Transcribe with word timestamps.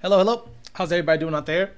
Hello, 0.00 0.18
hello. 0.18 0.48
How's 0.74 0.92
everybody 0.92 1.18
doing 1.18 1.34
out 1.34 1.46
there? 1.46 1.72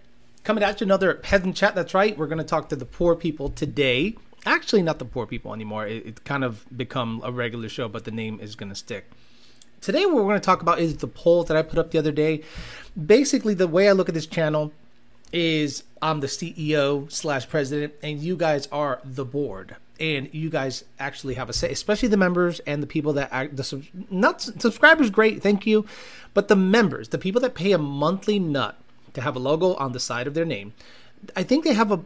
Coming 0.45 0.63
at 0.63 0.79
you 0.79 0.85
another 0.85 1.15
peasant 1.15 1.57
chat. 1.57 1.75
That's 1.75 1.95
right. 1.95 2.19
We're 2.19 2.27
going 2.27 2.37
to 2.37 2.45
talk 2.45 2.69
to 2.69 2.77
the 2.77 2.85
poor 2.85 3.17
people 3.17 3.49
today. 3.49 4.15
Actually, 4.45 4.83
not 4.83 4.99
the 4.99 5.07
poor 5.07 5.25
people 5.25 5.55
anymore. 5.55 5.87
It, 5.87 6.23
kind 6.23 6.45
of 6.45 6.67
become 6.77 7.23
a 7.25 7.33
regular 7.33 7.71
show, 7.71 7.89
but 7.89 8.05
the 8.05 8.11
name 8.11 8.39
is 8.39 8.57
going 8.57 8.69
to 8.69 8.75
stick. 8.75 9.11
Today, 9.81 10.05
what 10.05 10.17
we're 10.17 10.25
going 10.25 10.35
to 10.35 10.45
talk 10.45 10.61
about 10.61 10.81
is 10.81 10.99
the 10.99 11.07
poll 11.07 11.45
that 11.45 11.57
I 11.57 11.63
put 11.63 11.79
up 11.79 11.93
the 11.93 11.99
other 11.99 12.13
day. 12.13 12.43
Basically, 13.07 13.55
the 13.55 13.67
way 13.67 13.89
I 13.89 13.93
look 13.93 14.11
at 14.11 14.15
this 14.15 14.27
channel 14.27 14.71
is 15.33 15.85
I'm 16.03 16.21
the 16.21 16.27
CEO 16.27 17.11
slash 17.11 17.49
president, 17.49 17.95
and 18.03 18.21
you 18.21 18.37
guys 18.37 18.69
are 18.71 19.01
the 19.03 19.25
board 19.25 19.77
and 20.01 20.33
you 20.33 20.49
guys 20.49 20.85
actually 20.99 21.35
have 21.35 21.51
a 21.51 21.53
say, 21.53 21.71
especially 21.71 22.09
the 22.09 22.17
members 22.17 22.59
and 22.61 22.83
the 22.83 22.87
people 22.87 23.13
that 23.13 23.29
act, 23.31 23.57
the 23.57 23.83
not 24.11 24.41
subscribers. 24.41 25.11
Great, 25.11 25.43
thank 25.43 25.67
you, 25.67 25.85
but 26.33 26.49
the 26.49 26.57
members, 26.57 27.11
the 27.11 27.19
people 27.19 27.41
that 27.43 27.55
pay 27.55 27.73
a 27.73 27.79
monthly 27.79 28.39
nut 28.39 28.79
to 29.13 29.21
have 29.21 29.37
a 29.37 29.39
logo 29.39 29.75
on 29.75 29.93
the 29.93 30.01
side 30.01 30.27
of 30.27 30.35
their 30.35 30.47
name, 30.47 30.73
I 31.37 31.43
think 31.43 31.65
they 31.65 31.75
have 31.75 31.93
a, 31.93 32.01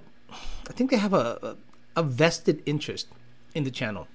I 0.69 0.73
think 0.73 0.91
they 0.91 0.97
have 0.97 1.15
a, 1.15 1.57
a, 1.95 2.03
vested 2.03 2.63
interest 2.67 3.07
in 3.55 3.63
the 3.63 3.71
channel. 3.71 4.09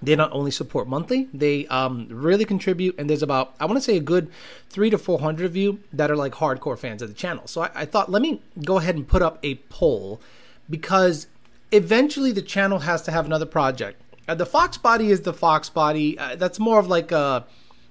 They 0.00 0.16
not 0.16 0.32
only 0.32 0.50
support 0.50 0.88
monthly, 0.88 1.28
they 1.34 1.66
um, 1.66 2.08
really 2.10 2.44
contribute. 2.44 2.98
And 2.98 3.08
there's 3.10 3.22
about, 3.22 3.54
I 3.60 3.66
want 3.66 3.76
to 3.76 3.82
say, 3.82 3.96
a 3.96 4.00
good 4.00 4.30
three 4.70 4.90
to 4.90 4.98
400 4.98 5.44
of 5.44 5.54
you 5.54 5.80
that 5.92 6.10
are 6.10 6.16
like 6.16 6.32
hardcore 6.32 6.78
fans 6.78 7.02
of 7.02 7.08
the 7.08 7.14
channel. 7.14 7.46
So 7.46 7.62
I, 7.62 7.70
I 7.74 7.84
thought, 7.84 8.10
let 8.10 8.22
me 8.22 8.40
go 8.64 8.78
ahead 8.78 8.96
and 8.96 9.06
put 9.06 9.22
up 9.22 9.38
a 9.42 9.56
poll 9.56 10.20
because 10.68 11.26
eventually 11.72 12.32
the 12.32 12.42
channel 12.42 12.80
has 12.80 13.02
to 13.02 13.10
have 13.10 13.26
another 13.26 13.46
project. 13.46 14.00
Uh, 14.28 14.34
the 14.34 14.46
Fox 14.46 14.78
body 14.78 15.10
is 15.10 15.22
the 15.22 15.32
Fox 15.32 15.68
body. 15.68 16.18
Uh, 16.18 16.36
that's 16.36 16.58
more 16.58 16.78
of 16.78 16.86
like 16.86 17.10
a, 17.10 17.44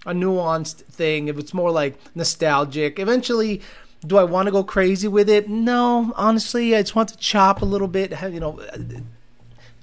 a 0.05 0.13
nuanced 0.13 0.83
thing. 0.83 1.27
If 1.27 1.37
it's 1.37 1.53
more 1.53 1.71
like 1.71 1.97
nostalgic, 2.15 2.99
eventually, 2.99 3.61
do 4.05 4.17
I 4.17 4.23
want 4.23 4.47
to 4.47 4.51
go 4.51 4.63
crazy 4.63 5.07
with 5.07 5.29
it? 5.29 5.49
No, 5.49 6.13
honestly, 6.15 6.75
I 6.75 6.81
just 6.81 6.95
want 6.95 7.09
to 7.09 7.17
chop 7.17 7.61
a 7.61 7.65
little 7.65 7.87
bit. 7.87 8.11
You 8.21 8.39
know, 8.39 8.59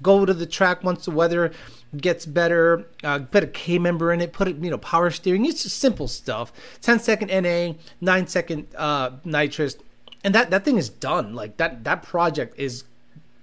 go 0.02 0.24
to 0.24 0.32
the 0.32 0.46
track 0.46 0.82
once 0.82 1.04
the 1.04 1.10
weather 1.10 1.52
gets 1.96 2.26
better. 2.26 2.86
Uh, 3.04 3.20
put 3.20 3.44
a 3.44 3.46
K 3.46 3.78
member 3.78 4.12
in 4.12 4.20
it. 4.20 4.32
Put 4.32 4.48
it, 4.48 4.56
you 4.56 4.70
know, 4.70 4.78
power 4.78 5.10
steering. 5.10 5.44
It's 5.44 5.64
just 5.64 5.78
simple 5.78 6.08
stuff. 6.08 6.52
10 6.80 7.00
second 7.00 7.28
NA, 7.28 7.74
nine 8.00 8.26
second 8.26 8.68
uh, 8.76 9.10
nitrous, 9.24 9.76
and 10.24 10.34
that 10.34 10.50
that 10.50 10.64
thing 10.64 10.78
is 10.78 10.88
done. 10.88 11.34
Like 11.34 11.58
that 11.58 11.84
that 11.84 12.02
project 12.02 12.58
is 12.58 12.84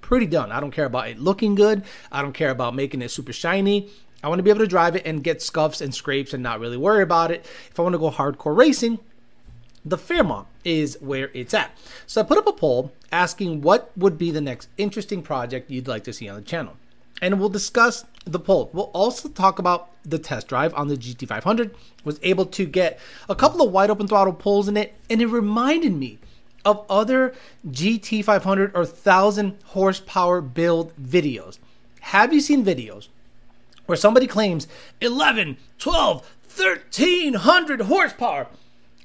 pretty 0.06 0.28
done. 0.28 0.52
I 0.52 0.60
don't 0.60 0.72
care 0.72 0.86
about 0.86 1.10
it 1.10 1.20
looking 1.20 1.56
good. 1.56 1.84
I 2.12 2.22
don't 2.22 2.34
care 2.34 2.52
about 2.52 2.76
making 2.76 3.02
it 3.02 3.10
super 3.10 3.34
shiny. 3.34 3.90
I 4.24 4.30
want 4.30 4.40
to 4.40 4.44
be 4.44 4.52
able 4.52 4.60
to 4.60 4.68
drive 4.68 4.96
it 4.96 5.06
and 5.06 5.24
get 5.24 5.42
scuffs 5.42 5.82
and 5.82 5.94
scrapes 5.94 6.34
and 6.34 6.44
not 6.44 6.60
really 6.60 6.78
worry 6.78 7.02
about 7.02 7.32
it. 7.32 7.46
If 7.70 7.80
I 7.80 7.82
want 7.82 7.94
to 7.94 8.00
go 8.00 8.12
hardcore 8.12 8.56
racing, 8.56 9.00
the 9.84 9.98
Fairmont 9.98 10.48
is 10.64 10.98
where 11.02 11.32
it's 11.34 11.56
at. 11.56 11.76
So 12.06 12.22
I 12.22 12.24
put 12.24 12.38
up 12.38 12.46
a 12.46 12.54
poll 12.54 12.92
asking 13.12 13.62
what 13.62 13.92
would 13.98 14.18
be 14.18 14.30
the 14.30 14.42
next 14.42 14.70
interesting 14.78 15.24
project 15.24 15.72
you'd 15.72 15.88
like 15.88 16.04
to 16.04 16.14
see 16.14 16.30
on 16.30 16.36
the 16.36 16.42
channel. 16.44 16.78
And 17.20 17.40
we'll 17.40 17.50
discuss 17.50 18.06
the 18.26 18.40
poll. 18.40 18.70
We'll 18.74 18.92
also 18.94 19.28
talk 19.28 19.58
about 19.58 19.90
the 20.04 20.20
test 20.20 20.48
drive 20.48 20.74
on 20.76 20.88
the 20.88 20.98
GT500. 20.98 21.74
Was 22.04 22.20
able 22.22 22.46
to 22.48 22.66
get 22.66 23.00
a 23.28 23.36
couple 23.36 23.66
of 23.66 23.72
wide 23.72 23.90
open 23.90 24.08
throttle 24.08 24.34
pulls 24.34 24.68
in 24.68 24.78
it, 24.78 24.94
and 25.10 25.22
it 25.22 25.28
reminded 25.28 25.94
me 25.94 26.20
of 26.66 26.86
other 26.90 27.34
GT500 27.70 28.72
or 28.74 28.82
1000 28.82 29.58
horsepower 29.66 30.42
build 30.42 30.96
videos. 30.98 31.60
Have 32.02 32.34
you 32.34 32.42
seen 32.42 32.66
videos 32.66 33.08
where 33.86 33.96
somebody 33.96 34.28
claims 34.28 34.68
11, 35.02 35.58
12, 35.78 36.22
1300 36.56 37.82
horsepower 37.82 38.48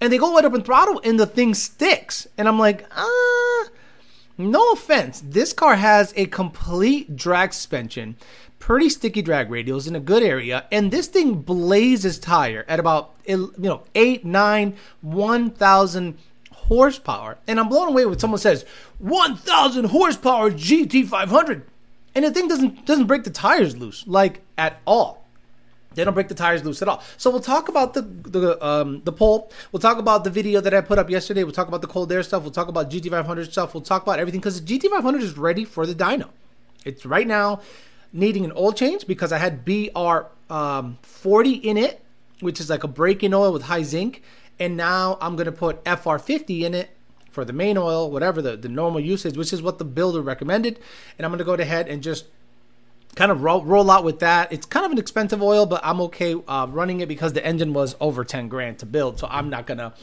and 0.01 0.13
they 0.13 0.19
go 0.19 0.35
right 0.35 0.45
up 0.45 0.55
in 0.55 0.63
throttle 0.63 1.01
and 1.05 1.21
the 1.21 1.27
thing 1.27 1.55
sticks? 1.55 2.27
And 2.39 2.49
I'm 2.49 2.59
like, 2.59 2.87
ah, 2.97 3.69
no 4.41 4.73
offense. 4.73 5.23
This 5.25 5.53
car 5.53 5.77
has 5.77 6.15
a 6.17 6.27
complete 6.27 7.15
drag 7.15 7.53
suspension, 7.53 8.17
pretty 8.59 8.89
sticky 8.89 9.23
drag 9.23 9.51
radials 9.51 9.87
in 9.87 9.95
a 9.95 10.01
good 10.01 10.23
area, 10.23 10.65
and 10.73 10.91
this 10.91 11.09
thing 11.09 11.35
blazes 11.35 12.19
tire 12.19 12.65
at 12.67 12.81
about 12.81 13.15
you 13.27 13.53
know 13.59 13.83
eight, 13.95 14.25
nine, 14.25 14.77
one 15.03 15.51
thousand 15.51 16.17
horsepower. 16.71 17.37
And 17.49 17.59
I'm 17.59 17.69
blown 17.69 17.89
away 17.89 18.07
when 18.07 18.19
someone 18.19 18.39
says 18.39 18.65
1,000 18.99 19.87
horsepower 19.87 20.53
GT500, 20.53 21.65
and 22.15 22.25
the 22.25 22.31
thing 22.31 22.47
doesn't 22.47 22.87
doesn't 22.87 23.07
break 23.07 23.25
the 23.25 23.31
tires 23.31 23.77
loose 23.77 24.07
like 24.07 24.43
at 24.57 24.81
all. 24.87 25.27
They 25.95 26.05
don't 26.05 26.15
break 26.15 26.29
the 26.29 26.37
tires 26.37 26.65
loose 26.65 26.81
at 26.83 26.89
all. 26.89 27.03
So 27.17 27.31
we'll 27.31 27.41
talk 27.41 27.69
about 27.69 27.95
the 27.95 28.03
the 28.03 28.65
um, 28.65 29.03
the 29.05 29.13
poll. 29.13 29.51
We'll 29.73 29.81
talk 29.81 29.99
about 29.99 30.23
the 30.23 30.31
video 30.31 30.61
that 30.61 30.73
I 30.73 30.81
put 30.81 30.99
up 30.99 31.11
yesterday. 31.11 31.43
We'll 31.43 31.53
talk 31.53 31.67
about 31.67 31.83
the 31.83 31.89
cold 31.89 32.13
air 32.13 32.23
stuff. 32.23 32.43
We'll 32.43 32.53
talk 32.53 32.69
about 32.69 32.89
GT500 32.91 33.51
stuff. 33.51 33.75
We'll 33.75 33.81
talk 33.83 34.03
about 34.03 34.21
everything 34.21 34.41
because 34.41 34.63
the 34.63 34.79
GT500 34.79 35.21
is 35.21 35.37
ready 35.37 35.65
for 35.65 35.87
the 35.87 35.95
dyno. 35.95 36.29
It's 36.85 37.05
right 37.05 37.27
now 37.27 37.61
needing 38.13 38.45
an 38.45 38.53
oil 38.53 38.73
change 38.73 39.07
because 39.07 39.33
I 39.33 39.39
had 39.39 39.65
BR 39.65 40.27
um, 40.49 40.99
40 41.03 41.53
in 41.53 41.77
it, 41.77 42.01
which 42.39 42.61
is 42.61 42.71
like 42.71 42.85
a 42.85 42.89
break-in 42.89 43.35
oil 43.35 43.53
with 43.53 43.63
high 43.63 43.83
zinc 43.83 44.23
and 44.61 44.77
now 44.77 45.17
I'm 45.21 45.35
going 45.35 45.47
to 45.47 45.53
put 45.53 45.83
FR50 45.85 46.61
in 46.61 46.75
it 46.75 46.91
for 47.31 47.45
the 47.45 47.53
main 47.53 47.79
oil, 47.79 48.11
whatever 48.11 48.43
the, 48.43 48.57
the 48.57 48.69
normal 48.69 49.01
usage, 49.01 49.37
which 49.37 49.53
is 49.53 49.63
what 49.63 49.79
the 49.79 49.85
builder 49.85 50.21
recommended. 50.21 50.79
And 51.17 51.25
I'm 51.25 51.31
going 51.31 51.39
to 51.39 51.45
go 51.45 51.55
ahead 51.55 51.89
and 51.89 52.03
just 52.03 52.27
kind 53.15 53.33
of 53.33 53.43
roll, 53.43 53.65
roll 53.65 53.91
out 53.91 54.05
with 54.05 54.21
that. 54.21 54.53
It's 54.53 54.67
kind 54.67 54.85
of 54.85 54.93
an 54.93 54.99
expensive 54.99 55.43
oil, 55.43 55.65
but 55.65 55.81
I'm 55.83 56.01
okay 56.03 56.35
uh, 56.47 56.67
running 56.69 57.01
it 57.01 57.09
because 57.09 57.33
the 57.33 57.45
engine 57.45 57.73
was 57.73 57.97
over 58.01 58.25
10 58.25 58.49
grand 58.49 58.79
to 58.81 58.87
build. 58.87 59.19
So 59.19 59.29
I'm 59.31 59.49
not 59.49 59.67
going 59.67 59.79
to 59.79 59.95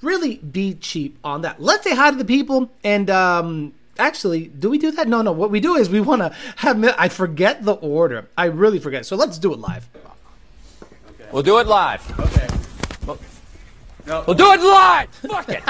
really 0.00 0.36
be 0.36 0.74
cheap 0.74 1.18
on 1.22 1.42
that. 1.42 1.60
Let's 1.60 1.84
say 1.84 1.94
hi 1.94 2.10
to 2.10 2.16
the 2.16 2.24
people. 2.24 2.70
And 2.82 3.10
um, 3.10 3.74
actually, 3.98 4.46
do 4.46 4.70
we 4.70 4.78
do 4.78 4.90
that? 4.92 5.08
No, 5.08 5.22
no. 5.22 5.32
What 5.32 5.50
we 5.50 5.60
do 5.60 5.76
is 5.76 5.90
we 5.90 6.00
want 6.00 6.22
to 6.22 6.34
have, 6.56 6.82
I 6.98 7.08
forget 7.08 7.64
the 7.64 7.74
order. 7.74 8.28
I 8.38 8.46
really 8.46 8.78
forget. 8.78 9.04
So 9.04 9.16
let's 9.16 9.38
do 9.38 9.52
it 9.52 9.58
live. 9.58 9.88
Okay. 10.82 11.28
We'll 11.32 11.42
do 11.42 11.58
it 11.58 11.66
live. 11.66 12.18
Okay. 12.18 12.48
No. 14.06 14.22
We'll 14.26 14.36
do 14.36 14.52
it 14.52 14.60
live. 14.60 15.08
Fuck 15.10 15.48
it. 15.48 15.62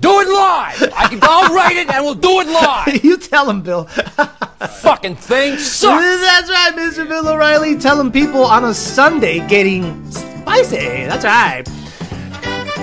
do 0.00 0.20
it 0.20 0.28
live. 0.28 0.92
I 0.94 1.06
can. 1.08 1.18
I'll 1.22 1.54
write 1.54 1.76
it 1.76 1.88
and 1.88 2.04
we'll 2.04 2.14
do 2.14 2.40
it 2.40 2.46
live. 2.46 3.02
you 3.04 3.16
tell 3.16 3.48
him, 3.48 3.62
Bill. 3.62 3.84
Fucking 4.80 5.16
thing 5.16 5.56
sucks. 5.56 6.20
That's 6.20 6.50
right, 6.50 6.72
Mr. 6.74 7.08
Bill 7.08 7.26
O'Reilly. 7.28 7.78
Telling 7.78 8.12
people 8.12 8.44
on 8.44 8.64
a 8.64 8.74
Sunday 8.74 9.46
getting 9.48 10.10
spicy. 10.10 10.76
That's 10.76 11.24
right. 11.24 11.64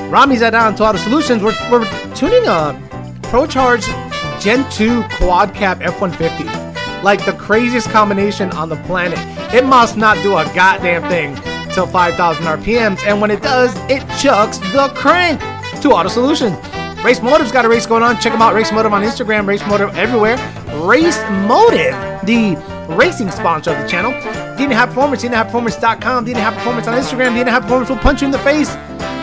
Rami's 0.09 0.41
at 0.41 0.51
Down 0.51 0.75
to 0.77 0.83
Auto 0.83 0.97
Solutions. 0.97 1.43
We're, 1.43 1.55
we're 1.69 1.85
tuning 2.15 2.43
a 2.47 2.73
ProCharge 3.21 3.85
Gen 4.41 4.67
2 4.71 5.03
Quad 5.17 5.53
Cab 5.53 5.83
F-150. 5.83 7.03
Like 7.03 7.23
the 7.25 7.33
craziest 7.33 7.89
combination 7.91 8.49
on 8.51 8.69
the 8.69 8.77
planet. 8.77 9.19
It 9.53 9.63
must 9.63 9.95
not 9.95 10.17
do 10.23 10.35
a 10.35 10.45
goddamn 10.55 11.07
thing 11.07 11.35
till 11.79 11.87
5,000 11.87 12.43
RPMs, 12.43 12.99
and 13.05 13.21
when 13.21 13.31
it 13.31 13.41
does, 13.41 13.73
it 13.89 14.01
chucks 14.19 14.57
the 14.57 14.91
crank 14.95 15.39
to 15.81 15.91
Auto 15.91 16.09
Solutions. 16.09 16.57
Race 17.05 17.21
Motive's 17.21 17.53
got 17.53 17.63
a 17.63 17.69
race 17.69 17.85
going 17.85 18.03
on. 18.03 18.19
Check 18.19 18.33
them 18.33 18.41
out. 18.41 18.53
Race 18.53 18.69
Motive 18.73 18.91
on 18.91 19.01
Instagram, 19.01 19.47
Race 19.47 19.65
Motive 19.65 19.95
everywhere. 19.95 20.35
Race 20.83 21.17
Motive, 21.47 21.95
the 22.25 22.57
racing 22.89 23.31
sponsor 23.31 23.71
of 23.71 23.81
the 23.81 23.87
channel. 23.87 24.11
DNA 24.57 24.73
High 24.73 24.87
Performance, 24.87 25.23
DNAHighPerformance.com, 25.23 26.25
DNA 26.25 26.41
High 26.41 26.53
Performance 26.53 26.87
on 26.89 27.01
Instagram. 27.01 27.41
DNA 27.41 27.49
High 27.49 27.61
Performance 27.61 27.89
will 27.89 27.97
punch 27.97 28.21
you 28.21 28.25
in 28.25 28.31
the 28.31 28.39
face 28.39 28.71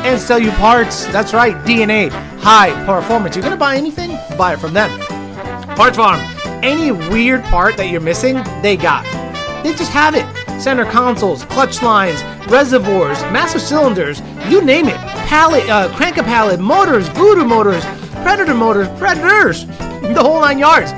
and 0.06 0.18
sell 0.18 0.38
you 0.38 0.50
parts. 0.52 1.04
That's 1.08 1.34
right, 1.34 1.54
DNA 1.66 2.08
High 2.40 2.72
Performance. 2.86 3.36
You're 3.36 3.42
going 3.42 3.52
to 3.52 3.60
buy 3.60 3.76
anything? 3.76 4.16
Buy 4.38 4.54
it 4.54 4.60
from 4.60 4.72
them. 4.72 4.88
Parts 5.76 5.98
Farm. 5.98 6.20
Any 6.64 6.90
weird 6.90 7.44
part 7.44 7.76
that 7.76 7.90
you're 7.90 8.00
missing, 8.00 8.36
they 8.62 8.78
got. 8.78 9.04
They 9.62 9.74
just 9.74 9.92
have 9.92 10.14
it 10.14 10.45
center 10.60 10.84
consoles, 10.84 11.44
clutch 11.44 11.82
lines, 11.82 12.22
reservoirs, 12.48 13.20
massive 13.32 13.60
cylinders, 13.60 14.20
you 14.48 14.64
name 14.64 14.86
it. 14.88 14.96
Pallet, 15.28 15.68
uh, 15.68 15.94
crank 15.96 16.16
a 16.16 16.22
pallet, 16.22 16.60
motors, 16.60 17.08
voodoo 17.08 17.44
motors, 17.44 17.84
predator 18.22 18.54
motors, 18.54 18.88
predators, 18.98 19.66
the 20.14 20.20
whole 20.20 20.40
nine 20.40 20.58
yards. 20.58 20.92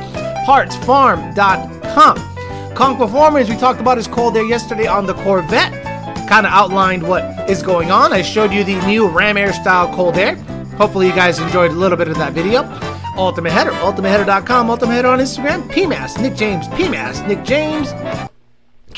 Partsfarm.com. 0.46 2.28
Performance, 2.96 3.48
we 3.48 3.56
talked 3.56 3.80
about 3.80 3.96
his 3.96 4.06
call 4.06 4.30
there 4.30 4.44
yesterday 4.44 4.86
on 4.86 5.04
the 5.04 5.14
Corvette. 5.14 5.72
Kind 6.28 6.46
of 6.46 6.52
outlined 6.52 7.02
what 7.02 7.50
is 7.50 7.62
going 7.62 7.90
on. 7.90 8.12
I 8.12 8.22
showed 8.22 8.52
you 8.52 8.62
the 8.62 8.80
new 8.86 9.08
Ram 9.08 9.36
Air 9.36 9.52
style 9.52 9.92
cold 9.94 10.16
air. 10.16 10.36
Hopefully, 10.76 11.08
you 11.08 11.12
guys 11.12 11.40
enjoyed 11.40 11.72
a 11.72 11.74
little 11.74 11.98
bit 11.98 12.06
of 12.08 12.16
that 12.18 12.34
video. 12.34 12.62
Ultimate 13.16 13.50
Header, 13.50 13.72
ultimateheader.com, 13.72 14.70
Ultimate 14.70 14.92
Header 14.92 15.08
on 15.08 15.18
Instagram, 15.18 15.68
PMAS, 15.72 16.20
Nick 16.22 16.36
James, 16.36 16.68
PMAS, 16.68 17.26
Nick 17.26 17.42
James, 17.42 17.90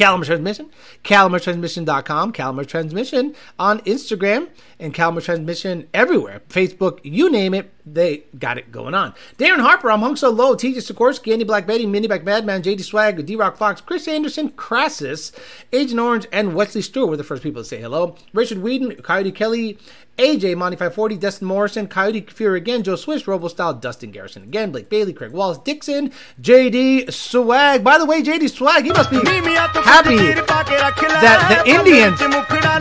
Caliber 0.00 0.24
Transmission, 0.24 0.70
CaliberTransmission.com, 1.04 2.32
Caliber 2.32 2.64
Transmission 2.64 3.34
on 3.58 3.80
Instagram, 3.80 4.48
and 4.78 4.94
Caliber 4.94 5.20
Transmission 5.20 5.88
everywhere. 5.92 6.40
Facebook, 6.48 7.00
you 7.02 7.30
name 7.30 7.52
it. 7.52 7.70
They 7.86 8.24
got 8.38 8.58
it 8.58 8.72
going 8.72 8.94
on. 8.94 9.14
Darren 9.38 9.60
Harper, 9.60 9.90
I'm 9.90 10.00
hung 10.00 10.16
so 10.16 10.30
low. 10.30 10.54
TJ 10.54 10.76
Sikorsky, 10.76 11.32
Andy 11.32 11.44
Black 11.44 11.66
Betty, 11.66 11.86
Mini 11.86 12.06
Back 12.06 12.24
Madman, 12.24 12.62
JD 12.62 12.82
Swag, 12.82 13.24
D 13.24 13.36
Rock 13.36 13.56
Fox, 13.56 13.80
Chris 13.80 14.08
Anderson, 14.08 14.50
Crassus, 14.50 15.32
Agent 15.72 16.00
Orange, 16.00 16.26
and 16.32 16.54
Wesley 16.54 16.82
Stewart 16.82 17.10
were 17.10 17.16
the 17.16 17.24
first 17.24 17.42
people 17.42 17.62
to 17.62 17.68
say 17.68 17.80
hello. 17.80 18.16
Richard 18.32 18.58
Whedon, 18.58 18.96
Coyote 18.96 19.32
Kelly, 19.32 19.78
AJ, 20.20 20.54
Monty 20.56 20.76
540, 20.76 21.16
Destin 21.16 21.48
Morrison, 21.48 21.86
Coyote 21.86 22.20
Fear 22.20 22.54
again, 22.54 22.82
Joe 22.82 22.96
Swish, 22.96 23.26
Robo 23.26 23.48
Style, 23.48 23.72
Dustin 23.72 24.10
Garrison 24.10 24.42
again, 24.42 24.70
Blake 24.70 24.90
Bailey, 24.90 25.14
Craig 25.14 25.32
Wallace, 25.32 25.56
Dixon, 25.58 26.12
JD 26.42 27.10
Swag. 27.10 27.82
By 27.82 27.96
the 27.96 28.04
way, 28.04 28.22
JD 28.22 28.50
Swag, 28.50 28.84
he 28.84 28.90
must 28.92 29.10
be 29.10 29.16
happy 29.16 30.16
that 30.18 31.64
the 31.64 31.70
Indians 31.70 32.18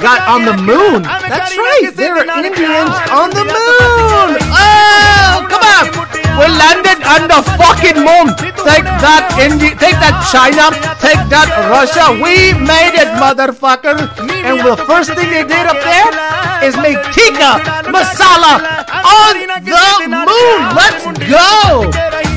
got 0.04 0.28
on 0.28 0.44
the 0.44 0.58
moon. 0.62 1.04
That's 1.04 1.56
right, 1.58 1.92
there 1.96 2.16
are 2.16 2.44
Indians 2.44 2.92
on 3.10 3.30
the 3.30 3.46
moon. 3.46 3.56
Oh, 4.52 4.89
come 5.50 5.64
on. 5.64 5.86
We 6.40 6.46
landed 6.56 7.04
on 7.04 7.28
the 7.28 7.42
fucking 7.60 8.00
moon. 8.00 8.32
Take 8.64 8.88
that, 9.04 9.28
India, 9.40 9.76
take 9.76 10.00
that, 10.00 10.24
China. 10.32 10.72
Take 11.04 11.20
that, 11.28 11.52
Russia. 11.68 12.16
We 12.16 12.56
made 12.56 12.96
it, 12.96 13.12
motherfucker. 13.20 14.08
And 14.48 14.60
the 14.64 14.78
first 14.88 15.12
thing 15.14 15.30
they 15.30 15.44
did 15.44 15.66
up 15.68 15.80
there 15.84 16.12
is 16.64 16.76
make 16.78 17.00
tikka 17.12 17.60
masala 17.92 18.64
on 19.04 19.36
the 19.68 20.08
moon. 20.08 20.60
Let's 20.80 21.04
go. 21.28 22.29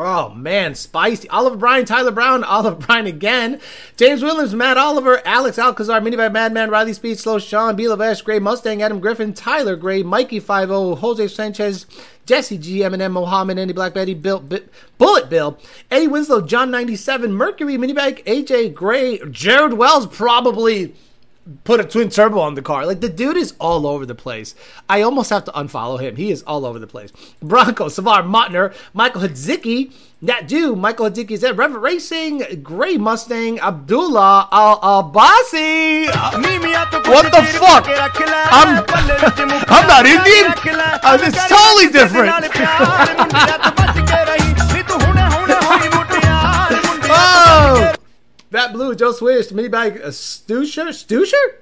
Oh 0.00 0.32
man, 0.34 0.74
spicy. 0.74 1.28
Oliver 1.28 1.56
Bryan, 1.56 1.84
Tyler 1.84 2.10
Brown, 2.10 2.44
Oliver 2.44 2.76
Bryan 2.76 3.06
again. 3.06 3.60
James 3.96 4.22
Williams, 4.22 4.54
Matt 4.54 4.76
Oliver, 4.78 5.20
Alex 5.26 5.58
Alcazar, 5.58 6.00
Minivan 6.00 6.32
Madman, 6.32 6.70
Riley 6.70 6.92
Speed, 6.92 7.18
Slow 7.18 7.38
Sean, 7.38 7.76
B. 7.76 7.84
Lavesh, 7.84 8.24
Gray 8.24 8.38
Mustang, 8.38 8.82
Adam 8.82 9.00
Griffin, 9.00 9.34
Tyler 9.34 9.76
Gray, 9.76 10.02
Mikey 10.02 10.40
50, 10.40 10.94
Jose 10.96 11.28
Sanchez, 11.28 11.86
Jesse 12.26 12.58
G, 12.58 12.78
Eminem, 12.80 13.12
Mohammed, 13.12 13.58
Andy 13.58 13.72
Black 13.74 13.94
Betty, 13.94 14.14
Bill, 14.14 14.40
B- 14.40 14.60
Bullet 14.98 15.28
Bill, 15.28 15.58
Eddie 15.90 16.08
Winslow, 16.08 16.40
John 16.40 16.70
97, 16.70 17.32
Mercury, 17.32 17.76
Minibag, 17.76 18.24
AJ 18.24 18.74
Gray, 18.74 19.18
Jared 19.30 19.74
Wells, 19.74 20.06
probably 20.06 20.94
put 21.64 21.80
a 21.80 21.84
twin 21.84 22.08
turbo 22.08 22.38
on 22.40 22.54
the 22.54 22.62
car. 22.62 22.86
Like 22.86 23.00
the 23.00 23.08
dude 23.08 23.36
is 23.36 23.54
all 23.58 23.84
over 23.86 24.06
the 24.06 24.14
place. 24.14 24.54
I 24.88 25.02
almost 25.02 25.30
have 25.30 25.44
to 25.44 25.50
unfollow 25.52 26.00
him. 26.00 26.16
He 26.16 26.30
is 26.30 26.42
all 26.42 26.64
over 26.64 26.78
the 26.78 26.86
place. 26.86 27.12
Bronco, 27.40 27.86
Savar, 27.86 28.22
Motner, 28.22 28.72
Michael 28.94 29.22
Hadzicki, 29.22 29.92
that 30.22 30.46
dude, 30.46 30.78
Michael 30.78 31.10
Hadzicki 31.10 31.32
is 31.32 31.40
there. 31.40 31.52
Rever 31.52 31.80
Racing, 31.80 32.62
Gray 32.62 32.96
Mustang, 32.96 33.58
Abdullah 33.58 34.48
Al 34.52 34.78
Abasi. 34.80 36.06
what 37.08 37.32
the 37.32 37.42
fuck? 37.58 37.86
I'm, 37.88 38.84
I'm 39.68 39.86
not 39.88 40.06
Indian. 40.06 40.52
Uh, 41.02 41.18
it's 41.20 41.48
totally 41.48 41.88
different. 41.92 42.32
oh. 47.14 47.81
That 48.52 48.74
Blue, 48.74 48.94
Joe 48.94 49.12
Swish, 49.12 49.50
Mini 49.50 49.68
Bag, 49.68 49.98
uh, 50.02 50.08
Stusher, 50.08 50.88
Stusher? 50.88 51.54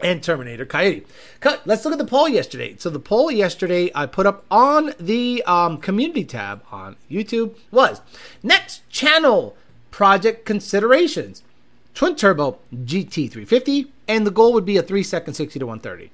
And 0.00 0.22
Terminator 0.22 0.64
Coyote. 0.64 1.06
Cut. 1.40 1.66
Let's 1.66 1.84
look 1.84 1.92
at 1.92 1.98
the 1.98 2.06
poll 2.06 2.26
yesterday. 2.26 2.74
So 2.78 2.88
the 2.88 2.98
poll 2.98 3.30
yesterday 3.30 3.90
I 3.94 4.06
put 4.06 4.26
up 4.26 4.46
on 4.50 4.94
the 4.98 5.42
um, 5.46 5.76
community 5.76 6.24
tab 6.24 6.62
on 6.72 6.96
YouTube 7.10 7.54
was 7.70 8.00
next 8.42 8.88
channel 8.88 9.56
project 9.90 10.46
considerations. 10.46 11.42
Twin 11.94 12.16
turbo 12.16 12.58
GT350, 12.74 13.88
and 14.08 14.26
the 14.26 14.30
goal 14.30 14.54
would 14.54 14.66
be 14.66 14.78
a 14.78 14.82
three 14.82 15.02
second 15.02 15.34
60 15.34 15.58
to 15.58 15.66
130. 15.66 16.10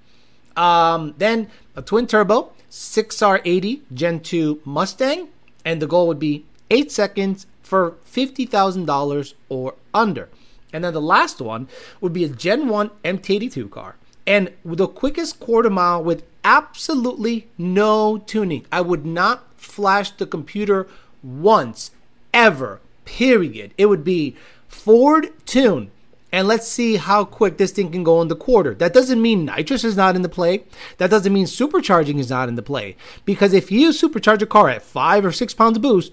Um, 0.56 1.14
then 1.18 1.48
a 1.76 1.82
twin 1.82 2.08
turbo 2.08 2.52
6R80 2.70 3.82
Gen 3.94 4.18
2 4.18 4.62
Mustang, 4.64 5.28
and 5.64 5.80
the 5.80 5.86
goal 5.86 6.08
would 6.08 6.18
be 6.18 6.44
eight 6.70 6.90
seconds 6.90 7.46
for 7.62 7.92
$50,000 8.12 9.34
or 9.48 9.74
under. 9.94 10.28
And 10.72 10.84
then 10.84 10.92
the 10.92 11.00
last 11.00 11.40
one 11.40 11.68
would 12.00 12.12
be 12.12 12.24
a 12.24 12.28
Gen 12.28 12.68
1 12.68 12.90
MT82 13.04 13.70
car. 13.70 13.96
And 14.26 14.52
the 14.64 14.86
quickest 14.86 15.40
quarter 15.40 15.70
mile 15.70 16.02
with 16.02 16.24
absolutely 16.44 17.48
no 17.58 18.18
tuning. 18.18 18.64
I 18.72 18.80
would 18.80 19.04
not 19.04 19.60
flash 19.60 20.10
the 20.10 20.26
computer 20.26 20.86
once, 21.22 21.90
ever, 22.32 22.80
period. 23.04 23.74
It 23.76 23.86
would 23.86 24.04
be 24.04 24.36
Ford 24.68 25.32
tune. 25.44 25.90
And 26.34 26.48
let's 26.48 26.66
see 26.66 26.96
how 26.96 27.26
quick 27.26 27.58
this 27.58 27.72
thing 27.72 27.92
can 27.92 28.02
go 28.02 28.22
in 28.22 28.28
the 28.28 28.36
quarter. 28.36 28.74
That 28.74 28.94
doesn't 28.94 29.20
mean 29.20 29.44
nitrous 29.44 29.84
is 29.84 29.96
not 29.96 30.16
in 30.16 30.22
the 30.22 30.30
play. 30.30 30.64
That 30.96 31.10
doesn't 31.10 31.32
mean 31.32 31.44
supercharging 31.44 32.18
is 32.18 32.30
not 32.30 32.48
in 32.48 32.54
the 32.54 32.62
play. 32.62 32.96
Because 33.26 33.52
if 33.52 33.70
you 33.70 33.90
supercharge 33.90 34.40
a 34.40 34.46
car 34.46 34.70
at 34.70 34.80
five 34.80 35.26
or 35.26 35.32
six 35.32 35.52
pounds 35.52 35.76
of 35.76 35.82
boost, 35.82 36.12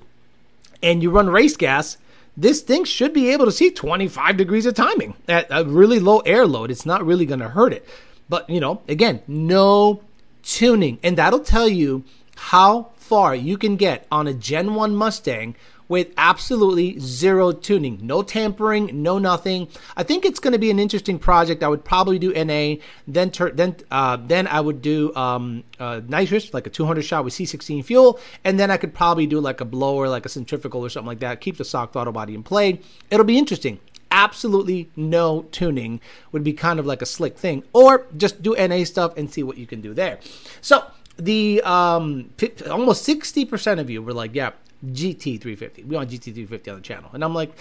and 0.83 1.01
you 1.01 1.09
run 1.09 1.29
race 1.29 1.55
gas, 1.55 1.97
this 2.41 2.62
thing 2.62 2.86
should 2.86 3.13
be 3.13 3.30
able 3.30 3.45
to 3.45 3.51
see 3.51 3.69
25 3.69 4.38
degrees 4.38 4.65
of 4.65 4.74
timing 4.74 5.15
at 5.27 5.47
a 5.50 5.65
really 5.65 6.00
low 6.00 6.19
air 6.19 6.45
load. 6.45 6.71
It's 6.71 6.86
not 6.86 7.06
really 7.06 7.25
going 7.25 7.41
to 7.41 7.50
hurt 7.50 7.74
it. 7.74 7.88
But, 8.30 8.50
you 8.50 8.59
know, 8.59 8.81
again, 8.88 9.21
no 9.27 10.01
tuning. 10.44 11.00
And 11.03 11.18
that'll 11.18 11.39
tell 11.39 11.68
you 11.68 12.03
how 12.36 12.91
far 12.95 13.36
you 13.36 13.57
can 13.57 13.75
get 13.75 14.07
on 14.12 14.27
a 14.27 14.33
Gen 14.33 14.75
1 14.75 14.95
Mustang 14.95 15.56
with 15.89 16.13
absolutely 16.15 16.97
zero 17.00 17.51
tuning, 17.51 18.00
no 18.01 18.21
tampering, 18.21 19.03
no 19.03 19.18
nothing. 19.18 19.68
I 19.97 20.03
think 20.03 20.24
it's 20.24 20.39
going 20.39 20.53
to 20.53 20.59
be 20.59 20.71
an 20.71 20.80
interesting 20.80 21.19
project. 21.19 21.63
I 21.63 21.68
would 21.68 21.83
probably 21.83 22.19
do 22.19 22.31
NA, 22.31 22.75
then 23.07 23.31
ter- 23.31 23.51
then 23.51 23.75
uh, 23.91 24.15
then 24.15 24.47
I 24.47 24.62
would 24.62 24.81
do 24.81 25.13
um, 25.15 25.65
uh, 25.80 26.00
nitrous, 26.07 26.53
like 26.53 26.68
a 26.68 26.69
200 26.69 27.01
shot 27.01 27.25
with 27.25 27.33
C16 27.33 27.83
fuel, 27.83 28.19
and 28.45 28.59
then 28.59 28.71
I 28.71 28.77
could 28.77 28.94
probably 28.94 29.27
do 29.27 29.41
like 29.41 29.59
a 29.59 29.65
blower, 29.65 30.07
like 30.07 30.25
a 30.25 30.30
centrifugal 30.30 30.86
or 30.86 30.89
something 30.89 31.07
like 31.07 31.19
that. 31.19 31.41
Keep 31.41 31.57
the 31.57 31.65
sock 31.65 31.91
throttle 31.91 32.13
body 32.13 32.36
in 32.36 32.44
play. 32.44 32.80
It'll 33.09 33.25
be 33.25 33.38
interesting 33.38 33.80
absolutely 34.12 34.89
no 34.95 35.44
tuning 35.51 36.01
would 36.31 36.44
be 36.44 36.51
kind 36.51 36.80
of 36.80 36.86
like 36.88 37.00
a 37.00 37.06
slick 37.06 37.38
thing 37.38 37.63
or 37.74 38.07
just 38.18 38.41
do 38.41 38.56
na 38.56 38.83
stuff 38.83 39.15
and 39.15 39.31
see 39.31 39.44
what 39.44 39.56
you 39.56 39.68
can 39.68 39.81
do 39.81 39.94
there 39.94 40.18
so 40.62 40.83
the 41.18 41.62
um 41.62 42.30
almost 42.71 43.07
60% 43.07 43.80
of 43.80 43.88
you 43.88 44.01
were 44.01 44.13
like 44.13 44.33
yeah 44.33 44.50
GT350. 44.85 45.85
We 45.85 45.95
want 45.95 46.09
GT350 46.09 46.69
on 46.69 46.75
the 46.75 46.81
channel. 46.81 47.09
And 47.13 47.23
I'm 47.23 47.33
like, 47.33 47.51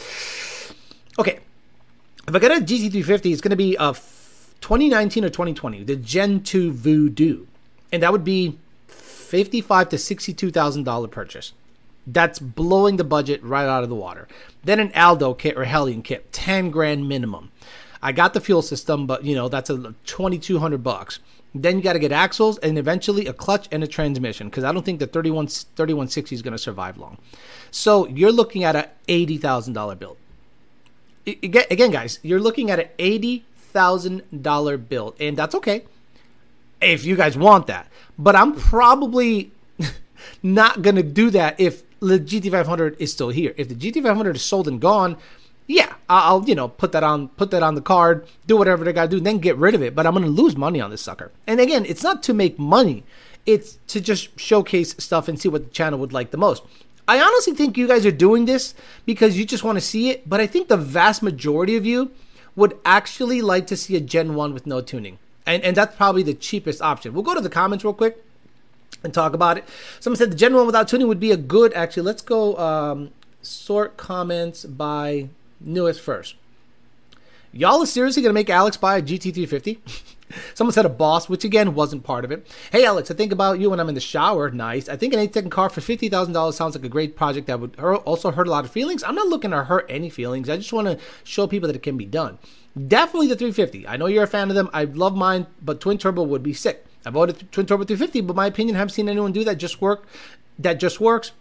okay, 1.19 1.41
if 2.27 2.35
I 2.35 2.39
get 2.39 2.51
a 2.51 2.65
GT350, 2.65 3.33
it's 3.33 3.41
going 3.41 3.51
to 3.51 3.57
be 3.57 3.77
uh, 3.77 3.93
a 3.93 3.95
2019 4.61 5.25
or 5.25 5.29
2020, 5.29 5.85
the 5.85 5.97
Gen 5.97 6.43
2 6.43 6.73
Voodoo. 6.73 7.47
And 7.93 8.03
that 8.03 8.13
would 8.13 8.25
be 8.25 8.59
55 8.87 9.89
to 9.91 9.97
$62,000 9.97 11.11
purchase. 11.11 11.53
That's 12.07 12.39
blowing 12.39 12.97
the 12.97 13.05
budget 13.05 13.43
right 13.43 13.67
out 13.67 13.83
of 13.83 13.89
the 13.89 13.95
water. 13.95 14.29
Then 14.65 14.81
an 14.81 14.93
Aldo 14.95 15.35
kit 15.35 15.57
or 15.57 15.65
Hellion 15.65 16.03
kit, 16.03 16.33
10 16.33 16.71
grand 16.71 17.09
minimum. 17.09 17.51
I 18.03 18.13
got 18.13 18.35
the 18.35 18.41
fuel 18.41 18.63
system, 18.63 19.07
but 19.07 19.25
you 19.25 19.35
know, 19.35 19.49
that's 19.49 19.71
a 19.71 19.95
2200 20.05 20.83
bucks. 20.83 21.21
Then 21.55 21.77
you 21.77 21.83
got 21.83 21.95
to 21.95 21.99
get 21.99 22.13
axles 22.13 22.59
and 22.59 22.79
eventually 22.79 23.27
a 23.27 23.33
clutch 23.33 23.69
and 23.73 23.83
a 23.83 23.87
transmission 23.87 24.49
because 24.49 24.65
I 24.65 24.73
don't 24.73 24.85
think 24.85 25.01
the 25.01 25.07
31, 25.07 25.47
3160 25.47 26.35
is 26.35 26.43
going 26.43 26.53
to 26.53 26.59
survive 26.59 26.99
long. 26.99 27.19
So 27.71 28.07
you're 28.07 28.33
looking 28.33 28.65
at 28.65 28.77
a 28.77 28.91
$80,000 29.09 29.99
build. 29.99 30.17
Again, 31.27 31.91
guys, 31.91 32.19
you're 32.23 32.41
looking 32.41 32.71
at 32.71 32.79
an 32.79 32.89
$80,000 32.99 34.89
build, 34.89 35.15
and 35.21 35.37
that's 35.37 35.55
okay 35.55 35.85
if 36.81 37.05
you 37.05 37.17
guys 37.17 37.37
want 37.37 37.67
that. 37.67 37.89
But 38.19 38.37
I'm 38.37 38.55
probably 38.55 39.53
not 40.43 40.83
going 40.83 40.97
to 40.97 41.03
do 41.03 41.31
that 41.31 41.59
if 41.59 41.83
the 42.01 42.19
GT500 42.19 42.97
is 42.99 43.13
still 43.13 43.31
here. 43.31 43.55
If 43.57 43.69
the 43.69 43.75
GT500 43.75 44.37
is 44.37 44.43
sold 44.43 44.69
and 44.69 44.81
gone, 44.81 45.17
yeah, 45.69 45.95
I'll 46.09 46.49
you 46.49 46.55
know 46.55 46.67
put 46.67 46.93
that 46.93 47.05
on 47.05 47.29
put 47.29 47.53
that 47.53 47.63
on 47.63 47.77
the 47.77 47.83
card, 47.83 48.27
do 48.47 48.57
whatever 48.57 48.85
they 48.85 48.93
gotta 48.93 49.09
do, 49.09 49.21
then 49.21 49.39
get 49.39 49.57
rid 49.57 49.75
of 49.75 49.83
it. 49.83 49.95
But 49.95 50.07
I'm 50.07 50.15
gonna 50.15 50.27
lose 50.27 50.57
money 50.57 50.81
on 50.81 50.91
this 50.91 51.03
sucker. 51.03 51.31
And 51.47 51.61
again, 51.61 51.85
it's 51.85 52.03
not 52.03 52.23
to 52.25 52.35
make 52.35 52.59
money; 52.59 53.05
it's 53.47 53.79
to 53.89 54.01
just 54.01 54.41
showcase 54.41 54.97
stuff 54.99 55.29
and 55.29 55.39
see 55.39 55.49
what 55.49 55.65
the 55.65 55.71
channel 55.71 56.01
would 56.01 56.13
like 56.13 56.31
the 56.33 56.39
most. 56.39 56.65
I 57.07 57.21
honestly 57.21 57.55
think 57.55 57.77
you 57.77 57.87
guys 57.87 58.05
are 58.05 58.11
doing 58.11 58.47
this 58.47 58.75
because 59.07 59.39
you 59.39 59.45
just 59.45 59.65
want 59.65 59.77
to 59.77 59.81
see 59.81 60.11
it, 60.11 60.29
but 60.29 60.41
I 60.41 60.47
think 60.47 60.69
the 60.69 60.77
vast 60.77 61.23
majority 61.23 61.77
of 61.77 61.87
you 61.87 62.11
would 62.55 62.79
actually 62.85 63.41
like 63.41 63.67
to 63.69 63.77
see 63.77 63.97
a 63.97 64.01
Gen 64.01 64.35
1 64.35 64.53
with 64.53 64.67
no 64.67 64.83
tuning. 64.83 65.19
And, 65.47 65.63
and 65.63 65.75
that's 65.75 65.97
probably 65.97 66.23
the 66.23 66.35
cheapest 66.35 66.83
option. 66.83 67.15
We'll 67.15 67.23
go 67.23 67.35
to 67.35 67.41
the 67.41 67.49
comments 67.49 67.83
real 67.83 67.95
quick 67.95 68.23
and 69.03 69.15
talk 69.15 69.33
about 69.33 69.57
it. 69.57 69.65
Someone 70.01 70.19
said 70.19 70.33
the 70.33 70.37
Gen 70.37 70.55
1 70.55 70.67
without 70.67 70.89
tuning 70.89 71.09
would 71.09 71.21
be 71.21 71.31
a 71.31 71.37
good, 71.39 71.73
actually, 71.73 72.03
let's 72.03 72.21
go 72.21 72.59
um, 72.59 73.11
sort 73.41 73.97
comments 73.97 74.67
by 74.67 75.31
newest 75.61 76.01
first. 76.01 76.35
Y'all 77.53 77.83
are 77.83 77.87
seriously 77.87 78.23
going 78.23 78.31
to 78.31 78.35
make 78.35 78.51
Alex 78.51 78.77
buy 78.77 78.99
a 78.99 79.03
GT350? 79.03 79.79
Someone 80.55 80.73
said 80.73 80.85
a 80.85 80.91
boss, 80.91 81.29
which 81.29 81.45
again 81.45 81.75
wasn't 81.75 82.05
part 82.05 82.25
of 82.25 82.31
it. 82.31 82.47
Hey, 82.71 82.85
Alex, 82.85 83.11
I 83.11 83.15
think 83.15 83.33
about 83.33 83.59
you 83.59 83.71
when 83.71 83.81
I'm 83.81 83.89
in 83.89 83.95
the 83.95 84.01
shower. 84.01 84.51
Nice. 84.51 84.89
I 84.89 84.97
think 84.97 85.15
an 85.15 85.21
8 85.21 85.33
second 85.33 85.51
car 85.51 85.71
for 85.71 85.81
$50,000 85.81 86.53
sounds 86.53 86.75
like 86.75 86.85
a 86.85 86.89
great 86.89 87.17
project 87.17 87.47
that 87.47 87.61
would 87.61 87.79
also 87.81 88.31
hurt 88.31 88.47
a 88.47 88.51
lot 88.51 88.67
of 88.67 88.71
feelings. 88.71 89.03
I'm 89.03 89.15
not 89.15 89.29
looking 89.29 89.53
to 89.53 89.65
hurt 89.65 89.87
any 89.89 90.11
feelings. 90.11 90.51
I 90.51 90.59
just 90.59 90.73
want 90.73 90.87
to 90.89 90.99
show 91.25 91.47
people 91.47 91.67
that 91.69 91.77
it 91.77 91.83
can 91.83 91.97
be 91.97 92.05
done. 92.05 92.39
Definitely 92.87 93.29
the 93.29 93.37
350. 93.37 93.89
I 93.89 93.97
know 93.97 94.07
you're 94.07 94.25
a 94.25 94.29
fan 94.29 94.51
of 94.51 94.55
them. 94.55 94.69
I 94.75 94.85
love 94.85 95.17
mine, 95.17 95.47
but 95.63 95.81
twin 95.81 95.97
turbo 95.97 96.23
would 96.23 96.43
be 96.43 96.53
sick. 96.53 96.85
I 97.07 97.11
voted 97.11 97.51
twin 97.51 97.65
turbo 97.65 97.85
350, 97.85 98.21
but 98.23 98.37
my 98.37 98.47
opinion, 98.47 98.77
I 98.77 98.81
haven't 98.81 98.93
seen 98.93 99.09
anyone 99.09 99.33
do 99.33 99.45
that. 99.45 99.57
Just 99.57 99.81
work, 99.81 100.07
that 100.59 100.79
just 100.79 101.01
works. 101.01 101.33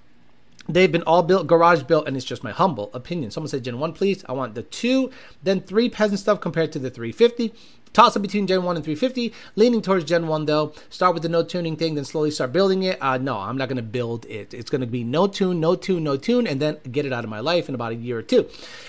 They've 0.69 0.91
been 0.91 1.03
all 1.03 1.23
built, 1.23 1.47
garage 1.47 1.83
built, 1.83 2.07
and 2.07 2.15
it's 2.17 2.25
just 2.25 2.43
my 2.43 2.51
humble 2.51 2.91
opinion. 2.93 3.31
Someone 3.31 3.49
said 3.49 3.63
Gen 3.63 3.79
1, 3.79 3.93
please. 3.93 4.23
I 4.27 4.33
want 4.33 4.55
the 4.55 4.63
2, 4.63 5.09
then 5.43 5.61
3 5.61 5.89
peasant 5.89 6.19
stuff 6.19 6.41
compared 6.41 6.71
to 6.73 6.79
the 6.79 6.89
350. 6.89 7.53
Toss 7.93 8.15
up 8.15 8.21
between 8.21 8.45
Gen 8.45 8.63
1 8.63 8.75
and 8.75 8.85
350. 8.85 9.33
Leaning 9.55 9.81
towards 9.81 10.05
Gen 10.05 10.27
1, 10.27 10.45
though. 10.45 10.73
Start 10.89 11.13
with 11.13 11.23
the 11.23 11.29
no 11.29 11.41
tuning 11.43 11.75
thing, 11.75 11.95
then 11.95 12.05
slowly 12.05 12.31
start 12.31 12.51
building 12.51 12.83
it. 12.83 13.01
Uh, 13.01 13.17
no, 13.17 13.37
I'm 13.37 13.57
not 13.57 13.69
going 13.69 13.77
to 13.77 13.81
build 13.81 14.25
it. 14.25 14.53
It's 14.53 14.69
going 14.69 14.81
to 14.81 14.87
be 14.87 15.03
no 15.03 15.27
tune, 15.27 15.59
no 15.59 15.75
tune, 15.75 16.03
no 16.03 16.17
tune, 16.17 16.45
and 16.45 16.61
then 16.61 16.77
get 16.91 17.05
it 17.05 17.13
out 17.13 17.23
of 17.23 17.29
my 17.29 17.39
life 17.39 17.69
in 17.69 17.75
about 17.75 17.93
a 17.93 17.95
year 17.95 18.19
or 18.19 18.21
two. 18.21 18.47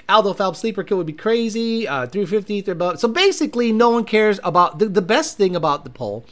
Aldo 0.08 0.34
Falb 0.34 0.56
Sleeper 0.56 0.82
Kit 0.82 0.96
would 0.96 1.06
be 1.06 1.12
crazy. 1.12 1.86
Uh, 1.86 2.06
350, 2.06 2.62
3 2.62 2.96
So 2.96 3.08
basically, 3.08 3.72
no 3.72 3.90
one 3.90 4.04
cares 4.04 4.40
about 4.42 4.78
the, 4.78 4.86
the 4.86 5.02
best 5.02 5.36
thing 5.36 5.54
about 5.54 5.84
the 5.84 5.90
poll 5.90 6.26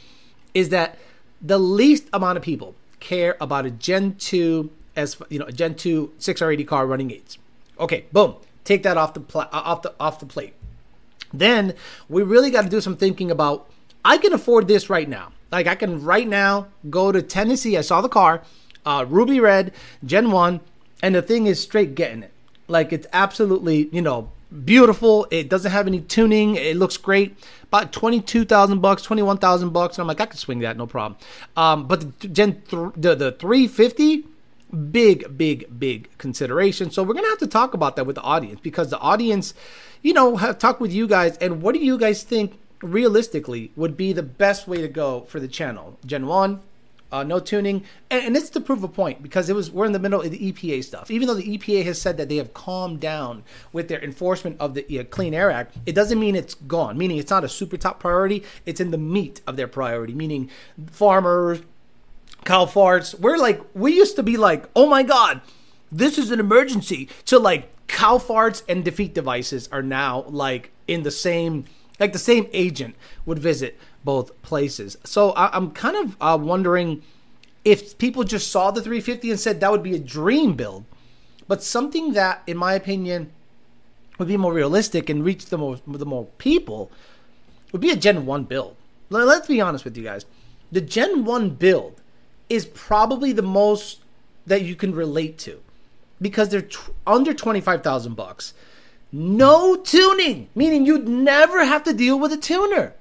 is 0.53 0.69
that 0.69 0.97
the 1.41 1.57
least 1.57 2.07
amount 2.13 2.37
of 2.37 2.43
people 2.43 2.75
care 2.99 3.37
about 3.39 3.65
a 3.65 3.71
Gen 3.71 4.15
2 4.15 4.69
as 4.97 5.17
you 5.29 5.39
know, 5.39 5.45
a 5.45 5.51
Gen 5.51 5.75
2 5.75 6.13
6R80 6.19 6.67
car 6.67 6.85
running 6.85 7.11
eights. 7.11 7.37
Okay, 7.79 8.05
boom. 8.11 8.35
Take 8.63 8.83
that 8.83 8.97
off 8.97 9.13
the 9.13 9.21
pl- 9.21 9.41
uh, 9.41 9.49
off 9.51 9.83
the 9.83 9.93
off 9.99 10.19
the 10.19 10.25
plate. 10.25 10.53
Then 11.33 11.73
we 12.09 12.23
really 12.23 12.49
got 12.49 12.63
to 12.63 12.69
do 12.69 12.81
some 12.81 12.97
thinking 12.97 13.31
about 13.31 13.69
I 14.03 14.17
can 14.17 14.33
afford 14.33 14.67
this 14.67 14.89
right 14.89 15.07
now. 15.07 15.31
Like 15.51 15.67
I 15.67 15.75
can 15.75 16.03
right 16.03 16.27
now 16.27 16.67
go 16.89 17.11
to 17.11 17.21
Tennessee. 17.21 17.77
I 17.77 17.81
saw 17.81 18.01
the 18.01 18.09
car, 18.09 18.41
uh, 18.85 19.05
ruby 19.07 19.39
red, 19.39 19.73
Gen 20.03 20.31
1, 20.31 20.59
and 21.01 21.15
the 21.15 21.21
thing 21.21 21.45
is 21.45 21.61
straight 21.61 21.95
getting 21.95 22.23
it. 22.23 22.33
Like 22.67 22.91
it's 22.91 23.07
absolutely, 23.13 23.87
you 23.93 24.01
know, 24.01 24.29
beautiful. 24.65 25.27
It 25.31 25.49
doesn't 25.49 25.71
have 25.71 25.87
any 25.87 26.01
tuning. 26.01 26.55
It 26.55 26.75
looks 26.75 26.97
great. 26.97 27.37
About 27.63 27.93
twenty 27.93 28.21
two 28.21 28.43
thousand 28.43 28.79
bucks, 28.79 29.03
twenty 29.03 29.21
one 29.21 29.37
thousand 29.37 29.69
bucks, 29.69 29.97
and 29.97 30.01
I'm 30.01 30.07
like, 30.07 30.19
I 30.19 30.25
can 30.25 30.37
swing 30.37 30.59
that, 30.59 30.77
no 30.77 30.87
problem. 30.87 31.17
Um, 31.55 31.87
but 31.87 32.19
the 32.19 32.27
Gen 32.27 32.61
th- 32.61 32.93
the 32.95 33.15
the 33.15 33.31
three 33.33 33.67
fifty 33.67 34.25
big, 34.91 35.37
big, 35.37 35.79
big 35.79 36.09
consideration. 36.17 36.91
So 36.91 37.03
we're 37.03 37.13
gonna 37.13 37.29
have 37.29 37.39
to 37.39 37.47
talk 37.47 37.73
about 37.73 37.95
that 37.95 38.05
with 38.05 38.15
the 38.15 38.21
audience 38.21 38.59
because 38.61 38.89
the 38.89 38.99
audience, 38.99 39.53
you 40.01 40.13
know, 40.13 40.37
have 40.37 40.57
talked 40.59 40.81
with 40.81 40.93
you 40.93 41.07
guys 41.07 41.37
and 41.37 41.61
what 41.61 41.73
do 41.73 41.79
you 41.79 41.97
guys 41.97 42.23
think 42.23 42.59
realistically 42.81 43.71
would 43.75 43.97
be 43.97 44.13
the 44.13 44.23
best 44.23 44.67
way 44.67 44.81
to 44.81 44.87
go 44.87 45.21
for 45.21 45.39
the 45.39 45.47
channel? 45.47 45.97
Gen 46.05 46.27
one, 46.27 46.61
uh, 47.11 47.23
no 47.23 47.39
tuning, 47.39 47.83
and, 48.09 48.25
and 48.25 48.37
it's 48.37 48.49
to 48.49 48.59
prove 48.59 48.83
a 48.83 48.87
point 48.87 49.23
because 49.23 49.49
it 49.49 49.55
was 49.55 49.71
we're 49.71 49.85
in 49.85 49.91
the 49.91 49.99
middle 49.99 50.21
of 50.21 50.29
the 50.29 50.51
EPA 50.51 50.83
stuff. 50.83 51.09
Even 51.09 51.27
though 51.27 51.33
the 51.33 51.57
EPA 51.57 51.85
has 51.85 52.01
said 52.01 52.17
that 52.17 52.29
they 52.29 52.35
have 52.37 52.53
calmed 52.53 52.99
down 52.99 53.43
with 53.71 53.87
their 53.87 54.03
enforcement 54.03 54.57
of 54.59 54.73
the 54.73 54.99
uh, 54.99 55.03
Clean 55.05 55.33
Air 55.33 55.49
Act, 55.49 55.77
it 55.85 55.95
doesn't 55.95 56.19
mean 56.19 56.35
it's 56.35 56.53
gone. 56.53 56.97
Meaning 56.97 57.17
it's 57.17 57.31
not 57.31 57.43
a 57.43 57.49
super 57.49 57.77
top 57.77 57.99
priority. 57.99 58.43
It's 58.65 58.81
in 58.81 58.91
the 58.91 58.97
meat 58.97 59.41
of 59.47 59.55
their 59.55 59.67
priority. 59.67 60.13
Meaning 60.13 60.49
farmers, 60.91 61.61
cow 62.47 62.65
farts. 62.65 63.19
We're 63.19 63.37
like, 63.37 63.61
we 63.75 63.93
used 63.93 64.15
to 64.15 64.23
be 64.23 64.37
like, 64.37 64.69
oh 64.73 64.87
my 64.87 65.03
God, 65.03 65.41
this 65.91 66.17
is 66.17 66.31
an 66.31 66.39
emergency. 66.39 67.09
To 67.25 67.37
like, 67.37 67.69
cow 67.87 68.17
farts 68.17 68.63
and 68.69 68.83
defeat 68.85 69.13
devices 69.13 69.67
are 69.71 69.83
now 69.83 70.23
like 70.29 70.71
in 70.87 71.03
the 71.03 71.11
same, 71.11 71.65
like 71.99 72.13
the 72.13 72.19
same 72.19 72.47
agent 72.53 72.95
would 73.25 73.37
visit 73.37 73.77
both 74.05 74.41
places. 74.41 74.97
So 75.03 75.31
I, 75.31 75.55
am 75.55 75.71
kind 75.71 75.97
of 75.97 76.17
uh, 76.21 76.37
wondering 76.41 77.03
if 77.65 77.97
people 77.97 78.23
just 78.23 78.49
saw 78.49 78.71
the 78.71 78.81
350 78.81 79.29
and 79.29 79.39
said 79.39 79.59
that 79.59 79.69
would 79.69 79.83
be 79.83 79.95
a 79.95 79.99
dream 79.99 80.53
build, 80.53 80.85
but 81.49 81.61
something 81.61 82.13
that, 82.13 82.43
in 82.47 82.55
my 82.55 82.73
opinion, 82.73 83.31
would 84.19 84.29
be 84.29 84.37
more 84.37 84.53
realistic 84.53 85.09
and 85.09 85.25
reach 85.25 85.47
the 85.47 85.57
more 85.57 85.79
the 85.85 86.05
more 86.05 86.25
people 86.37 86.91
would 87.73 87.81
be 87.81 87.91
a 87.91 87.95
Gen 87.97 88.25
1 88.25 88.43
build. 88.45 88.77
Let's 89.09 89.47
be 89.47 89.59
honest 89.59 89.83
with 89.83 89.97
you 89.97 90.03
guys. 90.03 90.25
The 90.71 90.81
Gen 90.81 91.25
1 91.25 91.51
build 91.51 92.01
is 92.49 92.65
probably 92.65 93.31
the 93.31 93.41
most 93.41 93.99
that 94.45 94.63
you 94.63 94.75
can 94.75 94.95
relate 94.95 95.37
to 95.39 95.61
because 96.21 96.49
they're 96.49 96.61
t- 96.61 96.77
under 97.05 97.33
25,000 97.33 98.15
bucks. 98.15 98.53
No 99.11 99.75
tuning, 99.75 100.49
meaning 100.55 100.85
you'd 100.85 101.07
never 101.07 101.63
have 101.63 101.83
to 101.83 101.93
deal 101.93 102.19
with 102.19 102.33
a 102.33 102.37
tuner. 102.37 102.93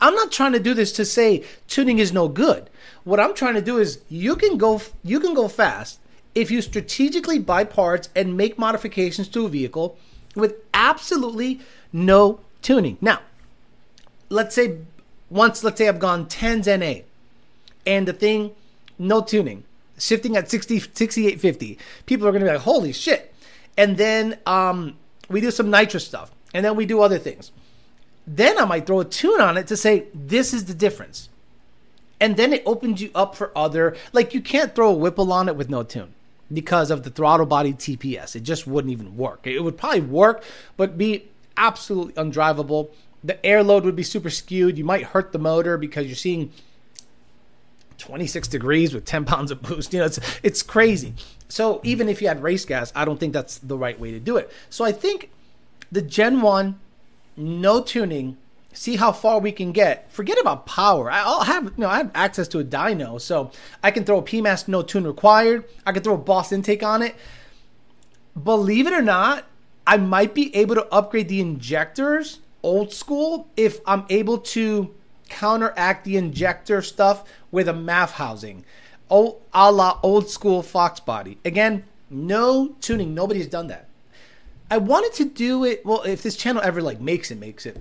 I'm 0.00 0.14
not 0.14 0.32
trying 0.32 0.52
to 0.52 0.60
do 0.60 0.74
this 0.74 0.92
to 0.92 1.04
say 1.04 1.44
tuning 1.66 1.98
is 1.98 2.12
no 2.12 2.28
good. 2.28 2.68
What 3.04 3.20
I'm 3.20 3.34
trying 3.34 3.54
to 3.54 3.62
do 3.62 3.78
is 3.78 4.00
you 4.08 4.36
can 4.36 4.58
go 4.58 4.80
you 5.02 5.18
can 5.18 5.34
go 5.34 5.48
fast 5.48 5.98
if 6.34 6.50
you 6.50 6.62
strategically 6.62 7.38
buy 7.38 7.64
parts 7.64 8.08
and 8.14 8.36
make 8.36 8.58
modifications 8.58 9.28
to 9.28 9.46
a 9.46 9.48
vehicle 9.48 9.96
with 10.34 10.56
absolutely 10.72 11.60
no 11.92 12.40
tuning. 12.60 12.98
Now, 13.00 13.20
let's 14.28 14.54
say 14.54 14.78
once 15.30 15.64
let's 15.64 15.78
say 15.78 15.88
I've 15.88 15.98
gone 15.98 16.26
10s 16.26 16.66
NA 16.66 17.02
and 17.86 18.06
the 18.06 18.12
thing 18.12 18.52
no 19.02 19.20
tuning, 19.20 19.64
shifting 19.98 20.36
at 20.36 20.50
60, 20.50 20.78
6850. 20.78 21.78
People 22.06 22.26
are 22.26 22.30
going 22.30 22.40
to 22.40 22.46
be 22.46 22.52
like, 22.52 22.62
holy 22.62 22.92
shit. 22.92 23.34
And 23.76 23.96
then 23.96 24.38
um, 24.46 24.96
we 25.28 25.40
do 25.40 25.50
some 25.50 25.70
nitrous 25.70 26.06
stuff, 26.06 26.30
and 26.54 26.64
then 26.64 26.76
we 26.76 26.86
do 26.86 27.00
other 27.00 27.18
things. 27.18 27.52
Then 28.26 28.58
I 28.58 28.64
might 28.64 28.86
throw 28.86 29.00
a 29.00 29.04
tune 29.04 29.40
on 29.40 29.56
it 29.56 29.66
to 29.68 29.76
say, 29.76 30.06
this 30.14 30.54
is 30.54 30.66
the 30.66 30.74
difference. 30.74 31.28
And 32.20 32.36
then 32.36 32.52
it 32.52 32.62
opens 32.64 33.02
you 33.02 33.10
up 33.14 33.34
for 33.34 33.56
other, 33.56 33.96
like 34.12 34.32
you 34.32 34.40
can't 34.40 34.74
throw 34.74 34.90
a 34.90 34.92
Whipple 34.92 35.32
on 35.32 35.48
it 35.48 35.56
with 35.56 35.68
no 35.68 35.82
tune 35.82 36.14
because 36.52 36.90
of 36.90 37.02
the 37.02 37.10
throttle 37.10 37.46
body 37.46 37.72
TPS. 37.72 38.36
It 38.36 38.44
just 38.44 38.66
wouldn't 38.66 38.92
even 38.92 39.16
work. 39.16 39.40
It 39.44 39.60
would 39.60 39.76
probably 39.76 40.02
work, 40.02 40.44
but 40.76 40.96
be 40.96 41.28
absolutely 41.56 42.12
undrivable. 42.14 42.90
The 43.24 43.44
air 43.44 43.62
load 43.62 43.84
would 43.84 43.96
be 43.96 44.02
super 44.02 44.30
skewed. 44.30 44.78
You 44.78 44.84
might 44.84 45.02
hurt 45.02 45.32
the 45.32 45.38
motor 45.38 45.76
because 45.76 46.06
you're 46.06 46.14
seeing 46.14 46.52
26 47.98 48.48
degrees 48.48 48.94
with 48.94 49.04
10 49.04 49.24
pounds 49.32 49.50
of 49.50 49.62
boost. 49.62 49.92
You 49.92 50.00
know, 50.00 50.06
it's 50.06 50.20
it's 50.42 50.62
crazy. 50.62 51.14
So 51.48 51.80
even 51.82 52.08
if 52.08 52.22
you 52.22 52.28
had 52.28 52.42
race 52.42 52.64
gas, 52.64 52.92
I 52.94 53.04
don't 53.04 53.20
think 53.20 53.32
that's 53.32 53.58
the 53.58 53.76
right 53.76 53.98
way 53.98 54.10
to 54.12 54.20
do 54.20 54.36
it. 54.36 54.50
So 54.70 54.84
I 54.84 54.92
think 54.92 55.30
the 55.90 56.00
Gen 56.00 56.40
1, 56.40 56.80
no 57.36 57.82
tuning, 57.82 58.38
see 58.72 58.96
how 58.96 59.12
far 59.12 59.38
we 59.38 59.52
can 59.52 59.72
get. 59.72 60.10
Forget 60.10 60.38
about 60.40 60.66
power. 60.66 61.10
I'll 61.10 61.44
have 61.44 61.64
you 61.64 61.72
know 61.76 61.88
I 61.88 61.98
have 61.98 62.10
access 62.14 62.48
to 62.48 62.58
a 62.58 62.64
dyno, 62.64 63.20
so 63.20 63.50
I 63.82 63.90
can 63.90 64.04
throw 64.04 64.18
a 64.18 64.22
PMAS 64.22 64.68
no 64.68 64.82
tune 64.82 65.06
required. 65.06 65.64
I 65.86 65.92
can 65.92 66.02
throw 66.02 66.14
a 66.14 66.18
Boss 66.18 66.52
intake 66.52 66.82
on 66.82 67.02
it. 67.02 67.14
Believe 68.40 68.86
it 68.86 68.94
or 68.94 69.02
not, 69.02 69.44
I 69.86 69.98
might 69.98 70.34
be 70.34 70.54
able 70.56 70.74
to 70.76 70.86
upgrade 70.86 71.28
the 71.28 71.40
injectors 71.40 72.38
old 72.62 72.92
school 72.92 73.48
if 73.56 73.80
I'm 73.86 74.04
able 74.08 74.38
to 74.38 74.94
counteract 75.32 76.04
the 76.04 76.16
injector 76.16 76.82
stuff 76.82 77.24
with 77.50 77.68
a 77.68 77.72
MAF 77.72 78.12
housing, 78.12 78.64
oh, 79.10 79.38
a 79.52 79.72
la 79.72 79.98
old 80.02 80.28
school 80.28 80.62
Fox 80.62 81.00
body. 81.00 81.38
Again, 81.44 81.84
no 82.10 82.74
tuning. 82.80 83.14
Nobody's 83.14 83.46
done 83.46 83.68
that. 83.68 83.88
I 84.70 84.78
wanted 84.78 85.12
to 85.14 85.24
do 85.24 85.64
it. 85.64 85.84
Well, 85.84 86.02
if 86.02 86.22
this 86.22 86.36
channel 86.36 86.62
ever 86.62 86.80
like 86.80 87.00
makes 87.00 87.30
it, 87.30 87.38
makes 87.38 87.66
it. 87.66 87.80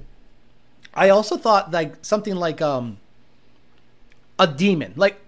I 0.93 1.10
also 1.10 1.38
thought 1.38 1.72
like 1.72 2.03
something 2.03 2.36
like 2.36 2.62
um 2.62 2.98
a 4.39 4.48
demon. 4.48 4.93
Like 4.96 5.22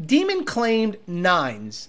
Demon 0.00 0.44
claimed 0.44 0.98
nines. 1.06 1.88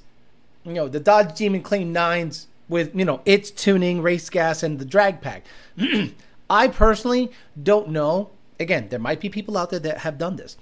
You 0.63 0.73
know, 0.73 0.87
the 0.87 0.99
Dodge 0.99 1.35
Demon 1.35 1.61
claimed 1.61 1.93
nines 1.93 2.47
with, 2.69 2.95
you 2.95 3.05
know, 3.05 3.21
its 3.25 3.51
tuning, 3.51 4.01
race 4.01 4.29
gas, 4.29 4.63
and 4.63 4.79
the 4.79 4.85
drag 4.85 5.21
pack. 5.21 5.43
I 6.49 6.67
personally 6.69 7.31
don't 7.61 7.89
know 7.89 8.29
again, 8.59 8.89
there 8.89 8.99
might 8.99 9.19
be 9.19 9.29
people 9.29 9.57
out 9.57 9.69
there 9.69 9.79
that 9.79 9.99
have 9.99 10.17
done 10.17 10.35
this, 10.35 10.57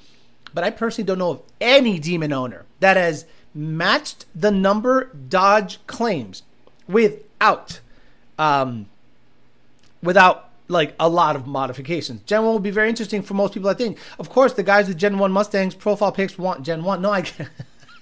but 0.54 0.64
I 0.64 0.70
personally 0.70 1.06
don't 1.06 1.20
know 1.20 1.32
of 1.32 1.42
any 1.60 2.00
demon 2.00 2.34
owner 2.34 2.66
that 2.80 2.98
has 2.98 3.26
matched 3.54 4.26
the 4.36 4.52
number 4.52 5.06
Dodge 5.14 5.86
claims 5.88 6.44
without, 6.88 7.80
um, 8.38 8.88
without 10.02 10.50
like 10.68 10.96
a 11.00 11.08
lot 11.08 11.36
of 11.36 11.46
modifications. 11.46 12.22
Gen 12.24 12.44
1 12.44 12.52
will 12.52 12.60
be 12.60 12.72
very 12.72 12.90
interesting 12.90 13.22
for 13.22 13.34
most 13.34 13.54
people, 13.54 13.70
I 13.70 13.76
think. 13.76 13.98
Of 14.18 14.30
course, 14.30 14.54
the 14.54 14.64
guys 14.64 14.88
with 14.88 14.98
Gen 14.98 15.18
1 15.18 15.32
Mustangs 15.32 15.76
profile 15.76 16.12
pics 16.12 16.38
want 16.38 16.64
Gen 16.64 16.84
1. 16.84 17.02
No, 17.02 17.12
I. 17.12 17.26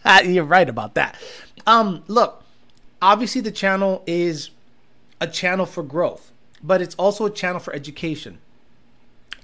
You're 0.23 0.43
right 0.43 0.67
about 0.67 0.95
that. 0.95 1.15
Um, 1.65 2.03
look, 2.07 2.43
obviously 3.01 3.41
the 3.41 3.51
channel 3.51 4.03
is 4.05 4.49
a 5.21 5.27
channel 5.27 5.65
for 5.65 5.83
growth, 5.83 6.31
but 6.61 6.81
it's 6.81 6.95
also 6.95 7.25
a 7.25 7.29
channel 7.29 7.59
for 7.59 7.73
education 7.73 8.39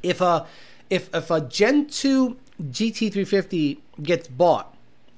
if 0.03 0.21
a 0.21 0.45
if 0.89 1.13
if 1.13 1.29
a 1.31 1.41
Gen 1.41 1.87
2 1.87 2.37
GT350 2.61 3.79
gets 4.01 4.27
bought, 4.27 4.75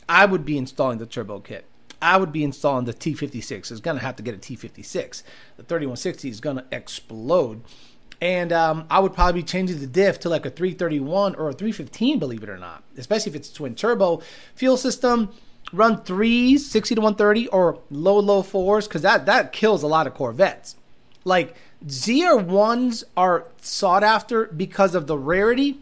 I 0.07 0.25
would 0.25 0.45
be 0.45 0.57
installing 0.57 0.97
the 0.97 1.05
turbo 1.05 1.39
kit. 1.39 1.65
I 2.01 2.17
would 2.17 2.31
be 2.31 2.43
installing 2.43 2.85
the 2.85 2.93
T56. 2.93 3.71
It's 3.71 3.79
going 3.79 3.97
to 3.97 4.03
have 4.03 4.15
to 4.15 4.23
get 4.23 4.33
a 4.33 4.37
T56. 4.37 5.23
The 5.57 5.63
3160 5.63 6.29
is 6.29 6.39
going 6.39 6.57
to 6.57 6.65
explode. 6.71 7.61
And 8.19 8.51
um, 8.51 8.85
I 8.89 8.99
would 8.99 9.13
probably 9.13 9.41
be 9.41 9.45
changing 9.45 9.79
the 9.79 9.87
diff 9.87 10.19
to 10.21 10.29
like 10.29 10.45
a 10.45 10.49
331 10.49 11.35
or 11.35 11.49
a 11.49 11.53
315, 11.53 12.19
believe 12.19 12.43
it 12.43 12.49
or 12.49 12.57
not. 12.57 12.83
Especially 12.97 13.31
if 13.31 13.35
it's 13.35 13.49
a 13.49 13.53
twin 13.53 13.75
turbo 13.75 14.21
fuel 14.55 14.77
system. 14.77 15.31
Run 15.73 16.01
threes, 16.03 16.69
60 16.69 16.95
to 16.95 17.01
130, 17.01 17.47
or 17.47 17.79
low, 17.91 18.19
low 18.19 18.41
fours, 18.41 18.87
because 18.87 19.03
that, 19.03 19.25
that 19.27 19.53
kills 19.53 19.83
a 19.83 19.87
lot 19.87 20.07
of 20.07 20.13
Corvettes. 20.13 20.75
Like 21.23 21.55
ZR1s 21.85 23.03
are 23.17 23.47
sought 23.61 24.03
after 24.03 24.45
because 24.45 24.93
of 24.93 25.07
the 25.07 25.17
rarity 25.17 25.79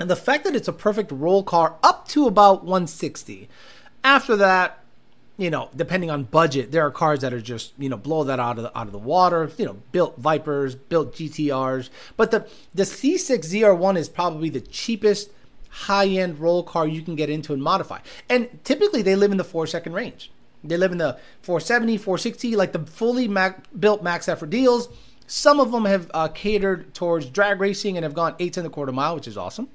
And 0.00 0.10
the 0.10 0.16
fact 0.16 0.44
that 0.44 0.56
it's 0.56 0.68
a 0.68 0.72
perfect 0.72 1.12
roll 1.12 1.42
car 1.42 1.76
up 1.82 2.08
to 2.08 2.26
about 2.26 2.64
160. 2.64 3.48
After 4.02 4.34
that, 4.36 4.82
you 5.38 5.48
know, 5.48 5.70
depending 5.74 6.10
on 6.10 6.24
budget, 6.24 6.72
there 6.72 6.84
are 6.84 6.90
cars 6.90 7.20
that 7.20 7.32
are 7.32 7.40
just 7.40 7.72
you 7.78 7.88
know 7.88 7.96
blow 7.96 8.24
that 8.24 8.40
out 8.40 8.58
of 8.58 8.64
the, 8.64 8.78
out 8.78 8.86
of 8.86 8.92
the 8.92 8.98
water. 8.98 9.50
You 9.56 9.66
know, 9.66 9.76
built 9.92 10.18
Vipers, 10.18 10.74
built 10.74 11.14
GTRs, 11.14 11.88
but 12.16 12.30
the 12.30 12.46
the 12.74 12.82
C6 12.82 13.38
ZR1 13.38 13.96
is 13.96 14.08
probably 14.08 14.50
the 14.50 14.60
cheapest 14.60 15.30
high 15.70 16.06
end 16.06 16.38
roll 16.38 16.62
car 16.62 16.86
you 16.86 17.02
can 17.02 17.14
get 17.14 17.30
into 17.30 17.52
and 17.52 17.62
modify. 17.62 18.00
And 18.28 18.62
typically, 18.64 19.02
they 19.02 19.16
live 19.16 19.30
in 19.30 19.38
the 19.38 19.44
four 19.44 19.66
second 19.66 19.94
range. 19.94 20.30
They 20.64 20.76
live 20.76 20.92
in 20.92 20.98
the 20.98 21.18
470, 21.42 21.96
460, 21.98 22.56
like 22.56 22.72
the 22.72 22.80
fully 22.80 23.26
mac, 23.26 23.66
built 23.78 24.02
max 24.02 24.28
effort 24.28 24.50
deals. 24.50 24.88
Some 25.34 25.60
of 25.60 25.72
them 25.72 25.86
have 25.86 26.10
uh, 26.12 26.28
catered 26.28 26.92
towards 26.92 27.24
drag 27.24 27.58
racing 27.58 27.96
and 27.96 28.04
have 28.04 28.12
gone 28.12 28.34
eight 28.38 28.58
and 28.58 28.66
a 28.66 28.70
quarter 28.70 28.92
mile, 28.92 29.14
which 29.14 29.26
is 29.26 29.38
awesome. 29.38 29.70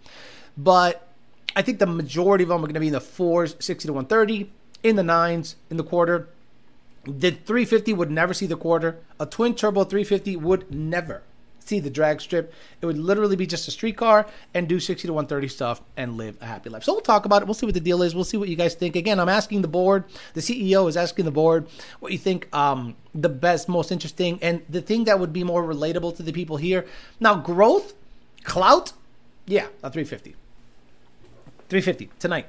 But 0.56 1.08
I 1.56 1.64
think 1.64 1.80
the 1.80 1.88
majority 1.88 2.44
of 2.44 2.50
them 2.50 2.60
are 2.60 2.68
going 2.68 2.76
to 2.76 2.80
be 2.80 2.88
in 2.88 2.94
the 2.94 3.02
fours, 3.02 3.56
60 3.58 3.88
to 3.88 3.94
130 3.94 4.52
in 4.84 4.98
the 4.98 5.02
nines 5.02 5.56
in 5.72 5.78
the 5.78 5.84
quarter. 5.84 6.30
The 7.06 7.32
350 7.32 7.92
would 7.94 8.12
never 8.12 8.36
see 8.36 8.46
the 8.46 8.56
quarter. 8.56 9.00
A 9.20 9.26
twin 9.26 9.56
turbo 9.56 9.84
350 9.84 10.36
would 10.36 10.72
never 10.72 11.24
see 11.68 11.80
the 11.80 11.90
drag 11.90 12.22
strip. 12.22 12.54
It 12.82 12.86
would 12.86 12.98
literally 12.98 13.36
be 13.36 13.46
just 13.46 13.68
a 13.68 13.72
street 13.72 13.98
car 13.98 14.28
and 14.54 14.68
do 14.68 14.80
60 14.80 15.08
to 15.08 15.14
130 15.14 15.48
stuff 15.48 15.82
and 15.96 16.18
live 16.18 16.38
a 16.42 16.46
happy 16.46 16.70
life. 16.70 16.84
So 16.84 16.94
we'll 16.94 17.02
talk 17.02 17.26
about 17.26 17.42
it. 17.42 17.46
We'll 17.46 17.54
see 17.54 17.66
what 17.66 17.76
the 17.76 17.82
deal 17.82 18.02
is. 18.02 18.16
We'll 18.16 18.24
see 18.24 18.38
what 18.38 18.50
you 18.50 18.56
guys 18.56 18.76
think. 18.76 18.96
Again, 18.96 19.20
I'm 19.20 19.30
asking 19.30 19.62
the 19.62 19.68
board. 19.68 20.06
The 20.34 20.42
CEO 20.42 20.88
is 20.88 20.98
asking 20.98 21.26
the 21.26 21.32
board 21.32 21.68
what 22.00 22.12
you 22.12 22.18
think 22.18 22.54
um, 22.56 22.96
the 23.14 23.30
best, 23.30 23.68
most 23.70 23.92
interesting, 23.92 24.40
and 24.42 24.62
the 24.70 24.82
thing 24.82 25.06
that 25.06 25.20
would 25.20 25.34
be 25.34 25.44
more 25.44 25.64
relatable 25.64 26.16
to 26.18 26.24
the 26.24 26.32
people 26.32 26.58
here. 26.58 26.86
Now, 27.20 27.36
growth, 27.36 27.94
clout, 28.44 28.94
yeah, 29.46 29.68
a 29.84 29.90
350. 29.90 30.36
350 31.70 32.10
tonight. 32.20 32.46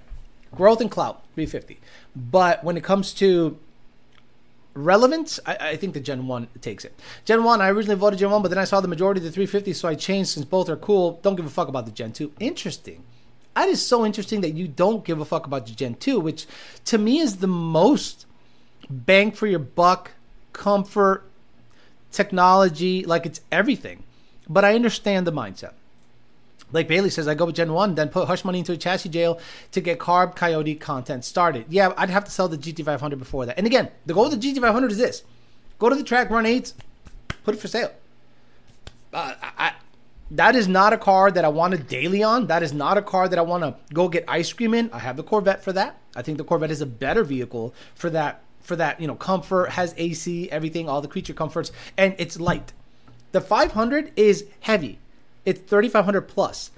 Growth 0.55 0.81
and 0.81 0.91
clout, 0.91 1.25
350. 1.35 1.79
But 2.17 2.65
when 2.65 2.77
it 2.77 2.85
comes 2.85 3.13
to 3.15 3.59
relevance, 4.85 5.41
I, 5.45 5.57
I, 5.57 5.77
think 5.77 5.95
the 5.95 6.01
Gen 6.01 6.27
1 6.27 6.49
takes 6.61 6.85
it. 6.85 6.99
Gen 7.25 7.45
1, 7.45 7.61
I 7.61 7.69
originally 7.69 7.99
voted 7.99 8.19
Gen 8.19 8.31
1, 8.31 8.43
but 8.43 8.49
then 8.49 8.59
I 8.59 8.65
saw 8.65 8.81
the 8.81 8.89
majority 8.89 9.19
of 9.19 9.25
the 9.25 9.31
350, 9.31 9.73
so 9.73 9.89
I 9.89 9.95
changed 9.95 10.31
since 10.31 10.47
both 10.47 10.69
are 10.69 10.77
cool. 10.77 11.19
Don't 11.23 11.37
give 11.37 11.47
a 11.47 11.51
fuck 11.51 11.69
about 11.69 11.87
the 11.87 11.93
Gen 11.93 12.13
2. 12.13 12.33
Interesting. 12.41 13.03
That 13.55 13.69
is 13.69 13.85
so 13.85 14.07
interesting 14.07 14.41
that 14.43 14.51
you 14.51 14.69
don't 14.69 15.05
give 15.05 15.21
a 15.21 15.25
fuck 15.25 15.47
about 15.47 15.67
the 15.67 15.73
Gen 15.73 15.95
2, 15.95 16.21
which 16.21 16.47
to 16.87 16.99
me 16.99 17.19
is 17.19 17.39
the 17.39 17.49
most 17.49 18.27
bang 18.89 19.33
for 19.33 19.47
your 19.47 19.59
buck, 19.59 20.13
comfort, 20.53 21.25
technology, 22.13 23.05
like 23.05 23.27
it's 23.27 23.41
everything. 23.51 24.05
But 24.49 24.65
I 24.65 24.75
understand 24.75 25.27
the 25.27 25.33
mindset. 25.33 25.73
Like 26.73 26.89
Bailey 26.89 27.11
says, 27.11 27.27
I 27.27 27.35
go 27.35 27.47
with 27.47 27.57
Gen 27.57 27.73
1, 27.73 27.95
then 27.95 28.09
put 28.09 28.27
hush 28.27 28.45
money 28.45 28.59
into 28.59 28.73
a 28.73 28.77
chassis 28.77 29.09
jail 29.09 29.41
to 29.73 29.81
get 29.81 29.99
carb 29.99 30.37
coyote 30.37 30.75
content 30.75 31.25
started. 31.25 31.67
Yeah, 31.69 31.93
I'd 31.97 32.11
have 32.11 32.25
to 32.25 32.31
sell 32.31 32.49
the 32.49 32.59
GT500 32.59 33.19
before 33.19 33.47
that. 33.47 33.57
And 33.57 33.67
again, 33.67 33.91
the 34.07 34.15
goal 34.15 34.27
of 34.27 34.39
the 34.39 34.55
GT500 34.55 34.91
is 34.91 34.99
this 34.99 35.23
go 35.79 35.89
to 35.89 35.95
the 35.95 36.03
track, 36.03 36.31
run 36.31 36.47
eights, 36.47 36.75
put 37.45 37.55
it 37.55 37.59
for 37.59 37.69
sale. 37.69 37.93
Uh, 39.13 39.35
I, 39.41 39.73
that 40.33 40.55
is 40.55 40.69
not 40.69 40.93
a 40.93 40.99
car 40.99 41.31
that 41.31 41.45
I 41.45 41.49
want 41.49 41.73
to 41.73 41.79
daily 41.79 42.23
on. 42.23 42.49
That 42.49 42.63
is 42.63 42.75
not 42.75 42.99
a 42.99 43.03
car 43.03 43.29
that 43.29 43.39
I 43.39 43.43
want 43.43 43.63
to 43.63 43.75
go 43.95 44.09
get 44.09 44.25
ice 44.29 44.53
cream 44.53 44.75
in. 44.75 44.91
I 44.93 44.99
have 44.99 45.17
the 45.17 45.23
Corvette 45.23 45.65
for 45.65 45.73
that. 45.73 45.99
I 46.15 46.21
think 46.21 46.37
the 46.37 46.45
Corvette 46.45 46.71
is 46.71 46.83
a 46.83 46.87
better 46.87 47.25
vehicle 47.25 47.75
for 47.95 48.11
that. 48.11 48.43
For 48.61 48.77
that, 48.77 49.01
you 49.01 49.07
know, 49.07 49.15
comfort 49.15 49.71
has 49.71 49.95
AC, 49.97 50.51
everything, 50.51 50.91
all 50.91 51.01
the 51.01 51.09
creature 51.09 51.33
comforts, 51.33 51.73
and 51.97 52.15
it's 52.19 52.39
light. 52.39 52.75
The 53.33 53.41
500 53.41 54.13
is 54.15 54.45
heavy 54.61 54.99
it's 55.49 55.61
3500 55.61 56.23
plus. 56.29 56.71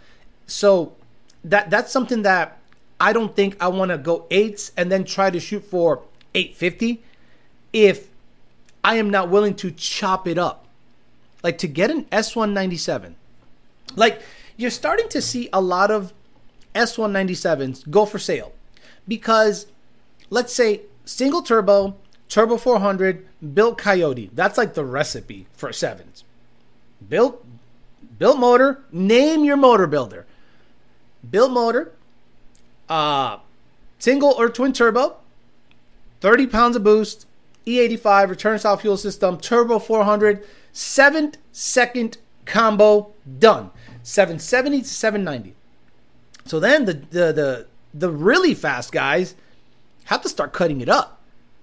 So 0.47 0.95
that 1.43 1.71
that's 1.71 1.91
something 1.91 2.23
that 2.23 2.59
I 3.01 3.13
don't 3.13 3.35
think 3.35 3.57
I 3.61 3.67
want 3.67 3.91
to 3.91 3.99
go 3.99 4.27
eights 4.31 4.71
and 4.77 4.93
then 4.93 5.05
try 5.05 5.29
to 5.31 5.41
shoot 5.41 5.65
for 5.65 6.03
850 6.35 7.03
if 7.73 8.09
I 8.85 8.95
am 8.95 9.11
not 9.11 9.29
willing 9.29 9.55
to 9.57 9.73
chop 9.73 10.29
it 10.29 10.39
up. 10.39 10.67
Like 11.43 11.59
to 11.59 11.67
get 11.67 11.91
an 11.91 12.05
S197. 12.07 13.15
Like 13.97 14.23
you're 14.57 14.71
starting 14.71 15.09
to 15.09 15.21
see 15.21 15.49
a 15.53 15.61
lot 15.61 15.91
of 15.91 16.13
S197s 16.77 17.91
go 17.91 18.07
for 18.07 18.21
sale 18.21 18.53
because 19.09 19.67
let's 20.29 20.55
say 20.55 20.83
single 21.05 21.43
turbo, 21.43 21.97
turbo 22.29 22.57
400, 22.57 23.27
built 23.53 23.79
Coyote. 23.79 24.31
That's 24.33 24.57
like 24.57 24.75
the 24.75 24.85
recipe 24.85 25.49
for 25.53 25.73
sevens. 25.73 26.23
Built 27.09 27.50
Built 28.19 28.39
motor, 28.39 28.83
name 28.93 29.45
your 29.45 29.57
motor 29.57 29.87
builder. 29.87 30.27
Built 31.29 31.53
motor, 31.53 31.93
uh, 32.89 33.39
single 33.99 34.35
or 34.39 34.49
twin 34.49 34.73
turbo, 34.73 35.17
30 36.21 36.47
pounds 36.47 36.77
of 36.77 36.85
boost, 36.85 37.27
E85 37.67 38.29
return 38.29 38.59
style 38.59 38.77
fuel 38.77 38.97
system, 38.97 39.39
turbo 39.39 39.79
400, 39.79 40.45
seven 40.73 41.33
second 41.53 42.19
combo 42.45 43.13
done. 43.39 43.71
770 44.03 44.83
to 44.83 44.89
790. 44.89 45.55
So 46.47 46.59
then 46.59 46.85
the, 46.87 46.95
the 46.95 47.33
the 47.33 47.67
the 47.93 48.11
really 48.11 48.55
fast 48.55 48.93
guys 48.93 49.35
have 50.05 50.23
to 50.23 50.29
start 50.29 50.53
cutting 50.53 50.81
it 50.81 50.89
up. 50.89 51.21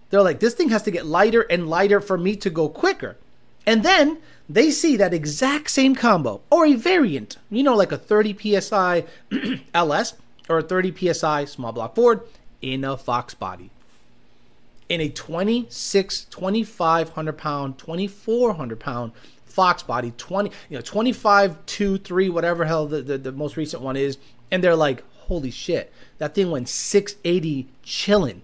They're 0.09 0.21
like, 0.21 0.39
this 0.39 0.53
thing 0.53 0.69
has 0.69 0.83
to 0.83 0.91
get 0.91 1.05
lighter 1.05 1.41
and 1.41 1.67
lighter 1.67 1.99
for 1.99 2.17
me 2.17 2.35
to 2.37 2.49
go 2.49 2.69
quicker. 2.69 3.17
And 3.65 3.83
then 3.83 4.19
they 4.49 4.71
see 4.71 4.95
that 4.97 5.13
exact 5.13 5.69
same 5.69 5.95
combo 5.95 6.41
or 6.49 6.65
a 6.65 6.73
variant, 6.73 7.37
you 7.49 7.63
know, 7.63 7.75
like 7.75 7.91
a 7.91 7.97
30 7.97 8.59
psi 8.61 9.03
LS 9.73 10.13
or 10.49 10.59
a 10.59 10.63
30 10.63 11.13
psi 11.13 11.45
small 11.45 11.71
block 11.71 11.95
Ford 11.95 12.21
in 12.61 12.83
a 12.83 12.95
Fox 12.95 13.33
body. 13.33 13.69
In 14.87 15.01
a 15.01 15.09
26, 15.09 16.25
2500 16.25 17.37
pound, 17.37 17.77
2400 17.77 18.79
pound 18.79 19.11
Fox 19.45 19.83
body, 19.83 20.13
20, 20.17 20.51
you 20.69 20.77
know, 20.77 20.81
25, 20.81 21.65
2, 21.65 21.97
3, 21.97 22.29
whatever 22.29 22.65
hell 22.65 22.87
the, 22.87 23.01
the, 23.01 23.17
the 23.17 23.31
most 23.33 23.57
recent 23.57 23.81
one 23.81 23.97
is. 23.97 24.17
And 24.49 24.63
they're 24.63 24.75
like, 24.75 25.03
holy 25.27 25.51
shit, 25.51 25.91
that 26.19 26.35
thing 26.35 26.51
went 26.51 26.69
680 26.69 27.67
chilling. 27.83 28.43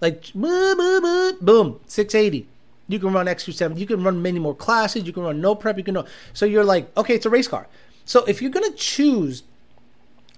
Like, 0.00 0.32
boom, 0.32 0.76
boom, 0.76 1.02
boom, 1.02 1.36
boom 1.40 1.80
680 1.86 2.46
you 2.90 2.98
can 2.98 3.12
run 3.12 3.26
XQ7. 3.26 3.78
You 3.78 3.86
can 3.86 4.02
run 4.02 4.20
many 4.22 4.38
more 4.38 4.54
classes. 4.54 5.04
You 5.04 5.12
can 5.12 5.22
run 5.22 5.40
no 5.40 5.54
prep. 5.54 5.78
You 5.78 5.84
can 5.84 5.94
know. 5.94 6.06
So 6.32 6.46
you're 6.46 6.64
like, 6.64 6.96
okay, 6.96 7.14
it's 7.14 7.26
a 7.26 7.30
race 7.30 7.48
car. 7.48 7.68
So 8.04 8.24
if 8.24 8.42
you're 8.42 8.50
gonna 8.50 8.72
choose 8.72 9.44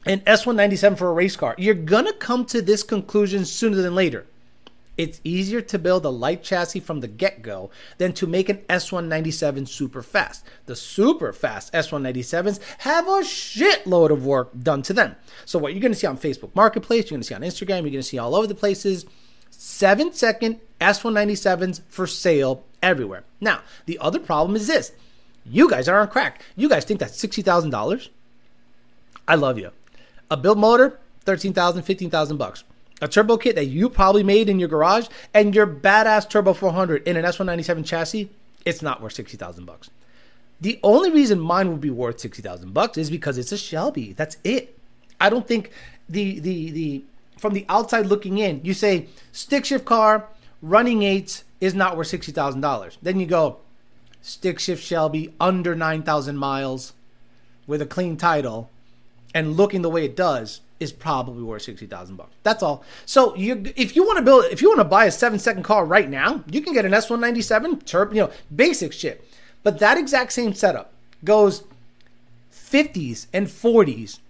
an 0.05 0.21
S197 0.21 0.99
for 0.99 1.09
a 1.09 1.13
race 1.13 1.37
car, 1.37 1.55
you're 1.59 1.75
gonna 1.75 2.13
come 2.13 2.45
to 2.47 2.61
this 2.61 2.83
conclusion 2.83 3.45
sooner 3.45 3.77
than 3.77 3.95
later. 3.95 4.27
It's 4.99 5.21
easier 5.25 5.63
to 5.63 5.79
build 5.79 6.05
a 6.05 6.11
light 6.11 6.43
chassis 6.43 6.81
from 6.81 7.01
the 7.01 7.09
get 7.09 7.41
go 7.41 7.71
than 7.97 8.13
to 8.13 8.27
make 8.27 8.51
an 8.51 8.59
S197 8.69 9.67
super 9.67 10.03
fast. 10.03 10.45
The 10.67 10.77
super 10.77 11.33
fast 11.33 11.73
S197s 11.73 12.61
have 12.79 13.07
a 13.07 13.23
shitload 13.23 14.11
of 14.11 14.27
work 14.27 14.51
done 14.63 14.83
to 14.83 14.93
them. 14.93 15.17
So, 15.47 15.59
what 15.59 15.73
you're 15.73 15.81
going 15.81 15.95
to 15.95 15.99
see 15.99 16.07
on 16.07 16.19
Facebook 16.19 16.55
Marketplace, 16.55 17.05
you're 17.05 17.17
going 17.17 17.23
to 17.23 17.27
see 17.27 17.35
on 17.35 17.41
Instagram, 17.41 17.83
you're 17.83 17.91
going 17.91 17.93
to 17.95 18.03
see 18.03 18.19
all 18.19 18.35
over 18.35 18.47
the 18.47 18.55
places 18.55 19.07
seven 19.63 20.13
second 20.13 20.59
S197s 20.81 21.83
for 21.89 22.05
sale 22.05 22.65
everywhere. 22.83 23.23
Now, 23.41 23.61
the 23.87 23.97
other 24.01 24.19
problem 24.19 24.57
is 24.57 24.67
this 24.67 24.91
you 25.47 25.71
guys 25.71 25.89
are 25.89 26.01
on 26.01 26.09
crack. 26.09 26.43
You 26.57 26.69
guys 26.69 26.85
think 26.85 26.99
that's 26.99 27.21
$60,000? 27.25 28.09
I 29.29 29.37
love 29.37 29.59
you. 29.59 29.71
A 30.33 30.37
built 30.37 30.59
motor, 30.59 30.99
13000 31.27 31.83
15000 31.83 32.37
bucks. 32.37 32.65
A 33.01 33.07
turbo 33.07 33.37
kit 33.37 33.55
that 33.55 33.67
you 33.67 33.89
probably 33.89 34.25
made 34.25 34.49
in 34.49 34.59
your 34.59 34.69
garage 34.69 35.07
and 35.33 35.55
your 35.55 35.67
badass 35.67 36.29
turbo 36.29 36.53
400 36.53 37.07
in 37.07 37.17
an 37.17 37.25
S197 37.25 37.85
chassis, 37.85 38.31
it's 38.65 38.83
not 38.83 39.01
worth 39.01 39.13
60000 39.13 39.65
bucks. 39.65 39.91
The 40.61 40.81
only 40.83 41.11
reason 41.11 41.39
mine 41.39 41.71
would 41.71 41.81
be 41.81 41.91
worth 41.91 42.19
60000 42.19 42.73
bucks 42.75 42.99
is 42.99 43.11
because 43.11 43.39
it's 43.39 43.53
a 43.53 43.57
Shelby. 43.57 44.13
That's 44.13 44.39
it. 44.43 44.77
I 45.21 45.31
don't 45.31 45.47
think 45.47 45.71
the 46.09 46.41
the 46.41 46.71
the 46.71 47.05
from 47.43 47.55
the 47.55 47.67
outside 47.69 48.07
looking 48.07 48.39
in, 48.39 48.61
you 48.63 48.73
say 48.73 49.09
stick 49.33 49.65
shift 49.65 49.85
car, 49.85 50.29
running 50.63 51.03
eights 51.03 51.43
is 51.61 51.75
not 51.75 51.97
worth 51.97 52.07
sixty 52.07 52.31
thousand 52.31 52.61
dollars. 52.61 52.97
Then 53.03 53.19
you 53.19 53.27
go 53.27 53.59
stick 54.21 54.61
shift 54.61 54.83
Shelby 54.83 55.35
under 55.41 55.75
nine 55.75 56.05
thousand 56.05 56.37
miles 56.37 56.93
with 57.67 57.83
a 57.83 57.87
clean 57.87 58.17
title 58.17 58.71
and 59.35 59.57
looking 59.57 59.83
the 59.83 59.91
way 59.91 60.05
it 60.05 60.15
does 60.15 60.61
is 60.79 60.93
probably 60.93 61.43
worth 61.43 61.63
sixty 61.63 61.87
thousand 61.87 62.15
bucks. 62.15 62.33
That's 62.45 62.63
all. 62.63 62.85
So 63.07 63.35
you, 63.35 63.65
if 63.75 63.97
you 63.97 64.05
want 64.05 64.19
to 64.19 64.25
build, 64.25 64.45
if 64.53 64.63
you 64.63 64.69
want 64.69 64.79
to 64.79 64.85
buy 64.85 65.07
a 65.07 65.11
seven 65.11 65.41
second 65.41 65.65
car 65.65 65.85
right 65.85 66.09
now, 66.09 66.45
you 66.49 66.61
can 66.61 66.73
get 66.73 66.85
an 66.85 66.95
S 66.95 67.11
one 67.11 67.21
ninety 67.21 67.43
seven 67.43 67.81
turbo, 67.81 68.15
you 68.15 68.21
know, 68.23 68.31
basic 68.55 68.93
shit. 68.93 69.29
But 69.65 69.81
that 69.81 69.99
exact 69.99 70.33
same 70.33 70.55
setup 70.55 70.93
goes 71.25 71.65
fifties 72.51 73.27
and 73.33 73.51
forties 73.51 74.21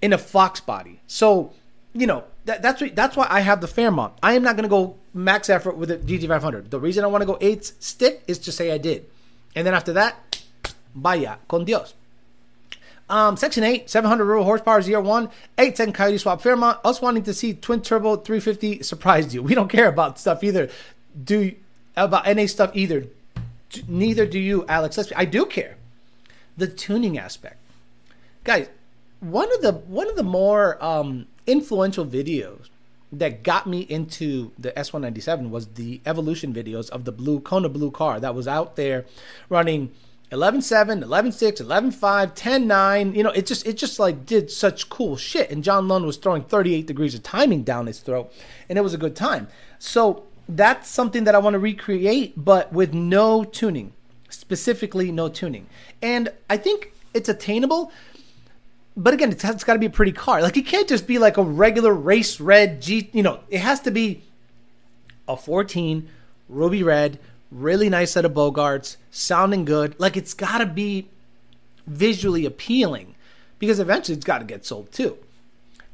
in 0.00 0.14
a 0.14 0.18
Fox 0.18 0.58
body. 0.58 1.00
So 1.06 1.52
you 1.94 2.06
know 2.06 2.24
that, 2.44 2.62
that's 2.62 2.80
what, 2.80 2.96
that's 2.96 3.16
why 3.16 3.26
I 3.30 3.40
have 3.40 3.60
the 3.60 3.68
Fairmont. 3.68 4.14
I 4.22 4.34
am 4.34 4.42
not 4.42 4.56
going 4.56 4.64
to 4.64 4.68
go 4.68 4.96
max 5.14 5.48
effort 5.48 5.76
with 5.76 5.88
the 5.88 5.98
GT500. 5.98 6.70
The 6.70 6.80
reason 6.80 7.04
I 7.04 7.06
want 7.06 7.22
to 7.22 7.26
go 7.26 7.38
eights 7.40 7.74
stick 7.78 8.22
is 8.26 8.38
to 8.40 8.52
say 8.52 8.72
I 8.72 8.78
did, 8.78 9.06
and 9.54 9.66
then 9.66 9.74
after 9.74 9.92
that, 9.92 10.42
vaya 10.94 11.36
con 11.48 11.64
Dios. 11.64 11.94
Um, 13.08 13.36
Section 13.36 13.62
8, 13.62 13.90
700 13.90 14.24
rural 14.24 14.44
horsepower, 14.44 14.80
zero 14.80 15.02
one, 15.02 15.28
8 15.58 15.76
second 15.76 15.92
Coyote 15.92 16.18
swap 16.18 16.40
Fairmont. 16.40 16.78
Us 16.82 17.02
wanting 17.02 17.24
to 17.24 17.34
see 17.34 17.52
twin 17.52 17.82
turbo 17.82 18.16
350 18.16 18.82
surprised 18.82 19.34
you. 19.34 19.42
We 19.42 19.54
don't 19.54 19.68
care 19.68 19.88
about 19.88 20.18
stuff 20.18 20.42
either. 20.42 20.70
Do 21.22 21.54
about 21.94 22.26
NA 22.26 22.46
stuff 22.46 22.70
either. 22.74 23.04
Neither 23.86 24.24
do 24.26 24.38
you, 24.38 24.64
Alex. 24.66 24.96
Let's, 24.96 25.12
I 25.14 25.26
do 25.26 25.44
care. 25.44 25.76
The 26.56 26.66
tuning 26.66 27.18
aspect. 27.18 27.56
Guys, 28.44 28.68
one 29.20 29.52
of 29.54 29.62
the 29.62 29.72
one 29.72 30.08
of 30.08 30.16
the 30.16 30.22
more 30.22 30.82
um, 30.82 31.26
influential 31.46 32.06
videos 32.06 32.68
that 33.12 33.42
got 33.42 33.66
me 33.66 33.80
into 33.80 34.52
the 34.58 34.72
S197 34.72 35.50
was 35.50 35.68
the 35.74 36.00
evolution 36.06 36.54
videos 36.54 36.88
of 36.90 37.04
the 37.04 37.12
blue 37.12 37.40
Kona 37.40 37.68
blue 37.68 37.90
car 37.90 38.18
that 38.20 38.34
was 38.34 38.48
out 38.48 38.76
there 38.76 39.04
running 39.50 39.92
11.7, 40.30 41.04
11.6, 41.04 41.60
11.5, 41.60 42.34
10.9. 42.34 43.14
You 43.14 43.22
know, 43.22 43.30
it 43.30 43.44
just 43.44 43.66
it 43.66 43.74
just 43.74 43.98
like 43.98 44.24
did 44.24 44.50
such 44.50 44.88
cool 44.88 45.18
shit. 45.18 45.50
And 45.50 45.62
John 45.62 45.88
Lund 45.88 46.06
was 46.06 46.16
throwing 46.16 46.42
38 46.42 46.86
degrees 46.86 47.14
of 47.14 47.22
timing 47.22 47.64
down 47.64 47.86
his 47.86 48.00
throat, 48.00 48.32
and 48.68 48.78
it 48.78 48.82
was 48.82 48.94
a 48.94 48.98
good 48.98 49.14
time. 49.14 49.48
So 49.78 50.24
that's 50.48 50.88
something 50.88 51.24
that 51.24 51.34
I 51.34 51.38
want 51.38 51.52
to 51.54 51.58
recreate, 51.58 52.32
but 52.42 52.72
with 52.72 52.94
no 52.94 53.44
tuning, 53.44 53.92
specifically 54.30 55.12
no 55.12 55.28
tuning. 55.28 55.66
And 56.00 56.30
I 56.48 56.56
think 56.56 56.94
it's 57.12 57.28
attainable. 57.28 57.92
But 58.96 59.14
again, 59.14 59.32
it's, 59.32 59.44
it's 59.44 59.64
got 59.64 59.74
to 59.74 59.78
be 59.78 59.86
a 59.86 59.90
pretty 59.90 60.12
car. 60.12 60.42
Like 60.42 60.56
it 60.56 60.66
can't 60.66 60.88
just 60.88 61.06
be 61.06 61.18
like 61.18 61.36
a 61.36 61.42
regular 61.42 61.94
race 61.94 62.40
red 62.40 62.82
G. 62.82 63.10
You 63.12 63.22
know, 63.22 63.40
it 63.48 63.60
has 63.60 63.80
to 63.80 63.90
be 63.90 64.22
a 65.26 65.36
14 65.36 66.08
ruby 66.48 66.82
red 66.82 67.18
really 67.52 67.88
nice 67.88 68.12
set 68.12 68.24
of 68.24 68.32
Bogarts, 68.32 68.96
sounding 69.10 69.64
good. 69.64 69.98
Like 69.98 70.16
it's 70.16 70.34
got 70.34 70.58
to 70.58 70.66
be 70.66 71.08
visually 71.86 72.46
appealing 72.46 73.14
because 73.58 73.78
eventually 73.78 74.16
it's 74.16 74.24
got 74.24 74.38
to 74.38 74.44
get 74.44 74.64
sold 74.64 74.90
too. 74.90 75.18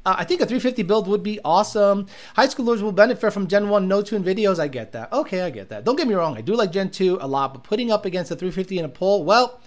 Uh, 0.05 0.15
I 0.17 0.23
think 0.23 0.39
a 0.39 0.45
350 0.45 0.83
build 0.83 1.07
would 1.07 1.21
be 1.21 1.39
awesome. 1.43 2.07
High 2.35 2.47
schoolers 2.47 2.81
will 2.81 2.93
benefit 2.93 3.33
from 3.33 3.47
Gen 3.47 3.69
1 3.69 3.87
no 3.87 4.01
tune 4.01 4.23
videos. 4.23 4.59
I 4.59 4.69
get 4.69 4.93
that. 4.93 5.11
Okay, 5.11 5.41
I 5.41 5.49
get 5.49 5.69
that. 5.69 5.83
Don't 5.83 5.97
get 5.97 6.07
me 6.07 6.13
wrong. 6.13 6.37
I 6.37 6.41
do 6.41 6.55
like 6.55 6.71
Gen 6.71 6.89
2 6.89 7.19
a 7.19 7.27
lot, 7.27 7.53
but 7.53 7.63
putting 7.63 7.91
up 7.91 8.05
against 8.05 8.31
a 8.31 8.35
350 8.35 8.79
in 8.79 8.85
a 8.85 8.89
poll, 8.89 9.23
well, 9.25 9.59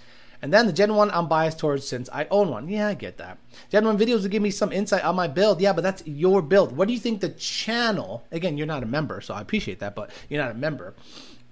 and 0.42 0.52
then 0.52 0.66
the 0.66 0.72
Gen 0.72 0.94
1 0.94 1.10
I'm 1.12 1.28
biased 1.28 1.58
towards 1.58 1.88
since 1.88 2.10
I 2.12 2.26
own 2.30 2.50
one. 2.50 2.68
Yeah, 2.68 2.88
I 2.88 2.94
get 2.94 3.16
that. 3.16 3.38
Gen 3.70 3.86
1 3.86 3.96
videos 3.96 4.22
will 4.22 4.28
give 4.28 4.42
me 4.42 4.50
some 4.50 4.72
insight 4.72 5.04
on 5.04 5.16
my 5.16 5.28
build. 5.28 5.60
Yeah, 5.60 5.72
but 5.72 5.82
that's 5.82 6.06
your 6.06 6.42
build. 6.42 6.76
What 6.76 6.88
do 6.88 6.94
you 6.94 7.00
think 7.00 7.20
the 7.20 7.30
channel, 7.30 8.24
again, 8.30 8.58
you're 8.58 8.66
not 8.66 8.82
a 8.82 8.86
member, 8.86 9.20
so 9.20 9.32
I 9.32 9.40
appreciate 9.40 9.78
that, 9.78 9.94
but 9.94 10.10
you're 10.28 10.42
not 10.42 10.50
a 10.50 10.54
member 10.54 10.94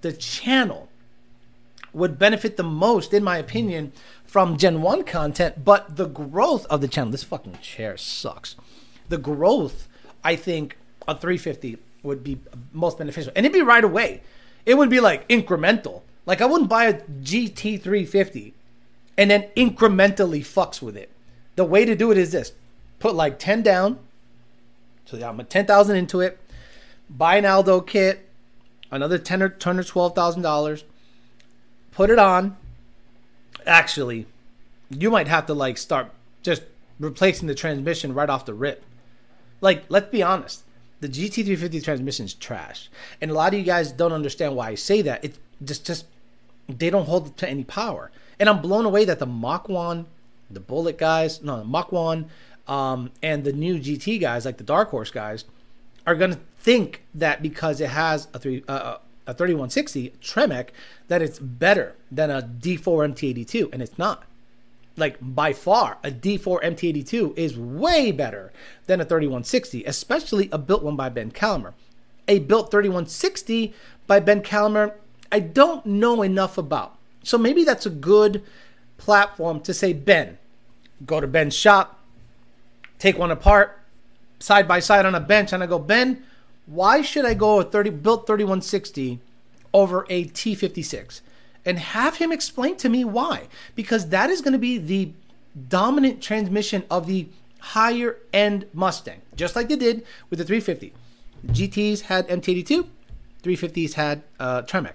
the 0.01 0.13
channel 0.13 0.89
would 1.93 2.19
benefit 2.19 2.57
the 2.57 2.63
most, 2.63 3.13
in 3.13 3.25
my 3.25 3.37
opinion, 3.37 3.93
from 4.25 4.57
Gen 4.57 4.81
1 4.81 5.05
content, 5.05 5.65
but 5.65 5.97
the 5.97 6.07
growth 6.07 6.65
of 6.67 6.81
the 6.81 6.89
channel, 6.89 7.11
this 7.11 7.25
fucking 7.25 7.59
chair 7.61 7.97
sucks. 7.97 8.55
The 9.09 9.19
growth, 9.19 9.89
I 10.23 10.37
think, 10.37 10.77
a 11.09 11.17
350 11.17 11.79
would 12.03 12.23
be 12.23 12.39
most 12.73 12.99
beneficial. 12.99 13.33
And 13.35 13.45
it'd 13.45 13.53
be 13.53 13.63
right 13.63 13.83
away. 13.83 14.23
It 14.65 14.75
would 14.75 14.91
be 14.91 15.01
like 15.01 15.29
incremental. 15.29 16.03
Like 16.27 16.41
I 16.41 16.47
wouldn't 16.47 16.71
buy 16.71 16.85
a 16.85 17.01
GT 17.01 17.81
350 17.81 18.55
and 19.21 19.31
then 19.31 19.49
incrementally 19.57 20.41
fucks 20.41 20.83
with 20.83 20.97
it. 20.97 21.11
The 21.55 21.65
way 21.65 21.85
to 21.85 21.95
do 21.95 22.11
it 22.11 22.19
is 22.19 22.33
this 22.33 22.53
put 22.99 23.15
like 23.15 23.39
10 23.39 23.63
down. 23.63 23.99
So 25.05 25.17
I'm 25.23 25.39
at 25.39 25.51
10,000 25.51 25.97
into 25.97 26.21
it. 26.21 26.39
Buy 27.09 27.37
an 27.37 27.45
Aldo 27.45 27.83
kit 27.83 28.27
another 28.91 29.19
ten 29.19 29.43
or 29.43 29.49
ten 29.49 29.79
or 29.79 29.85
twelve 29.85 30.15
thousand 30.15 30.43
dollars. 30.43 30.85
Put 31.93 32.11
it 32.11 32.19
on. 32.19 32.57
Actually, 33.67 34.27
you 34.91 35.11
might 35.11 35.29
have 35.29 35.47
to 35.47 35.55
like 35.55 35.79
start 35.79 36.11
just 36.43 36.63
replacing 36.99 37.49
the 37.49 37.55
transmission 37.55 38.15
right 38.15 38.31
off 38.31 38.47
the 38.47 38.55
rip. 38.55 38.85
Like, 39.61 39.85
let's 39.89 40.11
be 40.11 40.23
honest. 40.23 40.65
The 41.01 41.09
GT350 41.09 41.83
transmission 41.83 42.27
is 42.27 42.35
trash. 42.35 42.91
And 43.21 43.31
a 43.31 43.35
lot 43.35 43.55
of 43.55 43.59
you 43.59 43.65
guys 43.65 43.91
don't 43.91 44.13
understand 44.13 44.55
why 44.55 44.69
I 44.69 44.75
say 44.75 45.01
that. 45.03 45.25
It's 45.25 45.39
just 45.63 45.87
just 45.87 46.07
they 46.69 46.91
don't 46.91 47.07
hold 47.07 47.37
to 47.39 47.49
any 47.49 47.65
power. 47.65 48.11
And 48.41 48.49
I'm 48.49 48.61
blown 48.61 48.87
away 48.87 49.05
that 49.05 49.19
the 49.19 49.27
Mach 49.27 49.69
1, 49.69 50.07
the 50.51 50.61
Bullet 50.61 50.99
guys, 50.99 51.43
no, 51.43 51.59
the 51.59 51.65
Mach 51.65 51.93
1, 51.93 52.29
um, 52.67 53.11
and 53.23 53.45
the 53.45 53.53
new 53.53 53.79
GT 53.79 54.21
guys, 54.21 54.47
like 54.47 54.57
the 54.57 54.65
Dark 54.65 54.89
Horse 54.89 55.11
guys, 55.11 55.45
are 56.07 56.15
going 56.15 56.33
to 56.33 56.41
think 56.59 57.03
that 57.15 57.43
because 57.43 57.81
it 57.81 57.91
has 57.91 58.27
a 58.33 58.39
three 58.39 58.65
uh, 58.67 58.97
a 59.27 59.35
3160 59.35 60.15
Tremec 60.23 60.69
that 61.09 61.23
it's 61.23 61.39
better 61.39 61.95
than 62.11 62.31
a 62.31 62.43
D4 62.43 63.15
MT82 63.15 63.73
and 63.73 63.83
it's 63.83 63.99
not. 63.99 64.25
Like 64.97 65.19
by 65.21 65.53
far, 65.53 65.99
a 66.03 66.11
D4 66.11 66.63
MT82 66.63 67.39
is 67.39 67.57
way 67.57 68.11
better 68.11 68.53
than 68.87 69.01
a 69.01 69.05
3160, 69.05 69.85
especially 69.85 70.49
a 70.51 70.59
built 70.59 70.83
one 70.83 70.97
by 70.97 71.11
Ben 71.11 71.31
Calmer. 71.31 71.75
A 72.27 72.41
built 72.41 72.71
3160 72.71 73.73
by 74.07 74.21
Ben 74.21 74.43
Calmer, 74.43 74.97
I 75.31 75.41
don't 75.41 75.87
know 75.87 76.23
enough 76.23 76.59
about. 76.59 76.97
So 77.23 77.39
maybe 77.39 77.65
that's 77.65 77.87
a 77.87 77.91
good 77.91 78.43
platform 78.97 79.61
to 79.61 79.75
say, 79.75 79.93
Ben, 79.93 80.39
go 81.05 81.21
to 81.21 81.27
Ben's 81.27 81.55
shop, 81.55 82.01
take 82.99 83.19
one 83.19 83.31
apart, 83.31 83.79
side 84.39 84.67
by 84.67 84.81
side 84.81 85.07
on 85.07 85.15
a 85.15 85.21
bench, 85.21 85.53
and 85.53 85.63
I 85.63 85.67
go, 85.67 85.79
Ben, 85.79 86.23
why 86.67 87.03
should 87.03 87.25
I 87.25 87.35
go 87.35 87.61
a 87.61 87.65
30 87.65 87.91
built 87.91 88.27
3160 88.27 89.21
over 89.73 90.07
a 90.09 90.25
T56? 90.27 91.21
And 91.65 91.79
have 91.79 92.17
him 92.17 92.33
explain 92.33 92.77
to 92.77 92.89
me 92.89 93.05
why. 93.05 93.49
Because 93.75 94.09
that 94.09 94.31
is 94.31 94.41
going 94.41 94.53
to 94.53 94.59
be 94.59 94.79
the 94.79 95.13
dominant 95.69 96.23
transmission 96.23 96.85
of 96.91 97.07
the 97.07 97.29
higher 97.59 98.17
end 98.33 98.67
Mustang, 98.73 99.21
just 99.37 99.55
like 99.55 99.69
they 99.69 99.77
did 99.77 100.05
with 100.31 100.39
the 100.39 100.45
350. 100.45 100.93
GTs 101.49 102.03
had 102.03 102.29
MT82, 102.29 102.87
350s 103.43 103.95
had 103.95 104.23
uh, 104.39 104.63
Tremec. 104.63 104.95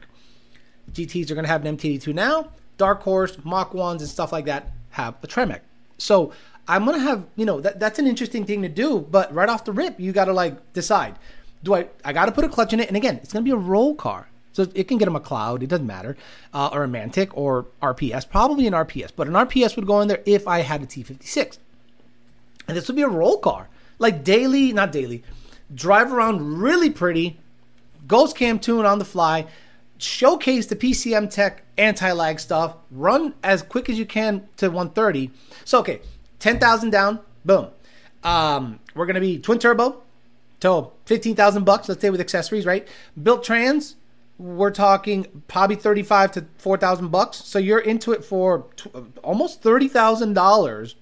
GTs 0.96 1.30
are 1.30 1.36
going 1.36 1.46
to 1.46 1.52
have 1.52 1.66
an 1.66 1.78
MT82 1.78 2.14
now. 2.14 2.50
Dark 2.78 3.04
Horse, 3.04 3.38
Mach 3.44 3.72
1s, 3.72 4.00
and 4.00 4.10
stuff 4.10 4.32
like 4.32 4.46
that 4.46 4.72
have 4.92 5.16
a 5.22 5.28
Tremec. 5.28 5.62
So 5.98 6.34
I'm 6.68 6.86
going 6.86 7.00
to 7.00 7.06
have, 7.06 7.26
you 7.36 7.46
know, 7.46 7.62
that, 7.62 7.80
that's 7.80 8.00
an 8.00 8.08
interesting 8.08 8.46
thing 8.46 8.62
to 8.64 8.70
do. 8.70 9.00
But 9.00 9.34
right 9.34 9.48
off 9.48 9.66
the 9.66 9.72
rip, 9.72 10.00
you 10.00 10.12
got 10.12 10.26
to 10.26 10.34
like 10.34 10.74
decide 10.74 11.16
do 11.66 11.74
I 11.74 11.88
I 12.06 12.14
got 12.14 12.28
to 12.28 12.32
put 12.32 12.46
a 12.46 12.50
clutch 12.50 12.72
in 12.72 12.80
it? 12.80 12.88
And 12.88 12.96
again, 12.96 13.20
it's 13.22 13.34
going 13.34 13.44
to 13.44 13.50
be 13.50 13.54
a 13.54 13.58
roll 13.58 13.96
car. 13.96 14.30
So 14.54 14.66
it 14.74 14.86
can 14.88 14.98
get 14.98 15.10
a 15.10 15.12
McLeod, 15.12 15.64
it 15.64 15.68
doesn't 15.68 15.86
matter, 15.86 16.16
uh, 16.54 16.70
or 16.72 16.86
a 16.86 16.88
Mantic 16.88 17.30
or 17.34 17.66
RPS, 17.82 18.30
probably 18.30 18.68
an 18.68 18.74
RPS, 18.74 19.12
but 19.14 19.28
an 19.28 19.34
RPS 19.34 19.76
would 19.76 19.86
go 19.86 20.00
in 20.00 20.08
there 20.08 20.24
if 20.26 20.48
I 20.48 20.60
had 20.60 20.82
a 20.82 20.86
T56. 20.86 21.58
And 22.66 22.78
this 22.78 22.88
would 22.88 22.96
be 22.96 23.02
a 23.02 23.10
roll 23.10 23.38
car, 23.38 23.68
like 24.00 24.24
daily, 24.24 24.72
not 24.72 24.94
daily, 24.94 25.24
drive 25.74 26.14
around 26.14 26.62
really 26.62 26.90
pretty, 26.90 27.38
ghost 28.08 28.38
cam 28.38 28.58
tune 28.58 28.86
on 28.86 28.98
the 28.98 29.04
fly, 29.04 29.46
showcase 29.98 30.68
the 30.68 30.76
PCMTec 30.76 31.60
anti 31.78 32.12
lag 32.12 32.40
stuff, 32.40 32.78
run 32.92 33.34
as 33.44 33.62
quick 33.62 33.90
as 33.90 33.98
you 33.98 34.06
can 34.06 34.48
to 34.58 34.68
130. 34.68 35.32
So, 35.64 35.80
okay, 35.80 36.02
10,000 36.40 36.90
down, 36.90 37.20
boom. 37.44 37.70
Um, 38.24 38.80
we're 38.96 39.06
to 39.16 39.22
be 39.22 39.38
twin 39.38 39.60
turbo, 39.60 40.02
so 40.62 40.94
fifteen 41.06 41.36
thousand 41.36 41.64
bucks, 41.64 41.88
let's 41.88 42.02
say 42.02 42.10
with 42.10 42.20
accessories, 42.20 42.66
right? 42.66 42.88
Built 43.22 43.44
trans, 43.44 43.98
we're 44.40 44.72
talking 44.72 45.44
probably 45.48 45.76
thirty-five 45.76 46.32
to 46.32 46.46
four 46.58 46.76
thousand 46.76 47.10
bucks. 47.10 47.38
So 47.38 47.60
you're 47.60 47.78
into 47.78 48.14
it 48.14 48.26
for 48.26 48.66
t- 48.76 48.90
almost 49.24 49.62
thirty 49.62 49.88
thousand 49.88 50.34
dollars 50.34 50.96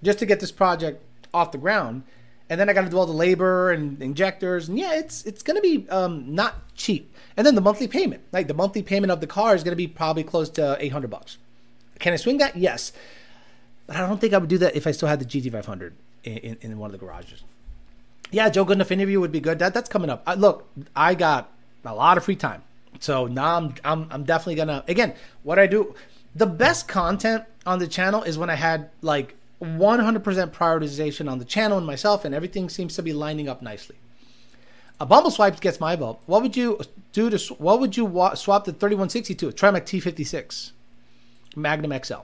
just 0.00 0.20
to 0.20 0.26
get 0.26 0.38
this 0.38 0.52
project 0.52 1.02
off 1.34 1.50
the 1.50 1.58
ground. 1.58 2.04
And 2.50 2.58
then 2.58 2.70
I 2.70 2.72
got 2.72 2.84
to 2.84 2.90
do 2.90 2.98
all 2.98 3.06
the 3.06 3.12
labor 3.12 3.70
and 3.70 4.00
injectors, 4.02 4.68
and 4.68 4.78
yeah, 4.78 4.94
it's 4.94 5.24
it's 5.26 5.42
going 5.42 5.56
to 5.56 5.62
be 5.62 5.88
um, 5.90 6.34
not 6.34 6.74
cheap. 6.74 7.14
And 7.36 7.46
then 7.46 7.54
the 7.54 7.60
monthly 7.60 7.88
payment, 7.88 8.22
like 8.32 8.48
the 8.48 8.54
monthly 8.54 8.82
payment 8.82 9.10
of 9.10 9.20
the 9.20 9.26
car, 9.26 9.54
is 9.54 9.62
going 9.62 9.72
to 9.72 9.76
be 9.76 9.86
probably 9.86 10.24
close 10.24 10.48
to 10.50 10.76
eight 10.80 10.92
hundred 10.92 11.10
bucks. 11.10 11.36
Can 11.98 12.12
I 12.12 12.16
swing 12.16 12.38
that? 12.38 12.56
Yes, 12.56 12.92
but 13.86 13.96
I 13.96 14.00
don't 14.00 14.20
think 14.20 14.32
I 14.32 14.38
would 14.38 14.48
do 14.48 14.58
that 14.58 14.76
if 14.76 14.86
I 14.86 14.92
still 14.92 15.08
had 15.08 15.20
the 15.20 15.24
GT500 15.24 15.92
in, 16.24 16.56
in, 16.60 16.78
one 16.78 16.92
of 16.92 16.92
the 16.92 17.04
garages 17.04 17.42
yeah, 18.30 18.48
Joe 18.48 18.64
Goodenough 18.64 18.90
interview 18.90 19.20
would 19.20 19.32
be 19.32 19.40
good. 19.40 19.58
That 19.58 19.74
that's 19.74 19.88
coming 19.88 20.10
up. 20.10 20.22
I, 20.26 20.34
look, 20.34 20.68
I 20.94 21.14
got 21.14 21.50
a 21.84 21.94
lot 21.94 22.16
of 22.16 22.24
free 22.24 22.36
time, 22.36 22.62
so 23.00 23.26
now 23.26 23.56
I'm 23.56 23.74
I'm 23.84 24.06
I'm 24.10 24.24
definitely 24.24 24.56
gonna 24.56 24.84
again. 24.88 25.14
What 25.42 25.58
I 25.58 25.66
do, 25.66 25.94
the 26.34 26.46
best 26.46 26.88
content 26.88 27.44
on 27.64 27.78
the 27.78 27.86
channel 27.86 28.22
is 28.22 28.36
when 28.36 28.50
I 28.50 28.54
had 28.54 28.90
like 29.02 29.34
100% 29.62 30.22
prioritization 30.50 31.30
on 31.30 31.38
the 31.38 31.44
channel 31.44 31.78
and 31.78 31.86
myself, 31.86 32.24
and 32.24 32.34
everything 32.34 32.68
seems 32.68 32.94
to 32.96 33.02
be 33.02 33.12
lining 33.12 33.48
up 33.48 33.60
nicely. 33.60 33.96
A 35.00 35.06
Bumble 35.06 35.30
Swipes 35.30 35.60
gets 35.60 35.80
my 35.80 35.94
vote. 35.96 36.20
What 36.26 36.42
would 36.42 36.56
you 36.56 36.80
do 37.12 37.30
to 37.30 37.54
what 37.54 37.80
would 37.80 37.96
you 37.96 38.04
wa- 38.04 38.34
swap 38.34 38.64
the 38.64 38.72
3160 38.72 39.34
to? 39.36 39.48
A 39.48 39.52
Tremec 39.52 39.82
T56, 39.82 40.72
Magnum 41.54 41.98
XL. 42.02 42.14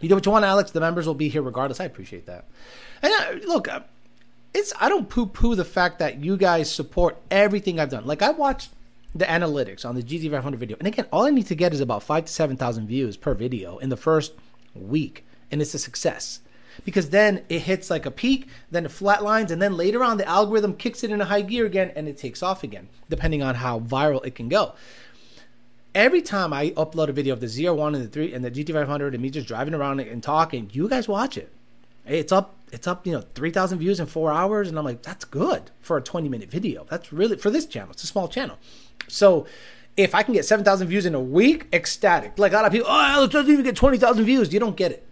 You 0.00 0.08
do 0.08 0.16
what 0.16 0.26
you 0.26 0.32
want, 0.32 0.44
Alex. 0.44 0.70
The 0.70 0.80
members 0.80 1.06
will 1.06 1.14
be 1.14 1.28
here 1.28 1.42
regardless. 1.42 1.80
I 1.80 1.84
appreciate 1.84 2.26
that. 2.26 2.44
And 3.00 3.12
uh, 3.12 3.46
look, 3.46 3.68
uh, 3.68 3.80
it's 4.52 4.72
I 4.80 4.88
don't 4.88 5.08
poo 5.08 5.26
poo 5.26 5.54
the 5.54 5.64
fact 5.64 5.98
that 6.00 6.18
you 6.22 6.36
guys 6.36 6.70
support 6.70 7.16
everything 7.30 7.80
I've 7.80 7.90
done. 7.90 8.04
Like 8.04 8.20
I 8.20 8.30
watched 8.30 8.70
the 9.14 9.24
analytics 9.24 9.84
on 9.84 9.94
the 9.94 10.02
GT500 10.02 10.56
video, 10.56 10.76
and 10.78 10.86
again, 10.86 11.06
all 11.12 11.24
I 11.24 11.30
need 11.30 11.46
to 11.46 11.54
get 11.54 11.72
is 11.72 11.80
about 11.80 12.02
five 12.02 12.26
to 12.26 12.32
seven 12.32 12.56
thousand 12.56 12.86
views 12.86 13.16
per 13.16 13.32
video 13.32 13.78
in 13.78 13.88
the 13.88 13.96
first 13.96 14.32
week, 14.74 15.24
and 15.52 15.62
it's 15.62 15.74
a 15.74 15.78
success 15.78 16.40
because 16.84 17.10
then 17.10 17.44
it 17.48 17.60
hits 17.60 17.90
like 17.90 18.06
a 18.06 18.10
peak, 18.10 18.48
then 18.70 18.86
it 18.86 18.90
flatlines, 18.90 19.50
and 19.50 19.60
then 19.60 19.76
later 19.76 20.02
on 20.02 20.16
the 20.16 20.26
algorithm 20.26 20.74
kicks 20.74 21.04
it 21.04 21.10
in 21.10 21.20
a 21.20 21.26
high 21.26 21.42
gear 21.42 21.66
again 21.66 21.92
and 21.94 22.08
it 22.08 22.16
takes 22.16 22.42
off 22.42 22.64
again, 22.64 22.88
depending 23.08 23.42
on 23.42 23.56
how 23.56 23.80
viral 23.80 24.24
it 24.24 24.34
can 24.34 24.48
go. 24.48 24.72
Every 25.94 26.22
time 26.22 26.52
I 26.52 26.70
upload 26.70 27.08
a 27.08 27.12
video 27.12 27.34
of 27.34 27.40
the 27.40 27.46
ZR1 27.46 27.94
and 27.94 28.04
the 28.04 28.08
three 28.08 28.32
and 28.32 28.44
the 28.44 28.50
GT500 28.50 29.12
and 29.12 29.20
me 29.20 29.28
just 29.28 29.46
driving 29.46 29.74
around 29.74 30.00
and 30.00 30.22
talking, 30.22 30.70
you 30.72 30.88
guys 30.88 31.06
watch 31.06 31.36
it. 31.36 31.52
It's 32.06 32.32
up, 32.32 32.56
it's 32.72 32.86
up, 32.86 33.06
you 33.06 33.12
know, 33.12 33.22
three 33.34 33.50
thousand 33.50 33.78
views 33.78 34.00
in 34.00 34.06
four 34.06 34.32
hours, 34.32 34.68
and 34.68 34.76
I'm 34.76 34.84
like, 34.84 35.02
that's 35.02 35.24
good 35.24 35.70
for 35.80 35.96
a 35.96 36.02
20 36.02 36.28
minute 36.28 36.50
video. 36.50 36.84
That's 36.88 37.12
really 37.12 37.36
for 37.36 37.50
this 37.50 37.66
channel. 37.66 37.90
It's 37.92 38.02
a 38.02 38.08
small 38.08 38.26
channel, 38.26 38.58
so 39.06 39.46
if 39.96 40.14
I 40.14 40.22
can 40.22 40.32
get 40.32 40.46
7,000 40.46 40.88
views 40.88 41.04
in 41.04 41.14
a 41.14 41.20
week, 41.20 41.66
ecstatic. 41.70 42.38
Like 42.38 42.52
a 42.52 42.56
lot 42.56 42.64
of 42.64 42.72
people, 42.72 42.88
oh, 42.90 43.24
it 43.24 43.30
doesn't 43.30 43.52
even 43.52 43.62
get 43.62 43.76
20,000 43.76 44.24
views. 44.24 44.50
You 44.50 44.58
don't 44.58 44.74
get 44.74 44.90
it 44.90 45.06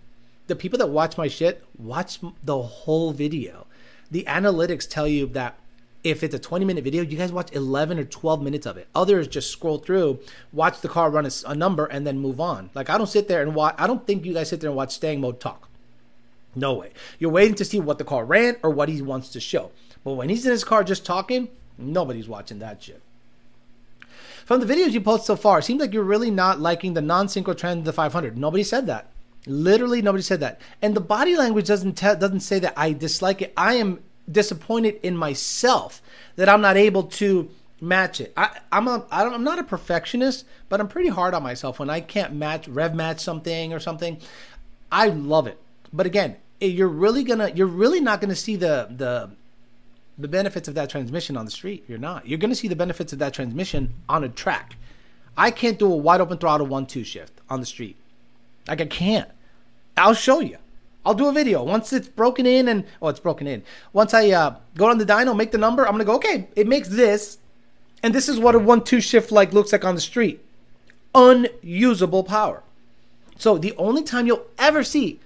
the 0.50 0.56
people 0.56 0.78
that 0.80 0.88
watch 0.88 1.16
my 1.16 1.28
shit 1.28 1.64
watch 1.78 2.18
the 2.42 2.60
whole 2.60 3.12
video. 3.12 3.66
The 4.10 4.24
analytics 4.24 4.86
tell 4.86 5.06
you 5.06 5.26
that 5.28 5.56
if 6.02 6.22
it's 6.22 6.34
a 6.34 6.38
20 6.38 6.64
minute 6.64 6.82
video, 6.82 7.02
you 7.02 7.16
guys 7.16 7.30
watch 7.30 7.52
11 7.52 7.98
or 7.98 8.04
12 8.04 8.42
minutes 8.42 8.66
of 8.66 8.76
it. 8.76 8.88
Others 8.94 9.28
just 9.28 9.50
scroll 9.50 9.78
through, 9.78 10.18
watch 10.52 10.80
the 10.80 10.88
car 10.88 11.08
run 11.08 11.24
a, 11.24 11.30
a 11.46 11.54
number, 11.54 11.86
and 11.86 12.04
then 12.06 12.18
move 12.18 12.40
on. 12.40 12.68
Like, 12.74 12.90
I 12.90 12.98
don't 12.98 13.06
sit 13.06 13.28
there 13.28 13.42
and 13.42 13.54
watch, 13.54 13.76
I 13.78 13.86
don't 13.86 14.06
think 14.06 14.26
you 14.26 14.34
guys 14.34 14.48
sit 14.48 14.60
there 14.60 14.70
and 14.70 14.76
watch 14.76 14.92
staying 14.92 15.20
mode 15.20 15.38
talk. 15.38 15.68
No 16.56 16.74
way. 16.74 16.90
You're 17.20 17.30
waiting 17.30 17.54
to 17.54 17.64
see 17.64 17.78
what 17.78 17.98
the 17.98 18.04
car 18.04 18.24
ran 18.24 18.56
or 18.62 18.70
what 18.70 18.88
he 18.88 19.00
wants 19.00 19.28
to 19.30 19.40
show. 19.40 19.70
But 20.02 20.14
when 20.14 20.30
he's 20.30 20.44
in 20.44 20.50
his 20.50 20.64
car 20.64 20.82
just 20.82 21.06
talking, 21.06 21.48
nobody's 21.78 22.26
watching 22.26 22.58
that 22.58 22.82
shit. 22.82 23.00
From 24.46 24.58
the 24.58 24.66
videos 24.66 24.90
you 24.90 25.00
post 25.00 25.26
so 25.26 25.36
far, 25.36 25.60
it 25.60 25.62
seems 25.62 25.80
like 25.80 25.92
you're 25.92 26.02
really 26.02 26.30
not 26.30 26.58
liking 26.58 26.94
the 26.94 27.02
non 27.02 27.28
synchro 27.28 27.56
trend 27.56 27.80
of 27.80 27.84
the 27.84 27.92
500. 27.92 28.36
Nobody 28.36 28.64
said 28.64 28.86
that. 28.86 29.09
Literally, 29.46 30.02
nobody 30.02 30.22
said 30.22 30.40
that. 30.40 30.60
And 30.82 30.94
the 30.94 31.00
body 31.00 31.36
language 31.36 31.66
doesn't 31.66 31.94
tell, 31.94 32.16
doesn't 32.16 32.40
say 32.40 32.58
that 32.58 32.74
I 32.76 32.92
dislike 32.92 33.42
it. 33.42 33.52
I 33.56 33.74
am 33.74 34.00
disappointed 34.30 35.00
in 35.02 35.16
myself 35.16 36.02
that 36.36 36.48
I'm 36.48 36.60
not 36.60 36.76
able 36.76 37.04
to 37.04 37.50
match 37.80 38.20
it. 38.20 38.32
I, 38.36 38.58
I'm 38.70 38.86
a, 38.88 39.06
I 39.10 39.24
I'm 39.24 39.44
not 39.44 39.58
a 39.58 39.64
perfectionist, 39.64 40.44
but 40.68 40.80
I'm 40.80 40.88
pretty 40.88 41.08
hard 41.08 41.34
on 41.34 41.42
myself 41.42 41.78
when 41.78 41.90
I 41.90 42.00
can't 42.00 42.34
match 42.34 42.68
rev 42.68 42.94
match 42.94 43.20
something 43.20 43.72
or 43.72 43.80
something. 43.80 44.18
I 44.92 45.08
love 45.08 45.46
it, 45.46 45.58
but 45.92 46.06
again, 46.06 46.36
eh, 46.60 46.66
you're 46.66 46.88
really 46.88 47.24
gonna, 47.24 47.50
you're 47.50 47.66
really 47.66 48.00
not 48.00 48.20
gonna 48.20 48.36
see 48.36 48.56
the 48.56 48.88
the 48.94 49.30
the 50.18 50.28
benefits 50.28 50.68
of 50.68 50.74
that 50.74 50.90
transmission 50.90 51.36
on 51.36 51.46
the 51.46 51.50
street. 51.50 51.84
You're 51.88 51.98
not. 51.98 52.28
You're 52.28 52.38
gonna 52.38 52.54
see 52.54 52.68
the 52.68 52.76
benefits 52.76 53.12
of 53.12 53.18
that 53.20 53.32
transmission 53.32 53.94
on 54.08 54.24
a 54.24 54.28
track. 54.28 54.76
I 55.36 55.50
can't 55.50 55.78
do 55.78 55.90
a 55.90 55.96
wide 55.96 56.20
open 56.20 56.38
throttle 56.38 56.66
one 56.66 56.86
two 56.86 57.04
shift 57.04 57.40
on 57.48 57.60
the 57.60 57.66
street. 57.66 57.96
Like 58.70 58.80
I 58.80 58.86
can't. 58.86 59.28
I'll 59.96 60.14
show 60.14 60.40
you. 60.40 60.56
I'll 61.04 61.14
do 61.14 61.26
a 61.26 61.32
video 61.32 61.62
once 61.62 61.92
it's 61.92 62.08
broken 62.08 62.46
in 62.46 62.68
and 62.68 62.84
oh, 63.02 63.08
it's 63.08 63.20
broken 63.20 63.46
in. 63.46 63.64
Once 63.92 64.14
I 64.14 64.30
uh, 64.30 64.56
go 64.76 64.88
on 64.88 64.98
the 64.98 65.04
dyno, 65.04 65.36
make 65.36 65.50
the 65.50 65.58
number, 65.58 65.84
I'm 65.84 65.92
gonna 65.92 66.04
go. 66.04 66.14
Okay, 66.14 66.48
it 66.54 66.68
makes 66.68 66.88
this, 66.88 67.38
and 68.02 68.14
this 68.14 68.28
is 68.28 68.38
what 68.38 68.54
a 68.54 68.58
one-two 68.58 69.00
shift 69.00 69.32
like 69.32 69.52
looks 69.52 69.72
like 69.72 69.84
on 69.84 69.96
the 69.96 70.00
street. 70.00 70.44
Unusable 71.14 72.22
power. 72.22 72.62
So 73.36 73.58
the 73.58 73.74
only 73.76 74.04
time 74.04 74.26
you'll 74.26 74.46
ever 74.58 74.84
see 74.84 75.18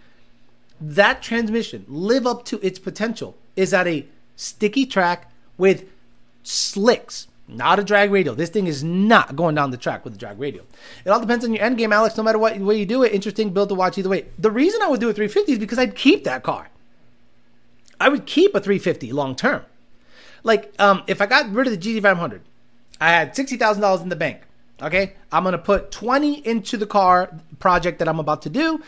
that 0.80 1.20
transmission 1.20 1.85
live 1.87 2.26
up 2.26 2.44
to 2.46 2.64
its 2.66 2.78
potential 2.78 3.37
is 3.57 3.74
at 3.74 3.87
a 3.87 4.07
sticky 4.37 4.87
track 4.87 5.30
with 5.59 5.85
slicks 6.42 7.28
not 7.57 7.79
a 7.79 7.85
drag 7.85 8.11
radial. 8.11 8.35
This 8.35 8.51
thing 8.51 8.67
is 8.67 8.83
not 8.83 9.37
going 9.37 9.55
down 9.55 9.71
the 9.71 9.77
track 9.77 10.05
with 10.05 10.14
a 10.14 10.19
drag 10.19 10.38
radial. 10.38 10.64
It 11.05 11.11
all 11.11 11.21
depends 11.21 11.45
on 11.45 11.53
your 11.53 11.62
end 11.62 11.79
game, 11.79 11.93
Alex. 11.93 12.17
No 12.17 12.23
matter 12.23 12.38
what 12.38 12.59
way 12.59 12.79
you 12.79 12.87
do 12.87 13.03
it, 13.03 13.12
interesting 13.12 13.51
build 13.51 13.69
to 13.71 13.75
watch 13.75 13.99
either 13.99 14.09
way. 14.09 14.27
The 14.38 14.51
reason 14.51 14.83
I 14.83 14.88
would 14.88 15.01
do 15.01 15.09
a 15.09 15.12
350 15.12 15.53
is 15.53 15.59
because 15.59 15.79
I'd 15.79 15.95
keep 15.95 16.25
that 16.25 16.43
car. 16.43 16.71
I 18.01 18.09
would 18.09 18.27
keep 18.27 18.55
a 18.55 18.61
350 18.61 19.12
long 19.12 19.37
term. 19.37 19.64
Like, 20.43 20.75
um, 20.79 21.03
if 21.07 21.23
I 21.23 21.27
got 21.27 21.51
rid 21.53 21.67
of 21.67 21.81
the 21.81 22.01
GT500, 22.01 22.40
I 23.01 23.11
had 23.11 23.35
$60,000 23.35 24.03
in 24.03 24.09
the 24.09 24.17
bank. 24.17 24.43
Okay, 24.83 25.14
I'm 25.31 25.45
gonna 25.45 25.57
put 25.57 25.93
20 25.93 26.47
into 26.47 26.77
the 26.77 26.87
car 26.87 27.31
project 27.61 28.01
that 28.01 28.09
I'm 28.09 28.19
about 28.19 28.43
to 28.43 28.51
do. 28.51 28.83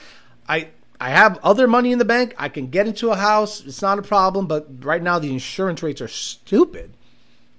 I 0.49 0.69
I 1.01 1.11
have 1.11 1.39
other 1.43 1.69
money 1.69 1.93
in 1.93 1.99
the 1.99 2.05
bank. 2.05 2.35
I 2.39 2.49
can 2.49 2.69
get 2.69 2.87
into 2.87 3.11
a 3.11 3.17
house. 3.17 3.65
It's 3.65 3.83
not 3.83 3.99
a 3.99 4.03
problem. 4.03 4.47
But 4.47 4.85
right 4.85 5.03
now 5.03 5.19
the 5.19 5.31
insurance 5.31 5.83
rates 5.83 6.01
are 6.01 6.09
stupid. 6.09 6.96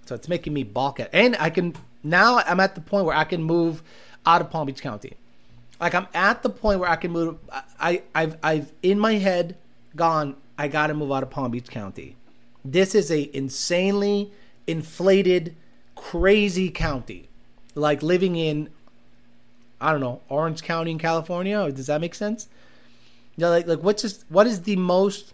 So 0.07 0.15
it's 0.15 0.27
making 0.27 0.53
me 0.53 0.63
balk 0.63 0.99
at. 0.99 1.09
And 1.13 1.35
I 1.39 1.49
can 1.49 1.75
now 2.03 2.39
I'm 2.39 2.59
at 2.59 2.75
the 2.75 2.81
point 2.81 3.05
where 3.05 3.15
I 3.15 3.23
can 3.23 3.43
move 3.43 3.83
out 4.25 4.41
of 4.41 4.49
Palm 4.49 4.67
Beach 4.67 4.81
County. 4.81 5.13
Like 5.79 5.93
I'm 5.93 6.07
at 6.13 6.43
the 6.43 6.49
point 6.49 6.79
where 6.79 6.89
I 6.89 6.95
can 6.95 7.11
move. 7.11 7.37
I 7.79 8.03
I've 8.15 8.37
I've 8.41 8.71
in 8.81 8.99
my 8.99 9.13
head 9.13 9.57
gone. 9.95 10.35
I 10.57 10.67
got 10.67 10.87
to 10.87 10.93
move 10.93 11.11
out 11.11 11.23
of 11.23 11.29
Palm 11.29 11.51
Beach 11.51 11.69
County. 11.69 12.15
This 12.65 12.95
is 12.95 13.11
a 13.11 13.29
insanely 13.35 14.31
inflated, 14.65 15.55
crazy 15.95 16.69
county. 16.69 17.29
Like 17.75 18.01
living 18.01 18.35
in, 18.35 18.69
I 19.79 19.91
don't 19.91 20.01
know, 20.01 20.21
Orange 20.29 20.63
County 20.63 20.91
in 20.91 20.97
California. 20.97 21.71
Does 21.71 21.87
that 21.87 22.01
make 22.01 22.15
sense? 22.15 22.47
Yeah, 23.35 23.49
like 23.49 23.67
like 23.67 23.83
what's 23.83 24.01
just 24.01 24.25
what 24.29 24.47
is 24.47 24.63
the 24.63 24.75
most 24.75 25.33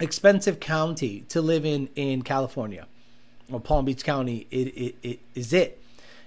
expensive 0.00 0.58
county 0.58 1.20
to 1.28 1.40
live 1.40 1.64
in 1.64 1.88
in 1.94 2.22
California? 2.22 2.86
Or 3.52 3.60
Palm 3.60 3.84
Beach 3.84 4.04
County, 4.04 4.46
it, 4.50 4.68
it, 4.68 4.94
it 5.02 5.18
is 5.34 5.52
it 5.52 5.80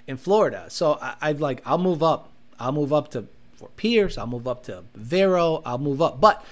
in 0.08 0.18
Florida. 0.18 0.66
So 0.70 0.98
I, 1.02 1.16
I'd 1.22 1.40
like 1.40 1.62
I'll 1.66 1.78
move 1.78 2.04
up. 2.04 2.30
I'll 2.60 2.72
move 2.72 2.94
up 2.94 3.12
to 3.12 3.28
Fort 3.56 3.76
Pierce. 3.78 4.18
I'll 4.18 4.28
move 4.28 4.48
up 4.48 4.64
to 4.66 4.84
Vero. 4.96 5.62
I'll 5.66 5.78
move 5.78 6.02
up, 6.02 6.20
but 6.22 6.44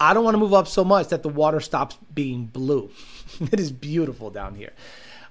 I 0.00 0.14
don't 0.14 0.24
want 0.24 0.34
to 0.34 0.38
move 0.38 0.54
up 0.54 0.66
so 0.66 0.82
much 0.82 1.08
that 1.08 1.22
the 1.22 1.28
water 1.28 1.60
stops 1.60 1.98
being 2.14 2.46
blue. 2.46 2.90
it 3.40 3.60
is 3.60 3.70
beautiful 3.70 4.30
down 4.30 4.54
here. 4.54 4.72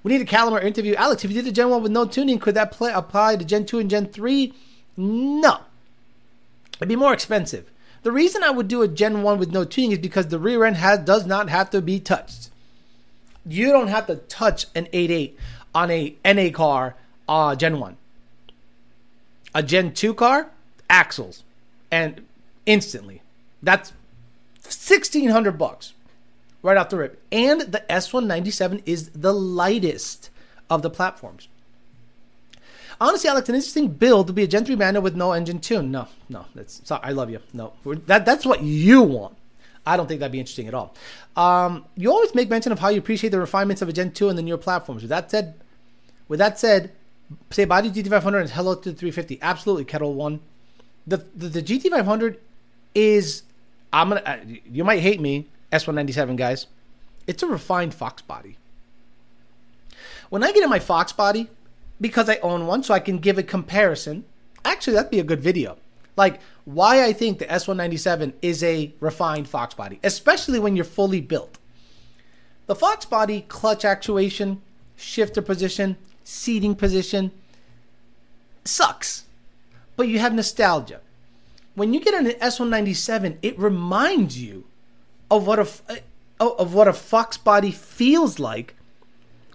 We 0.04 0.14
need 0.14 0.22
a 0.22 0.26
Calamar 0.26 0.62
interview. 0.62 0.96
Alex, 0.96 1.26
if 1.26 1.32
you 1.32 1.36
did 1.36 1.46
the 1.46 1.52
Gen 1.52 1.70
1 1.70 1.84
with 1.84 1.92
no 1.92 2.06
tuning, 2.06 2.40
could 2.40 2.56
that 2.56 2.72
play, 2.72 2.92
apply 2.94 3.36
to 3.36 3.44
Gen 3.44 3.66
2 3.66 3.80
and 3.80 3.90
Gen 3.90 4.08
3? 4.08 4.54
No. 4.96 5.62
It'd 6.78 6.88
be 6.88 6.96
more 6.96 7.14
expensive. 7.14 7.70
The 8.04 8.12
reason 8.12 8.44
I 8.44 8.52
would 8.52 8.70
do 8.70 8.82
a 8.82 8.88
Gen 8.88 9.24
1 9.24 9.40
with 9.40 9.52
no 9.52 9.66
tuning 9.66 9.92
is 9.92 9.98
because 9.98 10.28
the 10.28 10.40
rear 10.40 10.64
end 10.64 10.78
has 10.78 11.00
does 11.00 11.26
not 11.26 11.50
have 11.50 11.70
to 11.72 11.82
be 11.82 12.00
touched 12.00 12.49
you 13.46 13.72
don't 13.72 13.88
have 13.88 14.08
to 14.08 14.16
touch 14.16 14.66
an 14.76 14.86
8.8 14.88 15.34
on 15.74 15.92
a 15.92 16.16
NA 16.26 16.50
car 16.52 16.96
uh, 17.28 17.56
Gen 17.56 17.80
1. 17.80 17.98
A 19.56 19.64
Gen 19.64 19.94
2 19.94 20.14
car, 20.14 20.52
axles. 20.90 21.44
And 21.92 22.26
instantly. 22.66 23.22
That's 23.62 23.92
1600 24.64 25.58
bucks 25.58 25.94
right 26.62 26.78
off 26.78 26.90
the 26.90 26.98
rip. 26.98 27.22
And 27.32 27.62
the 27.62 27.84
S197 27.90 28.84
is 28.86 29.10
the 29.10 29.34
lightest 29.34 30.30
of 30.70 30.82
the 30.82 30.90
platforms. 30.90 31.48
Honestly, 33.02 33.30
Alex, 33.30 33.48
an 33.48 33.56
interesting 33.56 33.88
build 33.88 34.28
to 34.28 34.34
be 34.34 34.44
a 34.44 34.48
Gen 34.48 34.66
3 34.66 34.76
manual 34.76 35.02
with 35.02 35.16
no 35.16 35.32
engine 35.32 35.60
tune. 35.60 35.90
No, 35.90 36.08
no, 36.28 36.46
that's 36.54 36.86
sorry, 36.86 37.02
I 37.04 37.12
love 37.12 37.30
you. 37.30 37.40
No, 37.54 37.74
that 38.08 38.26
that's 38.26 38.46
what 38.46 38.62
you 38.62 39.02
want. 39.02 39.38
I 39.86 39.98
don't 39.98 40.08
think 40.08 40.20
that'd 40.20 40.32
be 40.32 40.40
interesting 40.40 40.68
at 40.68 40.74
all. 40.74 40.96
Um, 41.36 41.86
you 41.96 42.12
always 42.12 42.36
make 42.36 42.50
mention 42.50 42.72
of 42.72 42.80
how 42.80 42.90
you 42.90 43.00
appreciate 43.00 43.30
the 43.30 43.40
refinements 43.40 43.82
of 43.82 43.90
a 43.90 43.94
Gen 43.94 44.12
2 44.12 44.30
and 44.30 44.38
the 44.38 44.44
newer 44.44 44.58
platforms. 44.58 45.02
With 45.02 45.10
that 45.10 45.32
said, 45.32 45.56
with 46.28 46.40
that 46.40 46.60
said, 46.60 46.92
say 47.50 47.66
bye 47.66 47.82
to 47.82 47.90
GT500 47.90 48.42
and 48.42 48.50
hello 48.52 48.76
to 48.76 48.92
the 48.92 48.96
350. 48.96 49.40
Absolutely, 49.42 49.86
Kettle 49.86 50.14
One. 50.14 50.42
The, 51.08 51.18
the, 51.36 51.48
the 51.48 51.64
GT500 51.64 52.38
is 52.94 53.44
I'm 53.92 54.10
gonna. 54.10 54.22
Uh, 54.22 54.38
you 54.70 54.84
might 54.84 55.00
hate 55.00 55.20
me, 55.20 55.48
S197 55.72 56.36
guys. 56.36 56.68
It's 57.28 57.44
a 57.44 57.48
refined 57.48 57.94
Fox 57.94 58.22
body. 58.22 58.58
When 60.30 60.44
I 60.44 60.52
get 60.52 60.64
in 60.64 60.70
my 60.70 60.80
Fox 60.80 61.12
body, 61.12 61.50
because 62.00 62.30
I 62.30 62.38
own 62.38 62.68
one, 62.68 62.84
so 62.84 62.94
I 62.94 63.00
can 63.00 63.18
give 63.18 63.38
a 63.38 63.44
comparison. 63.44 64.26
Actually, 64.64 64.94
that'd 64.94 65.12
be 65.12 65.20
a 65.20 65.24
good 65.24 65.42
video. 65.42 65.78
Like 66.16 66.40
why 66.66 67.04
I 67.04 67.14
think 67.14 67.40
the 67.40 67.46
S197 67.46 68.34
is 68.42 68.64
a 68.64 68.94
refined 69.00 69.48
Fox 69.48 69.74
body, 69.74 70.00
especially 70.04 70.60
when 70.60 70.76
you're 70.76 70.86
fully 70.86 71.22
built. 71.22 71.58
The 72.68 72.76
Fox 72.76 73.06
body 73.06 73.46
clutch 73.48 73.84
actuation, 73.84 74.62
shifter 74.96 75.42
position, 75.42 75.98
seating 76.24 76.76
position 76.76 77.32
sucks, 78.64 79.24
but 79.96 80.08
you 80.08 80.20
have 80.20 80.34
nostalgia. 80.34 81.02
When 81.76 81.94
you 81.94 82.00
get 82.00 82.14
an 82.14 82.28
S197, 82.28 83.38
it 83.42 83.58
reminds 83.58 84.40
you 84.40 84.66
of 85.32 85.48
what 85.48 85.60
a 85.60 86.02
of 86.40 86.74
what 86.74 86.88
a 86.88 86.94
Fox 86.94 87.38
body 87.38 87.72
feels 87.72 88.40
like 88.40 88.76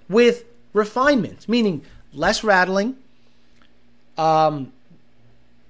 with 0.08 0.44
refinements, 0.72 1.48
meaning 1.48 1.82
less 2.12 2.44
rattling, 2.44 2.96
um, 4.18 4.72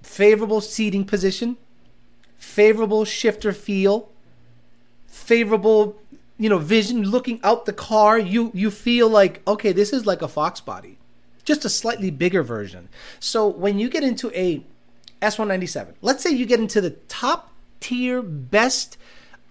favorable 0.05 0.61
seating 0.61 1.05
position, 1.05 1.57
favorable 2.37 3.05
shifter 3.05 3.53
feel, 3.53 4.11
favorable, 5.07 5.99
you 6.39 6.49
know, 6.49 6.59
vision 6.59 7.03
looking 7.03 7.41
out 7.43 7.67
the 7.67 7.73
car. 7.73 8.19
You 8.19 8.51
you 8.55 8.71
feel 8.71 9.09
like 9.09 9.43
okay, 9.47 9.73
this 9.73 9.93
is 9.93 10.07
like 10.07 10.23
a 10.23 10.29
Fox 10.29 10.61
body, 10.61 10.99
just 11.45 11.65
a 11.65 11.69
slightly 11.69 12.11
bigger 12.11 12.43
version. 12.43 12.89
So 13.19 13.49
when 13.49 13.79
you 13.79 13.89
get 13.89 14.05
into 14.05 14.31
a 14.39 14.63
S197, 15.23 15.95
let's 16.03 16.23
say 16.23 16.31
you 16.31 16.47
get 16.47 16.61
into 16.61 16.81
the 16.81 16.91
top 17.09 17.53
tier, 17.81 18.23
best 18.23 18.97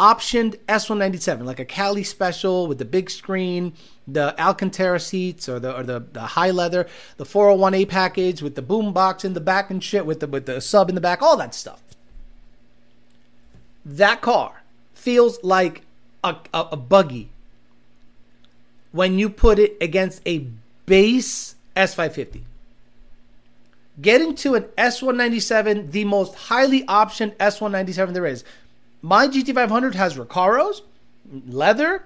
optioned 0.04 0.58
S197, 0.68 1.46
like 1.46 1.62
a 1.62 1.66
Cali 1.66 2.04
special 2.04 2.68
with 2.68 2.78
the 2.78 2.84
big 2.84 3.10
screen, 3.10 3.72
the 4.06 4.38
Alcantara 4.38 5.00
seats 5.00 5.48
or 5.48 5.62
the 5.62 5.74
or 5.78 5.84
the, 5.84 6.06
the 6.12 6.20
high 6.22 6.52
leather, 6.52 6.88
the 7.16 7.24
401A 7.24 7.88
package 7.88 8.42
with 8.42 8.56
the 8.56 8.62
boom 8.62 8.92
box 8.92 9.24
in 9.24 9.34
the 9.34 9.40
back 9.40 9.72
and 9.72 9.82
shit 9.82 10.06
with 10.06 10.20
the 10.20 10.28
with 10.28 10.46
the 10.46 10.60
sub 10.60 10.90
in 10.90 10.96
the 10.96 11.02
back, 11.02 11.22
all 11.22 11.38
that 11.38 11.56
stuff. 11.56 11.82
That 13.86 14.20
car 14.20 14.64
feels 14.94 15.42
like 15.42 15.84
a, 16.22 16.36
a, 16.54 16.68
a 16.74 16.78
buggy 16.78 17.30
when 18.92 19.18
you 19.18 19.30
put 19.30 19.58
it 19.58 19.78
against 19.80 20.22
a 20.26 20.48
base 20.86 21.56
S550. 21.78 22.42
Getting 24.02 24.34
to 24.36 24.56
an 24.56 24.64
S197, 24.78 25.92
the 25.92 26.04
most 26.04 26.34
highly 26.36 26.84
optioned 26.88 27.36
S197 27.36 28.14
there 28.14 28.26
is. 28.26 28.44
My 29.04 29.28
GT500 29.28 29.96
has 29.96 30.16
Recaros, 30.16 30.82
leather. 31.48 32.06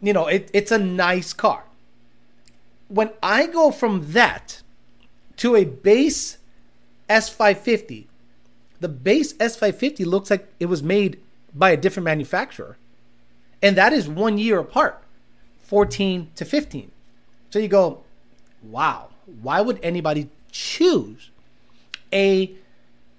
You 0.00 0.14
know, 0.14 0.26
it, 0.26 0.50
it's 0.54 0.72
a 0.72 0.78
nice 0.78 1.34
car. 1.34 1.64
When 2.88 3.10
I 3.22 3.46
go 3.46 3.70
from 3.70 4.12
that 4.12 4.62
to 5.36 5.54
a 5.54 5.64
base 5.64 6.38
S550, 7.10 8.06
the 8.80 8.88
base 8.88 9.34
S550 9.34 10.06
looks 10.06 10.30
like 10.30 10.50
it 10.58 10.66
was 10.66 10.82
made 10.82 11.20
by 11.54 11.70
a 11.70 11.76
different 11.76 12.04
manufacturer. 12.04 12.78
And 13.62 13.76
that 13.76 13.92
is 13.92 14.08
one 14.08 14.38
year 14.38 14.58
apart 14.58 15.02
14 15.64 16.30
to 16.34 16.44
15. 16.46 16.90
So 17.50 17.58
you 17.58 17.68
go, 17.68 18.02
wow, 18.62 19.10
why 19.42 19.60
would 19.60 19.80
anybody 19.82 20.30
choose 20.50 21.30
a 22.10 22.54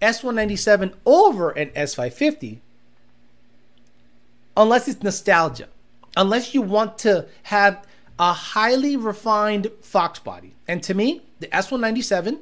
S197 0.01 0.93
over 1.05 1.51
an 1.51 1.69
S550 1.69 2.59
unless 4.57 4.87
it's 4.87 5.03
nostalgia? 5.03 5.67
Unless 6.17 6.53
you 6.53 6.61
want 6.61 6.97
to 6.99 7.25
have 7.43 7.85
a 8.17 8.31
highly 8.31 8.95
refined 8.95 9.67
Fox 9.81 10.19
body. 10.19 10.55
And 10.67 10.81
to 10.83 10.93
me, 10.93 11.21
the 11.39 11.47
S197 11.47 12.39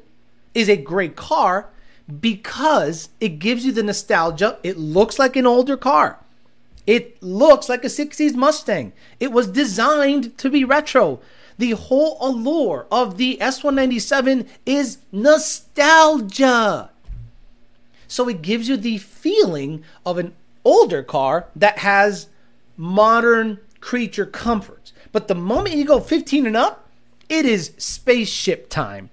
is 0.53 0.69
a 0.69 0.77
great 0.77 1.15
car 1.15 1.69
because 2.19 3.09
it 3.19 3.39
gives 3.39 3.65
you 3.65 3.71
the 3.71 3.83
nostalgia. 3.83 4.59
It 4.63 4.77
looks 4.77 5.17
like 5.17 5.35
an 5.35 5.47
older 5.47 5.77
car. 5.77 6.19
It 6.85 7.21
looks 7.23 7.69
like 7.69 7.83
a 7.83 7.87
60s 7.87 8.35
Mustang. 8.35 8.93
It 9.19 9.31
was 9.31 9.47
designed 9.47 10.37
to 10.37 10.49
be 10.49 10.63
retro. 10.63 11.21
The 11.57 11.71
whole 11.71 12.17
allure 12.19 12.87
of 12.91 13.17
the 13.17 13.37
S197 13.39 14.47
is 14.65 14.97
nostalgia. 15.11 16.89
So 18.13 18.29
it 18.29 18.43
gives 18.43 18.69
you 18.69 18.77
the 18.77 18.99
feeling 18.99 19.83
of 20.05 20.19
an 20.19 20.35
older 20.63 21.01
car 21.01 21.47
that 21.55 21.79
has 21.79 22.27
modern 22.77 23.57
creature 23.79 24.27
comforts. 24.27 24.93
But 25.11 25.27
the 25.27 25.33
moment 25.33 25.77
you 25.77 25.83
go 25.83 25.99
15 25.99 26.45
and 26.45 26.55
up, 26.55 26.87
it 27.27 27.43
is 27.43 27.73
spaceship 27.79 28.69
time. 28.69 29.09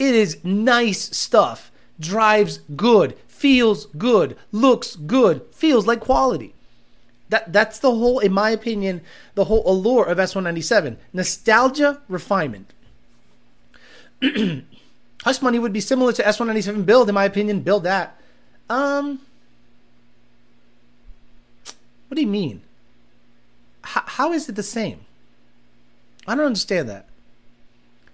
It 0.00 0.16
is 0.16 0.42
nice 0.42 1.16
stuff. 1.16 1.70
Drives 2.00 2.58
good, 2.74 3.16
feels 3.28 3.86
good, 3.86 4.36
looks 4.50 4.96
good, 4.96 5.42
feels 5.52 5.86
like 5.86 6.00
quality. 6.00 6.52
That 7.28 7.52
that's 7.52 7.78
the 7.78 7.94
whole, 7.94 8.18
in 8.18 8.32
my 8.32 8.50
opinion, 8.50 9.02
the 9.36 9.44
whole 9.44 9.62
allure 9.64 10.06
of 10.06 10.18
S197. 10.18 10.96
Nostalgia, 11.12 12.00
refinement. 12.08 12.72
Hush 15.22 15.40
Money 15.40 15.60
would 15.60 15.72
be 15.72 15.80
similar 15.80 16.12
to 16.14 16.22
S197 16.24 16.84
build, 16.84 17.08
in 17.08 17.14
my 17.14 17.26
opinion. 17.26 17.60
Build 17.60 17.84
that. 17.84 18.16
Um, 18.70 19.20
what 22.06 22.14
do 22.14 22.20
you 22.20 22.28
mean? 22.28 22.62
H- 23.84 24.04
how 24.06 24.32
is 24.32 24.48
it 24.48 24.54
the 24.54 24.62
same? 24.62 25.00
I 26.26 26.36
don't 26.36 26.46
understand 26.46 26.88
that. 26.88 27.06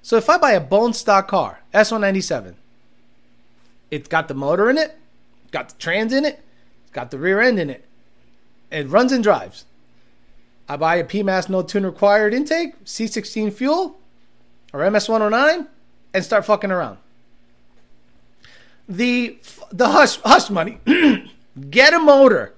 So 0.01 0.17
if 0.17 0.31
I 0.31 0.39
buy 0.39 0.53
a 0.53 0.61
bone 0.61 0.95
stock 0.95 1.29
car, 1.29 1.61
S197, 1.75 2.55
it's 3.91 4.09
got 4.09 4.29
the 4.29 4.35
motor 4.35 4.71
in 4.71 4.79
it, 4.79 4.97
got 5.51 5.69
the 5.69 5.75
trans 5.79 6.13
in 6.13 6.25
it, 6.25 6.43
it's 6.85 6.93
got 6.93 7.11
the 7.11 7.19
rear 7.19 7.41
end 7.41 7.59
in 7.59 7.69
it, 7.69 7.85
it 8.71 8.89
runs 8.89 9.13
and 9.13 9.23
drives. 9.23 9.67
I 10.69 10.77
buy 10.77 10.97
a 10.97 11.05
PMAS 11.05 11.51
no 11.51 11.63
tune 11.63 11.85
required 11.85 12.33
intake, 12.33 12.83
C16 12.85 13.53
fuel, 13.53 13.99
or 14.73 14.81
MS109, 14.81 15.67
and 16.15 16.25
start 16.25 16.47
fucking 16.47 16.71
around. 16.71 16.99
The 18.89 19.39
the 19.73 19.89
hush 19.89 20.19
hush 20.21 20.51
money. 20.51 20.79
get 21.71 21.95
a 21.95 21.99
motor, 21.99 22.55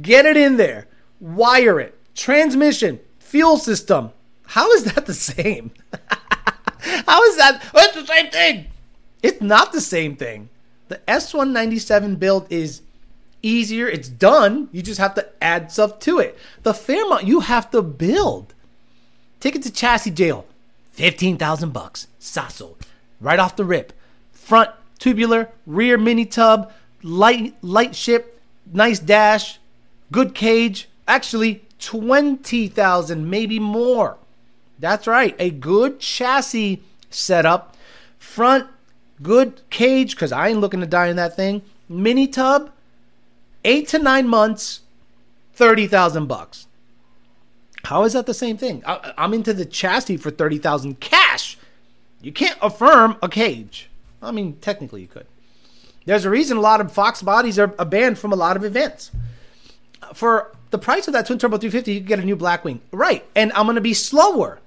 get 0.00 0.26
it 0.26 0.36
in 0.36 0.56
there, 0.56 0.86
wire 1.20 1.80
it, 1.80 1.98
transmission, 2.14 3.00
fuel 3.18 3.56
system. 3.56 4.10
How 4.46 4.70
is 4.72 4.84
that 4.84 5.06
the 5.06 5.14
same? 5.14 5.72
How 6.78 7.24
is 7.24 7.36
that? 7.36 7.62
It's 7.74 7.94
the 7.94 8.06
same 8.06 8.30
thing. 8.30 8.66
It's 9.22 9.40
not 9.40 9.72
the 9.72 9.80
same 9.80 10.16
thing. 10.16 10.48
The 10.88 10.98
S197 11.08 12.18
build 12.18 12.46
is 12.50 12.82
easier. 13.42 13.88
It's 13.88 14.08
done. 14.08 14.68
You 14.72 14.82
just 14.82 15.00
have 15.00 15.14
to 15.14 15.28
add 15.42 15.72
stuff 15.72 15.98
to 16.00 16.18
it. 16.18 16.38
The 16.62 16.74
Fairmont 16.74 17.26
you 17.26 17.40
have 17.40 17.70
to 17.70 17.82
build. 17.82 18.54
Take 19.40 19.56
it 19.56 19.62
to 19.62 19.72
chassis 19.72 20.10
jail. 20.10 20.46
15,000 20.92 21.72
bucks. 21.72 22.08
Sasso. 22.18 22.76
Right 23.20 23.38
off 23.38 23.56
the 23.56 23.64
rip. 23.64 23.92
Front 24.32 24.70
tubular, 25.02 25.48
rear 25.66 25.98
mini 25.98 26.24
tub, 26.24 26.72
light 27.02 27.56
light 27.60 27.96
ship, 27.96 28.40
nice 28.72 29.00
dash, 29.00 29.58
good 30.12 30.32
cage. 30.32 30.88
Actually, 31.08 31.64
20,000, 31.80 33.28
maybe 33.28 33.58
more. 33.58 34.16
That's 34.78 35.08
right. 35.08 35.34
A 35.40 35.50
good 35.50 35.98
chassis 35.98 36.80
setup. 37.10 37.76
Front 38.20 38.68
good 39.20 39.60
cage 39.70 40.16
cuz 40.16 40.30
I 40.30 40.48
ain't 40.48 40.60
looking 40.60 40.80
to 40.80 40.86
die 40.86 41.08
in 41.08 41.16
that 41.16 41.34
thing. 41.34 41.62
Mini 41.88 42.28
tub, 42.28 42.70
eight 43.64 43.88
to 43.88 43.98
nine 43.98 44.28
months, 44.28 44.80
thirty 45.52 45.88
thousand 45.88 46.26
bucks. 46.26 46.68
How 47.84 48.04
is 48.04 48.12
that 48.12 48.26
the 48.26 48.34
same 48.34 48.56
thing? 48.56 48.82
I, 48.86 49.12
am 49.16 49.34
into 49.34 49.52
the 49.52 49.64
chassis 49.64 50.16
for 50.16 50.30
thirty 50.30 50.58
thousand 50.58 51.00
cash. 51.00 51.58
You 52.20 52.30
can't 52.30 52.58
affirm 52.62 53.16
a 53.20 53.28
cage. 53.28 53.88
I 54.22 54.30
mean, 54.30 54.56
technically 54.60 55.00
you 55.00 55.08
could. 55.08 55.26
There's 56.04 56.24
a 56.24 56.30
reason 56.30 56.56
a 56.56 56.60
lot 56.60 56.80
of 56.80 56.92
Fox 56.92 57.22
bodies 57.22 57.58
are 57.58 57.68
banned 57.68 58.18
from 58.18 58.32
a 58.32 58.36
lot 58.36 58.56
of 58.56 58.64
events. 58.64 59.10
For 60.14 60.52
the 60.70 60.78
price 60.78 61.06
of 61.06 61.12
that 61.12 61.26
twin 61.26 61.38
turbo 61.38 61.58
350, 61.58 61.92
you 61.92 62.00
can 62.00 62.08
get 62.08 62.18
a 62.18 62.24
new 62.24 62.36
Blackwing, 62.36 62.80
right? 62.90 63.24
And 63.34 63.52
I'm 63.52 63.66
going 63.66 63.76
to 63.76 63.80
be 63.80 63.94
slower. 63.94 64.58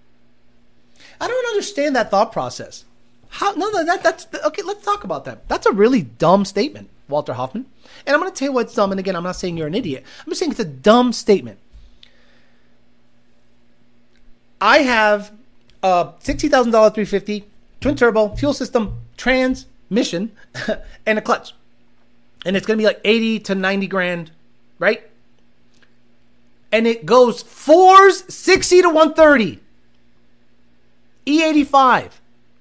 I 1.20 1.28
don't 1.28 1.48
understand 1.48 1.96
that 1.96 2.12
thought 2.12 2.32
process. 2.32 2.86
How? 3.30 3.52
No, 3.54 3.84
that 3.84 4.02
that's 4.02 4.28
okay. 4.46 4.62
Let's 4.62 4.86
talk 4.86 5.04
about 5.04 5.26
that. 5.26 5.48
That's 5.50 5.66
a 5.66 5.72
really 5.72 6.04
dumb 6.04 6.46
statement, 6.46 6.90
Walter 7.10 7.34
Hoffman. 7.34 7.66
And 8.06 8.14
I'm 8.14 8.22
going 8.22 8.32
to 8.32 8.38
tell 8.38 8.50
you 8.50 8.54
what's 8.54 8.74
dumb. 8.74 8.92
And 8.92 9.00
again, 9.00 9.16
I'm 9.16 9.24
not 9.24 9.36
saying 9.36 9.58
you're 9.58 9.68
an 9.68 9.76
idiot. 9.76 10.04
I'm 10.20 10.30
just 10.30 10.40
saying 10.40 10.52
it's 10.52 10.60
a 10.60 10.66
dumb 10.66 11.12
statement. 11.12 11.60
I 14.62 14.80
have 14.80 15.32
a 15.84 16.14
$60,000 16.22 16.50
350 16.50 17.46
twin 17.82 17.96
turbo 17.96 18.36
fuel 18.36 18.54
system 18.54 19.00
transmission 19.18 20.32
and 21.06 21.18
a 21.18 21.22
clutch. 21.22 21.54
And 22.46 22.56
it's 22.56 22.66
going 22.66 22.78
to 22.78 22.82
be 22.82 22.86
like 22.86 23.02
80 23.04 23.40
to 23.40 23.56
90 23.56 23.88
grand, 23.88 24.32
right? 24.78 25.10
And 26.72 26.86
it 26.86 27.06
goes 27.06 27.42
fours 27.42 28.32
60 28.34 28.82
to 28.84 28.90
130. 28.90 29.60
E85 31.26 32.12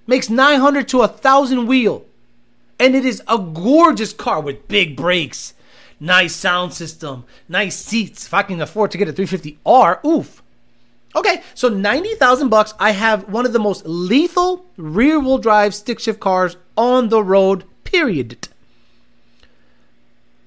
makes 0.06 0.30
900 0.30 0.88
to 0.88 0.98
1,000 0.98 1.66
wheel. 1.66 2.04
And 2.78 2.94
it 2.94 3.04
is 3.04 3.22
a 3.28 3.38
gorgeous 3.38 4.12
car 4.12 4.40
with 4.40 4.68
big 4.68 4.96
brakes, 4.96 5.54
nice 6.00 6.34
sound 6.34 6.74
system, 6.74 7.24
nice 7.48 7.76
seats. 7.76 8.26
If 8.26 8.34
I 8.34 8.42
can 8.42 8.60
afford 8.60 8.90
to 8.92 8.98
get 8.98 9.08
a 9.08 9.12
350R, 9.12 10.04
oof. 10.04 10.42
Okay, 11.16 11.42
so 11.55 11.68
90,000 11.68 12.48
bucks, 12.48 12.74
I 12.79 12.90
have 12.90 13.29
one 13.29 13.46
of 13.46 13.53
the 13.53 13.59
most 13.61 13.87
lethal 13.87 14.66
rear-wheel 14.77 15.38
drive 15.38 15.75
stick 15.75 16.00
shift 16.00 16.19
cars 16.19 16.56
on 16.77 17.08
the 17.08 17.23
road, 17.23 17.65
period. 17.85 18.48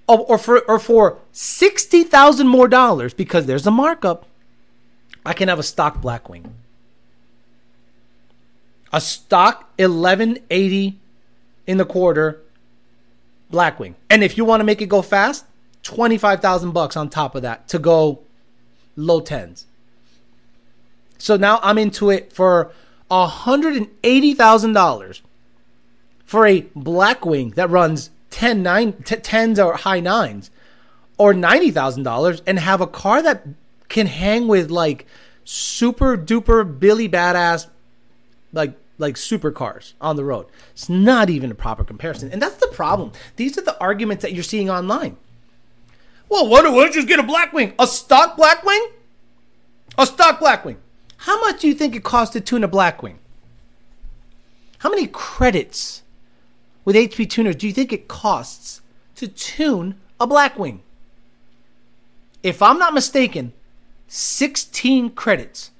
Oh, 0.09 0.19
or 0.19 0.37
for 0.37 0.59
or 0.69 0.79
for 0.79 1.19
60,000 1.33 2.47
more 2.47 2.67
dollars 2.67 3.13
because 3.13 3.45
there's 3.45 3.67
a 3.67 3.71
markup, 3.71 4.25
I 5.25 5.33
can 5.33 5.49
have 5.49 5.59
a 5.59 5.63
stock 5.63 6.01
Blackwing. 6.01 6.45
A 8.93 9.01
stock 9.01 9.69
1180 9.77 10.97
in 11.65 11.77
the 11.77 11.85
quarter 11.85 12.41
Blackwing. 13.51 13.95
And 14.09 14.23
if 14.23 14.37
you 14.37 14.45
want 14.45 14.61
to 14.61 14.65
make 14.65 14.81
it 14.81 14.87
go 14.87 15.01
fast, 15.01 15.45
25,000 15.83 16.71
bucks 16.71 16.95
on 16.95 17.09
top 17.09 17.35
of 17.35 17.41
that 17.41 17.67
to 17.69 17.79
go 17.79 18.19
low 18.95 19.19
tens. 19.19 19.65
So 21.17 21.37
now 21.37 21.59
I'm 21.63 21.77
into 21.77 22.09
it 22.09 22.33
for 22.33 22.71
$180,000 23.09 25.21
for 26.25 26.45
a 26.45 26.61
Blackwing 26.61 27.55
that 27.55 27.69
runs 27.69 28.09
10 28.31 28.61
nine, 28.61 28.91
t- 29.03 29.15
10s 29.15 29.63
or 29.63 29.75
high 29.75 30.01
9s 30.01 30.49
or 31.17 31.33
$90,000 31.33 32.41
and 32.45 32.59
have 32.59 32.81
a 32.81 32.87
car 32.87 33.21
that 33.21 33.47
can 33.89 34.07
hang 34.07 34.47
with 34.47 34.69
like 34.69 35.05
super 35.43 36.17
duper 36.17 36.79
Billy 36.79 37.07
badass 37.07 37.67
like 38.51 38.77
like 38.99 39.15
supercars 39.15 39.93
on 40.01 40.15
the 40.15 40.23
road. 40.23 40.47
It's 40.71 40.89
not 40.89 41.29
even 41.29 41.51
a 41.51 41.55
proper 41.55 41.83
comparison. 41.83 42.31
And 42.31 42.41
that's 42.41 42.55
the 42.55 42.67
problem. 42.67 43.11
These 43.35 43.57
are 43.57 43.61
the 43.61 43.79
arguments 43.79 44.23
that 44.23 44.33
you're 44.33 44.43
seeing 44.43 44.69
online. 44.69 45.17
Well, 46.29 46.49
why 46.49 46.61
don't 46.61 46.75
you 46.75 46.91
just 46.91 47.07
get 47.07 47.19
a 47.19 47.23
Blackwing? 47.23 47.73
A 47.79 47.87
stock 47.87 48.37
Blackwing? 48.37 48.85
A 49.97 50.05
stock 50.05 50.39
Blackwing. 50.39 50.77
How 51.17 51.39
much 51.41 51.61
do 51.61 51.67
you 51.67 51.73
think 51.73 51.95
it 51.95 52.03
costs 52.03 52.33
to 52.33 52.41
tune 52.41 52.63
a 52.63 52.67
Blackwing? 52.67 53.17
How 54.79 54.89
many 54.89 55.07
credits 55.07 56.03
with 56.85 56.95
HP 56.95 57.29
tuners 57.29 57.55
do 57.55 57.67
you 57.67 57.73
think 57.73 57.91
it 57.91 58.07
costs 58.07 58.81
to 59.15 59.27
tune 59.27 59.95
a 60.19 60.27
Blackwing? 60.27 60.79
If 62.43 62.61
I'm 62.61 62.77
not 62.77 62.93
mistaken, 62.93 63.53
16 64.07 65.11
credits. 65.11 65.71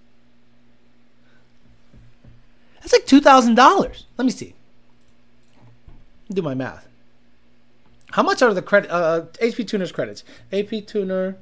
That's 2.82 2.94
like 2.94 3.06
$2,000. 3.06 4.04
Let 4.18 4.26
me 4.26 4.32
see. 4.32 4.54
Do 6.30 6.42
my 6.42 6.54
math. 6.54 6.88
How 8.12 8.24
much 8.24 8.42
are 8.42 8.54
the 8.54 8.62
credit 8.62 8.90
uh, 8.90 9.26
HP 9.42 9.68
Tuner's 9.68 9.92
credits? 9.92 10.24
AP 10.52 10.86
Tuner, 10.88 11.38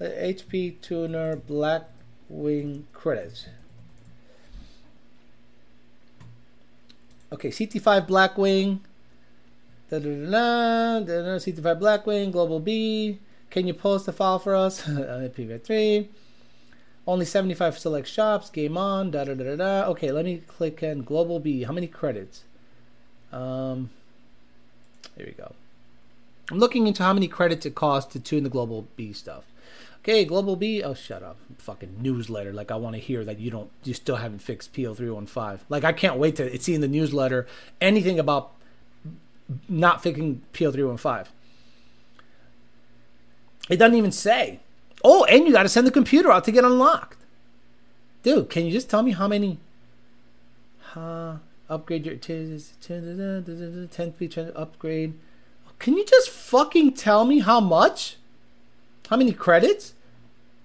uh, 0.00 0.04
HP 0.04 0.80
Tuner 0.80 1.36
Blackwing 2.32 2.84
credits. 2.92 3.46
Okay, 7.32 7.48
CT5 7.48 8.06
Blackwing. 8.06 8.80
Da, 9.90 9.98
da, 9.98 10.08
da, 10.08 11.00
da, 11.00 11.22
da, 11.22 11.38
CT5 11.38 11.80
Blackwing, 11.80 12.32
Global 12.32 12.60
B. 12.60 13.18
Can 13.50 13.66
you 13.66 13.74
post 13.74 14.06
the 14.06 14.12
file 14.12 14.38
for 14.38 14.54
us? 14.54 14.82
PV3. 14.86 16.08
Only 17.06 17.24
75 17.24 17.78
select 17.78 18.08
shops. 18.08 18.48
Game 18.48 18.78
on. 18.78 19.10
Da 19.10 19.24
da 19.24 19.34
da 19.34 19.44
da 19.44 19.56
da. 19.56 19.84
Okay, 19.90 20.10
let 20.12 20.24
me 20.24 20.42
click 20.46 20.82
on 20.82 21.02
Global 21.02 21.40
B. 21.40 21.64
How 21.64 21.72
many 21.72 21.86
credits? 21.86 22.44
Um, 23.32 23.90
here 25.16 25.26
we 25.26 25.32
go. 25.32 25.54
I'm 26.50 26.58
looking 26.58 26.86
into 26.86 27.02
how 27.02 27.12
many 27.12 27.28
credits 27.28 27.66
it 27.66 27.74
costs 27.74 28.12
to 28.12 28.20
tune 28.20 28.44
the 28.44 28.50
Global 28.50 28.86
B 28.96 29.12
stuff. 29.12 29.44
Okay, 30.02 30.24
Global 30.24 30.56
B. 30.56 30.82
Oh, 30.82 30.94
shut 30.94 31.22
up. 31.22 31.36
Fucking 31.58 31.98
newsletter. 32.00 32.52
Like 32.52 32.72
I 32.72 32.76
want 32.76 32.96
to 32.96 33.00
hear 33.00 33.24
that 33.24 33.38
you 33.38 33.52
don't, 33.52 33.70
you 33.84 33.94
still 33.94 34.16
haven't 34.16 34.40
fixed 34.40 34.72
P0315. 34.72 35.60
Like 35.68 35.84
I 35.84 35.92
can't 35.92 36.16
wait 36.16 36.34
to 36.36 36.58
see 36.60 36.74
in 36.74 36.80
the 36.80 36.88
newsletter 36.88 37.46
anything 37.80 38.18
about 38.18 38.52
not 39.68 40.02
fixing 40.02 40.42
P0315. 40.52 41.26
It 43.70 43.76
doesn't 43.76 43.96
even 43.96 44.10
say. 44.10 44.58
Oh, 45.04 45.24
and 45.24 45.46
you 45.46 45.52
got 45.52 45.62
to 45.62 45.68
send 45.68 45.86
the 45.86 45.92
computer 45.92 46.32
out 46.32 46.44
to 46.44 46.52
get 46.52 46.64
unlocked. 46.64 47.18
Dude, 48.24 48.50
can 48.50 48.66
you 48.66 48.72
just 48.72 48.90
tell 48.90 49.02
me 49.02 49.12
how 49.12 49.28
many? 49.28 49.58
Uh, 50.96 51.36
upgrade 51.68 52.06
your 52.06 52.16
10 52.16 52.58
speed 52.58 54.38
upgrade. 54.54 55.14
Can 55.78 55.96
you 55.96 56.04
just 56.04 56.28
fucking 56.28 56.94
tell 56.94 57.24
me 57.24 57.38
how 57.40 57.60
much? 57.60 58.16
How 59.12 59.18
many 59.18 59.34
credits? 59.34 59.92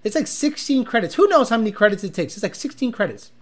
It's 0.06 0.16
like 0.16 0.26
16 0.26 0.86
credits. 0.86 1.16
Who 1.16 1.28
knows 1.28 1.50
how 1.50 1.58
many 1.58 1.70
credits 1.70 2.06
it 2.06 2.14
takes? 2.14 2.38
It's 2.38 2.44
like 2.44 2.56
16 2.56 2.94
credits. 2.94 3.34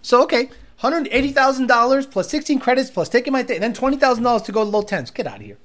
So, 0.00 0.22
okay, 0.22 0.48
$180,000 0.80 2.10
plus 2.10 2.30
16 2.30 2.58
credits 2.58 2.88
plus 2.88 3.10
taking 3.10 3.34
my 3.34 3.42
thing, 3.42 3.60
then 3.60 3.74
$20,000 3.74 4.44
to 4.46 4.52
go 4.52 4.64
to 4.64 4.70
low 4.70 4.82
10s. 4.82 5.12
Get 5.12 5.26
out 5.26 5.40
of 5.40 5.42
here. 5.42 5.58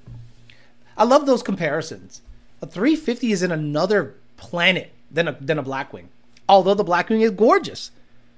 I 0.98 1.04
love 1.04 1.24
those 1.24 1.42
comparisons. 1.42 2.20
A 2.60 2.66
350 2.66 3.32
is 3.32 3.42
in 3.42 3.50
another 3.50 4.16
planet 4.36 4.92
than 5.10 5.28
a, 5.28 5.32
than 5.40 5.58
a 5.58 5.62
Blackwing. 5.62 6.08
Although 6.46 6.74
the 6.74 6.84
Blackwing 6.84 7.22
is 7.22 7.30
gorgeous. 7.30 7.90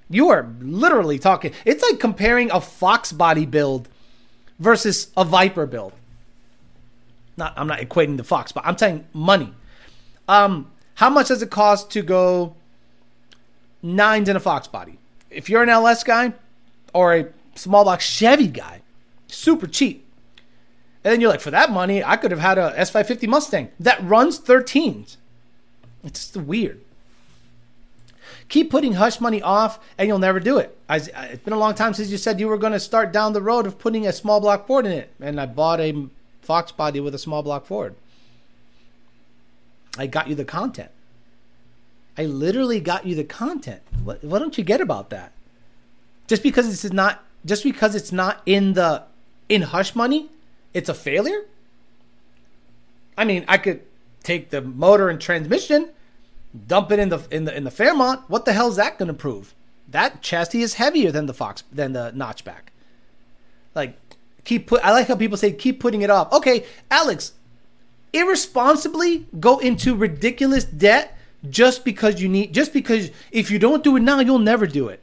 You 0.08 0.28
are 0.28 0.48
literally 0.60 1.18
talking. 1.18 1.54
It's 1.64 1.82
like 1.82 1.98
comparing 1.98 2.52
a 2.52 2.60
Fox 2.60 3.10
body 3.10 3.46
build 3.46 3.88
versus 4.60 5.10
a 5.16 5.24
Viper 5.24 5.66
build. 5.66 5.92
Not, 7.36 7.52
I'm 7.56 7.66
not 7.66 7.80
equating 7.80 8.16
the 8.16 8.22
Fox, 8.22 8.52
but 8.52 8.64
I'm 8.64 8.78
saying 8.78 9.08
money. 9.12 9.52
Um, 10.28 10.70
how 10.94 11.10
much 11.10 11.28
does 11.28 11.42
it 11.42 11.50
cost 11.50 11.90
to 11.92 12.02
go 12.02 12.56
nines 13.82 14.28
in 14.28 14.36
a 14.36 14.40
Fox 14.40 14.66
body? 14.66 14.98
If 15.30 15.48
you're 15.48 15.62
an 15.62 15.68
LS 15.68 16.04
guy 16.04 16.32
or 16.92 17.14
a 17.14 17.26
small 17.54 17.84
block 17.84 18.00
Chevy 18.00 18.48
guy, 18.48 18.82
super 19.28 19.66
cheap. 19.66 20.04
And 21.04 21.12
then 21.12 21.20
you're 21.20 21.30
like, 21.30 21.40
for 21.40 21.52
that 21.52 21.70
money, 21.70 22.02
I 22.02 22.16
could 22.16 22.30
have 22.32 22.40
had 22.40 22.58
a 22.58 22.74
S550 22.76 23.28
Mustang 23.28 23.68
that 23.78 24.02
runs 24.02 24.40
13s. 24.40 25.16
It's 26.02 26.32
just 26.32 26.36
weird. 26.36 26.80
Keep 28.48 28.70
putting 28.70 28.94
hush 28.94 29.20
money 29.20 29.42
off, 29.42 29.80
and 29.98 30.06
you'll 30.06 30.18
never 30.18 30.38
do 30.40 30.58
it. 30.58 30.76
I, 30.88 30.96
it's 30.96 31.42
been 31.42 31.52
a 31.52 31.58
long 31.58 31.74
time 31.74 31.94
since 31.94 32.10
you 32.10 32.16
said 32.16 32.38
you 32.38 32.48
were 32.48 32.58
going 32.58 32.72
to 32.72 32.80
start 32.80 33.12
down 33.12 33.32
the 33.32 33.42
road 33.42 33.66
of 33.66 33.78
putting 33.78 34.06
a 34.06 34.12
small 34.12 34.40
block 34.40 34.66
Ford 34.66 34.86
in 34.86 34.92
it, 34.92 35.12
and 35.20 35.40
I 35.40 35.46
bought 35.46 35.80
a 35.80 36.06
Fox 36.42 36.70
body 36.70 37.00
with 37.00 37.14
a 37.14 37.18
small 37.18 37.42
block 37.42 37.66
Ford. 37.66 37.96
I 39.98 40.06
got 40.06 40.28
you 40.28 40.34
the 40.34 40.44
content. 40.44 40.90
I 42.18 42.24
literally 42.24 42.80
got 42.80 43.06
you 43.06 43.14
the 43.14 43.24
content. 43.24 43.82
What, 44.02 44.24
what 44.24 44.38
don't 44.38 44.56
you 44.56 44.64
get 44.64 44.80
about 44.80 45.10
that? 45.10 45.32
Just 46.26 46.42
because 46.42 46.68
this 46.68 46.84
is 46.84 46.92
not, 46.92 47.24
just 47.44 47.62
because 47.62 47.94
it's 47.94 48.12
not 48.12 48.42
in 48.46 48.72
the 48.72 49.04
in 49.48 49.62
hush 49.62 49.94
money, 49.94 50.30
it's 50.74 50.88
a 50.88 50.94
failure. 50.94 51.42
I 53.16 53.24
mean, 53.24 53.44
I 53.48 53.58
could 53.58 53.82
take 54.22 54.50
the 54.50 54.60
motor 54.60 55.08
and 55.08 55.20
transmission, 55.20 55.90
dump 56.66 56.90
it 56.90 56.98
in 56.98 57.10
the 57.10 57.26
in 57.30 57.44
the 57.44 57.56
in 57.56 57.64
the 57.64 57.70
Fairmont. 57.70 58.28
What 58.28 58.44
the 58.44 58.52
hell 58.52 58.68
is 58.68 58.76
that 58.76 58.98
going 58.98 59.08
to 59.08 59.14
prove? 59.14 59.54
That 59.88 60.22
chassis 60.22 60.62
is 60.62 60.74
heavier 60.74 61.12
than 61.12 61.26
the 61.26 61.34
Fox 61.34 61.62
than 61.72 61.92
the 61.92 62.12
notchback. 62.14 62.72
Like 63.74 63.96
keep 64.44 64.66
put. 64.66 64.84
I 64.84 64.90
like 64.92 65.06
how 65.06 65.16
people 65.16 65.36
say 65.36 65.52
keep 65.52 65.80
putting 65.80 66.02
it 66.02 66.10
off. 66.10 66.32
Okay, 66.32 66.66
Alex, 66.90 67.32
irresponsibly 68.18 69.26
go 69.38 69.58
into 69.58 69.94
ridiculous 69.94 70.64
debt 70.64 71.16
just 71.48 71.84
because 71.84 72.20
you 72.20 72.28
need 72.28 72.52
just 72.52 72.72
because 72.72 73.10
if 73.30 73.50
you 73.50 73.58
don't 73.58 73.84
do 73.84 73.96
it 73.96 74.00
now 74.00 74.20
you'll 74.20 74.38
never 74.38 74.66
do 74.66 74.88
it. 74.88 75.02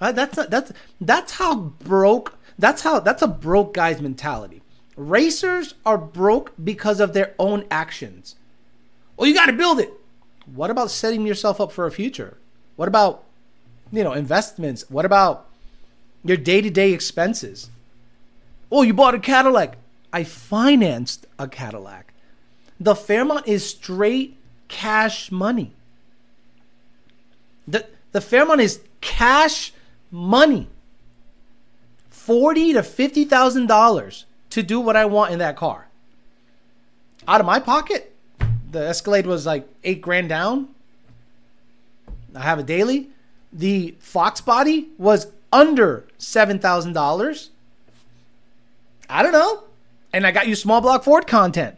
Uh, 0.00 0.12
that's 0.12 0.36
not, 0.36 0.50
that's 0.50 0.72
that's 1.00 1.32
how 1.32 1.54
broke. 1.54 2.36
That's 2.58 2.82
how 2.82 3.00
that's 3.00 3.22
a 3.22 3.28
broke 3.28 3.74
guy's 3.74 4.00
mentality. 4.00 4.62
Racers 4.96 5.74
are 5.84 5.98
broke 5.98 6.52
because 6.62 7.00
of 7.00 7.12
their 7.12 7.34
own 7.38 7.64
actions. 7.70 8.36
Well, 9.16 9.28
you 9.28 9.34
got 9.34 9.46
to 9.46 9.52
build 9.52 9.80
it. 9.80 9.92
What 10.52 10.70
about 10.70 10.90
setting 10.90 11.26
yourself 11.26 11.60
up 11.60 11.72
for 11.72 11.86
a 11.86 11.90
future? 11.90 12.36
What 12.76 12.88
about, 12.88 13.24
you 13.90 14.04
know, 14.04 14.12
investments? 14.12 14.84
What 14.88 15.04
about 15.04 15.48
your 16.24 16.36
day 16.36 16.60
to 16.60 16.70
day 16.70 16.92
expenses? 16.92 17.70
Oh, 18.70 18.82
you 18.82 18.94
bought 18.94 19.14
a 19.14 19.18
Cadillac. 19.18 19.78
I 20.12 20.24
financed 20.24 21.26
a 21.38 21.48
Cadillac. 21.48 22.13
The 22.84 22.94
Fairmont 22.94 23.48
is 23.48 23.66
straight 23.66 24.36
cash 24.68 25.32
money. 25.32 25.72
The, 27.66 27.86
the 28.12 28.20
Fairmont 28.20 28.60
is 28.60 28.80
cash 29.00 29.72
money. 30.10 30.68
Forty 32.10 32.74
to 32.74 32.82
fifty 32.82 33.24
thousand 33.24 33.68
dollars 33.68 34.26
to 34.50 34.62
do 34.62 34.80
what 34.80 34.96
I 34.96 35.06
want 35.06 35.32
in 35.32 35.38
that 35.38 35.56
car. 35.56 35.88
Out 37.26 37.40
of 37.40 37.46
my 37.46 37.58
pocket, 37.58 38.14
the 38.70 38.86
Escalade 38.86 39.24
was 39.24 39.46
like 39.46 39.66
eight 39.82 40.02
grand 40.02 40.28
down. 40.28 40.68
I 42.34 42.42
have 42.42 42.58
a 42.58 42.62
daily. 42.62 43.08
The 43.50 43.94
Fox 43.98 44.42
body 44.42 44.88
was 44.98 45.28
under 45.50 46.06
seven 46.18 46.58
thousand 46.58 46.92
dollars. 46.92 47.48
I 49.08 49.22
don't 49.22 49.32
know. 49.32 49.62
And 50.12 50.26
I 50.26 50.32
got 50.32 50.48
you 50.48 50.54
small 50.54 50.82
block 50.82 51.02
Ford 51.02 51.26
content. 51.26 51.76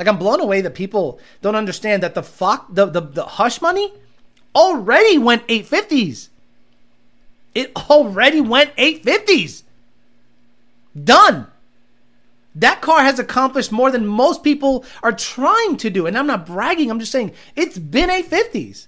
Like 0.00 0.08
I'm 0.08 0.16
blown 0.16 0.40
away 0.40 0.62
that 0.62 0.74
people 0.74 1.20
don't 1.42 1.54
understand 1.54 2.02
that 2.02 2.14
the 2.14 2.22
fuck 2.22 2.74
the, 2.74 2.86
the, 2.86 3.02
the 3.02 3.22
hush 3.22 3.60
money 3.60 3.92
already 4.54 5.18
went 5.18 5.46
850s. 5.46 6.30
It 7.54 7.70
already 7.76 8.40
went 8.40 8.74
850s. 8.76 9.64
Done. 11.04 11.48
That 12.54 12.80
car 12.80 13.02
has 13.02 13.18
accomplished 13.18 13.72
more 13.72 13.90
than 13.90 14.06
most 14.06 14.42
people 14.42 14.86
are 15.02 15.12
trying 15.12 15.76
to 15.76 15.90
do. 15.90 16.06
And 16.06 16.16
I'm 16.16 16.26
not 16.26 16.46
bragging, 16.46 16.90
I'm 16.90 16.98
just 16.98 17.12
saying 17.12 17.32
it's 17.54 17.76
been 17.76 18.08
850s. 18.08 18.86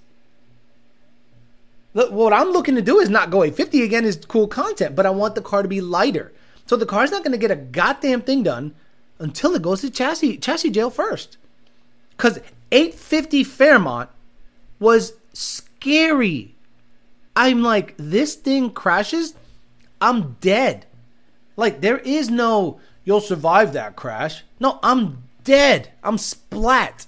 Look, 1.93 2.11
what 2.11 2.33
I'm 2.33 2.53
looking 2.53 2.77
to 2.77 2.83
do 2.83 3.01
is 3.01 3.11
not 3.11 3.29
go 3.29 3.43
850 3.45 3.83
again, 3.83 4.07
is 4.07 4.17
cool 4.17 4.49
content, 4.49 4.97
but 4.97 5.05
I 5.05 5.11
want 5.11 5.35
the 5.35 5.43
car 5.43 5.61
to 5.61 5.69
be 5.69 5.83
lighter. 5.83 6.33
So 6.65 6.75
the 6.75 6.87
car's 6.87 7.11
not 7.11 7.23
going 7.23 7.33
to 7.33 7.39
get 7.39 7.51
a 7.51 7.57
goddamn 7.57 8.23
thing 8.23 8.43
done 8.43 8.75
until 9.23 9.55
it 9.55 9.63
goes 9.63 9.81
to 9.81 9.91
chassis 9.91 10.37
chassis 10.37 10.71
jail 10.71 10.91
first. 10.91 11.37
Because 12.11 12.39
850 12.71 13.45
Fairmont 13.45 14.11
was 14.79 15.15
scary. 15.33 16.55
I'm 17.35 17.63
like, 17.63 17.95
this 17.97 18.35
thing 18.35 18.71
crashes, 18.71 19.35
I'm 20.01 20.37
dead. 20.41 20.85
Like, 21.57 21.81
there 21.81 21.99
is 21.99 22.29
no 22.29 22.81
you'll 23.05 23.21
survive 23.21 23.73
that 23.73 23.97
crash. 23.97 24.45
No, 24.61 24.79
I'm 24.83 25.25
dead. 25.45 25.91
I'm 26.03 26.19
splat. 26.19 27.07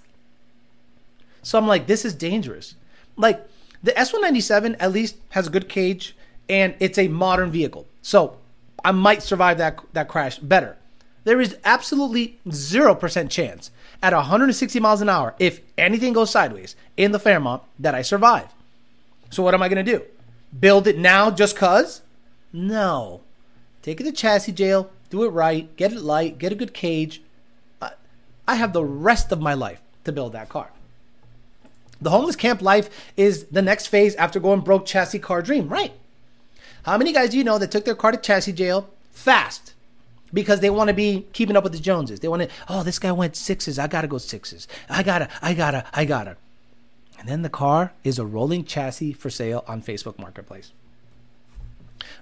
So 1.42 1.58
I'm 1.58 1.66
like, 1.66 1.86
this 1.86 2.04
is 2.04 2.14
dangerous. 2.14 2.74
Like 3.16 3.46
the 3.82 3.92
S197 3.92 4.76
at 4.80 4.92
least 4.92 5.16
has 5.30 5.46
a 5.46 5.50
good 5.50 5.68
cage 5.68 6.16
and 6.48 6.74
it's 6.80 6.98
a 6.98 7.08
modern 7.08 7.50
vehicle. 7.50 7.86
So 8.02 8.38
I 8.84 8.92
might 8.92 9.22
survive 9.22 9.58
that 9.58 9.78
that 9.92 10.08
crash 10.08 10.38
better. 10.38 10.76
There 11.24 11.40
is 11.40 11.56
absolutely 11.64 12.38
0% 12.48 13.30
chance 13.30 13.70
at 14.02 14.12
160 14.12 14.78
miles 14.80 15.00
an 15.00 15.08
hour 15.08 15.34
if 15.38 15.60
anything 15.76 16.12
goes 16.12 16.30
sideways 16.30 16.76
in 16.96 17.12
the 17.12 17.18
Fairmont 17.18 17.62
that 17.78 17.94
I 17.94 18.02
survive. 18.02 18.48
So 19.30 19.42
what 19.42 19.54
am 19.54 19.62
I 19.62 19.68
going 19.68 19.84
to 19.84 19.98
do? 19.98 20.04
Build 20.58 20.86
it 20.86 20.98
now 20.98 21.30
just 21.30 21.56
cuz? 21.56 22.02
No. 22.52 23.22
Take 23.82 24.00
it 24.00 24.04
to 24.04 24.12
chassis 24.12 24.52
jail, 24.52 24.90
do 25.10 25.24
it 25.24 25.28
right, 25.28 25.74
get 25.76 25.92
it 25.92 26.00
light, 26.00 26.38
get 26.38 26.52
a 26.52 26.56
good 26.56 26.72
cage. 26.72 27.22
I 28.46 28.56
have 28.56 28.72
the 28.72 28.84
rest 28.84 29.32
of 29.32 29.40
my 29.40 29.54
life 29.54 29.80
to 30.04 30.12
build 30.12 30.32
that 30.32 30.48
car. 30.48 30.70
The 32.00 32.10
homeless 32.10 32.36
camp 32.36 32.60
life 32.60 32.90
is 33.16 33.44
the 33.44 33.62
next 33.62 33.86
phase 33.86 34.14
after 34.16 34.38
going 34.38 34.60
broke 34.60 34.84
chassis 34.84 35.18
car 35.18 35.40
dream, 35.40 35.68
right? 35.68 35.92
How 36.82 36.98
many 36.98 37.12
guys 37.12 37.30
do 37.30 37.38
you 37.38 37.44
know 37.44 37.58
that 37.58 37.70
took 37.70 37.86
their 37.86 37.94
car 37.94 38.12
to 38.12 38.18
chassis 38.18 38.52
jail 38.52 38.90
fast 39.10 39.73
because 40.34 40.60
they 40.60 40.70
want 40.70 40.88
to 40.88 40.94
be 40.94 41.26
keeping 41.32 41.56
up 41.56 41.64
with 41.64 41.72
the 41.72 41.78
Joneses? 41.78 42.20
They 42.20 42.28
want 42.28 42.42
to, 42.42 42.48
oh, 42.68 42.82
this 42.82 42.98
guy 42.98 43.12
went 43.12 43.36
sixes. 43.36 43.78
I 43.78 43.86
got 43.86 44.02
to 44.02 44.08
go 44.08 44.18
sixes. 44.18 44.68
I 44.90 45.02
got 45.02 45.20
to, 45.20 45.28
I 45.40 45.54
got 45.54 45.70
to, 45.70 45.84
I 45.94 46.04
got 46.04 46.24
to. 46.24 46.36
And 47.18 47.28
then 47.28 47.42
the 47.42 47.48
car 47.48 47.92
is 48.02 48.18
a 48.18 48.26
rolling 48.26 48.64
chassis 48.64 49.14
for 49.14 49.30
sale 49.30 49.64
on 49.66 49.80
Facebook 49.80 50.18
Marketplace. 50.18 50.72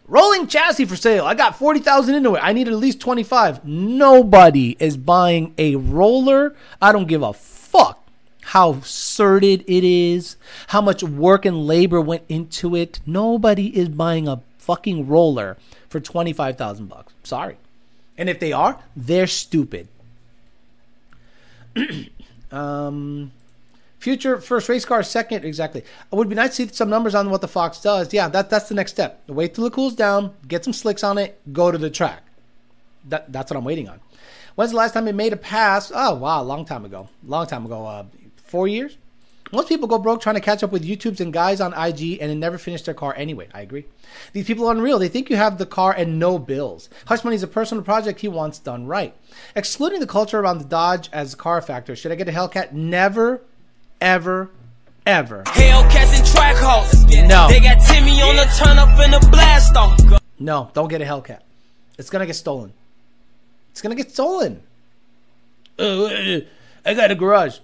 Rolling 0.07 0.47
chassis 0.47 0.85
for 0.85 0.95
sale. 0.95 1.25
I 1.25 1.35
got 1.35 1.59
40,000 1.59 2.15
into 2.15 2.35
it. 2.37 2.41
I 2.41 2.53
need 2.53 2.69
at 2.69 2.75
least 2.75 3.01
25. 3.01 3.65
Nobody 3.65 4.77
is 4.79 4.97
buying 4.97 5.55
a 5.59 5.77
roller. 5.77 6.55
I 6.81 6.93
don't 6.93 7.09
give 7.09 7.23
a 7.23 7.33
fuck 7.33 8.03
how 8.47 8.81
sordid 8.81 9.65
it 9.67 9.85
is, 9.85 10.37
how 10.69 10.81
much 10.81 11.03
work 11.03 11.45
and 11.45 11.67
labor 11.67 12.01
went 12.01 12.25
into 12.29 12.77
it. 12.77 13.01
Nobody 13.07 13.77
is 13.77 13.89
buying 13.89 14.29
a 14.29 14.43
fucking 14.59 15.07
roller 15.07 15.57
for 15.89 16.01
25,000 16.01 16.87
bucks. 16.87 17.13
Sorry. 17.23 17.57
And 18.19 18.29
if 18.29 18.41
they 18.41 18.53
are, 18.53 18.79
they're 18.95 19.27
stupid. 19.27 19.89
um 22.51 23.33
Future 24.03 24.41
first 24.41 24.69
race 24.69 24.85
car 24.85 25.01
second, 25.05 25.45
exactly. 25.45 25.81
It 25.81 26.17
would 26.17 26.29
be 26.29 26.35
nice 26.35 26.57
to 26.57 26.67
see 26.67 26.75
some 26.75 26.91
numbers 26.91 27.15
on 27.15 27.31
what 27.31 27.41
the 27.41 27.47
Fox 27.47 27.81
does. 27.81 28.13
Yeah, 28.13 28.27
that, 28.31 28.51
that's 28.51 28.69
the 28.69 28.75
next 28.75 28.91
step. 28.91 29.23
Wait 29.29 29.55
till 29.55 29.65
it 29.65 29.73
cools 29.73 29.95
down, 29.95 30.35
get 30.49 30.65
some 30.65 30.73
slicks 30.73 31.05
on 31.05 31.19
it, 31.19 31.41
go 31.53 31.71
to 31.71 31.79
the 31.79 31.89
track. 31.89 32.25
That, 33.09 33.33
that's 33.33 33.53
what 33.53 33.59
I'm 33.59 33.65
waiting 33.65 33.89
on. 33.89 34.01
When's 34.57 34.73
the 34.73 34.77
last 34.77 34.95
time 34.95 35.07
it 35.07 35.15
made 35.15 35.33
a 35.33 35.37
pass? 35.37 35.93
Oh, 35.95 36.17
wow, 36.17 36.43
long 36.43 36.65
time 36.65 36.85
ago. 36.85 37.11
Long 37.25 37.47
time 37.47 37.65
ago. 37.65 37.87
Uh, 37.87 38.05
four 38.45 38.67
years? 38.67 38.99
Most 39.53 39.69
people 39.69 39.87
go 39.87 39.99
broke 39.99 40.21
trying 40.21 40.35
to 40.35 40.41
catch 40.41 40.63
up 40.63 40.73
with 40.73 40.85
YouTubes 40.85 41.21
and 41.21 41.33
guys 41.33 41.61
on 41.61 41.73
IG 41.75 42.19
and 42.21 42.31
they 42.31 42.35
never 42.35 42.59
finish 42.59 42.83
their 42.83 42.95
car 42.95 43.15
anyway. 43.17 43.49
I 43.53 43.61
agree. 43.61 43.85
These 44.33 44.47
people 44.47 44.67
are 44.67 44.73
unreal. 44.73 44.99
They 44.99 45.09
think 45.09 45.29
you 45.31 45.37
have 45.37 45.59
the 45.59 45.67
car 45.67 45.93
and 45.93 46.19
no 46.19 46.39
bills. 46.39 46.89
Hush 47.07 47.23
Money 47.23 47.37
is 47.37 47.43
a 47.43 47.49
personal 47.49 47.85
project 47.85 48.21
he 48.21 48.29
wants 48.29 48.59
done 48.59 48.87
right. 48.87 49.15
Excluding 49.55 50.01
the 50.01 50.07
culture 50.07 50.41
around 50.41 50.59
the 50.59 50.65
Dodge 50.65 51.09
as 51.13 51.35
a 51.35 51.37
car 51.37 51.61
factor, 51.61 51.95
should 51.95 52.13
I 52.13 52.15
get 52.15 52.29
a 52.29 52.33
Hellcat? 52.33 52.73
Never 52.73 53.43
ever, 54.03 54.51
ever. 55.07 55.45
Hellcats 55.45 56.13
and 56.13 56.27
Trackhawks. 56.27 57.29
No. 57.29 57.49
They 57.49 57.61
got 57.61 57.81
Timmy 57.87 58.21
on 58.21 58.37
the 58.37 58.45
turn 58.59 58.79
up 58.79 58.99
and 58.99 59.13
the 59.13 59.29
blast 59.31 59.77
off. 59.77 59.99
No, 60.39 60.71
don't 60.75 60.89
get 60.89 61.01
a 61.01 61.05
Hellcat. 61.05 61.41
It's 61.99 62.11
gonna 62.11 62.27
get 62.27 62.35
stolen. 62.35 62.73
It's 63.71 63.81
gonna 63.81 63.95
get 63.95 64.11
stolen. 64.11 64.63
Uh, 65.79 66.41
I 66.85 66.95
got 66.95 67.11
a 67.11 67.15
garage. 67.15 67.59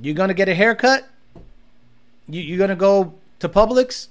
You 0.00 0.14
gonna 0.14 0.34
get 0.34 0.48
a 0.48 0.54
haircut? 0.54 1.08
You 2.28 2.40
you 2.40 2.56
gonna 2.56 2.76
go 2.76 3.14
to 3.40 3.48
Publix? 3.48 4.08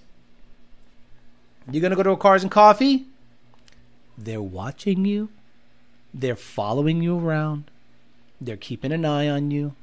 You're 1.70 1.82
gonna 1.82 1.96
go 1.96 2.04
to 2.04 2.12
a 2.12 2.18
Cars 2.18 2.44
and 2.44 2.52
Coffee? 2.52 3.06
They're 4.18 4.42
watching 4.42 5.06
you. 5.06 5.30
They're 6.14 6.36
following 6.36 7.02
you 7.02 7.18
around. 7.18 7.72
They're 8.40 8.58
keeping 8.58 8.92
an 8.92 9.06
eye 9.06 9.30
on 9.30 9.52
you. 9.52 9.76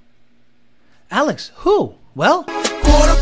Alex, 1.10 1.52
who? 1.56 1.94
Well, 2.14 2.44
Quarter 2.44 3.14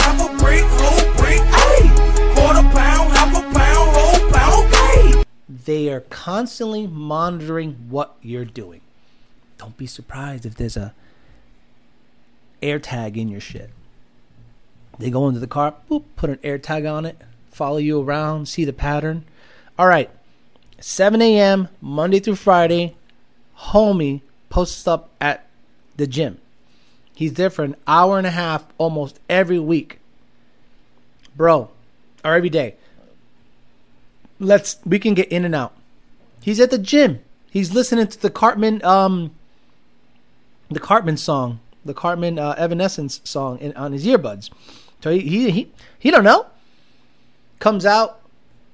half 0.00 0.20
a 0.20 0.28
whole 0.32 1.14
ayy. 1.20 2.34
Quarter 2.34 2.68
pound, 2.74 3.12
half 3.12 3.36
a 3.36 3.42
pound, 3.52 3.90
whole 3.96 4.30
pound, 4.30 4.72
ayy. 4.72 5.24
they 5.48 5.90
are 5.90 6.00
constantly 6.00 6.86
monitoring 6.86 7.86
what 7.90 8.16
you're 8.22 8.44
doing. 8.44 8.80
Don't 9.58 9.76
be 9.76 9.86
surprised 9.86 10.46
if 10.46 10.54
there's 10.54 10.76
a 10.76 10.94
air 12.62 12.78
tag 12.78 13.18
in 13.18 13.28
your 13.28 13.40
shit. 13.40 13.70
They 14.98 15.10
go 15.10 15.28
into 15.28 15.40
the 15.40 15.46
car, 15.46 15.74
boop, 15.90 16.04
put 16.16 16.30
an 16.30 16.38
air 16.42 16.58
tag 16.58 16.84
on 16.84 17.04
it, 17.04 17.20
follow 17.50 17.78
you 17.78 18.00
around, 18.00 18.48
see 18.48 18.64
the 18.64 18.72
pattern. 18.72 19.24
All 19.78 19.86
right, 19.86 20.10
7 20.80 21.20
a.m. 21.20 21.68
Monday 21.80 22.20
through 22.20 22.36
Friday, 22.36 22.94
homie 23.58 24.20
posts 24.50 24.86
up 24.86 25.10
at 25.20 25.46
the 25.96 26.06
gym. 26.06 26.38
He's 27.14 27.34
there 27.34 27.50
for 27.50 27.64
an 27.64 27.76
hour 27.86 28.18
and 28.18 28.26
a 28.26 28.30
half 28.30 28.64
almost 28.78 29.20
every 29.28 29.58
week. 29.58 29.98
Bro, 31.36 31.70
or 32.24 32.34
every 32.34 32.50
day. 32.50 32.74
Let's 34.38 34.78
we 34.84 34.98
can 34.98 35.14
get 35.14 35.28
in 35.28 35.44
and 35.44 35.54
out. 35.54 35.74
He's 36.42 36.60
at 36.60 36.70
the 36.70 36.78
gym. 36.78 37.20
He's 37.50 37.72
listening 37.72 38.08
to 38.08 38.20
the 38.20 38.30
Cartman 38.30 38.84
um 38.84 39.32
the 40.70 40.80
Cartman 40.80 41.16
song, 41.16 41.60
the 41.84 41.94
Cartman 41.94 42.38
uh, 42.38 42.54
Evanescence 42.58 43.20
song 43.24 43.58
in, 43.58 43.72
on 43.76 43.92
his 43.92 44.06
earbuds. 44.06 44.50
So 45.04 45.10
he, 45.10 45.20
he 45.20 45.50
he 45.50 45.72
he 45.98 46.10
don't 46.10 46.24
know. 46.24 46.46
Comes 47.58 47.84
out, 47.84 48.22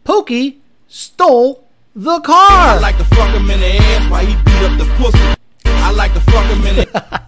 Pookie 0.04 0.58
stole 0.86 1.66
the 1.92 2.20
car. 2.20 2.76
I 2.76 2.78
like 2.78 2.96
to 2.98 3.04
fuck 3.04 3.30
him 3.30 3.50
in 3.50 3.58
the 3.58 3.66
ass 3.66 4.08
while 4.08 4.24
he 4.24 4.36
beat 4.44 4.62
up 4.62 4.78
the 4.78 4.84
pussy. 4.96 5.34
I 5.64 5.90
like 5.90 6.12
to 6.14 6.20
fuck 6.20 6.44
him 6.44 6.64
in 6.66 6.76
the 6.76 7.22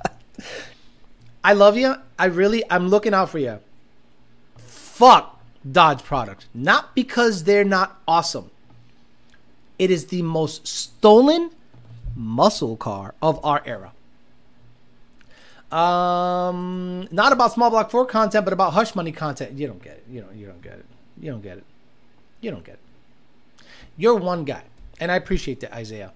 I 1.43 1.53
love 1.53 1.77
you. 1.77 1.97
I 2.17 2.27
really, 2.27 2.63
I'm 2.71 2.91
looking 2.91 3.13
out 3.13 3.29
for 3.29 3.41
you. 3.41 3.59
Fuck 4.59 5.43
Dodge 5.69 6.05
product. 6.05 6.47
Not 6.55 6.95
because 6.95 7.43
they're 7.43 7.65
not 7.65 8.01
awesome. 8.07 8.53
It 9.81 9.91
is 9.91 10.07
the 10.07 10.23
most 10.23 10.69
stolen 10.69 11.51
muscle 12.15 12.77
car 12.77 13.17
of 13.21 13.45
our 13.45 13.65
era. 13.67 13.95
Um, 15.73 17.09
not 17.11 17.33
about 17.33 17.53
small 17.53 17.71
block 17.71 17.91
Ford 17.91 18.09
content, 18.09 18.45
but 18.45 18.53
about 18.53 18.75
hush 18.75 18.95
money 18.95 19.13
content. 19.13 19.59
You 19.59 19.67
don't 19.67 19.83
get 19.83 19.95
it. 19.95 20.05
You 20.11 20.21
don't. 20.21 20.37
You 20.37 20.47
don't 20.47 20.63
get 20.63 20.75
it. 20.75 20.87
You 21.19 21.31
don't 21.31 21.43
get 21.43 21.59
it. 21.59 21.65
You 22.41 22.51
don't 22.51 22.65
get 22.65 22.75
it. 22.75 23.65
You're 23.97 24.17
one 24.17 24.45
guy, 24.45 24.65
and 25.01 25.11
I 25.11 25.17
appreciate 25.17 25.61
that, 25.61 25.75
Isaiah. 25.75 26.13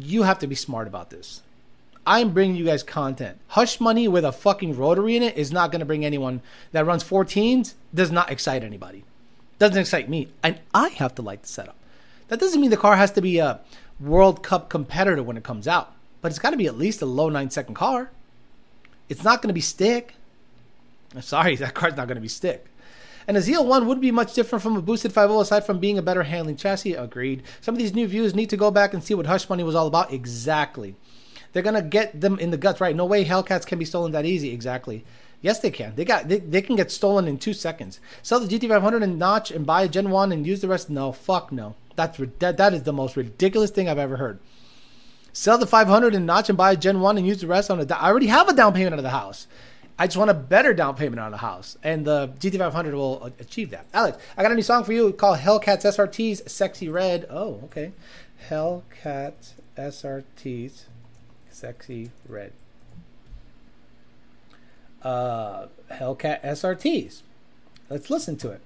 You 0.00 0.24
have 0.24 0.38
to 0.40 0.46
be 0.46 0.54
smart 0.54 0.86
about 0.86 1.10
this. 1.10 1.42
I'm 2.06 2.32
bringing 2.32 2.56
you 2.56 2.64
guys 2.64 2.82
content. 2.82 3.38
Hush 3.48 3.80
money 3.80 4.08
with 4.08 4.24
a 4.24 4.32
fucking 4.32 4.76
rotary 4.76 5.16
in 5.16 5.22
it 5.22 5.36
is 5.36 5.52
not 5.52 5.70
going 5.70 5.80
to 5.80 5.86
bring 5.86 6.06
anyone 6.06 6.40
that 6.72 6.86
runs 6.86 7.04
14s, 7.04 7.74
does 7.94 8.10
not 8.10 8.30
excite 8.30 8.64
anybody. 8.64 9.04
Doesn't 9.58 9.78
excite 9.78 10.08
me. 10.08 10.28
And 10.42 10.58
I 10.72 10.88
have 10.88 11.14
to 11.16 11.22
like 11.22 11.42
the 11.42 11.48
setup. 11.48 11.76
That 12.28 12.40
doesn't 12.40 12.60
mean 12.60 12.70
the 12.70 12.78
car 12.78 12.96
has 12.96 13.10
to 13.12 13.20
be 13.20 13.38
a 13.38 13.60
World 14.00 14.42
Cup 14.42 14.70
competitor 14.70 15.22
when 15.22 15.36
it 15.36 15.44
comes 15.44 15.68
out, 15.68 15.92
but 16.20 16.30
it's 16.30 16.38
got 16.38 16.50
to 16.50 16.56
be 16.56 16.66
at 16.66 16.78
least 16.78 17.02
a 17.02 17.06
low 17.06 17.28
nine 17.28 17.50
second 17.50 17.74
car. 17.74 18.10
It's 19.08 19.24
not 19.24 19.42
going 19.42 19.48
to 19.48 19.54
be 19.54 19.60
stick. 19.60 20.14
I'm 21.14 21.22
sorry, 21.22 21.56
that 21.56 21.74
car's 21.74 21.96
not 21.96 22.08
going 22.08 22.16
to 22.16 22.22
be 22.22 22.28
stick. 22.28 22.66
And 23.26 23.36
a 23.36 23.40
ZL1 23.40 23.84
would 23.84 24.00
be 24.00 24.10
much 24.10 24.32
different 24.32 24.62
from 24.62 24.76
a 24.76 24.80
boosted 24.80 25.12
5.0 25.12 25.42
aside 25.42 25.66
from 25.66 25.78
being 25.78 25.98
a 25.98 26.02
better 26.02 26.22
handling 26.22 26.56
chassis. 26.56 26.94
Agreed. 26.94 27.42
Some 27.60 27.74
of 27.74 27.78
these 27.78 27.94
new 27.94 28.08
views 28.08 28.34
need 28.34 28.48
to 28.48 28.56
go 28.56 28.70
back 28.70 28.94
and 28.94 29.04
see 29.04 29.12
what 29.12 29.26
Hush 29.26 29.48
Money 29.50 29.62
was 29.62 29.74
all 29.74 29.86
about. 29.86 30.12
Exactly. 30.12 30.96
They're 31.52 31.62
gonna 31.62 31.82
get 31.82 32.20
them 32.20 32.38
in 32.38 32.50
the 32.50 32.56
guts, 32.56 32.80
right? 32.80 32.96
No 32.96 33.04
way 33.04 33.24
Hellcats 33.24 33.66
can 33.66 33.78
be 33.78 33.84
stolen 33.84 34.12
that 34.12 34.24
easy. 34.24 34.50
Exactly. 34.52 35.04
Yes, 35.40 35.60
they 35.60 35.70
can. 35.70 35.94
They 35.94 36.04
got 36.04 36.28
they, 36.28 36.38
they 36.38 36.62
can 36.62 36.76
get 36.76 36.90
stolen 36.90 37.28
in 37.28 37.38
two 37.38 37.54
seconds. 37.54 38.00
Sell 38.22 38.40
the 38.40 38.58
GT500 38.58 39.02
and 39.02 39.18
notch 39.18 39.50
and 39.50 39.66
buy 39.66 39.82
a 39.82 39.88
Gen 39.88 40.10
One 40.10 40.32
and 40.32 40.46
use 40.46 40.60
the 40.60 40.68
rest. 40.68 40.90
No, 40.90 41.12
fuck 41.12 41.52
no. 41.52 41.74
That's 41.96 42.18
that, 42.38 42.56
that 42.56 42.74
is 42.74 42.82
the 42.82 42.92
most 42.92 43.16
ridiculous 43.16 43.70
thing 43.70 43.88
I've 43.88 43.98
ever 43.98 44.16
heard. 44.16 44.40
Sell 45.38 45.56
the 45.56 45.68
500 45.68 46.16
and 46.16 46.26
notch 46.26 46.48
and 46.48 46.58
buy 46.58 46.72
a 46.72 46.76
Gen 46.76 46.98
One 46.98 47.16
and 47.16 47.24
use 47.24 47.40
the 47.40 47.46
rest 47.46 47.70
on 47.70 47.78
a. 47.78 47.94
I 47.94 48.08
already 48.08 48.26
have 48.26 48.48
a 48.48 48.52
down 48.52 48.74
payment 48.74 48.96
on 48.96 49.04
the 49.04 49.10
house. 49.10 49.46
I 49.96 50.08
just 50.08 50.16
want 50.16 50.32
a 50.32 50.34
better 50.34 50.74
down 50.74 50.96
payment 50.96 51.20
on 51.20 51.30
the 51.30 51.36
house, 51.36 51.78
and 51.84 52.04
the 52.04 52.32
GT500 52.40 52.92
will 52.92 53.32
achieve 53.38 53.70
that. 53.70 53.86
Alex, 53.94 54.18
I 54.36 54.42
got 54.42 54.50
a 54.50 54.56
new 54.56 54.62
song 54.62 54.82
for 54.82 54.92
you 54.92 55.12
called 55.12 55.38
Hellcats 55.38 55.84
SRTs 55.84 56.42
Sexyy 56.46 56.92
Red. 56.92 57.24
Oh, 57.30 57.60
okay. 57.66 57.92
Hellcat 58.50 59.52
SRTs 59.76 60.82
Sexyy 61.54 62.10
Red. 62.26 62.52
Uh, 65.04 65.66
Hellcat 65.88 66.42
SRTs. 66.42 67.22
Let's 67.88 68.10
listen 68.10 68.36
to 68.38 68.50
it. 68.50 68.60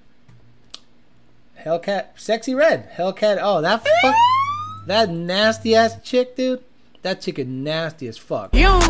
Hellcat 1.63 2.15
Sexyy 2.15 2.55
Red. 2.55 2.89
Hellcat. 2.97 3.37
Oh, 3.39 3.61
that 3.61 3.83
fuck. 4.01 4.15
That 4.85 5.09
nasty 5.09 5.75
ass 5.75 5.95
chick, 6.03 6.35
dude. 6.35 6.61
That 7.03 7.21
chick 7.21 7.39
is 7.39 7.47
nasty 7.47 8.07
as 8.07 8.17
fuck. 8.17 8.53
Yum, 8.53 8.81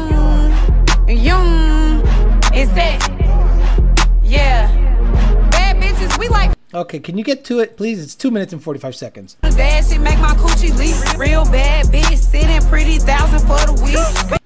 yum, 1.08 2.02
is 2.54 2.70
it. 2.72 3.02
Yeah. 4.24 4.68
Bad 5.52 5.78
bitches, 5.78 6.18
we 6.18 6.28
like. 6.30 6.52
Okay, 6.74 7.00
can 7.00 7.16
you 7.18 7.24
get 7.24 7.44
to 7.46 7.60
it, 7.60 7.78
please? 7.78 8.02
It's 8.04 8.16
two 8.16 8.32
minutes 8.32 8.54
and 8.54 8.64
forty-five 8.64 8.96
seconds. 8.96 9.36
Bad 9.42 9.86
make 10.02 10.18
my 10.18 10.34
coochie 10.34 10.76
leak. 10.80 10.96
Real 11.20 11.46
bad 11.46 11.86
bitch, 11.86 12.18
sitting 12.18 12.68
pretty 12.70 12.98
thousand 12.98 13.42
for 13.42 13.64
the 13.66 13.74
week. 13.84 14.40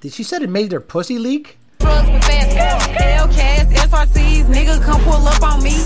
Did 0.00 0.12
she 0.12 0.24
said 0.24 0.42
it 0.42 0.50
made 0.50 0.70
their 0.70 0.80
pussy 0.80 1.18
leak? 1.18 1.58
Fast 1.78 2.08
nigga 4.14 4.82
come 4.82 5.00
pull 5.02 5.28
up 5.28 5.42
on 5.42 5.62
me. 5.62 5.76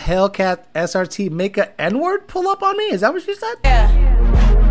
Hellcat 0.00 0.64
SRT 0.74 1.30
make 1.30 1.58
a 1.58 1.78
N 1.78 2.00
word 2.00 2.26
pull 2.26 2.48
up 2.48 2.62
on 2.62 2.76
me? 2.78 2.84
Is 2.84 3.02
that 3.02 3.12
what 3.12 3.22
she 3.22 3.34
said? 3.34 3.54
Yeah. 3.62 3.86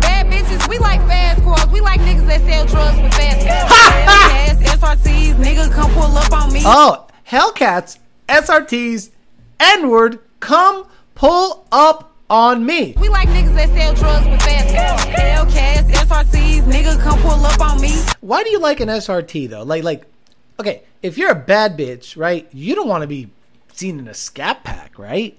Bad 0.00 0.26
bitches, 0.26 0.68
we 0.68 0.78
like 0.78 1.00
fast 1.06 1.42
cars. 1.44 1.66
We 1.68 1.80
like 1.80 2.00
niggas 2.00 2.26
that 2.26 2.40
sell 2.40 2.66
drugs 2.66 3.00
with 3.00 3.14
fast 3.14 3.46
Hellcats, 3.46 4.64
SRTs, 4.64 5.34
nigga 5.34 5.70
come 5.70 5.90
pull 5.92 6.16
up 6.18 6.32
on 6.32 6.52
me. 6.52 6.62
Oh, 6.64 7.06
Hellcats 7.28 7.98
SRTs 8.28 9.10
N 9.60 9.88
word 9.88 10.18
come 10.40 10.88
pull 11.14 11.64
up 11.70 12.12
on 12.28 12.66
me. 12.66 12.94
We 12.98 13.08
like 13.08 13.28
niggas 13.28 13.54
that 13.54 13.68
sell 13.68 13.94
drugs 13.94 14.26
with 14.26 14.42
fast 14.42 14.74
Hellcats, 14.74 15.92
SRTs, 15.92 16.62
nigga 16.62 17.00
come 17.00 17.20
pull 17.20 17.46
up 17.46 17.60
on 17.60 17.80
me. 17.80 17.92
Why 18.20 18.42
do 18.42 18.50
you 18.50 18.58
like 18.58 18.80
an 18.80 18.88
SRT 18.88 19.48
though? 19.48 19.62
Like, 19.62 19.84
like, 19.84 20.06
okay, 20.58 20.82
if 21.02 21.16
you're 21.16 21.30
a 21.30 21.36
bad 21.36 21.78
bitch, 21.78 22.16
right? 22.16 22.48
You 22.52 22.74
don't 22.74 22.88
want 22.88 23.02
to 23.02 23.06
be 23.06 23.30
seen 23.76 23.98
in 23.98 24.08
a 24.08 24.14
scat 24.14 24.64
pack, 24.64 24.98
right? 24.98 25.38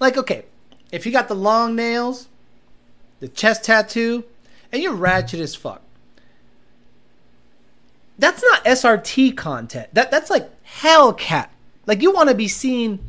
Like, 0.00 0.16
okay, 0.16 0.44
if 0.90 1.06
you 1.06 1.12
got 1.12 1.28
the 1.28 1.34
long 1.34 1.76
nails, 1.76 2.28
the 3.20 3.28
chest 3.28 3.64
tattoo, 3.64 4.24
and 4.72 4.82
you're 4.82 4.94
ratchet 4.94 5.40
as 5.40 5.54
fuck. 5.54 5.82
That's 8.18 8.42
not 8.42 8.64
SRT 8.64 9.36
content. 9.36 9.88
That 9.94 10.10
that's 10.10 10.30
like 10.30 10.48
Hellcat. 10.64 11.48
Like 11.86 12.02
you 12.02 12.12
want 12.12 12.28
to 12.28 12.34
be 12.34 12.48
seen. 12.48 13.00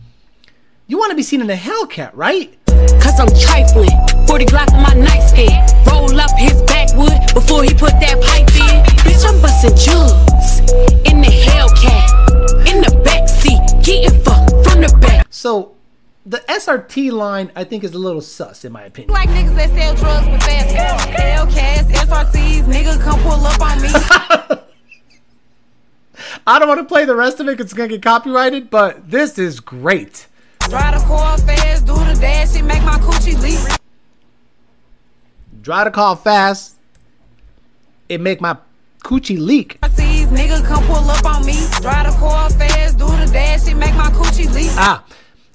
You 0.87 0.97
want 0.97 1.11
to 1.11 1.15
be 1.15 1.23
seen 1.23 1.41
in 1.41 1.49
a 1.49 1.55
Hellcat, 1.55 2.11
right? 2.13 2.57
Cause 2.67 3.19
I'm 3.19 3.29
trifling. 3.39 3.89
40 4.27 4.45
Glock 4.45 4.73
on 4.73 4.83
my 4.83 4.93
nightstand. 4.93 5.71
Roll 5.87 6.19
up 6.19 6.31
his 6.37 6.61
backwood 6.63 7.33
before 7.33 7.63
he 7.63 7.73
put 7.73 7.93
that 7.99 8.21
pipe 8.21 8.49
in. 8.55 8.83
Bitch, 9.03 9.25
I'm 9.25 9.41
busting 9.41 9.75
jugs 9.75 10.59
in 11.09 11.21
the 11.21 11.27
Hellcat. 11.27 12.12
In 13.87 14.03
the 14.03 14.07
backseat, 14.07 14.11
getting 14.11 14.23
fucked 14.23 14.69
from 14.69 14.81
the 14.81 14.97
back. 15.01 15.27
So, 15.29 15.75
the 16.25 16.39
SRT 16.39 17.11
line 17.11 17.51
I 17.55 17.63
think 17.63 17.83
is 17.83 17.93
a 17.93 17.99
little 17.99 18.21
sus 18.21 18.63
in 18.63 18.71
my 18.71 18.83
opinion. 18.83 19.13
Like 19.13 19.29
niggas 19.29 19.55
that 19.55 19.69
sell 19.69 19.95
drugs 19.95 20.27
with 20.29 20.41
fast 20.43 20.73
Hellcats, 20.75 21.91
SRTs, 21.91 22.63
nigga 22.63 23.01
come 23.01 23.19
pull 23.21 23.45
up 23.45 23.61
on 23.61 23.81
me. 23.81 23.89
I 26.47 26.59
don't 26.59 26.67
want 26.67 26.79
to 26.79 26.85
play 26.85 27.05
the 27.05 27.15
rest 27.15 27.39
of 27.39 27.47
it 27.47 27.51
because 27.51 27.65
it's 27.65 27.73
gonna 27.73 27.89
get 27.89 28.01
copyrighted, 28.01 28.69
but 28.69 29.09
this 29.09 29.37
is 29.37 29.59
great. 29.59 30.27
Drive 30.69 30.99
the 30.99 31.05
car 31.05 31.37
fast, 31.37 31.85
do 31.85 31.93
the 31.93 32.17
dash, 32.19 32.55
it 32.55 32.63
make 32.63 32.83
my 32.83 32.97
coochie 32.99 33.39
leak. 33.41 33.59
Drive 35.61 35.85
the 35.85 35.91
car 35.91 36.15
fast. 36.15 36.75
It 38.09 38.19
make 38.19 38.41
my 38.41 38.57
coochie 39.03 39.39
leak. 39.39 39.79
SRTs, 40.23 40.37
nigga 40.37 40.65
come 40.65 40.83
pull 40.85 41.09
up 41.09 41.25
on 41.25 41.45
me. 41.45 41.53
Drive 41.81 42.11
the 42.11 42.19
car 42.19 42.49
fast, 42.49 42.97
do 42.97 43.05
the 43.05 43.29
dash, 43.31 43.67
it 43.67 43.75
make 43.75 43.95
my 43.95 44.09
coochie 44.11 44.51
leak. 44.53 44.71
Ah, 44.75 45.03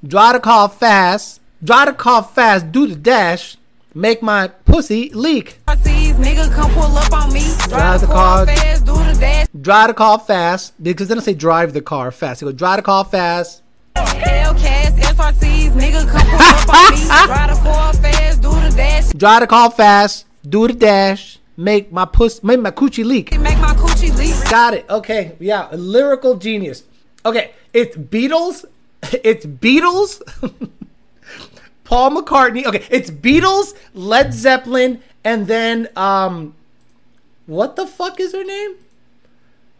drive 0.06 0.34
the 0.34 0.40
car 0.40 0.68
fast. 0.68 1.40
Drive 1.62 1.88
the 1.88 1.92
car 1.94 2.22
fast. 2.22 2.70
Do 2.70 2.86
the 2.86 2.94
dash. 2.94 3.56
Make 3.94 4.22
my 4.22 4.48
pussy 4.48 5.10
leak. 5.10 5.58
SRTs, 5.66 6.14
nigga 6.14 6.52
come 6.52 6.70
pull 6.72 6.96
up 6.96 7.12
on 7.12 7.32
me. 7.32 7.42
Drive 7.68 8.00
the 8.02 8.06
car 8.06 8.46
fast, 8.46 8.84
do 8.84 8.92
the 8.92 9.16
dash. 9.18 9.46
Drive 9.60 9.88
the 9.88 9.94
car 9.94 10.18
fast 10.18 10.74
because 10.82 11.08
they 11.08 11.14
don't 11.14 11.24
say 11.24 11.34
drive 11.34 11.72
the 11.72 11.80
car 11.80 12.12
fast. 12.12 12.40
They 12.40 12.46
go 12.46 12.52
drive 12.52 12.76
the 12.76 12.82
car 12.82 13.04
fast. 13.04 13.62
Hellcats, 13.96 14.96
SRCs, 15.00 15.70
nigga 15.72 16.08
come 16.08 16.26
pull 16.26 16.40
up 16.40 16.68
on 16.68 16.92
me. 16.92 17.06
Drive 17.26 17.56
the 17.56 17.62
car 17.62 17.92
fast, 17.94 18.42
do 18.42 18.50
the 18.50 18.74
dash. 18.76 19.10
Drive 19.10 19.40
the 19.40 19.46
car 19.48 19.70
fast. 19.70 20.26
Do 20.48 20.68
the 20.68 20.74
dash. 20.74 21.37
Make 21.58 21.90
my 21.90 22.04
puss. 22.04 22.44
Make 22.44 22.60
my 22.60 22.70
coochie 22.70 23.04
leak. 23.04 23.36
Make 23.40 23.58
my 23.58 23.74
coochie 23.74 24.16
leak. 24.16 24.48
Got 24.48 24.74
it. 24.74 24.86
Okay. 24.88 25.32
Yeah. 25.40 25.66
A 25.72 25.76
lyrical 25.76 26.36
genius. 26.36 26.84
Okay. 27.26 27.50
It's 27.74 27.96
Beatles. 27.96 28.64
It's 29.24 29.44
Beatles. 29.44 30.22
Paul 31.84 32.10
McCartney. 32.12 32.64
Okay. 32.64 32.86
It's 32.90 33.10
Beatles, 33.10 33.74
Led 33.94 34.34
Zeppelin, 34.34 35.02
and 35.24 35.46
then 35.46 35.88
um, 35.96 36.54
what 37.46 37.76
the 37.76 37.86
fuck 37.86 38.20
is 38.20 38.32
her 38.32 38.44
name? 38.44 38.76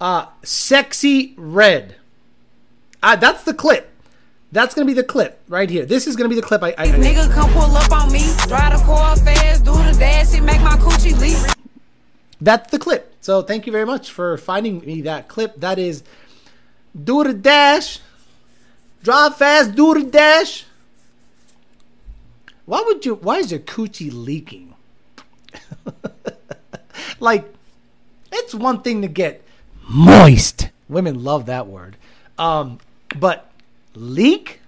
Uh, 0.01 0.27
Sexyy 0.43 1.35
Red. 1.37 1.97
Ah, 3.03 3.15
that's 3.17 3.45
the 3.45 3.55
clip. 3.55 3.91
That's 4.51 4.75
gonna 4.75 4.87
be 4.87 4.95
the 4.95 5.05
clip 5.05 5.41
right 5.49 5.69
here. 5.69 5.85
This 5.85 6.07
is 6.07 6.17
gonna 6.17 6.31
be 6.31 6.35
the 6.35 6.43
clip. 6.43 6.63
I, 6.63 6.71
I, 6.71 6.85
I 6.85 6.87
Nigga 6.89 7.31
come 7.31 7.53
pull 7.53 7.77
up 7.77 7.93
on 7.93 8.11
me. 8.11 8.21
Drive 8.47 8.79
the 8.79 8.85
car 8.85 9.15
fast, 9.17 9.65
do 9.65 9.73
the 9.73 9.95
dash, 9.99 10.41
make 10.41 10.61
my 10.63 10.77
coochie 10.79 11.19
leak. 11.21 11.58
That's 12.41 12.71
the 12.71 12.79
clip. 12.79 13.15
So 13.21 13.43
thank 13.43 13.67
you 13.67 13.73
very 13.73 13.87
much 13.87 14.11
for 14.11 14.37
finding 14.37 14.81
me 14.81 15.03
that 15.03 15.29
clip. 15.29 15.57
That 15.57 15.79
is 15.79 16.03
do 16.95 17.25
the 17.25 17.35
dash, 17.35 18.01
drive 19.03 19.37
fast, 19.37 19.75
do 19.75 19.95
the 19.95 20.05
dash. 20.05 20.65
Why 22.65 22.83
would 22.87 23.05
you? 23.05 23.15
Why 23.15 23.39
is 23.39 23.51
your 23.51 23.61
coochie 23.61 24.13
leaking? 24.13 24.75
like, 27.21 27.53
it's 28.31 28.55
one 28.55 28.83
thing 28.83 29.03
to 29.03 29.09
get 29.09 29.43
moist. 29.89 30.69
Women 30.89 31.23
love 31.25 31.47
that 31.47 31.67
word. 31.67 31.97
Um, 32.39 32.79
but 33.19 33.51
leak, 33.95 34.61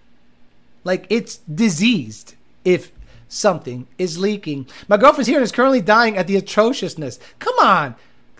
like 0.85 1.07
it's 1.09 1.37
diseased 1.39 2.35
if 2.65 2.91
something 3.31 3.87
is 3.97 4.19
leaking. 4.19 4.67
My 4.89 4.99
girlfriend's 4.99 5.29
here 5.29 5.39
and 5.39 5.45
is 5.45 5.53
currently 5.53 5.81
dying 5.81 6.19
at 6.19 6.27
the 6.27 6.37
atrociousness. 6.37 7.19
Come 7.39 7.59
on. 7.59 7.95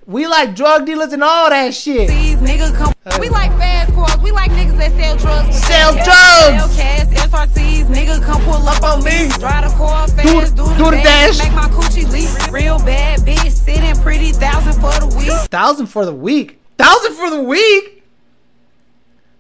We 0.07 0.27
like 0.27 0.57
drug 0.57 0.87
dealers 0.87 1.13
and 1.13 1.23
all 1.23 1.51
that 1.51 1.73
shit. 1.73 2.09
These 2.09 2.37
nigga 2.39 2.75
come. 2.75 2.93
We 3.21 3.29
like 3.29 3.53
fast 3.53 3.95
cars. 3.95 4.17
We 4.19 4.33
like 4.33 4.51
niggas 4.51 4.77
that 4.79 4.93
sell 4.93 5.17
drugs. 5.17 5.57
Sell 5.63 5.93
drugs! 5.93 6.77
Hellcats, 6.77 7.15
SRTs, 7.15 7.85
nigga 7.85 8.23
come 8.23 8.43
pull 8.43 8.69
up 8.69 8.83
on 8.83 9.05
me. 9.05 9.29
Drive 9.39 9.71
the 9.71 9.77
car 9.77 10.09
fast, 10.09 10.57
do, 10.57 10.65
do 10.65 10.91
the 10.91 11.01
dash. 11.03 11.39
Make 11.39 11.53
my 11.53 11.69
coochie 11.69 12.11
leak. 12.11 12.53
Real 12.53 12.79
bad 12.79 13.21
bitch, 13.21 13.51
sitting 13.51 13.95
pretty 14.03 14.33
thousand 14.33 14.73
for 14.75 14.99
the 14.99 15.15
week. 15.17 15.31
Thousand 15.49 15.87
for 15.87 16.05
the 16.05 16.15
week. 16.15 16.61
Thousand 16.77 17.15
for 17.15 17.31
the 17.31 17.43
week. 17.43 18.03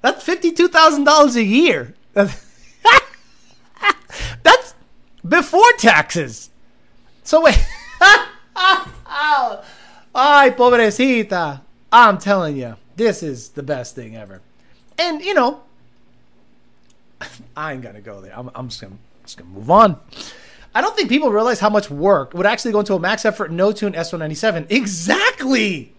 That's 0.02 0.22
fifty-two 0.22 0.68
thousand 0.68 1.04
dollars 1.04 1.36
a 1.36 1.44
year. 1.44 1.94
Before 5.26 5.72
taxes. 5.78 6.50
So 7.22 7.42
wait. 7.42 7.58
Ay, 10.14 10.54
pobrecita. 10.56 11.60
I'm 11.92 12.18
telling 12.18 12.56
you, 12.56 12.76
this 12.96 13.22
is 13.22 13.50
the 13.50 13.62
best 13.62 13.94
thing 13.94 14.16
ever. 14.16 14.40
And 14.98 15.22
you 15.22 15.34
know, 15.34 15.62
I 17.56 17.72
ain't 17.72 17.82
gonna 17.82 18.00
go 18.00 18.20
there. 18.20 18.36
I'm, 18.36 18.50
I'm 18.54 18.68
just 18.68 18.80
gonna 18.80 18.96
just 19.24 19.36
gonna 19.38 19.50
move 19.50 19.70
on. 19.70 19.98
I 20.74 20.80
don't 20.80 20.94
think 20.96 21.08
people 21.08 21.30
realize 21.30 21.60
how 21.60 21.70
much 21.70 21.90
work 21.90 22.32
would 22.34 22.46
actually 22.46 22.72
go 22.72 22.80
into 22.80 22.94
a 22.94 23.00
max 23.00 23.24
effort 23.24 23.50
no 23.50 23.72
tune 23.72 23.92
S197. 23.92 24.70
Exactly. 24.70 25.92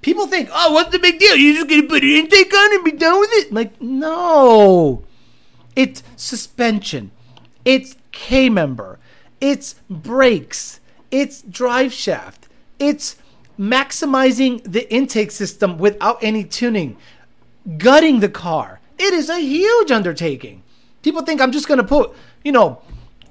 People 0.00 0.26
think, 0.26 0.48
oh, 0.52 0.72
what's 0.72 0.90
the 0.90 0.98
big 0.98 1.18
deal? 1.18 1.34
You're 1.34 1.54
just 1.54 1.68
gonna 1.68 1.82
put 1.84 2.02
an 2.02 2.10
intake 2.10 2.54
on 2.54 2.74
and 2.74 2.84
be 2.84 2.92
done 2.92 3.18
with 3.18 3.30
it. 3.32 3.52
Like, 3.52 3.80
no. 3.80 5.04
It's 5.74 6.02
suspension. 6.16 7.10
It's 7.68 7.96
K 8.12 8.48
member. 8.48 8.98
It's 9.42 9.74
brakes. 9.90 10.80
It's 11.10 11.42
drive 11.42 11.92
shaft. 11.92 12.48
It's 12.78 13.16
maximizing 13.60 14.62
the 14.64 14.90
intake 14.90 15.30
system 15.30 15.76
without 15.76 16.16
any 16.22 16.44
tuning. 16.44 16.96
Gutting 17.76 18.20
the 18.20 18.30
car. 18.30 18.80
It 18.96 19.12
is 19.12 19.28
a 19.28 19.40
huge 19.40 19.90
undertaking. 19.90 20.62
People 21.02 21.20
think 21.20 21.42
I'm 21.42 21.52
just 21.52 21.68
gonna 21.68 21.84
put, 21.84 22.16
you 22.42 22.52
know, 22.52 22.80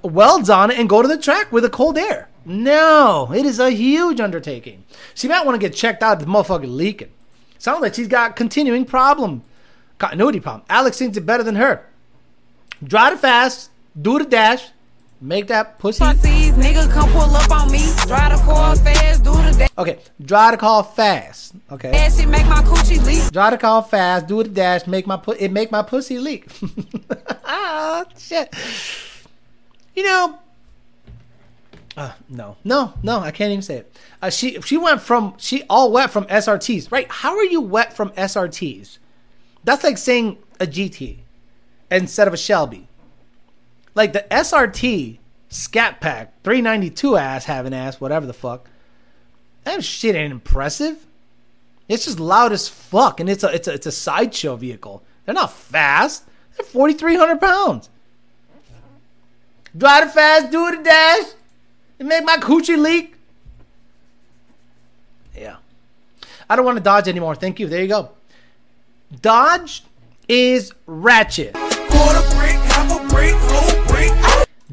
welds 0.03 0.51
on 0.51 0.69
it 0.69 0.77
and 0.77 0.87
go 0.87 1.01
to 1.01 1.07
the 1.07 1.17
track 1.17 1.51
with 1.51 1.65
a 1.65 1.69
cold 1.71 1.97
air. 1.97 2.29
No, 2.45 3.31
it 3.33 3.43
is 3.43 3.59
a 3.59 3.71
huge 3.71 4.19
undertaking. 4.19 4.83
She 5.15 5.27
might 5.27 5.47
want 5.47 5.59
to 5.59 5.67
get 5.67 5.75
checked 5.75 6.03
out. 6.03 6.19
The 6.19 6.27
motherfucker 6.27 6.71
leaking. 6.71 7.09
Sounds 7.57 7.81
like 7.81 7.95
she's 7.95 8.07
got 8.07 8.35
continuing 8.35 8.85
problem, 8.85 9.41
continuity 9.97 10.39
problem. 10.39 10.63
Alex 10.69 10.99
thinks 10.99 11.17
it 11.17 11.25
better 11.25 11.43
than 11.43 11.55
her. 11.55 11.87
Drive 12.83 13.13
it 13.13 13.19
fast, 13.19 13.71
do 13.99 14.19
the 14.19 14.25
dash, 14.25 14.69
make 15.21 15.47
that 15.47 15.79
pussy. 15.79 16.03
SRTs, 16.03 16.53
nigga 16.53 16.89
come 16.91 17.09
pull 17.11 17.35
up 17.35 17.49
on 17.51 17.71
me. 17.71 17.79
Drive 18.05 18.37
the 18.37 18.43
car 18.45 18.75
fast, 18.75 19.23
do 19.23 19.31
the 19.31 19.55
dash. 19.57 19.69
Okay, 19.77 19.99
drive 20.23 20.51
the 20.51 20.57
car 20.57 20.83
fast. 20.83 21.53
Okay, 21.71 21.91
It 21.93 22.27
make 22.27 22.45
my 22.47 22.61
coochie 22.63 23.03
leak. 23.05 23.31
drive 23.31 23.51
the 23.51 23.57
car 23.57 23.83
fast, 23.83 24.27
do 24.27 24.43
the 24.43 24.49
dash, 24.49 24.87
make 24.87 25.07
my 25.07 25.19
it 25.39 25.51
make 25.51 25.71
my 25.71 25.81
pussy 25.81 26.19
leak. 26.19 26.47
ah, 27.45 28.05
shit. 28.17 28.53
You 29.95 30.03
know, 30.03 30.39
uh, 31.95 32.11
no, 32.29 32.57
no, 32.63 32.93
no, 33.01 33.19
I 33.19 33.31
can't 33.31 33.51
even 33.51 33.63
say 33.63 33.77
it. 33.77 33.97
Uh, 34.21 34.29
she 34.29 34.61
she 34.61 34.77
went 34.77 35.01
from 35.01 35.33
she 35.37 35.63
all 35.69 35.91
wet 35.91 36.11
from 36.11 36.25
SRTs, 36.25 36.91
right? 36.91 37.07
How 37.09 37.35
are 37.35 37.43
you 37.45 37.61
wet 37.61 37.93
from 37.93 38.11
SRTs? 38.11 38.99
That's 39.63 39.83
like 39.83 39.97
saying 39.97 40.37
a 40.59 40.67
GT. 40.67 41.17
instead 41.89 42.27
of 42.27 42.33
a 42.33 42.37
Shelby. 42.37 42.87
Like 43.97 44.13
the 44.13 44.27
SRT 44.29 45.17
Scat 45.49 45.99
Pack 45.99 46.43
392 46.43 47.17
ass 47.17 47.45
having 47.45 47.73
ass, 47.73 47.99
whatever 47.99 48.27
the 48.27 48.33
fuck. 48.33 48.69
That 49.63 49.83
shit 49.83 50.15
ain't 50.15 50.31
impressive. 50.31 51.07
It's 51.89 52.05
just 52.05 52.19
loud 52.19 52.51
as 52.51 52.69
fuck, 52.69 53.19
and 53.19 53.27
it's 53.27 53.43
a 53.43 53.47
it's 53.47 53.67
a 53.67 53.73
it's 53.73 53.87
a 53.87 53.91
sideshow 53.91 54.55
vehicle. 54.55 55.01
They're 55.25 55.33
not 55.33 55.51
fast. 55.51 56.25
They're 56.55 56.65
4,300 56.65 57.41
pounds. 57.41 57.89
Drive 59.75 60.09
it 60.09 60.11
fast, 60.11 60.51
do 60.51 60.67
it 60.67 60.79
a 60.79 60.83
dash, 60.83 61.25
and 61.97 62.07
make 62.07 62.23
my 62.23 62.37
coochie 62.37 62.77
leak. 62.77 63.15
Yeah. 65.35 65.55
I 66.47 66.55
don't 66.55 66.65
want 66.65 66.77
to 66.77 66.83
dodge 66.83 67.07
anymore. 67.07 67.33
Thank 67.33 67.59
you. 67.59 67.67
There 67.67 67.81
you 67.81 67.87
go. 67.87 68.11
Dodge 69.21 69.83
is 70.27 70.71
ratchet. 70.85 71.53
Quarter 71.55 72.21
half 72.67 72.91
a 72.91 73.07
whole. 73.47 73.86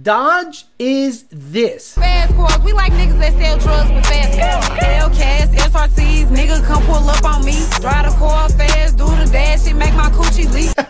Dodge 0.01 0.65
is 0.77 1.25
this. 1.31 1.95
Fast 1.95 2.35
cars, 2.35 2.59
we 2.65 2.73
like 2.73 2.93
niggas 2.93 3.19
that 3.21 3.33
sell 3.35 3.59
drugs 3.59 3.93
with 3.93 4.05
fast 4.07 4.39
cars. 4.39 4.81
Hellcats, 4.81 5.55
SRTs, 5.55 6.27
nigga 6.27 6.65
come 6.65 6.83
pull 6.85 7.09
up 7.09 7.25
on 7.25 7.45
me. 7.45 7.53
Drive 7.81 8.11
the 8.11 8.19
car 8.19 8.49
fast, 8.49 8.97
do 8.97 9.05
the 9.05 9.29
dash, 9.31 9.69
it 9.69 9.75
make 9.75 9.95
my 9.95 10.11
coochie 10.11 10.53
leak. 10.53 10.75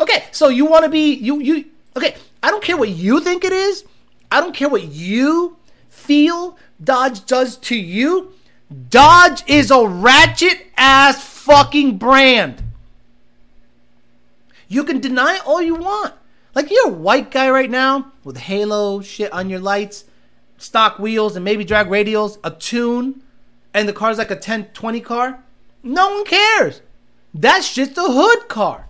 Okay, 0.00 0.26
so 0.30 0.48
you 0.48 0.64
want 0.64 0.84
to 0.84 0.88
be 0.88 1.14
you 1.14 1.40
you 1.40 1.64
okay, 1.96 2.14
I 2.40 2.52
don't 2.52 2.62
care 2.62 2.76
what 2.76 2.88
you 2.88 3.20
think 3.20 3.44
it 3.44 3.52
is. 3.52 3.84
I 4.30 4.40
don't 4.40 4.54
care 4.54 4.68
what 4.68 4.84
you 4.84 5.56
feel 5.88 6.56
Dodge 6.82 7.26
does 7.26 7.56
to 7.56 7.76
you. 7.76 8.32
Dodge 8.90 9.42
is 9.48 9.72
a 9.72 9.88
ratchet 9.88 10.66
ass 10.76 11.20
fucking 11.20 11.98
brand. 11.98 12.62
You 14.68 14.84
can 14.84 15.00
deny 15.00 15.40
all 15.44 15.60
you 15.60 15.74
want. 15.74 16.14
Like 16.58 16.72
you're 16.72 16.88
a 16.88 16.92
white 16.92 17.30
guy 17.30 17.48
right 17.50 17.70
now 17.70 18.10
with 18.24 18.36
halo 18.36 19.00
shit 19.00 19.32
on 19.32 19.48
your 19.48 19.60
lights, 19.60 20.06
stock 20.56 20.98
wheels 20.98 21.36
and 21.36 21.44
maybe 21.44 21.62
drag 21.62 21.86
radials, 21.86 22.38
a 22.42 22.50
tune, 22.50 23.22
and 23.72 23.88
the 23.88 23.92
car's 23.92 24.18
like 24.18 24.32
a 24.32 24.34
10 24.34 24.64
20 24.74 25.00
car. 25.00 25.44
No 25.84 26.10
one 26.10 26.24
cares. 26.24 26.82
That's 27.32 27.72
just 27.72 27.96
a 27.96 28.02
hood 28.02 28.48
car. 28.48 28.88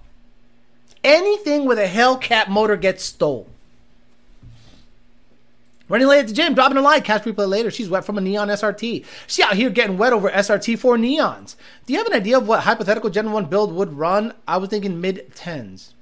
Anything 1.04 1.66
with 1.66 1.78
a 1.78 1.86
Hellcat 1.86 2.48
motor 2.48 2.78
gets 2.78 3.04
stole. 3.04 3.46
Running 5.90 6.08
late 6.08 6.20
at 6.20 6.28
the 6.28 6.32
gym, 6.32 6.54
dropping 6.54 6.78
a 6.78 6.80
line, 6.80 7.02
cash 7.02 7.24
replay 7.24 7.46
later. 7.46 7.70
She's 7.70 7.90
wet 7.90 8.06
from 8.06 8.16
a 8.16 8.22
neon 8.22 8.48
SRT. 8.48 9.04
She 9.26 9.42
out 9.42 9.56
here 9.56 9.68
getting 9.68 9.98
wet 9.98 10.14
over 10.14 10.30
SRT4 10.30 10.98
neons. 10.98 11.54
Do 11.84 11.92
you 11.92 11.98
have 11.98 12.06
an 12.06 12.14
idea 12.14 12.38
of 12.38 12.48
what 12.48 12.60
hypothetical 12.60 13.10
Gen 13.10 13.30
1 13.30 13.44
build 13.44 13.74
would 13.74 13.92
run? 13.92 14.32
I 14.46 14.56
was 14.56 14.70
thinking 14.70 15.02
mid 15.02 15.34
10s. 15.34 15.92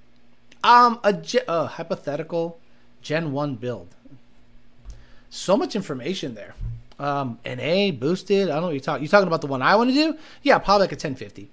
Um, 0.67 0.99
a 1.05 1.13
ge- 1.13 1.45
uh, 1.47 1.67
hypothetical 1.67 2.59
Gen 3.01 3.33
1 3.33 3.55
build. 3.55 3.95
So 5.31 5.57
much 5.57 5.77
information 5.77 6.35
there. 6.35 6.55
Um, 6.99 7.39
NA, 7.45 7.93
boosted. 7.93 8.49
I 8.49 8.55
don't 8.55 8.63
know 8.63 8.67
what 8.69 8.73
you're 8.75 8.81
talking. 8.81 9.03
You 9.03 9.09
talking 9.09 9.29
about 9.29 9.43
the 9.43 9.47
one 9.47 9.63
I 9.63 9.77
want 9.77 9.91
to 9.91 9.95
do? 9.95 10.19
Yeah, 10.43 10.59
probably 10.59 10.85
like 10.85 10.93
a 10.93 10.97
1050 10.97 11.51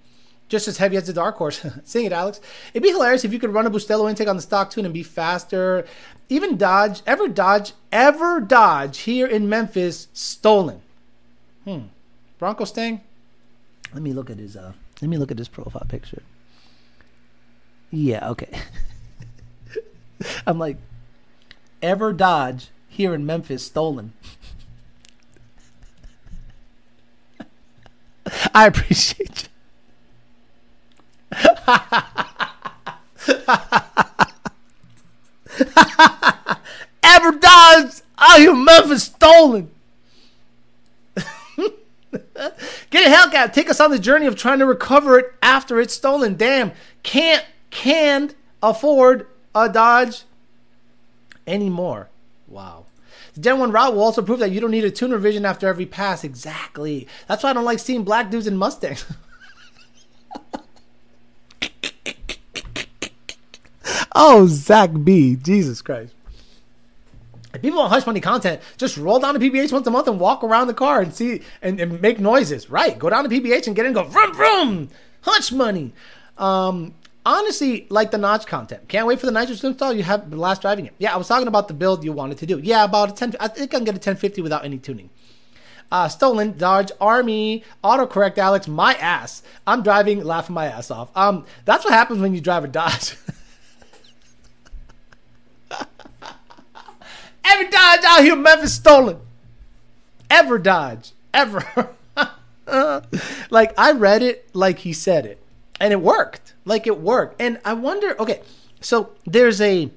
just 0.50 0.68
as 0.68 0.78
heavy 0.78 0.98
as 0.98 1.08
the 1.08 1.14
Dark 1.14 1.36
Horse. 1.38 1.66
Sing 1.84 2.06
it, 2.06 2.12
Alex. 2.12 2.40
It'd 2.74 2.84
be 2.84 2.90
hilarious 2.90 3.26
if 3.26 3.34
you 3.34 3.40
could 3.40 3.54
run 3.54 3.66
a 3.66 3.72
Bustelo 3.72 4.10
intake 4.10 4.28
on 4.28 4.36
the 4.36 4.42
stock 4.42 4.70
tune 4.70 4.86
and 4.86 4.94
be 4.94 5.04
faster. 5.04 5.86
Even 6.30 6.58
Dodge, 6.58 7.02
ever 7.08 7.28
Dodge, 7.28 7.74
ever 7.92 8.40
Dodge 8.40 9.00
here 9.00 9.28
in 9.28 9.50
Memphis, 9.50 10.08
stolen. 10.14 10.82
Hmm. 11.66 11.86
Bronco 12.38 12.66
Sting? 12.66 13.02
Let 13.94 14.04
me 14.04 14.14
look 14.14 14.30
at 14.30 14.38
his. 14.38 14.56
Uh, 14.56 14.74
let 15.02 15.10
me 15.10 15.18
look 15.18 15.32
at 15.32 15.38
his 15.38 15.48
profile 15.48 15.86
picture. 15.88 16.22
Yeah. 17.90 18.30
Okay. 18.30 18.50
I'm 20.48 20.60
like, 20.60 20.78
ever 21.82 22.14
Dodge 22.14 22.70
here 22.88 23.14
in 23.14 23.26
Memphis, 23.26 23.66
stolen. 23.66 24.14
I 28.54 28.68
appreciate 28.68 29.44
you. 29.44 29.50
Ever 37.04 37.32
Dodge 37.32 38.02
out 38.18 38.40
here 38.40 38.52
in 38.52 38.64
Memphis 38.64 39.04
stolen. 39.04 39.70
Get 42.90 43.08
a 43.08 43.10
Hellcat. 43.10 43.54
Take 43.54 43.70
us 43.70 43.80
on 43.80 43.92
the 43.92 44.00
journey 44.00 44.26
of 44.26 44.36
trying 44.36 44.60
to 44.60 44.66
recover 44.66 45.18
it 45.20 45.34
after 45.42 45.80
it's 45.80 45.94
stolen. 45.94 46.36
Damn, 46.36 46.72
can't 47.02 47.46
can't 47.70 48.36
afford 48.62 49.28
a 49.56 49.70
Dodge 49.70 50.24
anymore. 51.48 52.10
Wow. 52.48 52.86
The 53.34 53.42
Gen 53.42 53.60
1 53.60 53.72
route 53.72 53.94
will 53.94 54.04
also 54.04 54.22
prove 54.22 54.40
that 54.40 54.52
you 54.52 54.60
don't 54.60 54.72
need 54.72 54.86
a 54.86 54.92
tune 54.92 55.12
revision 55.12 55.46
after 55.46 55.68
every 55.68 55.86
pass. 55.86 56.24
Exactly. 56.24 57.08
That's 57.28 57.44
why 57.44 57.50
I 57.52 57.54
don't 57.54 57.66
like 57.66 57.80
seeing 57.80 58.04
black 58.04 58.30
dudes 58.30 58.48
in 58.48 58.58
Mustangs. 58.58 59.06
Oh, 64.16 64.48
Zach 64.48 64.92
B. 65.04 65.36
Jesus 65.36 65.82
Christ. 65.82 66.14
If 67.54 67.62
people 67.62 67.80
want 67.80 67.92
hush 67.92 68.06
money 68.06 68.20
content, 68.20 68.62
just 68.78 68.98
roll 68.98 69.20
down 69.20 69.34
to 69.34 69.40
PBH 69.40 69.72
once 69.72 69.86
a 69.86 69.92
month 69.92 70.08
and 70.08 70.20
walk 70.20 70.44
around 70.44 70.68
the 70.68 70.74
car 70.74 71.02
and 71.02 71.14
see 71.14 71.42
and, 71.62 71.80
and 71.80 72.02
make 72.02 72.20
noises. 72.20 72.70
Right. 72.70 72.98
Go 72.98 73.10
down 73.10 73.28
to 73.28 73.30
PBH 73.30 73.68
and 73.68 73.76
get 73.76 73.86
in 73.86 73.88
and 73.88 73.96
go 73.96 74.04
vroom 74.04 74.34
vroom. 74.34 74.90
Hush 75.22 75.52
money. 75.52 75.94
Um 76.38 76.96
honestly, 77.26 77.88
like 77.90 78.12
the 78.12 78.18
notch 78.18 78.46
content. 78.46 78.88
Can't 78.88 79.08
wait 79.08 79.20
for 79.20 79.26
the 79.26 79.32
nitrous 79.32 79.64
install. 79.64 79.94
You 79.94 80.04
have 80.04 80.30
the 80.30 80.38
last 80.38 80.62
driving 80.62 80.86
it. 80.86 80.94
Yeah, 80.98 81.14
I 81.14 81.18
was 81.18 81.28
talking 81.28 81.48
about 81.48 81.68
the 81.68 81.74
build 81.74 82.04
you 82.04 82.12
wanted 82.12 82.38
to 82.40 82.46
do. 82.46 82.60
Yeah, 82.60 82.84
about 82.84 83.12
a 83.12 83.14
10 83.14 83.36
I 83.40 83.48
think 83.48 83.74
I 83.74 83.78
can 83.78 83.86
get 83.86 83.96
a 83.96 83.98
1050 83.98 84.42
without 84.42 84.66
any 84.66 84.78
tuning. 84.78 85.10
Uh, 85.92 86.08
stolen 86.08 86.58
Dodge 86.58 86.92
Army 87.00 87.64
autocorrect 87.84 88.38
Alex 88.38 88.68
my 88.68 88.96
ass. 88.96 89.44
I'm 89.68 89.84
driving 89.84 90.24
laughing 90.24 90.56
my 90.56 90.66
ass 90.66 90.90
off. 90.90 91.10
Um 91.16 91.46
that's 91.66 91.86
what 91.86 91.94
happens 91.94 92.20
when 92.20 92.34
you 92.34 92.42
drive 92.42 92.64
a 92.64 92.68
Dodge. 92.68 93.16
Every 97.46 97.70
Dodge 97.70 98.04
out 98.06 98.22
here, 98.22 98.36
Memphis 98.36 98.74
stolen. 98.74 99.20
Ever 100.30 100.58
Dodge. 100.58 101.12
Ever. 101.34 101.90
like, 103.50 103.78
I 103.78 103.92
read 103.92 104.24
it 104.24 104.50
like 104.54 104.80
he 104.80 104.94
said 104.94 105.26
it. 105.26 105.43
And 105.84 105.92
it 105.92 106.00
worked. 106.00 106.54
Like, 106.64 106.88
it 106.88 107.02
worked. 107.02 107.42
And 107.42 107.60
I 107.66 107.74
wonder, 107.74 108.16
okay, 108.18 108.42
so 108.80 109.10
there's 109.26 109.60
a, 109.60 109.92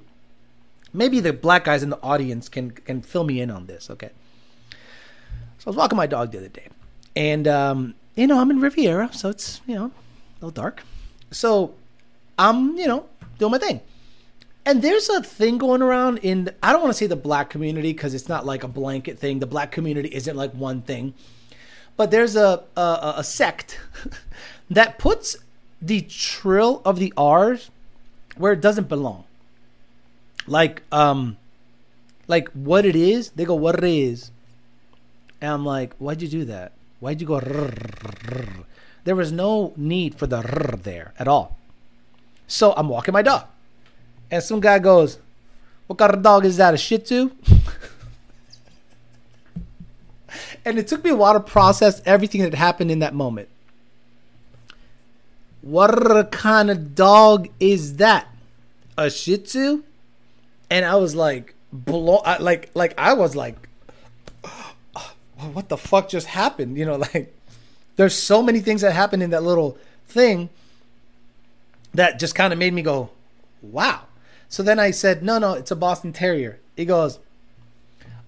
maybe 0.91 1.21
the 1.21 1.31
black 1.31 1.63
guys 1.63 1.81
in 1.81 1.89
the 1.89 2.01
audience 2.03 2.49
can, 2.49 2.71
can 2.71 3.01
fill 3.01 3.23
me 3.23 3.39
in 3.39 3.49
on 3.49 3.67
this, 3.67 3.89
okay? 3.91 4.09
So 5.59 5.67
I 5.67 5.69
was 5.69 5.77
walking 5.77 5.95
my 5.95 6.05
dog 6.05 6.33
the 6.33 6.39
other 6.39 6.49
day. 6.49 6.67
And, 7.15 7.47
um, 7.47 7.95
you 8.15 8.27
know, 8.27 8.37
I'm 8.37 8.51
in 8.51 8.59
Riviera, 8.59 9.13
so 9.13 9.29
it's, 9.29 9.61
you 9.65 9.75
know, 9.75 9.85
a 9.85 10.45
little 10.45 10.51
dark. 10.51 10.83
So 11.31 11.73
I'm, 12.37 12.77
you 12.77 12.87
know, 12.87 13.05
doing 13.39 13.53
my 13.53 13.57
thing. 13.57 13.79
And 14.65 14.81
there's 14.81 15.07
a 15.07 15.23
thing 15.23 15.57
going 15.57 15.81
around 15.81 16.17
in 16.17 16.49
I 16.61 16.73
don't 16.73 16.81
want 16.81 16.93
to 16.93 16.97
say 16.97 17.07
the 17.07 17.15
black 17.15 17.49
community 17.49 17.93
because 17.93 18.13
it's 18.13 18.27
not 18.27 18.45
like 18.45 18.65
a 18.65 18.67
blanket 18.67 19.19
thing. 19.19 19.39
The 19.39 19.47
black 19.47 19.71
community 19.71 20.09
isn't 20.09 20.35
like 20.35 20.51
one 20.51 20.81
thing, 20.81 21.13
but 21.95 22.11
there's 22.11 22.35
a 22.35 22.65
a, 22.75 23.13
a 23.19 23.23
sect 23.23 23.79
that 24.69 24.99
puts 24.99 25.37
the 25.81 26.01
trill 26.01 26.81
of 26.85 26.99
the 26.99 27.13
R's 27.17 27.71
where 28.35 28.53
it 28.53 28.61
doesn't 28.61 28.87
belong. 28.87 29.23
Like 30.45 30.83
um, 30.91 31.37
like 32.27 32.49
what 32.49 32.85
it 32.85 32.95
is. 32.95 33.31
They 33.31 33.45
go 33.45 33.55
what 33.55 33.75
it 33.75 33.83
is, 33.83 34.31
and 35.41 35.51
I'm 35.51 35.65
like, 35.65 35.95
why'd 35.95 36.21
you 36.21 36.27
do 36.27 36.45
that? 36.45 36.73
Why'd 36.99 37.21
you 37.21 37.27
go? 37.27 37.39
Rrr? 37.39 38.65
There 39.03 39.15
was 39.15 39.31
no 39.31 39.73
need 39.77 40.15
for 40.15 40.27
the 40.27 40.41
rrr 40.41 40.83
there 40.83 41.13
at 41.17 41.29
all. 41.29 41.57
So 42.45 42.73
I'm 42.75 42.89
walking 42.89 43.13
my 43.13 43.21
dog 43.21 43.45
and 44.29 44.43
some 44.43 44.59
guy 44.59 44.79
goes, 44.79 45.19
What 45.87 45.97
kind 45.97 46.13
of 46.13 46.21
dog 46.21 46.45
is 46.45 46.57
that? 46.57 46.73
A 46.73 46.77
Shih 46.77 46.99
Tzu? 46.99 47.31
and 50.65 50.77
it 50.77 50.87
took 50.87 51.03
me 51.03 51.11
a 51.11 51.15
while 51.15 51.33
to 51.33 51.39
process 51.39 52.01
everything 52.05 52.41
that 52.41 52.53
happened 52.53 52.91
in 52.91 52.99
that 52.99 53.13
moment. 53.13 53.47
What 55.67 56.31
kind 56.31 56.69
of 56.69 56.95
dog 56.95 57.49
is 57.59 57.97
that? 57.97 58.27
A 58.97 59.09
Shih 59.09 59.37
Tzu? 59.37 59.83
And 60.69 60.85
I 60.85 60.95
was 60.95 61.13
like, 61.13 61.55
blow, 61.73 62.17
I, 62.17 62.37
like, 62.37 62.71
like 62.73 62.93
I 62.97 63.11
was 63.13 63.35
like, 63.35 63.67
what 65.51 65.67
the 65.67 65.75
fuck 65.75 66.07
just 66.07 66.27
happened? 66.27 66.77
You 66.77 66.85
know, 66.85 66.95
like, 67.13 67.35
there's 67.97 68.15
so 68.15 68.41
many 68.41 68.61
things 68.61 68.79
that 68.79 68.93
happened 68.93 69.23
in 69.23 69.31
that 69.31 69.43
little 69.43 69.77
thing 70.07 70.47
that 71.93 72.17
just 72.17 72.33
kind 72.33 72.53
of 72.53 72.59
made 72.59 72.73
me 72.73 72.81
go, 72.81 73.09
wow. 73.61 74.03
So 74.47 74.63
then 74.63 74.79
I 74.79 74.91
said, 74.91 75.21
no, 75.21 75.37
no, 75.37 75.53
it's 75.53 75.71
a 75.71 75.75
Boston 75.75 76.13
Terrier. 76.13 76.59
He 76.77 76.85
goes, 76.85 77.19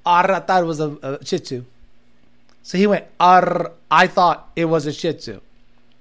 Ar, 0.06 0.30
I 0.30 0.40
thought 0.42 0.64
it 0.64 0.66
was 0.66 0.82
a, 0.82 0.90
a 1.02 1.26
Shih 1.26 1.40
Tzu. 1.40 1.64
So 2.64 2.78
he 2.78 2.86
went, 2.86 3.06
Ar, 3.18 3.72
I 3.90 4.08
thought 4.08 4.50
it 4.58 4.66
was 4.66 4.86
a 4.86 4.92
Shih 4.92 5.14
Tzu. 5.14 5.40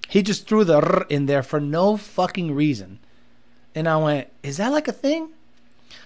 He 0.09 0.23
just 0.23 0.49
threw 0.49 0.65
the 0.65 0.77
R 0.77 1.07
in 1.11 1.27
there 1.27 1.43
for 1.43 1.61
no 1.61 1.99
fucking 1.99 2.55
reason. 2.55 2.99
And 3.75 3.87
I 3.87 3.99
went, 3.99 4.29
is 4.43 4.57
that 4.57 4.73
like 4.73 4.89
a 4.89 4.93
thing? 4.93 5.31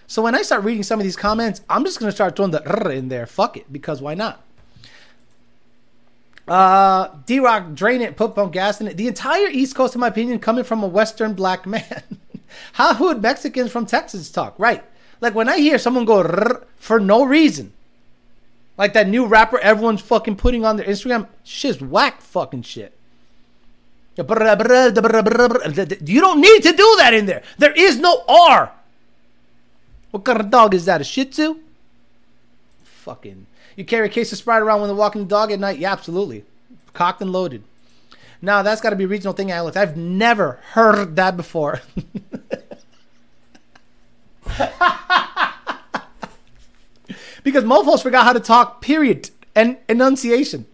So 0.09 0.21
when 0.23 0.35
I 0.35 0.43
start 0.43 0.65
reading 0.65 0.83
some 0.83 0.99
of 0.99 1.05
these 1.05 1.17
comments, 1.17 1.63
I'm 1.71 1.85
just 1.85 2.01
gonna 2.01 2.13
start 2.13 2.35
throwing 2.35 2.51
the 2.51 2.69
r 2.69 2.91
in 2.91 3.09
there. 3.09 3.27
Fuck 3.27 3.57
it, 3.57 3.73
because 3.73 4.03
why 4.03 4.15
not? 4.15 4.43
Uh, 6.49 7.09
D 7.25 7.39
Rock, 7.39 7.75
drain 7.75 8.01
it, 8.01 8.17
put 8.17 8.35
pump 8.35 8.53
gas 8.53 8.81
in 8.81 8.89
it. 8.89 8.97
The 8.97 9.07
entire 9.07 9.47
East 9.47 9.77
Coast, 9.77 9.95
in 9.95 10.01
my 10.01 10.09
opinion, 10.09 10.41
coming 10.41 10.65
from 10.65 10.83
a 10.83 10.89
Western 10.89 11.35
black 11.35 11.65
man. 11.65 12.03
How 12.73 12.99
would 12.99 13.23
Mexicans 13.23 13.71
from 13.71 13.87
Texas 13.87 14.31
talk? 14.31 14.59
Right. 14.59 14.85
Like 15.21 15.37
when 15.37 15.49
I 15.49 15.59
hear 15.59 15.79
someone 15.79 16.05
go 16.05 16.19
r 16.19 16.67
for 16.77 16.99
no 16.99 17.25
reason, 17.25 17.73
like 18.77 18.95
that 18.95 19.09
new 19.09 19.27
rapper 19.27 19.61
everyone's 19.61 20.01
fucking 20.01 20.37
putting 20.37 20.65
on 20.65 20.77
their 20.77 20.87
Instagram, 20.87 21.29
shit's 21.45 21.81
whack 21.81 22.21
fucking 22.21 22.63
shit. 22.63 22.99
You 24.17 24.25
don't 26.21 26.41
need 26.41 26.63
to 26.63 26.73
do 26.73 26.97
that 26.99 27.15
in 27.15 27.27
there. 27.27 27.43
There 27.59 27.73
is 27.73 27.99
no 27.99 28.25
R. 28.29 28.73
What 30.11 30.25
kind 30.25 30.41
of 30.41 30.51
dog 30.51 30.75
is 30.75 30.85
that? 30.85 31.01
A 31.01 31.05
Shih 31.05 31.25
Tzu? 31.25 31.61
Fucking. 32.85 33.47
You 33.77 33.85
carry 33.85 34.07
a 34.07 34.11
case 34.11 34.31
of 34.33 34.39
Sprite 34.39 34.61
around 34.63 34.81
when 34.81 34.89
they're 34.89 34.97
walking 34.97 35.23
the 35.23 35.29
dog 35.29 35.51
at 35.51 35.59
night? 35.59 35.79
Yeah, 35.79 35.93
absolutely. 35.93 36.45
Cocked 36.93 37.23
and 37.23 37.33
loaded. 37.33 37.65
Now 38.43 38.63
that's 38.63 38.81
got 38.81 38.91
to 38.91 38.97
be 38.97 39.05
a 39.05 39.09
regional 39.09 39.33
thing, 39.33 39.51
Alex. 39.51 39.77
I've 39.77 39.97
never 39.97 40.61
heard 40.73 41.17
that 41.17 41.37
before. 41.37 41.81
because 47.43 47.65
mofos 47.65 48.03
forgot 48.03 48.25
how 48.25 48.33
to 48.35 48.41
talk, 48.41 48.83
period, 48.83 49.31
and 49.55 49.79
enunciation. 49.89 50.67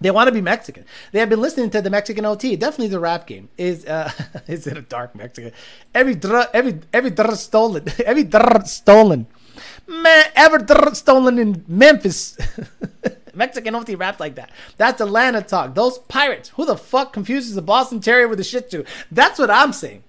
They 0.00 0.10
want 0.10 0.28
to 0.28 0.32
be 0.32 0.40
Mexican. 0.40 0.84
They 1.12 1.18
have 1.18 1.28
been 1.28 1.40
listening 1.40 1.70
to 1.70 1.82
the 1.82 1.90
Mexican 1.90 2.24
OT. 2.24 2.56
Definitely 2.56 2.88
the 2.88 3.00
rap 3.00 3.26
game 3.26 3.48
is 3.58 3.84
uh, 3.86 4.10
is 4.46 4.66
it 4.66 4.76
a 4.76 4.82
dark 4.82 5.14
Mexican? 5.14 5.52
Every 5.94 6.14
dr- 6.14 6.50
every 6.54 6.80
every 6.92 7.10
dr- 7.10 7.36
stolen, 7.38 7.84
every 8.04 8.24
dr- 8.24 8.66
stolen, 8.66 9.26
man, 9.86 10.26
ever 10.36 10.58
dr- 10.58 10.96
stolen 10.96 11.38
in 11.38 11.64
Memphis. 11.66 12.36
Mexican 13.34 13.74
OT 13.76 13.94
rap 13.94 14.18
like 14.18 14.34
that. 14.34 14.50
That's 14.76 15.00
Atlanta 15.00 15.42
talk. 15.42 15.74
Those 15.74 15.98
pirates. 15.98 16.50
Who 16.50 16.66
the 16.66 16.76
fuck 16.76 17.12
confuses 17.12 17.56
a 17.56 17.62
Boston 17.62 18.00
Terrier 18.00 18.26
with 18.26 18.40
a 18.40 18.44
Shih 18.44 18.62
Tzu? 18.62 18.84
That's 19.12 19.38
what 19.38 19.48
I'm 19.50 19.72
saying. 19.72 20.02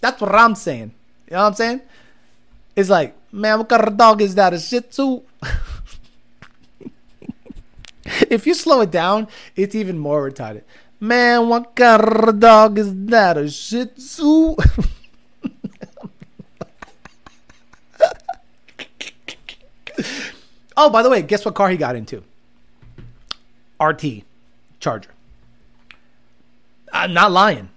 That's 0.00 0.20
what 0.20 0.32
I'm 0.32 0.54
saying. 0.54 0.92
You 1.28 1.36
know 1.36 1.42
what 1.42 1.48
I'm 1.48 1.54
saying? 1.54 1.80
It's 2.76 2.88
like, 2.88 3.16
man, 3.32 3.58
what 3.58 3.68
kind 3.68 3.86
of 3.86 3.96
dog 3.96 4.22
is 4.22 4.36
that? 4.36 4.54
A 4.54 4.60
Shih 4.60 4.80
Tzu? 4.80 5.22
if 8.30 8.46
you 8.46 8.54
slow 8.54 8.80
it 8.80 8.90
down, 8.90 9.28
it's 9.56 9.74
even 9.74 9.98
more 9.98 10.30
retarded. 10.30 10.62
Man, 11.00 11.48
what 11.48 11.74
kind 11.76 12.02
of 12.02 12.40
dog 12.40 12.78
is 12.78 12.94
that? 13.06 13.36
A 13.36 13.48
Shih 13.48 13.86
Tzu? 13.86 14.56
oh, 20.76 20.90
by 20.90 21.02
the 21.02 21.10
way, 21.10 21.22
guess 21.22 21.44
what 21.44 21.54
car 21.54 21.70
he 21.70 21.76
got 21.76 21.94
into? 21.94 22.24
RT 23.80 24.24
Charger. 24.80 25.10
I'm 26.92 27.14
not 27.14 27.30
lying. 27.30 27.68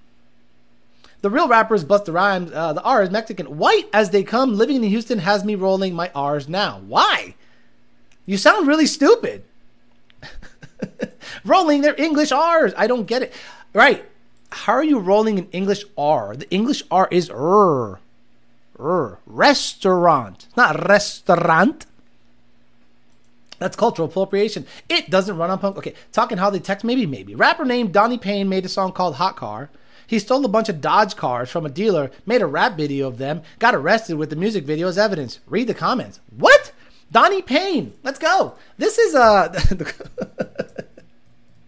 The 1.22 1.30
real 1.30 1.48
rappers 1.48 1.84
bust 1.84 2.06
the 2.06 2.12
Rhymes. 2.12 2.52
Uh, 2.52 2.74
the 2.74 2.82
R 2.82 3.04
is 3.04 3.12
Mexican. 3.12 3.58
White 3.58 3.88
as 3.94 4.10
they 4.10 4.24
come, 4.24 4.56
living 4.56 4.78
in 4.78 4.84
Houston 4.84 5.20
has 5.20 5.46
me 5.46 5.54
rolling 5.54 5.94
my 5.94 6.10
R's 6.16 6.50
now. 6.50 6.82
Why? 6.88 7.36
You 8.26 8.38
sound 8.38 8.68
really 8.68 8.88
stupid. 8.88 9.44
rolling 11.46 11.82
their 11.82 12.00
English 12.00 12.32
R's. 12.32 12.74
I 12.78 12.88
don't 12.88 13.06
get 13.06 13.22
it. 13.22 13.34
Right. 13.74 14.06
How 14.52 14.74
are 14.74 14.84
you 14.84 15.00
rolling 15.00 15.40
an 15.40 15.48
English 15.52 15.86
R? 15.98 16.36
The 16.36 16.50
English 16.50 16.84
R 16.92 17.08
is 17.12 17.30
R. 17.30 18.00
R. 18.80 19.20
Restaurant. 19.26 20.48
Not 20.58 20.88
restaurant. 20.88 21.86
That's 23.60 23.78
cultural 23.78 24.08
appropriation. 24.08 24.66
It 24.90 25.10
doesn't 25.10 25.38
run 25.38 25.52
on 25.52 25.60
punk. 25.60 25.78
Okay, 25.78 25.94
talking 26.12 26.40
how 26.40 26.50
they 26.50 26.60
text, 26.60 26.84
maybe, 26.84 27.06
maybe. 27.06 27.36
Rapper 27.36 27.64
named 27.64 27.94
Donnie 27.94 28.18
Payne 28.18 28.50
made 28.50 28.66
a 28.66 28.70
song 28.70 28.92
called 28.92 29.16
Hot 29.16 29.36
Car. 29.36 29.70
He 30.08 30.20
stole 30.20 30.44
a 30.44 30.50
bunch 30.50 30.68
of 30.68 30.82
Dodge 30.82 31.16
cars 31.16 31.50
from 31.50 31.66
a 31.66 31.70
dealer, 31.70 32.12
made 32.26 32.42
a 32.42 32.48
rap 32.48 32.76
video 32.76 33.08
of 33.08 33.18
them, 33.18 33.44
got 33.60 33.76
arrested 33.76 34.18
with 34.18 34.30
the 34.30 34.36
music 34.36 34.66
video 34.66 34.88
as 34.88 34.98
evidence. 34.98 35.40
Read 35.46 35.68
the 35.68 35.74
comments. 35.74 36.20
What? 36.36 36.74
Donnie 37.12 37.42
Payne. 37.42 37.94
Let's 38.04 38.20
go. 38.20 38.56
This 38.78 38.98
is 38.98 39.16
uh, 39.16 39.54
a 39.54 39.88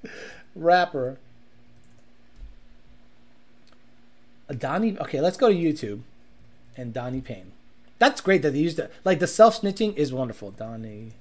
rapper. 0.55 1.17
Donnie. 4.57 4.97
Okay, 4.99 5.19
let's 5.19 5.37
go 5.37 5.49
to 5.49 5.55
YouTube 5.55 6.01
and 6.77 6.93
Donnie 6.93 7.21
Payne. 7.21 7.51
That's 7.99 8.21
great 8.21 8.41
that 8.41 8.51
they 8.51 8.59
used 8.59 8.79
it. 8.79 8.91
Like 9.03 9.19
the 9.19 9.27
self 9.27 9.61
snitching 9.61 9.95
is 9.95 10.13
wonderful. 10.13 10.51
Donnie. 10.51 11.11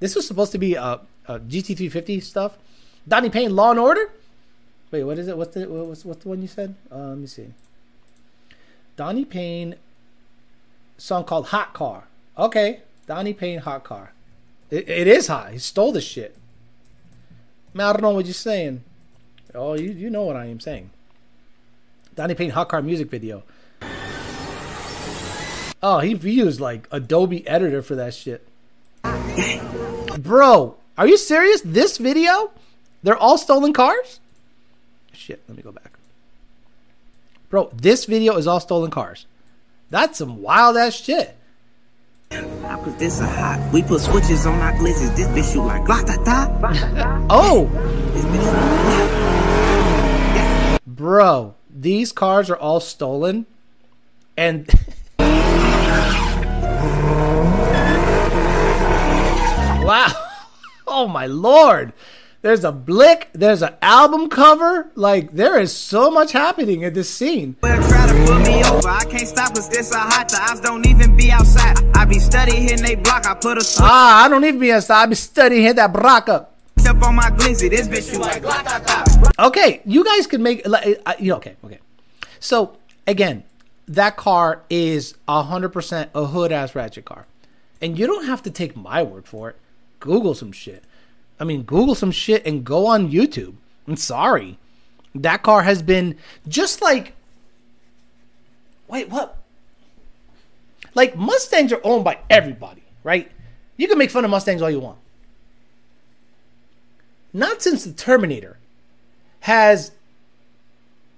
This 0.00 0.14
was 0.14 0.26
supposed 0.26 0.52
to 0.52 0.58
be 0.58 0.74
a, 0.74 1.00
a 1.26 1.38
GT350 1.38 2.22
stuff. 2.22 2.58
Donnie 3.06 3.30
Payne, 3.30 3.54
Law 3.54 3.70
and 3.70 3.80
Order. 3.80 4.10
Wait, 4.90 5.04
what 5.04 5.18
is 5.18 5.28
it? 5.28 5.36
What's 5.36 5.54
the 5.54 5.68
what's 5.68 6.04
what's 6.04 6.22
the 6.22 6.28
one 6.28 6.42
you 6.42 6.48
said? 6.48 6.74
Uh, 6.90 7.08
let 7.08 7.18
me 7.18 7.26
see. 7.26 7.52
Donnie 8.96 9.24
Payne 9.24 9.76
song 10.98 11.24
called 11.24 11.48
Hot 11.48 11.72
Car. 11.72 12.04
Okay, 12.36 12.80
Donnie 13.10 13.34
Payne 13.34 13.58
Hot 13.58 13.82
Car. 13.82 14.12
It, 14.70 14.88
it 14.88 15.08
is 15.08 15.26
hot. 15.26 15.50
He 15.50 15.58
stole 15.58 15.90
the 15.90 16.00
shit. 16.00 16.36
Man, 17.74 17.88
I 17.88 17.92
don't 17.92 18.02
know 18.02 18.10
what 18.10 18.24
you're 18.24 18.34
saying. 18.34 18.84
Oh, 19.52 19.74
you 19.74 19.90
you 19.90 20.10
know 20.10 20.22
what 20.22 20.36
I 20.36 20.44
am 20.44 20.60
saying. 20.60 20.90
Donnie 22.14 22.36
Payne 22.36 22.50
Hot 22.50 22.68
Car 22.68 22.82
music 22.82 23.10
video. 23.10 23.42
Oh, 25.82 25.98
he 25.98 26.14
used 26.14 26.60
like 26.60 26.86
Adobe 26.92 27.44
Editor 27.48 27.82
for 27.82 27.96
that 27.96 28.14
shit. 28.14 28.46
Bro, 30.16 30.76
are 30.96 31.08
you 31.08 31.16
serious? 31.16 31.62
This 31.62 31.98
video? 31.98 32.52
They're 33.02 33.16
all 33.16 33.38
stolen 33.38 33.72
cars? 33.72 34.20
Shit, 35.12 35.42
let 35.48 35.56
me 35.56 35.64
go 35.64 35.72
back. 35.72 35.98
Bro, 37.48 37.70
this 37.74 38.04
video 38.04 38.36
is 38.36 38.46
all 38.46 38.60
stolen 38.60 38.92
cars. 38.92 39.26
That's 39.90 40.18
some 40.18 40.42
wild 40.42 40.76
ass 40.76 40.94
shit. 40.94 41.36
I 42.32 42.80
put 42.84 42.96
this 42.98 43.18
a 43.20 43.26
hot. 43.26 43.72
We 43.72 43.82
put 43.82 44.00
switches 44.00 44.46
on 44.46 44.60
our 44.60 44.72
glizzies. 44.74 45.16
This 45.16 45.26
bitch 45.28 45.52
shoot 45.52 45.64
like 45.64 45.88
la 45.88 46.00
da 46.02 46.16
da. 46.22 47.26
Oh, 47.28 47.66
bro, 50.86 51.54
these 51.68 52.12
cars 52.12 52.48
are 52.48 52.56
all 52.56 52.78
stolen. 52.78 53.46
And 54.36 54.68
wow. 59.84 60.12
Oh 60.86 61.08
my 61.08 61.26
lord. 61.26 61.92
There's 62.42 62.64
a 62.64 62.72
blick, 62.72 63.28
there's 63.32 63.62
an 63.62 63.74
album 63.82 64.28
cover. 64.28 64.92
Like 64.94 65.32
there 65.32 65.58
is 65.58 65.74
so 65.74 66.10
much 66.12 66.30
happening 66.30 66.82
in 66.82 66.94
this 66.94 67.10
scene. 67.10 67.56
To 68.10 68.16
put 68.26 68.42
me 68.42 68.64
over. 68.64 68.88
I 68.88 69.04
can't 69.04 69.28
stop 69.28 69.54
cause 69.54 69.68
this 69.68 69.92
a 69.92 69.98
hot. 69.98 70.28
The 70.28 70.40
ops 70.42 70.58
don't 70.58 70.84
even 70.84 71.16
be 71.16 71.30
outside. 71.30 71.76
I 71.94 72.04
be 72.04 72.18
studying 72.18 72.62
hitting 72.62 72.84
they 72.84 72.96
block. 72.96 73.24
I 73.24 73.34
put 73.34 73.56
a 73.56 73.62
switch 73.62 73.86
Ah, 73.88 74.24
I 74.24 74.28
don't 74.28 74.44
even 74.44 74.58
be 74.58 74.70
inside. 74.70 75.02
I 75.02 75.06
be 75.06 75.14
studying 75.14 75.62
hit 75.62 75.76
that 75.76 75.92
block 75.92 76.28
up. 76.28 76.56
up 76.88 77.00
on 77.04 77.14
my 77.14 77.30
glizzy. 77.30 77.70
This 77.70 77.86
bitch 77.86 78.10
shoot 78.10 78.20
like 78.20 78.42
da. 78.42 79.46
Okay, 79.46 79.80
you 79.84 80.04
guys 80.04 80.26
can 80.26 80.42
make 80.42 80.66
like, 80.66 81.00
uh, 81.06 81.14
you 81.20 81.28
know, 81.28 81.36
okay, 81.36 81.54
okay. 81.64 81.78
So 82.40 82.78
again, 83.06 83.44
that 83.86 84.16
car 84.16 84.62
is 84.68 85.14
hundred 85.28 85.68
percent 85.68 86.10
a 86.12 86.26
hood 86.26 86.50
ass 86.50 86.74
ratchet 86.74 87.04
car, 87.04 87.26
and 87.80 87.96
you 87.96 88.08
don't 88.08 88.26
have 88.26 88.42
to 88.42 88.50
take 88.50 88.74
my 88.74 89.04
word 89.04 89.28
for 89.28 89.50
it. 89.50 89.56
Google 90.00 90.34
some 90.34 90.50
shit. 90.50 90.82
I 91.38 91.44
mean, 91.44 91.62
Google 91.62 91.94
some 91.94 92.10
shit 92.10 92.44
and 92.44 92.64
go 92.64 92.86
on 92.86 93.12
YouTube. 93.12 93.54
I'm 93.86 93.94
sorry, 93.94 94.58
that 95.14 95.44
car 95.44 95.62
has 95.62 95.80
been 95.80 96.16
just 96.48 96.82
like. 96.82 97.14
Wait, 98.90 99.08
what? 99.08 99.38
Like 100.94 101.16
Mustangs 101.16 101.72
are 101.72 101.80
owned 101.84 102.04
by 102.04 102.18
everybody, 102.28 102.82
right? 103.04 103.30
You 103.76 103.86
can 103.86 103.98
make 103.98 104.10
fun 104.10 104.24
of 104.24 104.30
Mustangs 104.30 104.60
all 104.60 104.70
you 104.70 104.80
want. 104.80 104.98
Not 107.32 107.62
since 107.62 107.84
the 107.84 107.92
Terminator 107.92 108.58
has 109.40 109.92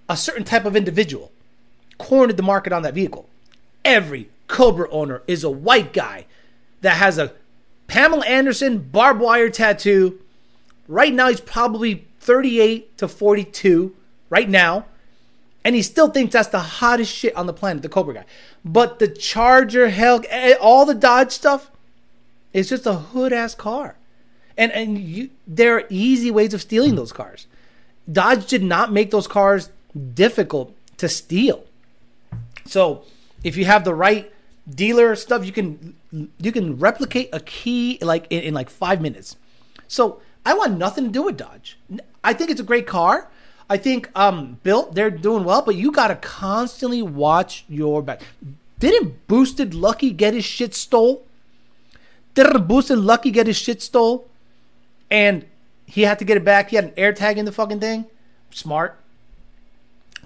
a 0.09 0.16
certain 0.16 0.45
type 0.45 0.66
of 0.66 0.77
individual 0.77 1.33
cornered 1.97 2.37
the 2.37 2.43
market 2.43 2.73
on 2.73 2.83
that 2.83 2.95
vehicle. 2.95 3.29
Every 3.85 4.29
Cobra 4.49 4.89
owner 4.91 5.23
is 5.27 5.43
a 5.43 5.51
white 5.51 5.93
guy 5.93 6.27
that 6.83 6.97
has 6.97 7.16
a 7.16 7.33
Pamela 7.87 8.27
Anderson 8.27 8.79
barbed 8.79 9.20
wire 9.20 9.49
tattoo. 9.49 10.20
Right 10.87 11.14
now, 11.14 11.29
he's 11.29 11.41
probably 11.41 12.07
38 12.20 12.99
to 12.99 13.09
42 13.09 13.97
right 14.29 14.49
now. 14.49 14.85
And 15.65 15.77
he 15.77 15.83
still 15.83 16.09
thinks 16.09 16.33
that's 16.33 16.49
the 16.49 16.59
hottest 16.59 17.15
shit 17.15 17.37
on 17.37 17.47
the 17.47 17.53
planet, 17.53 17.83
the 17.83 17.89
Cobra 17.89 18.15
guy. 18.15 18.25
But 18.65 18.99
the 18.99 19.09
Charger, 19.09 19.89
hell, 19.91 20.23
eh, 20.29 20.55
all 20.61 20.85
the 20.85 20.95
Dodge 20.95 21.31
stuff, 21.31 21.71
it's 22.53 22.69
just 22.69 22.87
a 22.87 22.95
hood 22.95 23.33
ass 23.33 23.55
car. 23.55 23.97
And 24.57 24.73
and 24.73 24.99
you, 24.99 25.31
there 25.47 25.77
are 25.77 25.85
easy 25.89 26.31
ways 26.31 26.53
of 26.53 26.61
stealing 26.61 26.95
those 26.95 27.13
cars. 27.13 27.47
Dodge 28.11 28.47
did 28.47 28.63
not 28.63 28.93
make 28.93 29.11
those 29.11 29.27
cars 29.27 29.71
difficult 30.15 30.75
to 30.99 31.09
steal. 31.09 31.65
So 32.67 33.05
if 33.45 33.57
you 33.57 33.65
have 33.65 33.85
the 33.85 33.95
right 33.95 34.33
dealer 34.69 35.15
stuff, 35.17 35.47
you 35.47 35.53
can 35.53 35.95
you 36.39 36.53
can 36.53 36.79
replicate 36.79 37.31
a 37.33 37.41
key 37.41 37.99
like 38.03 38.27
in, 38.31 38.43
in 38.43 38.55
like 38.55 38.69
five 38.69 39.01
minutes. 39.01 39.37
So 39.89 40.21
I 40.45 40.55
want 40.55 40.77
nothing 40.77 41.05
to 41.05 41.11
do 41.11 41.23
with 41.23 41.37
Dodge. 41.37 41.79
I 42.25 42.33
think 42.33 42.51
it's 42.51 42.61
a 42.61 42.65
great 42.65 42.87
car. 42.87 43.31
I 43.69 43.77
think 43.77 44.11
um 44.15 44.59
built 44.63 44.95
they're 44.95 45.11
doing 45.11 45.45
well, 45.45 45.63
but 45.63 45.77
you 45.77 45.93
gotta 45.93 46.17
constantly 46.17 47.03
watch 47.03 47.65
your 47.69 48.03
back. 48.03 48.23
Didn't 48.79 49.27
Boosted 49.29 49.75
Lucky 49.75 50.11
get 50.11 50.35
his 50.35 50.45
shit 50.45 50.75
stole? 50.75 51.25
Didn't 52.35 52.67
Boosted 52.67 52.99
Lucky 52.99 53.31
get 53.31 53.47
his 53.47 53.57
shit 53.57 53.81
stole? 53.81 54.29
And 55.11 55.47
he 55.87 56.03
had 56.03 56.19
to 56.19 56.25
get 56.25 56.37
it 56.37 56.45
back. 56.45 56.71
He 56.71 56.77
had 56.77 56.87
an 56.87 56.95
air 56.97 57.13
tag 57.13 57.39
in 57.39 57.45
the 57.45 57.53
fucking 57.53 57.81
thing. 57.81 58.07
Smart. 58.51 58.99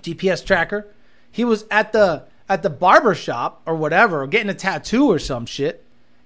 GPS 0.01 0.45
tracker. 0.45 0.87
He 1.31 1.45
was 1.45 1.67
at 1.71 1.93
the 1.93 2.25
at 2.49 2.63
the 2.63 2.71
barber 2.71 3.15
shop 3.15 3.61
or 3.67 3.75
whatever, 3.75 4.23
or 4.23 4.27
getting 4.27 4.49
a 4.49 4.55
tattoo 4.55 5.11
or 5.11 5.19
some 5.19 5.47
shit, 5.47 5.85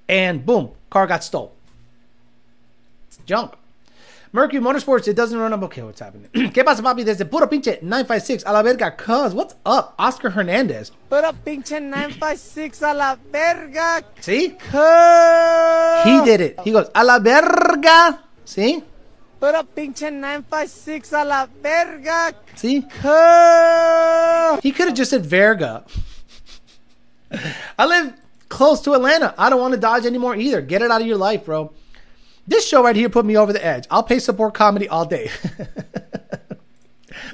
and 0.08 0.44
boom, 0.44 0.70
car 0.90 1.06
got 1.06 1.24
stole. 1.24 1.54
It's 3.08 3.16
junk. 3.26 3.54
Mercury 4.32 4.62
Motorsports, 4.62 5.08
it 5.08 5.16
doesn't 5.16 5.36
run 5.36 5.52
up. 5.52 5.60
Okay, 5.64 5.82
what's 5.82 5.98
happening? 5.98 6.28
¿Qué 6.52 6.64
pasa, 6.64 6.82
papi? 6.82 7.04
Desde 7.04 7.28
puro 7.28 7.48
pinche 7.48 7.82
956 7.82 8.44
a 8.46 8.52
la 8.52 8.62
verga. 8.62 8.92
Cuz, 8.92 9.34
what's 9.34 9.56
up? 9.66 9.94
Oscar 9.98 10.30
Hernandez. 10.30 10.92
Pero 11.08 11.32
pinche 11.44 11.80
956 11.80 12.82
a 12.82 12.94
la 12.94 13.16
verga. 13.32 14.04
See? 14.20 14.50
Cuz. 14.50 16.04
He 16.04 16.24
did 16.24 16.40
it. 16.40 16.60
He 16.60 16.70
goes, 16.70 16.88
a 16.94 17.02
la 17.02 17.18
verga. 17.18 18.20
See? 18.44 18.84
Pero 19.40 19.64
pinche 19.64 20.12
956 20.12 21.12
a 21.12 21.24
la 21.24 21.46
verga. 21.60 22.32
See? 22.54 22.82
Cuz. 22.82 24.60
He 24.62 24.70
could 24.70 24.86
have 24.86 24.96
just 24.96 25.10
said 25.10 25.26
Verga. 25.26 25.84
I 27.78 27.84
live 27.84 28.14
close 28.48 28.80
to 28.82 28.92
Atlanta. 28.92 29.34
I 29.36 29.50
don't 29.50 29.60
want 29.60 29.74
to 29.74 29.80
dodge 29.80 30.06
anymore 30.06 30.36
either. 30.36 30.60
Get 30.60 30.82
it 30.82 30.90
out 30.92 31.00
of 31.00 31.06
your 31.08 31.16
life, 31.16 31.46
bro. 31.46 31.72
This 32.46 32.66
show 32.66 32.82
right 32.82 32.96
here 32.96 33.08
put 33.08 33.24
me 33.24 33.36
over 33.36 33.52
the 33.52 33.64
edge. 33.64 33.86
I'll 33.90 34.02
pay 34.02 34.18
support 34.18 34.54
comedy 34.54 34.88
all 34.88 35.04
day. 35.04 35.30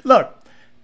Look, 0.03 0.33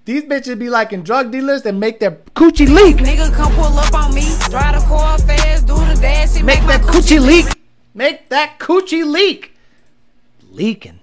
these 0.06 0.24
bitches 0.24 0.60
be 0.60 0.70
like 0.70 0.92
in 0.92 1.04
drug 1.04 1.32
dealers 1.32 1.66
and 1.66 1.80
make 1.80 2.00
their 2.00 2.12
coochie 2.36 2.68
leak. 2.68 2.98
Nigga 2.98 3.34
come 3.34 3.54
pull 3.54 3.78
up 3.78 3.94
on 3.94 4.14
me. 4.14 4.24
Drive 4.50 4.82
the 4.82 4.88
car 4.88 5.18
fast, 5.20 5.68
do 5.68 5.76
the 5.76 5.98
dash, 6.02 6.36
it 6.36 6.44
Make 6.44 6.60
make, 6.60 6.68
that 6.68 6.82
coochie 6.82 7.26
leak. 7.26 7.46
Make 7.94 8.30
that 8.30 8.60
coochie 8.60 9.06
leak. 9.06 9.56
Leaking. 10.50 11.00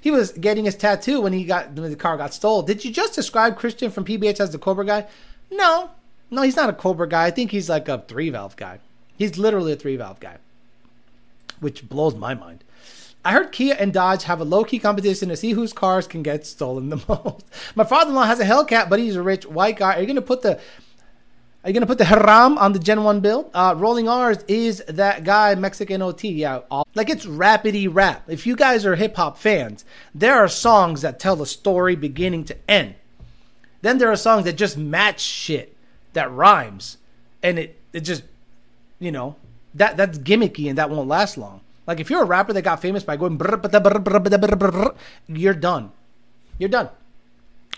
He 0.00 0.10
was 0.10 0.32
getting 0.32 0.64
his 0.64 0.76
tattoo 0.76 1.20
when 1.20 1.32
he 1.32 1.44
got 1.44 1.72
when 1.72 1.90
the 1.90 1.96
car 1.96 2.16
got 2.16 2.34
stolen. 2.34 2.66
Did 2.66 2.84
you 2.84 2.92
just 2.92 3.14
describe 3.14 3.56
Christian 3.56 3.90
from 3.90 4.04
PBH 4.04 4.40
as 4.40 4.50
the 4.50 4.58
Cobra 4.58 4.84
guy? 4.84 5.06
No, 5.50 5.90
no, 6.30 6.42
he's 6.42 6.56
not 6.56 6.68
a 6.68 6.72
Cobra 6.72 7.08
guy. 7.08 7.26
I 7.26 7.30
think 7.30 7.50
he's 7.50 7.68
like 7.68 7.88
a 7.88 8.04
three 8.06 8.30
valve 8.30 8.56
guy. 8.56 8.78
He's 9.16 9.38
literally 9.38 9.72
a 9.72 9.76
three 9.76 9.96
valve 9.96 10.20
guy, 10.20 10.38
which 11.60 11.88
blows 11.88 12.14
my 12.14 12.34
mind. 12.34 12.64
I 13.24 13.32
heard 13.32 13.52
Kia 13.52 13.74
and 13.78 13.92
Dodge 13.92 14.24
have 14.24 14.40
a 14.40 14.44
low 14.44 14.64
key 14.64 14.78
competition 14.78 15.28
to 15.28 15.36
see 15.36 15.52
whose 15.52 15.72
cars 15.72 16.06
can 16.06 16.22
get 16.22 16.46
stolen 16.46 16.88
the 16.88 16.96
most. 17.08 17.46
My 17.74 17.84
father 17.84 18.10
in 18.10 18.16
law 18.16 18.24
has 18.24 18.40
a 18.40 18.44
Hellcat, 18.44 18.88
but 18.88 18.98
he's 18.98 19.16
a 19.16 19.22
rich 19.22 19.44
white 19.44 19.76
guy. 19.76 19.96
Are 19.96 20.00
you 20.00 20.06
gonna 20.06 20.22
put 20.22 20.42
the 20.42 20.60
are 21.64 21.70
you 21.70 21.74
gonna 21.74 21.86
put 21.86 21.98
the 21.98 22.04
haram 22.04 22.56
on 22.56 22.72
the 22.72 22.78
Gen 22.78 23.02
One 23.02 23.20
build? 23.20 23.50
Uh, 23.52 23.74
Rolling 23.76 24.08
R's 24.08 24.44
is 24.46 24.82
that 24.88 25.24
guy 25.24 25.54
Mexican 25.56 26.00
OT. 26.00 26.30
Yeah, 26.30 26.60
all, 26.70 26.86
like 26.94 27.10
it's 27.10 27.26
rapidy 27.26 27.88
rap. 27.92 28.24
If 28.28 28.46
you 28.46 28.54
guys 28.54 28.86
are 28.86 28.94
hip 28.94 29.16
hop 29.16 29.36
fans, 29.36 29.84
there 30.14 30.36
are 30.36 30.48
songs 30.48 31.02
that 31.02 31.18
tell 31.18 31.34
the 31.34 31.46
story 31.46 31.96
beginning 31.96 32.44
to 32.44 32.56
end. 32.70 32.94
Then 33.82 33.98
there 33.98 34.10
are 34.10 34.16
songs 34.16 34.44
that 34.44 34.54
just 34.54 34.78
match 34.78 35.20
shit 35.20 35.76
that 36.12 36.30
rhymes, 36.30 36.96
and 37.42 37.58
it 37.58 37.78
it 37.92 38.00
just 38.00 38.22
you 39.00 39.10
know 39.10 39.34
that 39.78 39.96
that's 39.96 40.18
gimmicky 40.18 40.68
and 40.68 40.78
that 40.78 40.90
won't 40.90 41.08
last 41.08 41.38
long. 41.38 41.60
Like 41.86 42.00
if 42.00 42.10
you're 42.10 42.22
a 42.22 42.26
rapper 42.26 42.52
that 42.52 42.62
got 42.62 42.82
famous 42.82 43.02
by 43.02 43.16
going 43.16 43.38
you're 45.28 45.54
done. 45.54 45.92
You're 46.58 46.68
done. 46.68 46.90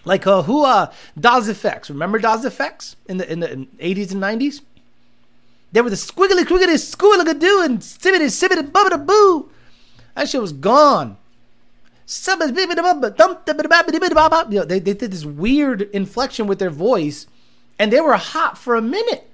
Like 0.05 0.27
uh, 0.27 0.43
who 0.43 0.65
uh 0.65 0.93
Das 1.19 1.49
EFX. 1.49 1.91
Remember 1.91 2.19
Das 2.19 2.45
EFX 2.45 2.97
in 3.07 3.19
the 3.19 3.31
in 3.31 3.41
the 3.41 3.67
eighties 3.79 4.13
and 4.13 4.21
nineties? 4.21 4.63
They 5.73 5.81
were 5.81 5.91
the 5.91 5.97
squiggly 5.97 6.45
quiggly 6.45 6.75
squiggly 6.75 7.39
doo 7.39 7.63
and 7.63 7.81
sibbity 7.81 8.27
sibbity 8.27 8.71
bubbity 8.71 9.07
boo. 9.07 9.51
That 10.15 10.29
shit 10.29 10.41
was 10.41 10.53
gone. 10.53 11.17
You 12.13 12.27
know, 12.27 12.37
they, 14.65 14.81
they 14.81 14.95
did 14.95 15.13
this 15.13 15.25
weird 15.25 15.83
inflection 15.93 16.49
with 16.49 16.59
their 16.59 16.71
voice 16.71 17.29
and 17.79 17.93
they 17.93 18.01
were 18.01 18.17
hot 18.17 18.59
for 18.59 18.75
a 18.75 18.83
minute. 18.83 19.31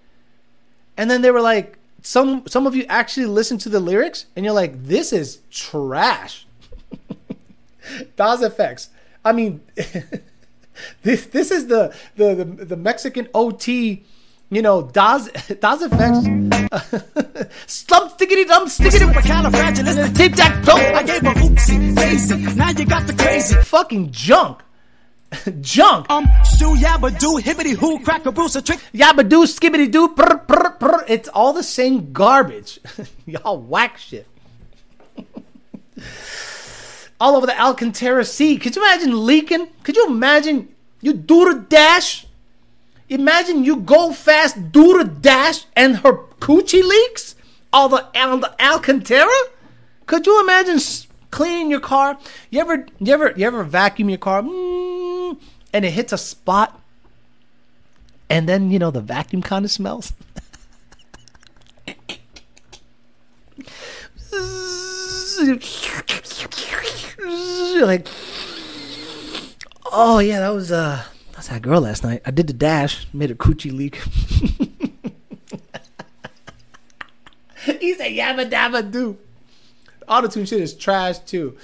And 0.96 1.10
then 1.10 1.22
they 1.22 1.30
were 1.30 1.40
like, 1.40 1.75
some 2.06 2.46
some 2.46 2.68
of 2.68 2.76
you 2.76 2.84
actually 2.88 3.26
listen 3.26 3.58
to 3.58 3.68
the 3.68 3.80
lyrics, 3.80 4.26
and 4.36 4.44
you're 4.44 4.54
like, 4.54 4.86
this 4.86 5.12
is 5.12 5.40
trash. 5.50 6.46
Das 8.16 8.40
EFX. 8.40 8.88
I 9.24 9.32
mean, 9.32 9.60
this 11.02 11.26
this 11.26 11.50
is 11.50 11.66
the 11.66 11.94
the 12.16 12.34
the, 12.34 12.44
the 12.44 12.76
Mexican 12.76 13.28
OT. 13.34 14.04
You 14.50 14.62
know, 14.62 14.82
Daz 14.82 15.28
Das 15.60 15.82
EFX. 15.82 16.22
Slump 17.66 18.12
stickity 18.12 18.46
dum 18.46 18.68
stickity. 18.68 20.14
Tape 20.14 20.34
tack 20.34 20.64
toe. 20.64 20.76
I 20.76 21.02
gave 21.02 21.22
a 21.22 21.34
oopsie 21.34 21.94
daisy. 21.94 22.36
Now 22.54 22.70
you 22.70 22.86
got 22.86 23.06
the 23.08 23.14
crazy. 23.14 23.56
Fucking 23.56 24.12
junk. 24.12 24.62
junk. 25.60 26.08
Um, 26.10 26.24
shoo 26.56 26.74
yabba 26.76 27.18
doo, 27.18 27.40
hibbity 27.42 27.74
hoo, 27.74 28.00
crack 28.00 28.26
a 28.26 28.32
bruise, 28.32 28.56
a 28.56 28.62
trick. 28.62 28.80
Yabba 28.94 29.28
doo, 29.28 29.44
skibbity 29.44 29.90
doo, 29.90 30.08
brr, 30.08 30.42
brr, 30.46 30.76
brr. 30.78 31.04
It's 31.08 31.28
all 31.28 31.52
the 31.52 31.62
same 31.62 32.12
garbage. 32.12 32.80
Y'all 33.26 33.58
whack 33.58 33.98
shit. 33.98 34.26
all 37.20 37.36
over 37.36 37.46
the 37.46 37.60
Alcantara 37.60 38.24
Sea. 38.24 38.56
Could 38.58 38.76
you 38.76 38.82
imagine 38.82 39.26
leaking? 39.26 39.68
Could 39.82 39.96
you 39.96 40.06
imagine 40.06 40.68
you 41.00 41.12
do 41.12 41.52
the 41.52 41.60
dash? 41.60 42.26
Imagine 43.08 43.64
you 43.64 43.76
go 43.76 44.12
fast, 44.12 44.72
do 44.72 44.98
the 44.98 45.04
dash, 45.04 45.64
and 45.76 45.98
her 45.98 46.14
coochie 46.40 46.82
leaks 46.82 47.36
all 47.72 47.88
the 47.88 48.04
on 48.18 48.40
the 48.40 48.54
Alcantara. 48.62 49.30
Could 50.06 50.26
you 50.26 50.40
imagine 50.40 50.78
cleaning 51.30 51.70
your 51.70 51.80
car? 51.80 52.18
You 52.50 52.60
ever, 52.60 52.86
you 52.98 53.12
ever, 53.12 53.32
you 53.36 53.46
ever 53.46 53.62
vacuum 53.62 54.08
your 54.08 54.18
car, 54.18 54.42
mm, 54.42 54.50
and 55.76 55.84
it 55.84 55.90
hits 55.90 56.10
a 56.10 56.16
spot, 56.18 56.80
and 58.30 58.48
then 58.48 58.70
you 58.70 58.78
know 58.78 58.90
the 58.90 59.02
vacuum 59.02 59.42
kind 59.42 59.62
of 59.62 59.70
smells. 59.70 60.14
like, 67.82 68.08
oh 69.92 70.18
yeah, 70.18 70.40
that 70.40 70.48
was 70.48 70.72
uh, 70.72 71.04
that's 71.32 71.48
that 71.48 71.60
girl 71.60 71.82
last 71.82 72.02
night. 72.02 72.22
I 72.24 72.30
did 72.30 72.46
the 72.46 72.54
dash, 72.54 73.06
made 73.12 73.30
a 73.30 73.34
coochie 73.34 73.70
leak. 73.70 73.96
he 77.80 77.92
said 77.92 78.12
yabba 78.12 78.48
dabba 78.50 78.90
do. 78.90 79.18
Autotune 80.08 80.48
shit 80.48 80.62
is 80.62 80.72
trash 80.72 81.18
too. 81.18 81.54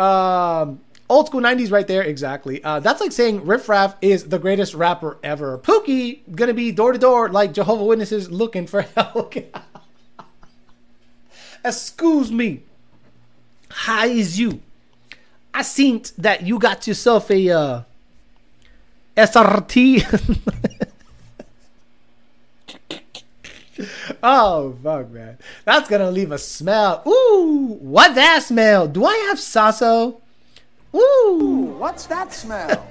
Um, 0.00 0.78
old 1.08 1.26
school 1.26 1.40
'90s 1.40 1.70
right 1.70 1.86
there, 1.86 2.02
exactly. 2.02 2.62
Uh, 2.62 2.80
that's 2.80 3.00
like 3.00 3.12
saying 3.12 3.46
Riff 3.46 3.68
Raff 3.68 3.96
is 4.00 4.28
the 4.28 4.38
greatest 4.38 4.74
rapper 4.74 5.18
ever. 5.22 5.58
Pookie 5.58 6.20
gonna 6.34 6.54
be 6.54 6.72
door 6.72 6.92
to 6.92 6.98
door 6.98 7.28
like 7.28 7.52
Jehovah 7.52 7.84
Witnesses 7.84 8.30
looking 8.30 8.66
for 8.66 8.82
help. 8.96 9.34
Excuse 11.64 12.30
me. 12.30 12.62
How 13.70 14.06
is 14.06 14.38
you? 14.38 14.60
I 15.52 15.62
seen 15.62 16.02
that 16.18 16.42
you 16.42 16.58
got 16.58 16.86
yourself 16.86 17.30
a 17.30 17.50
uh, 17.50 17.82
SRT. 19.16 20.04
oh 24.22 24.76
fuck, 24.82 25.10
man, 25.10 25.38
that's 25.64 25.88
gonna 25.88 26.10
leave 26.10 26.32
a 26.32 26.38
smell. 26.38 27.02
Ooh, 27.06 27.78
what 27.80 28.14
that 28.14 28.42
smell? 28.42 28.86
Do 28.88 29.04
I 29.04 29.16
have 29.28 29.38
sasso? 29.38 30.20
Ooh, 30.94 31.74
What's 31.78 32.06
that 32.06 32.32
smell? 32.32 32.68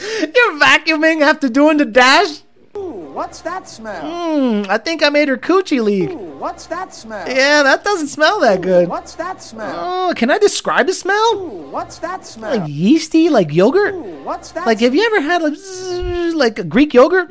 you're 0.00 0.58
vacuuming 0.58 1.22
after 1.22 1.48
doing 1.48 1.76
the 1.76 1.84
dash. 1.84 2.42
What's 2.74 3.42
that 3.42 3.68
smell? 3.68 4.00
Hmm, 4.00 4.70
I 4.70 4.78
think 4.78 5.02
I 5.02 5.10
made 5.10 5.28
her 5.28 5.36
coochie 5.36 5.82
leak. 5.82 6.10
What's 6.40 6.66
that 6.66 6.94
smell? 6.94 7.28
Yeah, 7.28 7.62
that 7.62 7.84
doesn't 7.84 8.08
smell 8.08 8.40
that 8.40 8.62
good. 8.62 8.88
What's 8.88 9.14
that 9.16 9.42
smell? 9.42 10.08
Oh, 10.08 10.14
can 10.16 10.30
I 10.30 10.38
describe 10.38 10.86
the 10.86 10.94
smell? 10.94 11.48
What's 11.70 11.98
that 11.98 12.24
smell? 12.24 12.56
Like 12.56 12.68
yeasty, 12.68 13.28
like 13.28 13.52
yogurt. 13.52 13.94
What's 14.24 14.52
that? 14.52 14.66
Like, 14.66 14.80
have 14.80 14.94
you 14.94 15.04
ever 15.04 15.20
had 15.20 15.42
like, 15.42 15.54
zzz, 15.54 16.34
like 16.34 16.58
a 16.58 16.64
Greek 16.64 16.94
yogurt? 16.94 17.30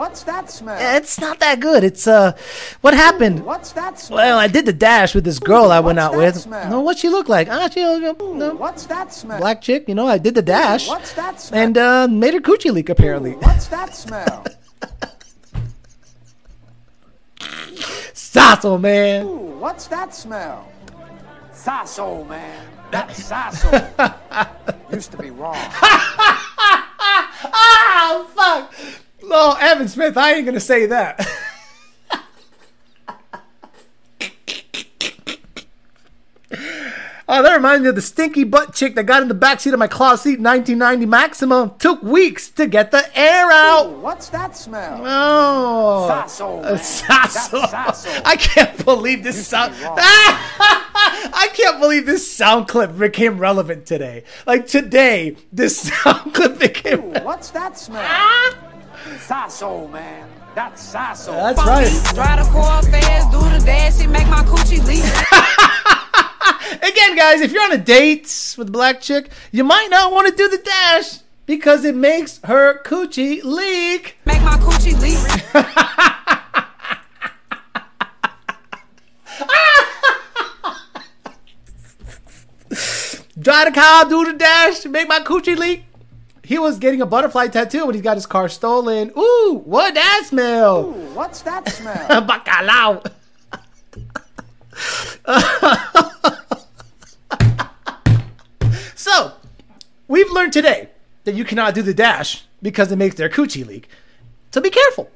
What's 0.00 0.22
that 0.22 0.50
smell? 0.50 0.78
It's 0.96 1.20
not 1.20 1.40
that 1.40 1.60
good. 1.60 1.84
It's 1.84 2.06
uh, 2.06 2.34
what 2.80 2.94
happened? 2.94 3.44
What's 3.44 3.72
that 3.72 3.98
smell? 3.98 4.16
Well, 4.16 4.38
I 4.38 4.46
did 4.46 4.64
the 4.64 4.72
dash 4.72 5.14
with 5.14 5.24
this 5.24 5.38
girl 5.38 5.70
I 5.70 5.80
went 5.80 5.98
What's 5.98 6.06
out 6.06 6.12
that 6.12 6.16
with. 6.16 6.36
smell? 6.40 6.70
No, 6.70 6.80
what 6.80 6.96
she 6.96 7.10
look 7.10 7.28
like? 7.28 7.48
Ah, 7.50 7.68
she, 7.68 7.82
uh, 7.82 7.98
no, 7.98 8.54
What's 8.54 8.86
that 8.86 9.12
smell? 9.12 9.38
black 9.38 9.60
chick. 9.60 9.84
You 9.88 9.94
know, 9.94 10.06
I 10.06 10.16
did 10.16 10.34
the 10.34 10.40
dash 10.40 10.88
What's 10.88 11.12
that 11.12 11.38
smell? 11.38 11.62
and 11.62 11.76
uh, 11.76 12.08
made 12.08 12.32
her 12.32 12.40
coochie 12.40 12.72
leak 12.72 12.88
apparently. 12.88 13.32
What's 13.32 13.66
that 13.66 13.94
smell? 13.94 14.46
Sasso 18.14 18.78
man. 18.78 19.26
Ooh, 19.26 19.58
what's 19.58 19.86
that 19.88 20.14
smell? 20.14 20.66
Sasso, 21.52 22.24
man. 22.24 22.66
That's 22.90 23.22
Sasso. 23.22 23.70
Used 24.92 25.10
to 25.10 25.18
be 25.18 25.30
wrong. 25.30 25.58
Ah, 27.52 28.24
fuck. 28.34 28.74
No, 29.30 29.56
Evan 29.60 29.88
Smith. 29.88 30.16
I 30.16 30.34
ain't 30.34 30.44
gonna 30.46 30.60
say 30.60 30.86
that. 30.86 31.26
Oh, 37.32 37.44
that 37.44 37.54
reminds 37.54 37.84
me 37.84 37.88
of 37.90 37.94
the 37.94 38.02
stinky 38.02 38.42
butt 38.42 38.74
chick 38.74 38.96
that 38.96 39.04
got 39.04 39.22
in 39.22 39.28
the 39.28 39.36
backseat 39.36 39.72
of 39.72 39.78
my 39.78 39.86
closet 39.86 40.22
seat 40.24 40.38
in 40.38 40.42
1990 40.44 41.06
Maxima. 41.06 41.72
Took 41.78 42.02
weeks 42.02 42.48
to 42.50 42.66
get 42.66 42.90
the 42.90 43.08
air 43.16 43.46
Ooh, 43.46 43.52
out. 43.52 43.92
what's 43.98 44.30
that 44.30 44.56
smell? 44.56 45.00
Oh, 45.04 46.08
Sasso, 46.08 46.58
Uh. 46.58 46.76
Sasso. 46.76 47.58
I 48.24 48.34
can't 48.34 48.84
believe 48.84 49.22
this 49.22 49.46
sound. 49.46 49.74
I 49.78 51.48
can't 51.54 51.78
believe 51.78 52.04
this 52.04 52.28
sound 52.28 52.66
clip 52.66 52.98
became 52.98 53.38
relevant 53.38 53.86
today. 53.86 54.24
Like 54.44 54.66
today, 54.66 55.36
this 55.52 55.76
sound 55.78 56.34
clip 56.34 56.58
became. 56.58 57.16
Ooh, 57.16 57.22
what's 57.22 57.50
that 57.50 57.78
smell? 57.78 58.02
Sasso, 59.18 59.88
man. 59.88 60.28
That's 60.54 60.82
Sasso. 60.82 61.32
That's 61.32 61.58
right. 61.58 62.14
Drive 62.14 62.44
the 62.44 62.50
car 62.52 62.82
fast, 62.82 63.30
do 63.30 63.38
the 63.38 63.64
dash, 63.64 64.06
make 64.06 64.28
my 64.28 64.42
coochie 64.42 64.84
leak. 64.86 65.04
Again, 66.82 67.16
guys, 67.16 67.40
if 67.40 67.52
you're 67.52 67.62
on 67.62 67.72
a 67.72 67.78
date 67.78 68.54
with 68.58 68.68
a 68.68 68.70
black 68.70 69.00
chick, 69.00 69.30
you 69.52 69.64
might 69.64 69.88
not 69.90 70.12
want 70.12 70.28
to 70.28 70.34
do 70.34 70.48
the 70.48 70.58
dash 70.58 71.18
because 71.46 71.84
it 71.84 71.94
makes 71.94 72.40
her 72.44 72.82
coochie 72.82 73.42
leak. 73.42 74.18
Make 74.24 74.42
my 74.42 74.56
coochie 74.58 74.98
leak. 75.00 75.18
Drive 83.38 83.72
the 83.72 83.80
car, 83.80 84.08
do 84.08 84.24
the 84.30 84.34
dash, 84.36 84.84
make 84.84 85.08
my 85.08 85.20
coochie 85.20 85.56
leak. 85.56 85.84
He 86.50 86.58
was 86.58 86.80
getting 86.80 87.00
a 87.00 87.06
butterfly 87.06 87.46
tattoo 87.46 87.86
when 87.86 87.94
he 87.94 88.00
got 88.00 88.16
his 88.16 88.26
car 88.26 88.48
stolen. 88.48 89.12
Ooh, 89.16 89.62
what 89.64 89.94
that 89.94 90.24
smell? 90.26 90.86
Ooh, 90.86 91.14
what's 91.14 91.42
that 91.42 91.68
smell? 91.68 92.08
Bacalao. 92.26 93.06
so, 98.96 99.34
we've 100.08 100.28
learned 100.32 100.52
today 100.52 100.88
that 101.22 101.36
you 101.36 101.44
cannot 101.44 101.72
do 101.72 101.82
the 101.82 101.94
dash 101.94 102.46
because 102.60 102.90
it 102.90 102.96
makes 102.96 103.14
their 103.14 103.28
coochie 103.28 103.64
leak. 103.64 103.88
So 104.50 104.60
be 104.60 104.70
careful. 104.70 105.08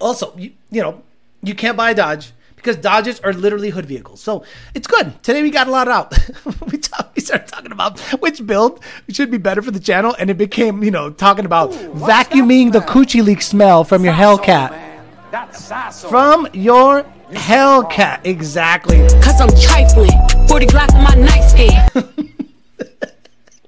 Also, 0.00 0.36
you, 0.36 0.50
you 0.72 0.82
know, 0.82 1.00
you 1.44 1.54
can't 1.54 1.76
buy 1.76 1.92
a 1.92 1.94
Dodge 1.94 2.32
because 2.60 2.76
Dodges 2.76 3.20
are 3.20 3.32
literally 3.32 3.70
hood 3.70 3.86
vehicles. 3.86 4.20
So 4.20 4.44
it's 4.74 4.86
good. 4.86 5.22
Today 5.22 5.42
we 5.42 5.50
got 5.50 5.66
a 5.66 5.70
lot 5.70 5.88
out. 5.88 6.12
we, 6.70 6.78
talk, 6.78 7.12
we 7.14 7.22
started 7.22 7.48
talking 7.48 7.72
about 7.72 7.98
which 8.20 8.44
build 8.46 8.84
should 9.08 9.30
be 9.30 9.38
better 9.38 9.62
for 9.62 9.70
the 9.70 9.80
channel, 9.80 10.14
and 10.18 10.30
it 10.30 10.38
became, 10.38 10.82
you 10.84 10.90
know, 10.90 11.10
talking 11.10 11.44
about 11.44 11.70
what's 11.70 12.12
vacuuming 12.12 12.72
the 12.72 12.80
that 12.80 12.88
coochie 12.88 13.24
leak 13.24 13.42
smell 13.42 13.82
from 13.84 14.04
your 14.04 14.14
Sasso, 14.14 14.42
Hellcat. 14.42 14.70
man. 14.70 15.06
That's 15.30 15.64
Sasso. 15.64 16.08
From 16.08 16.48
your 16.52 17.04
Hellcat, 17.30 18.20
exactly. 18.24 18.98
Cause 19.22 19.40
I'm 19.40 19.48
trifling. 19.60 20.10
40 20.48 20.66
Glock 20.66 20.94
on 20.94 21.04
my 21.04 21.14
nightstand. 21.14 21.90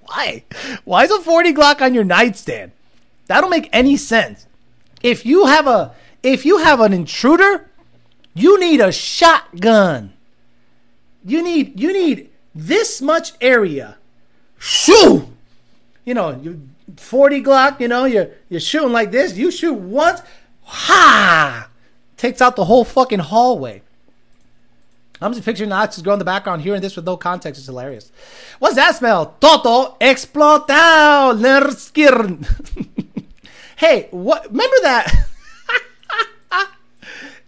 Why? 0.03 0.45
Why 0.84 1.05
is 1.05 1.11
a 1.11 1.20
40 1.20 1.55
Glock 1.55 1.80
on 1.80 1.95
your 1.95 2.05
nightstand? 2.05 2.72
That 3.28 3.40
don't 3.40 3.51
make 3.51 3.70
any 3.72 3.97
sense. 3.97 4.47
If 5.03 5.24
you 5.24 5.47
have 5.47 5.66
a 5.66 5.95
if 6.22 6.45
you 6.45 6.59
have 6.59 6.80
an 6.80 6.93
intruder, 6.93 7.68
you 8.35 8.59
need 8.59 8.80
a 8.80 8.93
shotgun. 8.93 10.12
You 11.24 11.43
need 11.43 11.78
you 11.78 11.93
need 11.93 12.30
this 12.55 13.01
much 13.01 13.33
area. 13.41 13.97
Shoo! 14.59 15.28
You 16.05 16.14
know, 16.14 16.39
you 16.41 16.68
40 16.97 17.43
Glock, 17.43 17.80
you 17.80 17.89
know, 17.89 18.05
you're 18.05 18.30
you're 18.49 18.61
shooting 18.61 18.93
like 18.93 19.11
this, 19.11 19.37
you 19.37 19.51
shoot 19.51 19.74
once, 19.74 20.20
ha! 20.62 21.68
Takes 22.16 22.41
out 22.41 22.57
the 22.57 22.64
whole 22.64 22.85
fucking 22.85 23.18
hallway. 23.20 23.83
I'm 25.20 25.33
just 25.33 25.45
picturing 25.45 25.70
the 25.70 25.76
oxys 25.76 26.03
girl 26.03 26.14
in 26.14 26.18
the 26.18 26.24
background, 26.24 26.62
hearing 26.62 26.80
this 26.80 26.97
with 26.97 27.05
no 27.05 27.16
context. 27.16 27.59
It's 27.59 27.66
hilarious. 27.66 28.11
What's 28.59 28.74
that 28.74 28.97
smell? 28.97 29.37
Toto 29.41 29.97
lerskirn. 31.35 32.45
hey, 33.76 34.09
what? 34.11 34.51
Remember 34.51 34.76
that? 34.83 35.28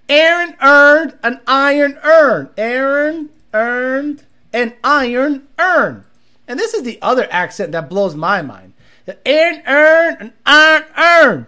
Aaron 0.09 0.55
earned 0.61 1.19
an 1.23 1.41
iron 1.47 1.99
urn. 2.05 2.51
Aaron 2.57 3.31
earned 3.53 4.25
an 4.53 4.75
iron 4.85 5.49
urn. 5.59 6.05
And 6.47 6.59
this 6.59 6.75
is 6.75 6.83
the 6.83 6.99
other 7.01 7.27
accent 7.31 7.73
that 7.73 7.89
blows 7.89 8.15
my 8.15 8.43
mind. 8.43 8.75
Aaron 9.25 9.63
earned 9.67 10.17
an 10.21 10.33
iron 10.45 10.85
urn. 10.99 11.47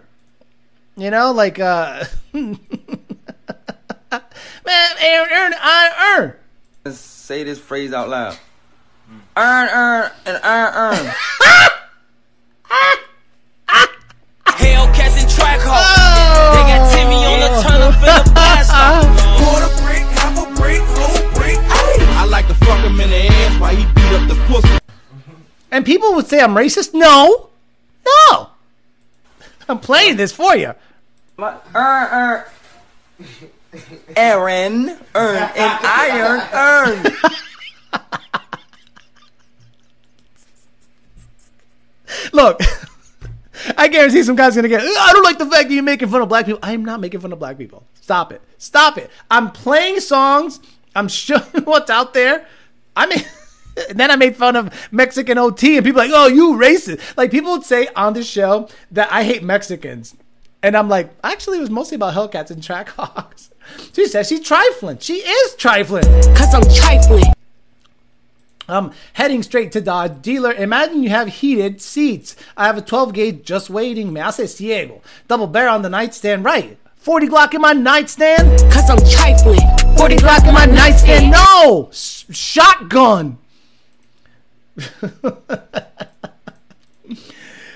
You 0.95 1.11
know, 1.11 1.31
like 1.31 1.59
uh 1.59 2.03
Man, 2.33 2.57
Aaron 4.99 5.29
earned 5.31 5.53
an 5.53 5.59
iron 5.61 6.33
urn. 6.85 6.93
say 6.93 7.43
this 7.43 7.59
phrase 7.59 7.93
out 7.93 8.09
loud. 8.09 8.37
Earn, 9.37 9.69
earn, 9.69 10.11
and 10.25 10.39
earn, 10.43 10.73
earn. 10.73 11.13
Hellcats 14.47 15.17
and 15.21 15.29
Trackhawks. 15.29 16.53
They 16.53 16.66
got 17.07 17.07
Timmy 17.07 17.25
on 17.25 17.39
the 17.39 17.47
turn 17.61 17.81
up 17.81 17.95
in 17.95 18.01
the 18.01 18.31
blast 18.33 18.71
off. 18.73 19.03
Quarter 19.41 19.71
brick, 19.83 20.03
half 20.17 20.37
a 20.37 20.45
brick, 20.55 20.81
whole 20.81 21.23
brick. 21.33 21.57
Ayy. 21.57 22.07
I 22.17 22.25
like 22.25 22.47
to 22.47 22.53
fuck 22.53 22.79
him 22.79 22.99
in 22.99 23.09
the 23.09 23.27
ass 23.27 23.59
while 23.59 23.75
he 23.75 23.85
beat 23.93 24.13
up 24.13 24.27
the 24.27 24.35
pussy. 24.47 24.67
Mm-hmm. 24.67 25.33
And 25.71 25.85
people 25.85 26.13
would 26.15 26.27
say 26.27 26.39
I'm 26.39 26.55
racist. 26.55 26.93
No, 26.93 27.49
no. 28.05 28.49
I'm 29.69 29.79
playing 29.79 30.15
this 30.17 30.31
for 30.31 30.55
you. 30.55 30.73
Earn, 31.39 31.57
earn. 31.75 31.75
Er, 31.75 32.09
er. 32.13 32.45
Aaron, 34.15 34.97
earn, 35.13 35.51
and 35.55 35.79
iron, 35.83 36.41
earn. 36.53 37.03
Look, 42.33 42.61
I 43.77 43.87
guarantee 43.87 44.23
some 44.23 44.35
guy's 44.35 44.55
gonna 44.55 44.67
get. 44.67 44.81
I 44.81 45.13
don't 45.13 45.23
like 45.23 45.37
the 45.37 45.45
fact 45.45 45.69
that 45.69 45.73
you're 45.73 45.83
making 45.83 46.09
fun 46.09 46.21
of 46.21 46.29
black 46.29 46.45
people. 46.45 46.59
I 46.63 46.73
am 46.73 46.83
not 46.83 46.99
making 46.99 47.19
fun 47.19 47.31
of 47.31 47.39
black 47.39 47.57
people. 47.57 47.85
Stop 48.01 48.31
it. 48.33 48.41
Stop 48.57 48.97
it. 48.97 49.11
I'm 49.29 49.51
playing 49.51 49.99
songs. 49.99 50.59
I'm 50.95 51.07
showing 51.07 51.43
what's 51.63 51.89
out 51.89 52.13
there. 52.13 52.45
I 52.95 53.05
mean. 53.05 53.23
And 53.89 53.99
then 53.99 54.09
I 54.09 54.15
made 54.15 54.35
fun 54.35 54.55
of 54.55 54.73
Mexican 54.91 55.37
OT, 55.37 55.77
and 55.77 55.85
people 55.85 55.99
like, 55.99 56.09
"Oh, 56.11 56.25
you 56.25 56.53
racist!" 56.53 57.15
Like 57.15 57.29
people 57.29 57.51
would 57.51 57.63
say 57.63 57.87
on 57.95 58.13
the 58.13 58.23
show 58.23 58.69
that 58.89 59.07
I 59.11 59.23
hate 59.23 59.43
Mexicans, 59.43 60.15
and 60.63 60.75
I'm 60.75 60.89
like, 60.89 61.11
actually, 61.23 61.59
it 61.59 61.61
was 61.61 61.69
mostly 61.69 61.95
about 61.95 62.15
Hellcats 62.15 62.51
and 62.51 62.61
Trackhawks. 62.61 63.49
She 63.93 64.07
says 64.07 64.29
she's 64.29 64.39
trifling. 64.39 64.97
She 64.99 65.15
is 65.15 65.55
trifling. 65.55 66.05
Cause 66.35 66.53
I'm 66.53 66.63
trifling. 66.73 67.33
I'm 68.67 68.91
heading 69.13 69.43
straight 69.43 69.71
to 69.73 69.81
Dodge 69.81 70.21
dealer. 70.21 70.51
Imagine 70.53 71.03
you 71.03 71.09
have 71.09 71.27
heated 71.27 71.81
seats. 71.81 72.35
I 72.55 72.65
have 72.65 72.77
a 72.77 72.81
12 72.81 73.13
gauge 73.13 73.43
just 73.43 73.69
waiting. 73.69 74.11
Me 74.11 74.19
hace 74.21 74.55
ciego. 74.55 75.01
Double 75.27 75.47
barrel 75.47 75.75
on 75.75 75.81
the 75.83 75.89
nightstand. 75.89 76.43
Right. 76.43 76.77
40 76.97 77.27
Glock 77.27 77.53
in 77.53 77.61
my 77.61 77.73
nightstand. 77.73 78.59
Cause 78.71 78.89
I'm 78.89 78.97
trifling. 79.09 79.59
40 79.97 80.15
Glock 80.17 80.47
in 80.47 80.53
my 80.53 80.65
nightstand. 80.65 81.31
No! 81.31 81.87
S- 81.91 82.25
shotgun. 82.29 83.37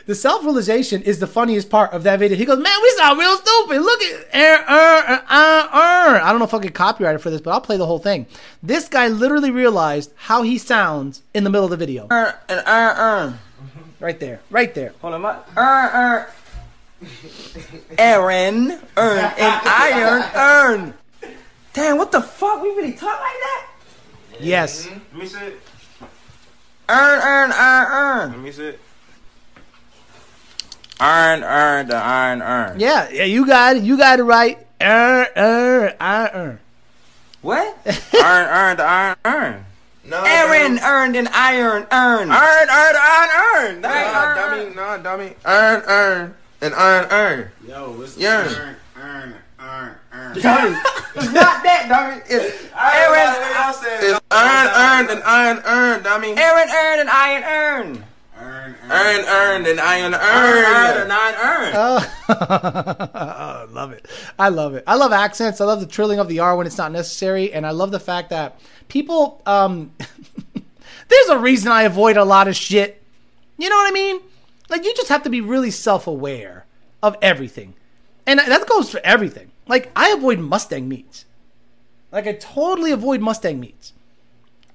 the 0.06 0.16
self 0.16 0.44
realization 0.44 1.02
is 1.04 1.20
the 1.20 1.28
funniest 1.28 1.70
part 1.70 1.94
of 1.94 2.04
that 2.04 2.20
video. 2.20 2.38
He 2.38 2.46
goes, 2.46 2.58
Man, 2.58 2.74
we 2.82 2.90
sound 2.92 3.20
real 3.20 3.38
stupid. 3.38 3.82
Look 3.82 4.02
at. 4.02 4.36
Er, 4.36 4.64
er, 4.70 5.04
er, 5.08 5.24
er, 5.30 6.16
er." 6.16 6.22
I 6.22 6.30
don't 6.30 6.40
know 6.40 6.46
if 6.46 6.54
I 6.54 6.60
get 6.60 6.74
copyrighted 6.74 7.22
for 7.22 7.30
this, 7.30 7.42
but 7.42 7.52
I'll 7.52 7.62
play 7.62 7.78
the 7.78 7.86
whole 7.86 8.00
thing. 8.00 8.26
This 8.64 8.88
guy 8.88 9.08
literally 9.08 9.52
realized 9.52 10.12
how 10.16 10.44
he 10.44 10.58
sounds 10.58 11.22
in 11.34 11.44
the 11.44 11.50
middle 11.50 11.66
of 11.66 11.72
the 11.72 11.78
video. 11.78 12.08
Earn, 12.10 12.34
and 12.50 12.64
earn, 12.66 12.98
earn. 12.98 13.40
Right 14.00 14.20
there. 14.20 14.42
Right 14.50 14.74
there. 14.74 14.94
Hold 15.02 15.14
on, 15.14 15.22
my. 15.22 15.38
Earn, 15.56 15.90
earn. 15.94 16.26
Aaron, 17.98 18.80
earn, 18.98 19.34
and 19.38 19.62
iron, 19.66 20.24
earn. 20.36 20.94
Damn, 21.74 21.98
what 21.98 22.12
the 22.12 22.22
fuck? 22.22 22.62
We 22.62 22.70
really 22.70 22.94
talk 22.94 23.20
like 23.20 23.20
that? 23.20 23.68
Yes. 24.40 24.88
Let 24.88 25.14
me 25.14 25.26
see 25.26 25.40
it. 25.40 25.62
Earn, 26.90 27.22
earn, 27.22 27.52
earn, 27.52 27.88
earn. 27.92 28.32
Let 28.32 28.40
me 28.40 28.52
see 28.52 28.74
it. 31.02 31.06
Iron, 31.06 31.44
earn, 31.44 31.88
the 31.88 31.96
iron, 31.96 32.42
earn. 32.42 32.80
Yeah, 32.80 33.10
yeah, 33.10 33.24
you 33.24 33.46
got 33.46 33.78
it. 33.78 33.84
You 33.84 33.98
got 33.98 34.20
it 34.20 34.24
right. 34.24 34.58
Er, 34.82 35.28
er, 35.38 35.96
I 36.00 36.30
earn. 36.34 36.60
What? 37.42 37.78
earn, 37.86 38.48
earn, 38.48 38.78
the 38.78 38.84
iron, 38.84 39.16
earn. 39.26 39.66
No, 40.04 40.24
Aaron 40.24 40.76
dummy. 40.78 40.82
earned 40.84 41.16
an 41.16 41.28
iron, 41.34 41.88
earn. 41.92 42.32
Earn, 42.32 42.70
earn, 42.70 42.96
earn, 42.96 43.30
earn. 43.56 43.82
Right, 43.82 43.82
Nah, 43.82 44.24
earn, 44.26 44.36
dummy, 44.38 44.76
nah, 44.76 44.98
dummy. 44.98 45.34
Earn, 45.46 45.84
earn, 45.88 46.34
and 46.62 46.74
earn, 46.74 47.08
earn. 47.12 47.52
Yo, 47.68 47.92
what's 47.94 48.18
Yearn. 48.18 48.48
earn, 48.48 48.76
earn, 48.98 49.36
earn, 49.60 49.96
earn. 50.14 50.40
Dummy. 50.42 50.78
It's 51.16 51.32
not 51.34 51.64
that, 51.64 51.86
dummy. 51.88 52.22
It's 52.28 52.66
Aaron. 52.76 53.36
It's 54.02 54.20
earn, 54.32 54.68
earn, 54.74 55.10
and 55.18 55.24
iron, 55.24 55.62
earn, 55.66 56.04
dummy. 56.04 56.34
Aaron 56.36 56.70
earned 56.70 57.02
an 57.02 57.10
iron, 57.10 57.44
earn. 57.44 58.04
Earn, 58.42 58.76
Earn, 58.90 59.26
earn, 59.26 59.66
and 59.68 59.80
iron, 59.80 60.14
Earn, 60.14 60.20
earn. 60.66 61.06
an 61.06 61.12
iron, 61.12 61.36
earn. 61.36 61.74
Oh, 62.30 63.10
I 63.14 63.66
love 63.72 63.92
it. 63.92 64.06
I 64.40 64.50
love 64.50 64.74
it. 64.76 64.84
I 64.88 64.96
love 64.96 65.12
accents. 65.12 65.62
I 65.62 65.66
love 65.66 65.80
the 65.80 65.86
trilling 65.86 66.20
of 66.20 66.28
the 66.28 66.40
R 66.40 66.56
when 66.56 66.66
it's 66.68 66.78
not 66.78 66.92
necessary, 66.92 67.54
and 67.54 67.66
I 67.66 67.72
love 67.72 67.92
the 67.92 68.00
fact 68.00 68.30
that 68.32 68.60
people. 68.88 69.42
Um, 69.46 69.92
there's 71.08 71.30
a 71.30 71.38
reason 71.38 71.72
I 71.72 71.84
avoid 71.84 72.18
a 72.18 72.26
lot 72.26 72.48
of 72.48 72.56
shit. 72.56 73.02
You 73.58 73.70
know 73.70 73.76
what 73.76 73.90
I 73.90 73.94
mean? 73.94 74.20
Like 74.70 74.84
you 74.86 74.94
just 74.96 75.10
have 75.10 75.24
to 75.24 75.30
be 75.30 75.42
really 75.42 75.72
self-aware 75.72 76.66
of 77.04 77.16
everything, 77.22 77.74
and 78.26 78.40
that 78.40 78.68
goes 78.68 78.90
for 78.90 79.00
everything. 79.04 79.52
Like 79.68 79.92
I 79.96 80.10
avoid 80.12 80.40
Mustang 80.40 80.88
meats. 80.90 81.26
Like 82.12 82.28
I 82.28 82.34
totally 82.34 82.92
avoid 82.92 83.22
Mustang 83.22 83.60
meats. 83.60 83.94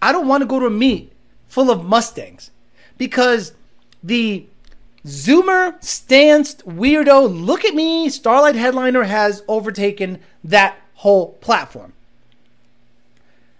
I 0.00 0.12
don't 0.12 0.28
want 0.28 0.42
to 0.42 0.46
go 0.46 0.60
to 0.60 0.66
a 0.66 0.70
meet 0.70 1.12
full 1.48 1.70
of 1.70 1.84
Mustangs 1.84 2.50
because 2.98 3.52
the 4.02 4.46
Zoomer 5.04 5.82
stanced 5.82 6.66
weirdo 6.66 7.44
look 7.44 7.64
at 7.64 7.74
me 7.74 8.08
Starlight 8.08 8.56
headliner 8.56 9.04
has 9.04 9.42
overtaken 9.46 10.18
that 10.42 10.78
whole 10.94 11.32
platform. 11.34 11.92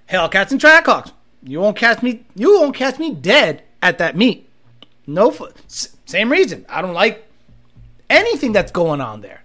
Hellcats 0.08 0.50
and 0.50 0.60
Trackhawks. 0.60 1.12
You 1.42 1.60
won't 1.60 1.76
catch 1.76 2.02
me. 2.02 2.24
You 2.34 2.60
won't 2.60 2.74
catch 2.74 2.98
me 2.98 3.14
dead 3.14 3.62
at 3.82 3.98
that 3.98 4.16
meet. 4.16 4.48
No, 5.06 5.34
same 5.68 6.30
reason. 6.30 6.66
I 6.68 6.82
don't 6.82 6.94
like 6.94 7.28
anything 8.10 8.52
that's 8.52 8.72
going 8.72 9.00
on 9.00 9.20
there. 9.20 9.42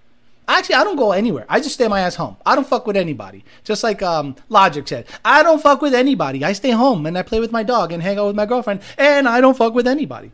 Actually, 0.58 0.76
I 0.76 0.84
don't 0.84 0.98
go 0.98 1.14
anywhere. 1.14 1.46
I 1.48 1.60
just 1.62 1.76
stay 1.76 1.88
my 1.88 2.02
ass 2.02 2.16
home. 2.16 2.36
I 2.46 2.56
don't 2.56 2.68
fuck 2.68 2.86
with 2.86 2.98
anybody. 2.98 3.46
Just 3.64 3.84
like 3.84 4.02
um, 4.02 4.36
Logic 4.50 4.86
said, 4.86 5.06
I 5.24 5.44
don't 5.44 5.62
fuck 5.62 5.82
with 5.82 5.94
anybody. 5.94 6.44
I 6.44 6.52
stay 6.52 6.72
home 6.72 7.06
and 7.06 7.18
I 7.18 7.22
play 7.22 7.40
with 7.40 7.54
my 7.54 7.64
dog 7.64 7.94
and 7.94 8.04
hang 8.04 8.18
out 8.18 8.28
with 8.28 8.36
my 8.36 8.46
girlfriend, 8.46 8.82
and 8.98 9.30
I 9.30 9.40
don't 9.40 9.56
fuck 9.56 9.74
with 9.74 9.88
anybody. 9.88 10.32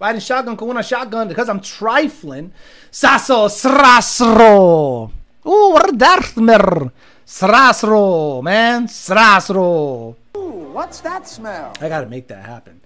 Riding 0.00 0.20
shotgun 0.20 0.56
con 0.56 0.70
una 0.70 0.82
shotgun 0.82 1.28
because 1.28 1.48
I'm 1.48 1.60
trifling. 1.60 2.52
Sasso 2.90 3.46
srasro. 3.46 5.10
Ooh, 5.46 5.78
Darthmer. 5.92 6.90
Srasro, 7.26 8.42
man. 8.42 8.86
Srasro. 8.88 10.16
What's 10.34 11.00
that 11.00 11.28
smell? 11.28 11.74
I 11.80 11.88
gotta 11.88 12.06
make 12.06 12.26
that 12.28 12.46
happen. 12.46 12.80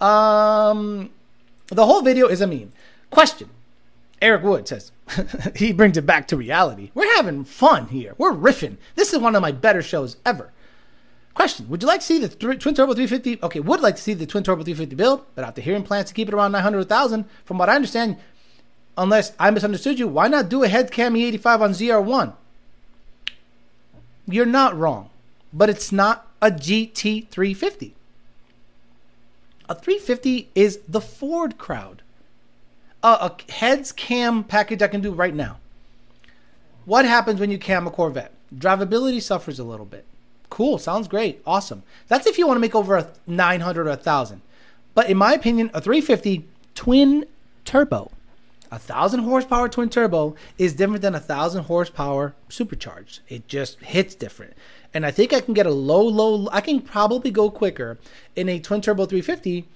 Um, 0.00 1.10
the 1.68 1.86
whole 1.86 2.02
video 2.02 2.26
is 2.26 2.40
a 2.40 2.46
meme. 2.46 2.72
Question. 3.08 3.50
Eric 4.20 4.42
Wood 4.42 4.68
says 4.68 4.92
he 5.56 5.72
brings 5.72 5.96
it 5.96 6.06
back 6.06 6.28
to 6.28 6.36
reality. 6.36 6.90
We're 6.94 7.14
having 7.16 7.44
fun 7.44 7.88
here. 7.88 8.14
We're 8.18 8.32
riffing. 8.32 8.76
This 8.94 9.12
is 9.12 9.20
one 9.20 9.34
of 9.34 9.42
my 9.42 9.52
better 9.52 9.82
shows 9.82 10.16
ever. 10.26 10.50
Question: 11.34 11.68
Would 11.68 11.82
you 11.82 11.88
like 11.88 12.00
to 12.00 12.06
see 12.06 12.18
the 12.18 12.28
th- 12.28 12.60
twin 12.60 12.74
turbo 12.74 12.94
350? 12.94 13.38
Okay, 13.42 13.60
would 13.60 13.80
like 13.80 13.96
to 13.96 14.02
see 14.02 14.14
the 14.14 14.26
twin 14.26 14.42
turbo 14.42 14.64
350 14.64 14.96
build, 14.96 15.24
but 15.34 15.44
after 15.44 15.60
hearing 15.60 15.84
plans 15.84 16.08
to 16.08 16.14
keep 16.14 16.28
it 16.28 16.34
around 16.34 16.52
900,000, 16.52 17.24
from 17.44 17.58
what 17.58 17.68
I 17.68 17.76
understand, 17.76 18.16
unless 18.96 19.32
I 19.38 19.50
misunderstood 19.50 20.00
you, 20.00 20.08
why 20.08 20.26
not 20.26 20.48
do 20.48 20.64
a 20.64 20.68
head 20.68 20.90
cam 20.90 21.14
E85 21.14 21.60
on 21.60 21.70
ZR1? 21.70 22.34
You're 24.26 24.46
not 24.46 24.76
wrong, 24.76 25.10
but 25.52 25.70
it's 25.70 25.92
not 25.92 26.26
a 26.42 26.50
GT 26.50 27.28
350. 27.28 27.94
A 29.68 29.74
350 29.74 30.48
is 30.54 30.80
the 30.88 31.00
Ford 31.00 31.56
crowd. 31.56 32.02
A, 33.02 33.08
a 33.08 33.52
heads 33.52 33.92
cam 33.92 34.44
package 34.44 34.82
I 34.82 34.88
can 34.88 35.00
do 35.00 35.12
right 35.12 35.34
now. 35.34 35.58
What 36.84 37.04
happens 37.04 37.38
when 37.38 37.50
you 37.50 37.58
cam 37.58 37.86
a 37.86 37.90
Corvette? 37.90 38.32
Drivability 38.54 39.20
suffers 39.20 39.58
a 39.58 39.64
little 39.64 39.86
bit. 39.86 40.04
Cool, 40.48 40.78
sounds 40.78 41.08
great, 41.08 41.42
awesome. 41.46 41.82
That's 42.08 42.26
if 42.26 42.38
you 42.38 42.46
want 42.46 42.56
to 42.56 42.60
make 42.60 42.74
over 42.74 42.96
a 42.96 43.08
900 43.26 43.86
or 43.86 43.90
a 43.90 43.94
1000. 43.94 44.40
But 44.94 45.10
in 45.10 45.16
my 45.16 45.34
opinion, 45.34 45.70
a 45.74 45.80
350 45.80 46.46
twin 46.74 47.26
turbo, 47.64 48.10
a 48.70 48.78
thousand 48.78 49.20
horsepower 49.20 49.68
twin 49.68 49.90
turbo 49.90 50.34
is 50.56 50.74
different 50.74 51.02
than 51.02 51.14
a 51.14 51.20
thousand 51.20 51.64
horsepower 51.64 52.34
supercharged. 52.48 53.20
It 53.28 53.48
just 53.48 53.80
hits 53.80 54.14
different. 54.14 54.54
And 54.92 55.04
I 55.04 55.10
think 55.10 55.32
I 55.32 55.40
can 55.40 55.54
get 55.54 55.66
a 55.66 55.70
low, 55.70 56.02
low, 56.02 56.48
I 56.52 56.60
can 56.60 56.80
probably 56.80 57.30
go 57.30 57.50
quicker 57.50 57.98
in 58.34 58.48
a 58.48 58.58
twin 58.58 58.80
turbo 58.80 59.04
350 59.06 59.68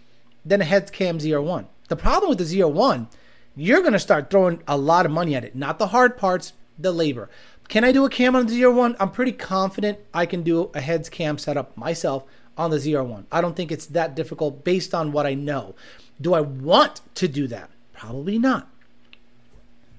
than 0.45 0.61
a 0.61 0.65
head 0.65 0.91
cam 0.93 1.19
ZR1. 1.19 1.67
The 1.93 1.97
problem 1.97 2.31
with 2.31 2.39
the 2.39 2.45
ZR1, 2.45 3.07
you're 3.55 3.83
going 3.83 3.93
to 3.93 3.99
start 3.99 4.31
throwing 4.31 4.63
a 4.67 4.79
lot 4.79 5.05
of 5.05 5.13
money 5.13 5.35
at 5.35 5.45
it. 5.45 5.55
Not 5.55 5.79
the 5.79 5.89
hard 5.89 6.17
parts, 6.17 6.55
the 6.79 6.91
labor. 6.91 7.29
Can 7.69 7.85
I 7.85 7.93
do 7.93 8.07
a 8.07 8.09
cam 8.09 8.35
on 8.35 8.47
the 8.47 8.63
ZR1? 8.63 8.97
I'm 8.99 9.11
pretty 9.11 9.33
confident 9.33 9.99
I 10.15 10.25
can 10.25 10.43
do 10.43 10.71
a 10.73 10.81
heads 10.81 11.11
cam 11.11 11.37
setup 11.37 11.77
myself 11.77 12.25
on 12.57 12.71
the 12.71 12.79
ZR1. 12.79 13.27
I 13.31 13.43
don't 13.43 13.55
think 13.55 13.71
it's 13.71 13.85
that 13.85 14.15
difficult 14.15 14.65
based 14.65 14.95
on 14.95 15.13
what 15.13 15.27
I 15.27 15.35
know. 15.35 15.75
Do 16.19 16.33
I 16.33 16.41
want 16.41 17.03
to 17.17 17.29
do 17.29 17.47
that? 17.49 17.69
Probably 17.93 18.39
not. 18.39 18.69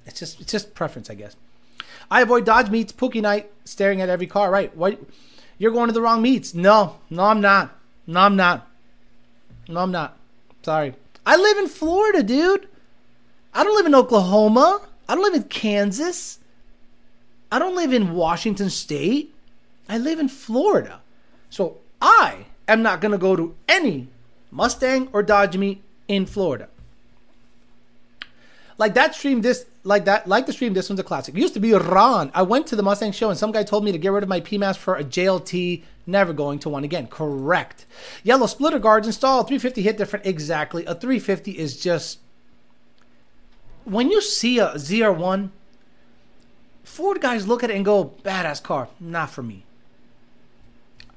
It's 0.07 0.17
just 0.17 0.41
it's 0.41 0.51
just 0.51 0.73
preference, 0.73 1.11
I 1.11 1.13
guess. 1.13 1.35
I 2.09 2.23
avoid 2.23 2.43
Dodge 2.43 2.71
meets, 2.71 2.91
Pookie 2.91 3.21
night, 3.21 3.51
staring 3.65 4.01
at 4.01 4.09
every 4.09 4.25
car. 4.25 4.49
Right? 4.49 4.75
What? 4.75 4.99
You're 5.59 5.71
going 5.71 5.89
to 5.89 5.93
the 5.93 6.01
wrong 6.01 6.23
meets. 6.23 6.55
No, 6.55 6.97
no, 7.11 7.25
I'm 7.25 7.39
not. 7.39 7.77
No, 8.07 8.21
I'm 8.21 8.35
not. 8.35 8.67
No, 9.67 9.81
I'm 9.81 9.91
not. 9.91 10.17
Sorry. 10.63 10.95
I 11.25 11.35
live 11.37 11.57
in 11.57 11.67
Florida, 11.67 12.23
dude. 12.23 12.67
I 13.53 13.63
don't 13.63 13.75
live 13.75 13.85
in 13.85 13.95
Oklahoma. 13.95 14.81
I 15.07 15.15
don't 15.15 15.23
live 15.23 15.35
in 15.35 15.43
Kansas. 15.43 16.39
I 17.51 17.59
don't 17.59 17.75
live 17.75 17.93
in 17.93 18.13
Washington 18.13 18.69
State. 18.69 19.33
I 19.87 19.97
live 19.97 20.19
in 20.19 20.27
Florida. 20.27 21.01
So 21.49 21.77
I 22.01 22.47
am 22.67 22.81
not 22.81 22.99
going 22.99 23.11
to 23.11 23.17
go 23.17 23.35
to 23.35 23.55
any 23.69 24.07
Mustang 24.51 25.09
or 25.13 25.23
Dodge 25.23 25.55
meet 25.57 25.81
in 26.07 26.25
Florida. 26.25 26.67
Like 28.77 28.93
that 28.95 29.15
stream 29.15 29.41
this 29.41 29.65
like 29.83 30.05
that 30.05 30.27
like 30.27 30.45
the 30.45 30.53
stream 30.53 30.73
this 30.73 30.89
one's 30.89 30.99
a 30.99 31.03
classic. 31.03 31.35
It 31.35 31.41
used 31.41 31.53
to 31.55 31.59
be 31.59 31.73
Ron. 31.73 32.31
I 32.33 32.43
went 32.43 32.67
to 32.67 32.75
the 32.75 32.83
Mustang 32.83 33.11
show 33.11 33.29
and 33.29 33.37
some 33.37 33.51
guy 33.51 33.63
told 33.63 33.83
me 33.83 33.91
to 33.91 33.97
get 33.97 34.11
rid 34.11 34.23
of 34.23 34.29
my 34.29 34.41
PMAS 34.41 34.77
for 34.77 34.95
a 34.95 35.03
JLT. 35.03 35.83
Never 36.05 36.33
going 36.33 36.59
to 36.59 36.69
one 36.69 36.83
again. 36.83 37.07
Correct. 37.07 37.85
Yellow 38.23 38.47
splitter 38.47 38.79
guards 38.79 39.07
installed. 39.07 39.47
350 39.47 39.81
hit 39.81 39.97
different. 39.97 40.25
Exactly. 40.25 40.85
A 40.85 40.95
350 40.95 41.51
is 41.51 41.79
just 41.79 42.19
when 43.85 44.09
you 44.09 44.21
see 44.21 44.59
a 44.59 44.69
ZR1, 44.75 45.49
Ford 46.83 47.21
guys 47.21 47.47
look 47.47 47.63
at 47.63 47.69
it 47.69 47.75
and 47.75 47.85
go, 47.85 48.13
badass 48.23 48.61
car. 48.61 48.89
Not 48.99 49.29
for 49.29 49.43
me. 49.43 49.65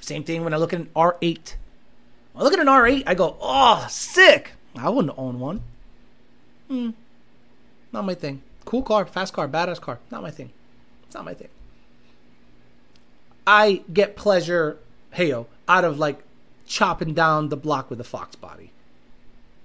Same 0.00 0.24
thing 0.24 0.44
when 0.44 0.54
I 0.54 0.56
look 0.56 0.72
at 0.72 0.80
an 0.80 0.90
R8. 0.94 1.54
When 2.32 2.40
I 2.40 2.42
look 2.42 2.52
at 2.52 2.60
an 2.60 2.66
R8, 2.66 3.04
I 3.06 3.14
go, 3.14 3.36
oh, 3.40 3.86
sick. 3.88 4.52
I 4.76 4.88
wouldn't 4.88 5.18
own 5.18 5.40
one. 5.40 5.62
Hmm. 6.68 6.90
Not 7.92 8.04
my 8.04 8.14
thing. 8.14 8.42
Cool 8.66 8.82
car, 8.82 9.06
fast 9.06 9.32
car, 9.32 9.48
badass 9.48 9.80
car. 9.80 10.00
Not 10.10 10.22
my 10.22 10.30
thing. 10.30 10.50
It's 11.06 11.14
not 11.14 11.24
my 11.24 11.34
thing. 11.34 11.48
I 13.46 13.84
get 13.92 14.16
pleasure, 14.16 14.78
heyo, 15.14 15.46
out 15.68 15.84
of 15.84 15.98
like 15.98 16.18
chopping 16.66 17.14
down 17.14 17.48
the 17.48 17.56
block 17.56 17.88
with 17.88 18.00
a 18.00 18.04
Fox 18.04 18.34
body, 18.34 18.72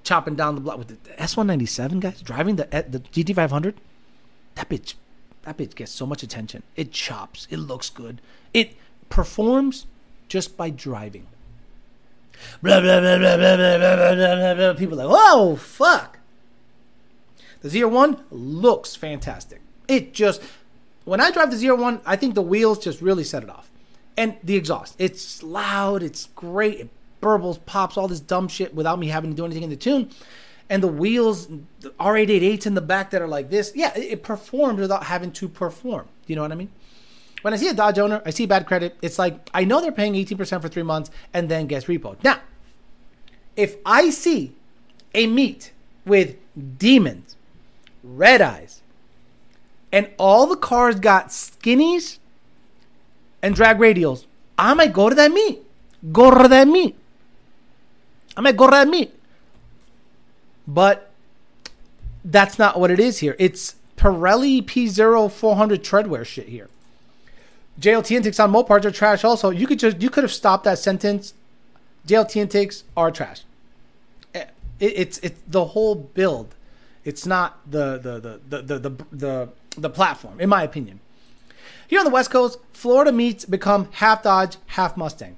chopping 0.03 0.35
down 0.35 0.53
the 0.53 0.61
block 0.61 0.77
with 0.77 0.89
the 0.89 1.09
S197 1.15 1.99
guys 1.99 2.21
driving 2.21 2.55
the 2.55 2.65
the 2.65 2.99
GT500. 2.99 3.73
That 4.53 4.69
bitch, 4.69 4.93
that 5.43 5.57
bitch 5.57 5.73
gets 5.73 5.91
so 5.91 6.05
much 6.05 6.21
attention. 6.21 6.61
It 6.75 6.91
chops. 6.91 7.47
It 7.49 7.57
looks 7.57 7.89
good. 7.89 8.21
It 8.53 8.75
performs 9.09 9.87
just 10.27 10.55
by 10.55 10.69
driving. 10.69 11.25
Blah 12.61 12.81
blah 12.81 12.99
blah 12.99 13.17
blah 13.17 13.37
blah 13.37 13.57
blah 13.57 13.77
blah 13.77 14.35
blah. 14.35 14.53
blah. 14.53 14.73
People 14.73 14.97
like, 14.97 15.09
whoa, 15.09 15.55
fuck. 15.55 16.19
The 17.61 17.69
ZR1 17.69 18.21
looks 18.31 18.95
fantastic. 18.95 19.61
It 19.87 20.13
just, 20.13 20.41
when 21.05 21.21
I 21.21 21.31
drive 21.31 21.51
the 21.51 21.57
ZR1, 21.57 22.01
I 22.05 22.15
think 22.15 22.35
the 22.35 22.41
wheels 22.41 22.79
just 22.79 23.01
really 23.01 23.23
set 23.23 23.43
it 23.43 23.49
off. 23.49 23.69
And 24.17 24.37
the 24.43 24.55
exhaust, 24.55 24.95
it's 24.99 25.41
loud, 25.41 26.03
it's 26.03 26.25
great, 26.35 26.79
it 26.79 26.89
burbles, 27.21 27.63
pops, 27.65 27.97
all 27.97 28.07
this 28.07 28.19
dumb 28.19 28.47
shit 28.47 28.73
without 28.73 28.99
me 28.99 29.07
having 29.07 29.31
to 29.31 29.35
do 29.35 29.45
anything 29.45 29.63
in 29.63 29.69
the 29.69 29.75
tune. 29.75 30.09
And 30.69 30.81
the 30.81 30.87
wheels, 30.87 31.47
the 31.47 31.89
R888s 31.99 32.65
in 32.65 32.73
the 32.73 32.81
back 32.81 33.11
that 33.11 33.21
are 33.21 33.27
like 33.27 33.49
this, 33.49 33.71
yeah, 33.75 33.93
it, 33.95 34.11
it 34.11 34.23
performs 34.23 34.79
without 34.79 35.03
having 35.03 35.31
to 35.33 35.47
perform. 35.47 36.05
Do 36.05 36.33
you 36.33 36.35
know 36.35 36.41
what 36.41 36.51
I 36.51 36.55
mean? 36.55 36.71
When 37.41 37.53
I 37.53 37.57
see 37.57 37.67
a 37.67 37.73
Dodge 37.73 37.99
owner, 37.99 38.21
I 38.25 38.29
see 38.29 38.45
bad 38.45 38.65
credit. 38.65 38.97
It's 39.01 39.17
like 39.17 39.49
I 39.53 39.63
know 39.63 39.81
they're 39.81 39.91
paying 39.91 40.13
18% 40.13 40.61
for 40.61 40.69
three 40.69 40.83
months 40.83 41.09
and 41.33 41.49
then 41.49 41.67
gets 41.67 41.85
repoed. 41.85 42.23
Now, 42.23 42.39
if 43.55 43.77
I 43.85 44.11
see 44.11 44.55
a 45.13 45.27
meet 45.27 45.71
with 46.05 46.37
demons 46.77 47.35
red 48.03 48.41
eyes, 48.41 48.81
and 49.91 50.09
all 50.17 50.47
the 50.47 50.55
cars 50.55 50.99
got 50.99 51.27
skinnies 51.27 52.19
and 53.41 53.55
drag 53.55 53.77
radials, 53.77 54.25
I 54.57 54.73
might 54.73 54.93
go 54.93 55.09
to 55.09 55.15
that 55.15 55.31
meet. 55.31 55.61
Go 56.11 56.31
to 56.31 56.47
that 56.47 56.67
meet. 56.67 56.95
I 58.35 58.41
might 58.41 58.57
go 58.57 58.67
to 58.67 58.71
that 58.71 58.87
meet. 58.87 59.13
But 60.67 61.11
that's 62.23 62.57
not 62.57 62.79
what 62.79 62.91
it 62.91 62.99
is 62.99 63.19
here. 63.19 63.35
It's 63.39 63.75
Pirelli 63.97 64.63
P0 64.63 65.31
400 65.31 65.83
treadwear 65.83 66.25
shit 66.25 66.47
here. 66.47 66.69
JLT 67.79 68.11
intakes 68.11 68.39
on 68.39 68.51
Mopars 68.51 68.85
are 68.85 68.91
trash 68.91 69.23
also. 69.23 69.49
You 69.49 69.67
could 69.67 69.79
just 69.79 70.01
you 70.01 70.09
could 70.09 70.23
have 70.23 70.31
stopped 70.31 70.63
that 70.65 70.77
sentence. 70.79 71.33
JLT 72.07 72.35
intakes 72.37 72.83
are 72.95 73.11
trash. 73.11 73.43
Eh, 74.33 74.45
it, 74.79 74.93
it's 74.95 75.17
it's 75.19 75.39
the 75.47 75.65
whole 75.65 75.95
build. 75.95 76.53
It's 77.03 77.25
not 77.25 77.59
the 77.69 77.97
the 77.97 78.19
the 78.19 78.61
the 78.61 78.79
the 78.79 79.05
the, 79.11 79.49
the, 79.77 79.89
platform, 79.89 80.39
in 80.39 80.49
my 80.49 80.63
opinion. 80.63 80.99
Here 81.87 81.99
on 81.99 82.05
the 82.05 82.11
West 82.11 82.29
Coast, 82.29 82.59
Florida 82.73 83.11
meets 83.11 83.45
become 83.45 83.89
half 83.93 84.23
Dodge, 84.23 84.57
half 84.67 84.95
Mustang. 84.95 85.35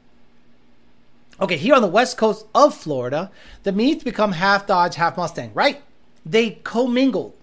Okay, 1.40 1.58
here 1.58 1.74
on 1.74 1.82
the 1.82 1.88
West 1.88 2.18
Coast 2.18 2.46
of 2.54 2.76
Florida, 2.76 3.32
the 3.64 3.72
meets 3.72 4.04
become 4.04 4.34
half 4.34 4.68
Dodge, 4.68 4.96
half 4.96 5.18
Mustang, 5.18 5.52
right? 5.54 5.82
They 6.26 6.52
commingled. 6.52 7.34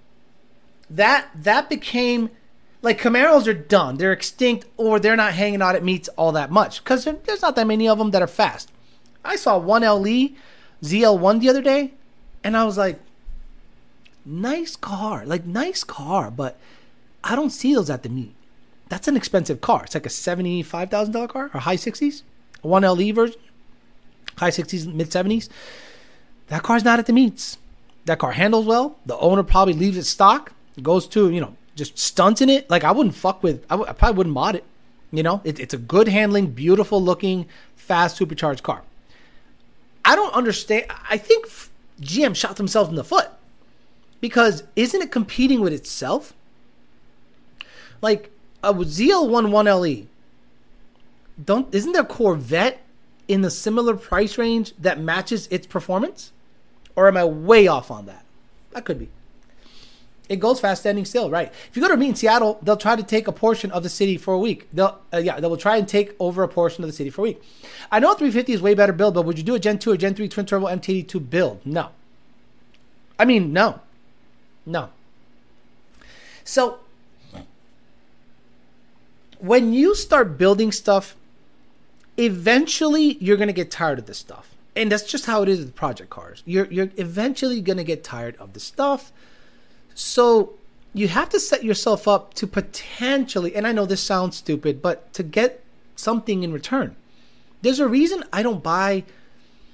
That 0.88 1.28
that 1.34 1.68
became 1.68 2.30
like 2.82 3.00
Camaros 3.00 3.46
are 3.46 3.54
done. 3.54 3.96
They're 3.96 4.12
extinct 4.12 4.66
or 4.76 4.98
they're 4.98 5.16
not 5.16 5.34
hanging 5.34 5.62
out 5.62 5.74
at 5.74 5.84
meets 5.84 6.08
all 6.10 6.32
that 6.32 6.50
much 6.50 6.82
because 6.82 7.04
there's 7.04 7.42
not 7.42 7.56
that 7.56 7.66
many 7.66 7.88
of 7.88 7.98
them 7.98 8.10
that 8.10 8.22
are 8.22 8.26
fast. 8.26 8.70
I 9.24 9.36
saw 9.36 9.58
one 9.58 9.82
LE 9.82 10.30
ZL1 10.82 11.40
the 11.40 11.48
other 11.48 11.62
day 11.62 11.92
and 12.42 12.56
I 12.56 12.64
was 12.64 12.78
like, 12.78 12.98
nice 14.24 14.76
car, 14.76 15.24
like 15.24 15.44
nice 15.44 15.84
car, 15.84 16.30
but 16.30 16.58
I 17.22 17.36
don't 17.36 17.50
see 17.50 17.74
those 17.74 17.90
at 17.90 18.02
the 18.02 18.08
meet. 18.08 18.34
That's 18.88 19.08
an 19.08 19.16
expensive 19.16 19.60
car. 19.60 19.84
It's 19.84 19.94
like 19.94 20.06
a 20.06 20.10
$75,000 20.10 21.28
car 21.28 21.50
or 21.54 21.60
high 21.60 21.76
60s, 21.76 22.22
one 22.62 22.82
LE 22.82 23.12
version, 23.12 23.40
high 24.36 24.50
60s, 24.50 24.92
mid 24.92 25.10
70s. 25.10 25.48
That 26.48 26.62
car's 26.62 26.84
not 26.84 26.98
at 26.98 27.06
the 27.06 27.12
meets. 27.12 27.58
That 28.06 28.18
car 28.18 28.32
handles 28.32 28.66
well. 28.66 28.98
The 29.06 29.16
owner 29.18 29.42
probably 29.42 29.74
leaves 29.74 29.96
it 29.96 30.04
stock, 30.04 30.52
goes 30.82 31.06
to, 31.08 31.30
you 31.30 31.40
know, 31.40 31.56
just 31.76 31.98
stunts 31.98 32.40
in 32.40 32.48
it. 32.48 32.68
Like 32.68 32.82
I 32.82 32.90
wouldn't 32.90 33.14
fuck 33.14 33.42
with. 33.42 33.64
I, 33.70 33.74
w- 33.74 33.88
I 33.88 33.92
probably 33.92 34.16
wouldn't 34.16 34.34
mod 34.34 34.56
it. 34.56 34.64
You 35.12 35.22
know, 35.22 35.40
it, 35.44 35.60
it's 35.60 35.74
a 35.74 35.78
good 35.78 36.08
handling, 36.08 36.48
beautiful 36.48 37.02
looking, 37.02 37.46
fast 37.76 38.16
supercharged 38.16 38.62
car. 38.62 38.82
I 40.04 40.16
don't 40.16 40.34
understand. 40.34 40.86
I 41.08 41.16
think 41.16 41.46
GM 42.00 42.34
shot 42.34 42.56
themselves 42.56 42.90
in 42.90 42.96
the 42.96 43.04
foot 43.04 43.28
because 44.20 44.64
isn't 44.76 45.00
it 45.00 45.10
competing 45.10 45.60
with 45.60 45.72
itself? 45.72 46.34
Like 48.00 48.30
a 48.62 48.72
ZL1 48.72 49.48
1LE. 49.48 50.06
Don't 51.42 51.74
isn't 51.74 51.92
there 51.92 52.04
Corvette 52.04 52.80
in 53.28 53.40
the 53.42 53.50
similar 53.50 53.96
price 53.96 54.36
range 54.36 54.74
that 54.78 55.00
matches 55.00 55.46
its 55.50 55.66
performance? 55.66 56.32
Or 56.96 57.08
am 57.08 57.16
I 57.16 57.24
way 57.24 57.66
off 57.66 57.90
on 57.90 58.06
that? 58.06 58.24
That 58.72 58.84
could 58.84 58.98
be. 58.98 59.08
It 60.28 60.38
goes 60.38 60.60
fast 60.60 60.82
standing 60.82 61.04
still, 61.04 61.28
right? 61.28 61.52
If 61.68 61.76
you 61.76 61.82
go 61.82 61.88
to 61.88 61.94
a 61.94 61.96
meet 61.96 62.10
in 62.10 62.14
Seattle, 62.14 62.60
they'll 62.62 62.76
try 62.76 62.94
to 62.94 63.02
take 63.02 63.26
a 63.26 63.32
portion 63.32 63.72
of 63.72 63.82
the 63.82 63.88
city 63.88 64.16
for 64.16 64.32
a 64.32 64.38
week. 64.38 64.68
They'll, 64.72 65.00
uh, 65.12 65.18
yeah, 65.18 65.40
they 65.40 65.48
will 65.48 65.56
try 65.56 65.76
and 65.76 65.88
take 65.88 66.14
over 66.20 66.44
a 66.44 66.48
portion 66.48 66.84
of 66.84 66.88
the 66.88 66.94
city 66.94 67.10
for 67.10 67.22
a 67.22 67.24
week. 67.24 67.42
I 67.90 67.98
know 67.98 68.14
350 68.14 68.52
is 68.52 68.62
way 68.62 68.74
better 68.74 68.92
build, 68.92 69.14
but 69.14 69.22
would 69.22 69.38
you 69.38 69.42
do 69.42 69.56
a 69.56 69.58
Gen 69.58 69.80
2 69.80 69.90
or 69.90 69.96
Gen 69.96 70.14
3 70.14 70.28
twin 70.28 70.46
turbo 70.46 70.66
MT82 70.68 71.30
build? 71.30 71.60
No. 71.64 71.88
I 73.18 73.24
mean, 73.24 73.52
no, 73.52 73.80
no. 74.66 74.90
So 76.44 76.80
when 79.38 79.72
you 79.72 79.94
start 79.94 80.36
building 80.36 80.72
stuff, 80.72 81.16
eventually 82.16 83.16
you're 83.20 83.36
gonna 83.36 83.52
get 83.52 83.70
tired 83.70 83.98
of 83.98 84.06
this 84.06 84.18
stuff, 84.18 84.54
and 84.76 84.90
that's 84.90 85.04
just 85.04 85.26
how 85.26 85.42
it 85.42 85.48
is 85.48 85.60
with 85.60 85.74
project 85.74 86.10
cars. 86.10 86.42
You're 86.46 86.66
you're 86.66 86.90
eventually 86.96 87.60
gonna 87.60 87.84
get 87.84 88.04
tired 88.04 88.36
of 88.36 88.52
the 88.52 88.60
stuff 88.60 89.12
so 90.00 90.54
you 90.94 91.08
have 91.08 91.28
to 91.28 91.38
set 91.38 91.62
yourself 91.62 92.08
up 92.08 92.34
to 92.34 92.46
potentially, 92.46 93.54
and 93.54 93.66
I 93.66 93.72
know 93.72 93.86
this 93.86 94.02
sounds 94.02 94.36
stupid, 94.36 94.80
but 94.80 95.12
to 95.12 95.22
get 95.22 95.62
something 95.94 96.42
in 96.42 96.52
return. 96.52 96.96
There's 97.62 97.78
a 97.78 97.86
reason 97.86 98.24
I 98.32 98.42
don't 98.42 98.62
buy. 98.62 99.04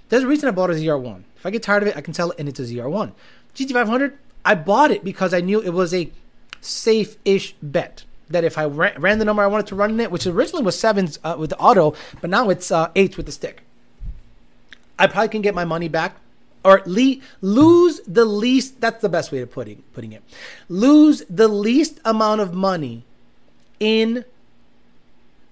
There's 0.09 0.25
a 0.25 0.27
reason 0.27 0.49
I 0.49 0.53
bought 0.53 0.71
a 0.71 0.75
ZR1. 0.75 1.23
If 1.37 1.47
I 1.47 1.51
get 1.51 1.63
tired 1.63 1.85
of 1.85 1.89
it, 1.89 1.97
I 1.97 2.01
can 2.01 2.13
sell 2.13 2.33
it 2.33 2.39
and 2.39 2.49
it's 2.49 2.59
a 2.59 2.65
ZR1. 2.65 3.13
GT500, 3.55 4.15
I 4.47 4.55
bought 4.55 4.93
it 4.93 5.03
because 5.03 5.35
I 5.35 5.41
knew 5.41 5.61
it 5.61 5.71
was 5.71 5.93
a 5.93 6.11
safe-ish 6.61 7.57
bet. 7.61 8.05
That 8.31 8.45
if 8.45 8.57
I 8.59 8.65
ran, 8.65 9.01
ran 9.01 9.19
the 9.19 9.25
number 9.25 9.43
I 9.43 9.47
wanted 9.47 9.67
to 9.69 9.75
run 9.77 9.91
in 9.91 10.01
it, 10.01 10.11
which 10.11 10.27
originally 10.27 10.65
was 10.65 10.79
sevens 10.79 11.19
uh, 11.23 11.37
with 11.39 11.51
the 11.51 11.59
auto, 11.59 11.95
but 12.21 12.31
now 12.31 12.49
it's 12.49 12.71
uh, 12.71 12.91
eights 12.97 13.17
with 13.17 13.27
the 13.27 13.33
stick, 13.33 13.63
I 14.99 15.07
probably 15.07 15.29
can 15.29 15.43
get 15.43 15.55
my 15.55 15.65
money 15.65 15.89
back 15.89 16.17
or 16.65 16.83
le- 16.87 17.17
lose 17.41 18.01
the 18.07 18.25
least 18.25 18.81
that's 18.81 19.01
the 19.01 19.09
best 19.09 19.31
way 19.31 19.41
of 19.41 19.51
putting 19.53 19.83
putting 19.95 20.13
it. 20.13 20.23
Lose 20.69 21.23
the 21.31 21.47
least 21.47 22.01
amount 22.05 22.41
of 22.41 22.53
money 22.53 23.05
in 23.79 24.25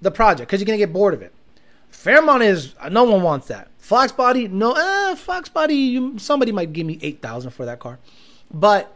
the 0.03 0.11
project 0.11 0.49
because 0.49 0.61
you're 0.61 0.67
gonna 0.67 0.79
get 0.79 0.93
bored 0.93 1.15
of 1.15 1.23
it. 1.23 1.33
Fairmont 1.91 2.43
is 2.43 2.75
no 2.91 3.05
one 3.05 3.23
wants 3.23 3.47
that. 3.49 3.69
Fox 3.79 4.11
body 4.11 4.49
no 4.49 4.73
eh, 4.73 5.15
fox 5.15 5.49
body 5.49 6.19
somebody 6.19 6.51
might 6.51 6.73
give 6.73 6.87
me 6.87 6.99
8000 7.01 7.51
for 7.53 7.65
that 7.67 7.79
car 7.79 7.99
but 8.55 8.95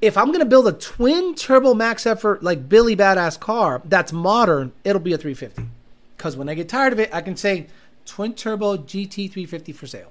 if 0.00 0.16
i'm 0.16 0.32
gonna 0.32 0.44
build 0.44 0.66
a 0.66 0.72
twin 0.72 1.34
turbo 1.34 1.74
max 1.74 2.06
effort 2.06 2.42
like 2.42 2.68
billy 2.68 2.96
badass 2.96 3.38
car 3.38 3.80
that's 3.84 4.12
modern 4.12 4.72
it'll 4.82 5.00
be 5.00 5.12
a 5.12 5.18
350 5.18 5.70
because 6.16 6.36
when 6.36 6.48
i 6.48 6.54
get 6.54 6.68
tired 6.68 6.92
of 6.92 6.98
it 6.98 7.08
i 7.14 7.20
can 7.20 7.36
say 7.36 7.66
twin 8.04 8.32
turbo 8.32 8.76
gt 8.76 9.14
350 9.30 9.72
for 9.72 9.86
sale 9.86 10.10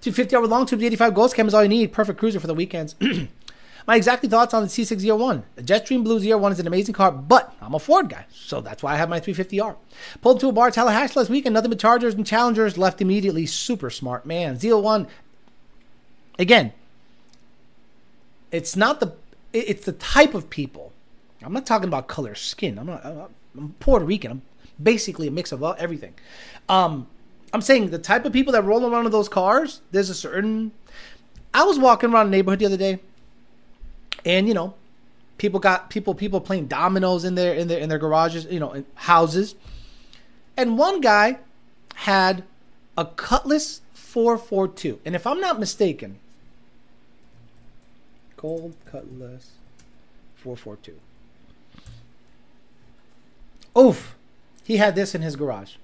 250 0.00 0.36
hour 0.36 0.46
long 0.46 0.66
tube, 0.66 0.82
85 0.82 1.14
Ghost 1.14 1.34
Cam 1.34 1.48
is 1.48 1.54
all 1.54 1.62
you 1.62 1.68
need. 1.68 1.92
Perfect 1.92 2.18
cruiser 2.18 2.40
for 2.40 2.46
the 2.46 2.54
weekends. 2.54 2.94
My 3.86 3.96
exactly 3.96 4.28
thoughts 4.28 4.52
on 4.52 4.62
the 4.62 4.68
C601. 4.68 5.44
The 5.56 5.62
Jetstream 5.62 6.04
Blue 6.04 6.20
ZR1 6.20 6.52
is 6.52 6.60
an 6.60 6.66
amazing 6.66 6.94
car, 6.94 7.10
but 7.10 7.54
I'm 7.62 7.74
a 7.74 7.78
Ford 7.78 8.10
guy, 8.10 8.26
so 8.30 8.60
that's 8.60 8.82
why 8.82 8.92
I 8.92 8.96
have 8.96 9.08
my 9.08 9.18
350R. 9.18 9.76
Pulled 10.20 10.40
to 10.40 10.48
a 10.48 10.52
bar 10.52 10.70
Tallahassee 10.70 11.18
last 11.18 11.30
weekend, 11.30 11.54
nothing 11.54 11.70
but 11.70 11.78
Chargers 11.78 12.12
and 12.12 12.26
Challengers 12.26 12.76
left 12.76 13.00
immediately. 13.00 13.46
Super 13.46 13.88
smart 13.88 14.26
man. 14.26 14.58
ZL1, 14.58 15.08
again, 16.38 16.74
it's 18.50 18.76
not 18.76 19.00
the, 19.00 19.14
it's 19.52 19.84
the 19.84 19.92
type 19.92 20.34
of 20.34 20.50
people. 20.50 20.92
I'm 21.42 21.52
not 21.52 21.66
talking 21.66 21.88
about 21.88 22.08
color 22.08 22.34
skin. 22.34 22.78
I'm 22.78 22.86
not, 22.86 23.04
I'm 23.56 23.74
Puerto 23.80 24.04
Rican. 24.04 24.30
I'm 24.30 24.42
basically 24.82 25.28
a 25.28 25.30
mix 25.30 25.52
of 25.52 25.62
everything. 25.78 26.14
Um, 26.68 27.06
I'm 27.52 27.62
saying 27.62 27.90
the 27.90 27.98
type 27.98 28.24
of 28.24 28.32
people 28.32 28.52
that 28.52 28.62
roll 28.64 28.84
around 28.86 29.06
in 29.06 29.12
those 29.12 29.28
cars, 29.28 29.80
there's 29.90 30.10
a 30.10 30.14
certain. 30.14 30.72
I 31.54 31.64
was 31.64 31.78
walking 31.78 32.12
around 32.12 32.26
the 32.26 32.30
neighborhood 32.32 32.58
the 32.58 32.66
other 32.66 32.76
day, 32.76 32.98
and 34.24 34.46
you 34.46 34.54
know, 34.54 34.74
people 35.38 35.60
got 35.60 35.90
people 35.90 36.14
people 36.14 36.40
playing 36.40 36.66
dominoes 36.66 37.24
in 37.24 37.34
their 37.34 37.54
in 37.54 37.68
their 37.68 37.78
in 37.78 37.88
their 37.88 37.98
garages, 37.98 38.46
you 38.50 38.60
know, 38.60 38.72
in 38.72 38.84
houses, 38.94 39.54
and 40.56 40.76
one 40.76 41.00
guy 41.00 41.38
had 41.94 42.44
a 42.96 43.06
Cutlass 43.06 43.80
442, 43.94 45.00
and 45.04 45.14
if 45.14 45.26
I'm 45.26 45.40
not 45.40 45.58
mistaken, 45.58 46.18
gold 48.38 48.74
Cutlass 48.86 49.50
442. 50.36 50.94
Oof, 53.76 54.16
he 54.64 54.78
had 54.78 54.94
this 54.94 55.14
in 55.14 55.20
his 55.20 55.36
garage. 55.36 55.74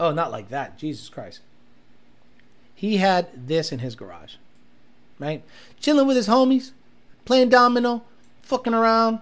Oh, 0.00 0.10
not 0.10 0.32
like 0.32 0.48
that. 0.48 0.78
Jesus 0.78 1.08
Christ. 1.08 1.40
He 2.74 2.96
had 2.96 3.46
this 3.46 3.70
in 3.70 3.78
his 3.78 3.94
garage, 3.94 4.34
right? 5.20 5.44
Chilling 5.78 6.08
with 6.08 6.16
his 6.16 6.26
homies, 6.26 6.72
playing 7.24 7.50
domino, 7.50 8.02
fucking 8.40 8.74
around. 8.74 9.20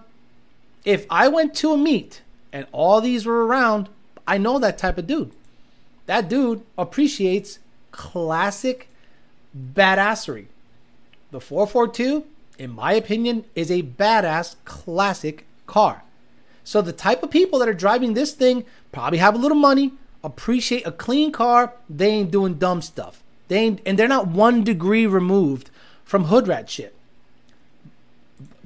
If 0.83 1.05
I 1.09 1.27
went 1.27 1.53
to 1.55 1.73
a 1.73 1.77
meet 1.77 2.23
and 2.51 2.65
all 2.71 3.01
these 3.01 3.25
were 3.25 3.45
around, 3.45 3.89
I 4.25 4.39
know 4.39 4.57
that 4.57 4.79
type 4.79 4.97
of 4.97 5.05
dude. 5.05 5.33
That 6.07 6.27
dude 6.27 6.63
appreciates 6.77 7.59
classic 7.91 8.89
badassery. 9.55 10.47
The 11.31 11.39
442, 11.39 12.25
in 12.59 12.71
my 12.71 12.93
opinion, 12.93 13.45
is 13.55 13.71
a 13.71 13.83
badass 13.83 14.55
classic 14.65 15.45
car. 15.65 16.03
So 16.63 16.81
the 16.81 16.93
type 16.93 17.23
of 17.23 17.31
people 17.31 17.59
that 17.59 17.69
are 17.69 17.73
driving 17.73 18.13
this 18.13 18.33
thing 18.33 18.65
probably 18.91 19.19
have 19.19 19.35
a 19.35 19.37
little 19.37 19.57
money, 19.57 19.93
appreciate 20.23 20.85
a 20.85 20.91
clean 20.91 21.31
car, 21.31 21.73
they 21.89 22.09
ain't 22.09 22.31
doing 22.31 22.55
dumb 22.55 22.81
stuff. 22.81 23.23
They 23.47 23.57
ain't, 23.57 23.81
and 23.85 23.97
they're 23.97 24.07
not 24.07 24.27
one 24.27 24.63
degree 24.63 25.05
removed 25.05 25.69
from 26.03 26.25
hood 26.25 26.47
rat 26.47 26.69
shit. 26.69 26.95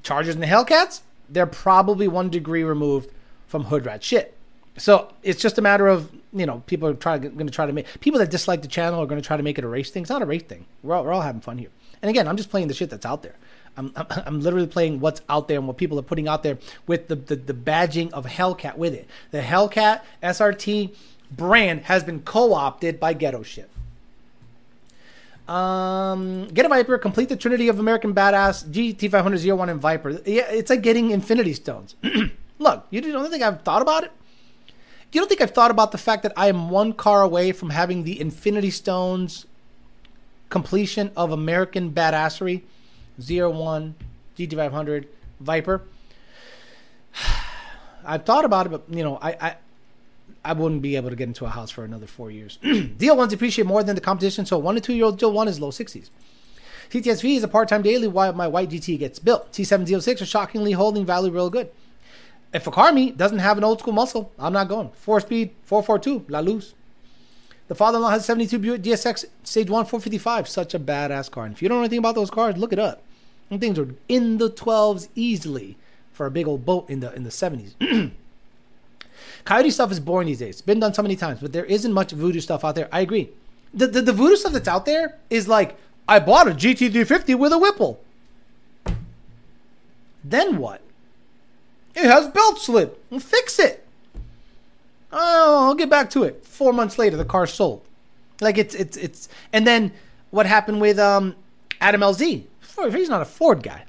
Chargers 0.03 0.35
and 0.35 0.43
the 0.43 0.47
Hellcats, 0.47 1.01
they're 1.29 1.45
probably 1.45 2.07
one 2.07 2.29
degree 2.29 2.63
removed 2.63 3.09
from 3.47 3.65
hood 3.65 3.85
rat 3.85 4.03
shit. 4.03 4.35
So 4.77 5.13
it's 5.23 5.41
just 5.41 5.57
a 5.57 5.61
matter 5.61 5.87
of 5.87 6.11
you 6.35 6.45
know, 6.45 6.61
people 6.67 6.89
are 6.89 6.93
trying 6.93 7.21
going 7.21 7.47
to 7.47 7.53
try 7.53 7.65
to 7.65 7.73
make 7.73 7.87
people 8.01 8.19
that 8.19 8.29
dislike 8.29 8.61
the 8.61 8.67
channel 8.67 9.01
are 9.01 9.05
going 9.05 9.21
to 9.21 9.25
try 9.25 9.37
to 9.37 9.43
make 9.43 9.57
it 9.57 9.63
a 9.63 9.67
race 9.67 9.89
thing. 9.89 10.03
It's 10.03 10.09
not 10.09 10.21
a 10.21 10.25
race 10.25 10.43
thing. 10.43 10.65
We're 10.83 10.95
all, 10.95 11.05
we're 11.05 11.13
all 11.13 11.21
having 11.21 11.41
fun 11.41 11.57
here. 11.57 11.69
And 12.01 12.09
again, 12.09 12.27
I'm 12.27 12.37
just 12.37 12.49
playing 12.49 12.67
the 12.67 12.73
shit 12.73 12.89
that's 12.89 13.05
out 13.05 13.23
there. 13.23 13.35
I'm, 13.77 13.93
I'm, 13.95 14.39
literally 14.41 14.67
playing 14.67 14.99
what's 14.99 15.21
out 15.29 15.47
there 15.47 15.57
and 15.57 15.67
what 15.67 15.77
people 15.77 15.97
are 15.97 16.03
putting 16.03 16.27
out 16.27 16.43
there 16.43 16.57
with 16.87 17.07
the, 17.07 17.15
the, 17.15 17.35
the 17.37 17.53
badging 17.53 18.11
of 18.11 18.25
Hellcat 18.25 18.77
with 18.77 18.93
it. 18.93 19.07
The 19.31 19.41
Hellcat 19.41 20.01
SRT 20.21 20.93
brand 21.31 21.85
has 21.85 22.03
been 22.03 22.21
co-opted 22.21 22.99
by 22.99 23.13
ghetto 23.13 23.43
shit. 23.43 23.69
Um, 25.47 26.47
get 26.47 26.65
a 26.65 26.69
Viper, 26.69 26.97
complete 26.97 27.29
the 27.29 27.35
Trinity 27.35 27.67
of 27.67 27.79
American 27.79 28.15
Badass, 28.15 28.65
GT500 28.65 29.55
01 29.55 29.69
and 29.69 29.79
Viper. 29.79 30.19
Yeah, 30.25 30.49
it's 30.49 30.69
like 30.69 30.81
getting 30.81 31.11
Infinity 31.11 31.53
Stones. 31.53 31.95
Look, 32.59 32.87
you 32.89 33.01
don't 33.01 33.29
think 33.29 33.43
I've 33.43 33.61
thought 33.61 33.81
about 33.81 34.03
it? 34.03 34.11
You 35.15 35.21
don't 35.21 35.29
think 35.29 35.39
I've 35.39 35.51
thought 35.51 35.71
about 35.71 35.93
the 35.93 35.97
fact 35.97 36.23
that 36.23 36.33
I 36.35 36.49
am 36.49 36.69
one 36.69 36.91
car 36.91 37.21
away 37.21 37.53
from 37.53 37.69
having 37.69 38.03
the 38.03 38.19
Infinity 38.19 38.69
Stones 38.69 39.45
completion 40.49 41.09
of 41.15 41.31
American 41.31 41.93
Badassery 41.93 42.63
01, 43.17 43.95
GT500, 44.37 45.05
Viper? 45.39 45.83
I've 48.05 48.25
thought 48.25 48.43
about 48.43 48.65
it, 48.65 48.69
but 48.71 48.83
you 48.89 49.05
know, 49.05 49.17
I, 49.21 49.37
I 49.39 49.55
I 50.43 50.51
wouldn't 50.51 50.81
be 50.81 50.97
able 50.97 51.11
to 51.11 51.15
get 51.15 51.29
into 51.29 51.45
a 51.45 51.49
house 51.49 51.71
for 51.71 51.85
another 51.85 52.07
four 52.07 52.29
years. 52.29 52.57
Deal 52.97 53.15
ones 53.15 53.31
appreciate 53.31 53.65
more 53.65 53.83
than 53.83 53.95
the 53.95 54.01
competition, 54.01 54.45
so 54.45 54.57
one 54.57 54.75
to 54.75 54.81
two 54.81 54.93
year 54.93 55.05
old 55.05 55.17
Deal 55.17 55.31
one 55.31 55.47
is 55.47 55.61
low 55.61 55.71
60s. 55.71 56.09
TTSV 56.89 57.37
is 57.37 57.43
a 57.45 57.47
part 57.47 57.69
time 57.69 57.83
daily 57.83 58.09
while 58.09 58.33
my 58.33 58.49
white 58.49 58.69
GT 58.69 58.99
gets 58.99 59.19
built. 59.19 59.53
T706 59.53 60.23
are 60.23 60.25
shockingly 60.25 60.73
holding 60.73 61.05
value 61.05 61.31
real 61.31 61.49
good. 61.49 61.71
If 62.55 62.65
a 62.67 62.71
car 62.71 62.93
meet 62.93 63.17
doesn't 63.17 63.39
have 63.39 63.57
an 63.57 63.65
old 63.65 63.79
school 63.79 63.91
muscle, 63.91 64.31
I'm 64.39 64.53
not 64.53 64.69
going. 64.69 64.89
Four 64.93 65.19
speed, 65.19 65.51
442, 65.65 66.27
La 66.29 66.39
Luz. 66.39 66.73
The 67.67 67.75
father 67.75 67.97
in 67.97 68.03
law 68.03 68.11
has 68.11 68.23
72 68.23 68.57
Buick 68.59 68.81
GSX 68.81 69.25
Stage 69.43 69.69
1 69.69 69.85
455. 69.85 70.47
Such 70.47 70.73
a 70.73 70.79
badass 70.79 71.29
car. 71.29 71.43
And 71.43 71.53
if 71.53 71.61
you 71.61 71.67
don't 71.67 71.79
know 71.79 71.83
anything 71.83 71.99
about 71.99 72.15
those 72.15 72.29
cars, 72.29 72.55
look 72.55 72.71
it 72.71 72.79
up. 72.79 73.03
And 73.49 73.59
things 73.59 73.77
are 73.77 73.93
in 74.07 74.37
the 74.37 74.49
12s 74.49 75.09
easily 75.15 75.75
for 76.13 76.25
a 76.25 76.31
big 76.31 76.47
old 76.47 76.65
boat 76.65 76.89
in 76.89 77.01
the 77.01 77.13
in 77.13 77.25
the 77.25 77.29
70s. 77.29 77.73
Coyote 79.43 79.69
stuff 79.69 79.91
is 79.91 79.99
boring 79.99 80.27
these 80.27 80.39
days. 80.39 80.55
It's 80.55 80.61
been 80.61 80.79
done 80.79 80.93
so 80.93 81.01
many 81.01 81.17
times, 81.17 81.41
but 81.41 81.51
there 81.51 81.65
isn't 81.65 81.91
much 81.91 82.13
voodoo 82.13 82.39
stuff 82.39 82.63
out 82.63 82.75
there. 82.75 82.87
I 82.89 83.01
agree. 83.01 83.31
The, 83.73 83.87
the, 83.87 84.01
the 84.01 84.13
voodoo 84.13 84.37
stuff 84.37 84.53
that's 84.53 84.69
out 84.69 84.85
there 84.85 85.17
is 85.29 85.49
like, 85.49 85.75
I 86.07 86.19
bought 86.19 86.47
a 86.47 86.51
GT350 86.51 87.37
with 87.37 87.51
a 87.51 87.57
Whipple. 87.59 87.99
Then 90.23 90.57
what? 90.57 90.81
It 91.95 92.05
has 92.05 92.27
belt 92.27 92.59
slip. 92.59 93.03
Well, 93.09 93.19
fix 93.19 93.57
it. 93.59 93.85
Oh, 95.11 95.67
I'll 95.67 95.75
get 95.75 95.89
back 95.89 96.09
to 96.11 96.23
it. 96.23 96.45
Four 96.45 96.73
months 96.73 96.97
later, 96.97 97.15
the 97.15 97.25
car 97.25 97.47
sold. 97.47 97.85
Like 98.41 98.57
it's 98.57 98.75
it's 98.75 98.97
it's. 98.97 99.29
And 99.53 99.65
then 99.65 99.93
what 100.31 100.45
happened 100.45 100.81
with 100.81 100.99
um 100.99 101.35
Adam 101.79 102.01
LZ? 102.01 102.43
He's 102.91 103.09
not 103.09 103.21
a 103.21 103.25
Ford 103.25 103.63
guy. 103.63 103.85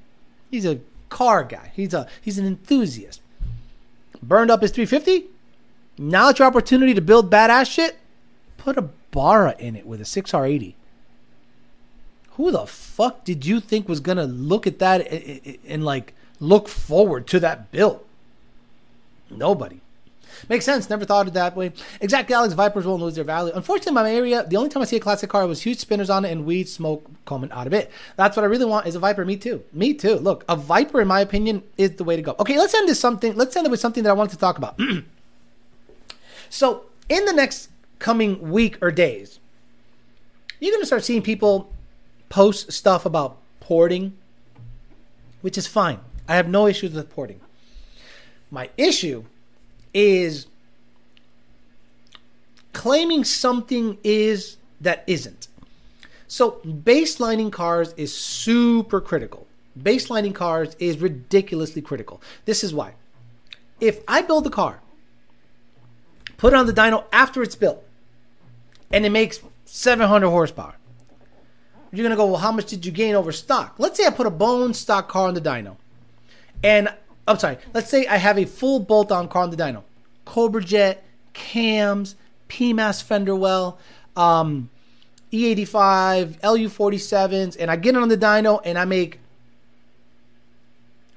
He's 0.50 0.64
a 0.64 0.78
car 1.08 1.42
guy. 1.42 1.72
He's 1.74 1.92
a 1.92 2.06
he's 2.20 2.38
an 2.38 2.46
enthusiast. 2.46 3.20
Burned 4.22 4.50
up 4.50 4.62
his 4.62 4.70
350. 4.70 5.28
Now 5.98 6.28
it's 6.28 6.38
your 6.38 6.46
opportunity 6.46 6.94
to 6.94 7.00
build 7.00 7.30
badass 7.30 7.70
shit. 7.70 7.96
Put 8.56 8.78
a 8.78 8.82
Barra 9.10 9.54
in 9.58 9.76
it 9.76 9.86
with 9.86 10.00
a 10.00 10.04
6R80. 10.04 10.74
Who 12.32 12.50
the 12.50 12.66
fuck 12.66 13.24
did 13.24 13.46
you 13.46 13.60
think 13.60 13.88
was 13.88 14.00
gonna 14.00 14.26
look 14.26 14.66
at 14.66 14.78
that 14.78 15.10
and, 15.10 15.58
and 15.66 15.84
like 15.84 16.12
look 16.40 16.68
forward 16.68 17.26
to 17.28 17.40
that 17.40 17.70
bill? 17.70 18.02
Nobody. 19.30 19.80
Makes 20.48 20.64
sense. 20.64 20.88
Never 20.88 21.04
thought 21.04 21.26
of 21.26 21.32
that 21.34 21.56
way. 21.56 21.72
Exact 22.00 22.30
Alex 22.30 22.54
Vipers 22.54 22.86
won't 22.86 23.02
lose 23.02 23.14
their 23.14 23.24
value. 23.24 23.52
Unfortunately, 23.54 23.92
my 23.92 24.12
area, 24.12 24.44
the 24.46 24.56
only 24.56 24.68
time 24.68 24.82
I 24.82 24.86
see 24.86 24.96
a 24.96 25.00
classic 25.00 25.30
car 25.30 25.46
was 25.46 25.62
huge 25.62 25.78
spinners 25.78 26.10
on 26.10 26.24
it 26.24 26.30
and 26.30 26.44
weed 26.44 26.68
smoke 26.68 27.10
coming 27.24 27.50
out 27.52 27.66
of 27.66 27.72
it. 27.72 27.90
That's 28.16 28.36
what 28.36 28.44
I 28.44 28.46
really 28.46 28.64
want 28.64 28.86
is 28.86 28.94
a 28.94 28.98
Viper. 28.98 29.24
Me 29.24 29.36
too. 29.36 29.64
Me 29.72 29.94
too. 29.94 30.16
Look, 30.16 30.44
a 30.48 30.56
Viper, 30.56 31.00
in 31.00 31.08
my 31.08 31.20
opinion, 31.20 31.62
is 31.76 31.92
the 31.92 32.04
way 32.04 32.16
to 32.16 32.22
go. 32.22 32.36
Okay, 32.38 32.58
let's 32.58 32.74
end 32.74 32.88
this 32.88 33.00
something. 33.00 33.34
Let's 33.34 33.56
end 33.56 33.66
it 33.66 33.70
with 33.70 33.80
something 33.80 34.02
that 34.04 34.10
I 34.10 34.14
wanted 34.14 34.32
to 34.32 34.38
talk 34.38 34.58
about. 34.58 34.78
so, 36.50 36.84
in 37.08 37.24
the 37.24 37.32
next 37.32 37.70
coming 37.98 38.50
week 38.50 38.78
or 38.82 38.90
days, 38.90 39.40
you're 40.60 40.72
going 40.72 40.82
to 40.82 40.86
start 40.86 41.04
seeing 41.04 41.22
people 41.22 41.72
post 42.28 42.72
stuff 42.72 43.06
about 43.06 43.38
porting, 43.60 44.16
which 45.40 45.56
is 45.56 45.66
fine. 45.66 46.00
I 46.28 46.36
have 46.36 46.48
no 46.48 46.66
issues 46.66 46.92
with 46.92 47.10
porting. 47.10 47.40
My 48.50 48.70
issue 48.76 49.24
is 49.94 50.46
claiming 52.72 53.24
something 53.24 53.98
is 54.04 54.56
that 54.80 55.04
isn't. 55.06 55.48
So, 56.28 56.60
baselining 56.66 57.52
cars 57.52 57.94
is 57.96 58.16
super 58.16 59.00
critical. 59.00 59.46
Baselining 59.80 60.34
cars 60.34 60.74
is 60.78 60.98
ridiculously 60.98 61.82
critical. 61.82 62.20
This 62.44 62.64
is 62.64 62.74
why. 62.74 62.94
If 63.80 64.00
I 64.08 64.22
build 64.22 64.46
a 64.46 64.50
car, 64.50 64.80
put 66.36 66.52
it 66.52 66.56
on 66.56 66.66
the 66.66 66.72
dyno 66.72 67.04
after 67.12 67.42
it's 67.42 67.54
built, 67.54 67.84
and 68.90 69.06
it 69.06 69.10
makes 69.10 69.40
700 69.66 70.28
horsepower, 70.28 70.74
you're 71.92 72.04
going 72.04 72.10
to 72.10 72.16
go, 72.16 72.26
well, 72.26 72.40
how 72.40 72.52
much 72.52 72.66
did 72.66 72.84
you 72.84 72.92
gain 72.92 73.14
over 73.14 73.32
stock? 73.32 73.76
Let's 73.78 73.96
say 73.96 74.06
I 74.06 74.10
put 74.10 74.26
a 74.26 74.30
bone 74.30 74.74
stock 74.74 75.08
car 75.08 75.28
on 75.28 75.34
the 75.34 75.40
dyno, 75.40 75.76
and 76.62 76.88
I'm 77.26 77.38
sorry, 77.38 77.58
let's 77.74 77.90
say 77.90 78.06
I 78.06 78.16
have 78.16 78.38
a 78.38 78.44
full 78.44 78.80
bolt 78.80 79.10
on 79.10 79.28
car 79.28 79.42
on 79.42 79.50
the 79.50 79.56
dyno. 79.56 79.82
Cobra 80.24 80.62
Jet, 80.62 81.04
cams, 81.32 82.16
PMAS 82.48 83.02
fender 83.02 83.34
well, 83.34 83.78
um, 84.16 84.70
E85, 85.32 86.40
LU47s, 86.40 87.56
and 87.58 87.70
I 87.70 87.76
get 87.76 87.94
it 87.94 88.02
on 88.02 88.08
the 88.08 88.16
dyno 88.16 88.60
and 88.64 88.78
I 88.78 88.84
make 88.84 89.20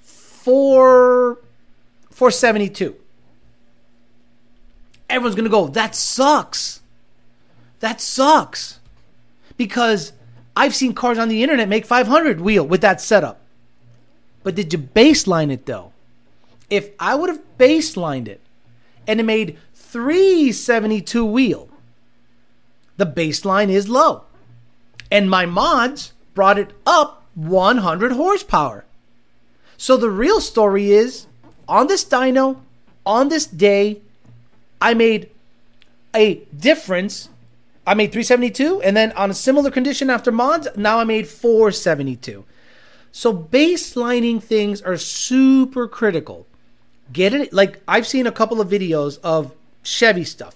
four 0.02 1.40
472. 2.11 2.95
Everyone's 5.10 5.36
gonna 5.36 5.49
go, 5.49 5.68
that 5.68 5.95
sucks. 5.95 6.82
That 7.80 8.02
sucks. 8.02 8.80
Because 9.57 10.14
I've 10.56 10.76
seen 10.76 10.94
cars 10.94 11.18
on 11.18 11.30
the 11.30 11.44
internet 11.44 11.70
make 11.70 11.86
500 11.86 12.41
wheel 12.41 12.66
with 12.66 12.82
that 12.82 12.99
setup. 13.02 13.39
But 14.44 14.56
did 14.56 14.72
you 14.74 14.80
baseline 14.80 15.52
it 15.52 15.66
though? 15.66 15.91
If 16.70 16.91
I 16.99 17.16
would 17.16 17.30
have 17.30 17.41
baselined 17.57 18.28
it 18.28 18.41
and 19.07 19.20
it 19.20 19.24
made 19.24 19.57
372 19.74 21.26
wheel, 21.26 21.70
the 22.98 23.06
baseline 23.06 23.70
is 23.70 23.90
low. 23.90 24.24
And 25.11 25.30
my 25.30 25.45
mods 25.45 26.14
brought 26.36 26.60
it 26.60 26.72
up 26.86 27.26
100 27.36 28.11
horsepower. 28.11 28.86
So 29.78 29.98
the 29.98 30.10
real 30.10 30.41
story 30.41 30.91
is 30.91 31.26
on 31.68 31.88
this 31.88 32.03
dyno, 32.03 32.60
on 33.06 33.30
this 33.30 33.45
day, 33.45 34.02
I 34.82 34.94
made 34.94 35.30
a 36.14 36.36
difference. 36.57 37.30
I 37.88 37.94
made 37.94 38.11
372, 38.11 38.82
and 38.82 38.95
then 38.95 39.11
on 39.14 39.32
a 39.32 39.34
similar 39.34 39.72
condition 39.72 40.10
after 40.10 40.32
mods, 40.32 40.68
now 40.76 40.99
I 40.99 41.06
made 41.06 41.28
472. 41.28 42.45
So 43.11 43.34
baselining 43.34 44.41
things 44.41 44.81
are 44.81 44.98
super 44.98 45.88
critical. 45.88 46.48
Get 47.11 47.34
it? 47.34 47.53
Like 47.53 47.81
I've 47.88 48.07
seen 48.07 48.27
a 48.27 48.31
couple 48.31 48.61
of 48.61 48.69
videos 48.69 49.19
of 49.23 49.56
Chevy 49.84 50.23
stuff. 50.23 50.56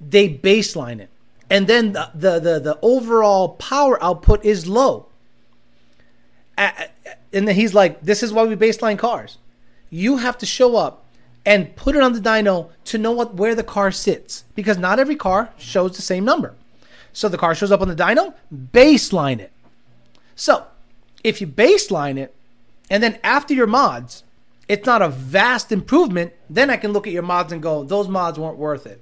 They 0.00 0.28
baseline 0.28 1.00
it, 1.00 1.10
and 1.48 1.66
then 1.66 1.92
the 1.92 2.10
the 2.14 2.40
the, 2.40 2.60
the 2.60 2.78
overall 2.82 3.50
power 3.50 4.02
output 4.02 4.44
is 4.44 4.66
low. 4.66 5.06
And 6.58 7.48
then 7.48 7.54
he's 7.54 7.72
like, 7.72 8.02
"This 8.02 8.22
is 8.22 8.32
why 8.32 8.44
we 8.44 8.56
baseline 8.56 8.98
cars. 8.98 9.38
You 9.88 10.18
have 10.18 10.36
to 10.38 10.46
show 10.46 10.76
up 10.76 11.04
and 11.44 11.74
put 11.76 11.96
it 11.96 12.02
on 12.02 12.12
the 12.12 12.20
dyno 12.20 12.70
to 12.84 12.98
know 12.98 13.12
what 13.12 13.34
where 13.34 13.54
the 13.54 13.62
car 13.62 13.90
sits 13.90 14.44
because 14.54 14.78
not 14.78 14.98
every 14.98 15.16
car 15.16 15.52
shows 15.56 15.96
the 15.96 16.02
same 16.02 16.24
number. 16.24 16.54
So 17.12 17.28
the 17.28 17.38
car 17.38 17.54
shows 17.54 17.72
up 17.72 17.80
on 17.80 17.88
the 17.88 17.96
dyno, 17.96 18.34
baseline 18.52 19.38
it. 19.38 19.52
So 20.34 20.66
if 21.24 21.40
you 21.40 21.46
baseline 21.46 22.18
it, 22.18 22.34
and 22.90 23.02
then 23.02 23.18
after 23.22 23.54
your 23.54 23.66
mods, 23.66 24.24
it's 24.68 24.86
not 24.86 25.02
a 25.02 25.08
vast 25.08 25.72
improvement, 25.72 26.32
then 26.48 26.70
I 26.70 26.76
can 26.76 26.92
look 26.92 27.06
at 27.06 27.12
your 27.12 27.22
mods 27.22 27.52
and 27.52 27.62
go, 27.62 27.84
those 27.84 28.08
mods 28.08 28.38
weren't 28.38 28.58
worth 28.58 28.86
it. 28.86 29.00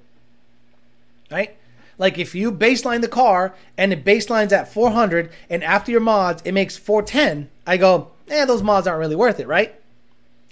Right? 1.29 1.55
Like 1.97 2.17
if 2.17 2.33
you 2.33 2.51
baseline 2.51 3.01
the 3.01 3.07
car 3.07 3.53
and 3.77 3.93
it 3.93 4.03
baselines 4.03 4.51
at 4.51 4.73
400 4.73 5.31
and 5.49 5.63
after 5.63 5.91
your 5.91 6.01
mods 6.01 6.41
it 6.43 6.53
makes 6.53 6.75
410, 6.77 7.49
I 7.67 7.77
go, 7.77 8.11
eh, 8.27 8.45
those 8.45 8.63
mods 8.63 8.87
aren't 8.87 8.99
really 8.99 9.15
worth 9.15 9.39
it, 9.39 9.47
right? 9.47 9.75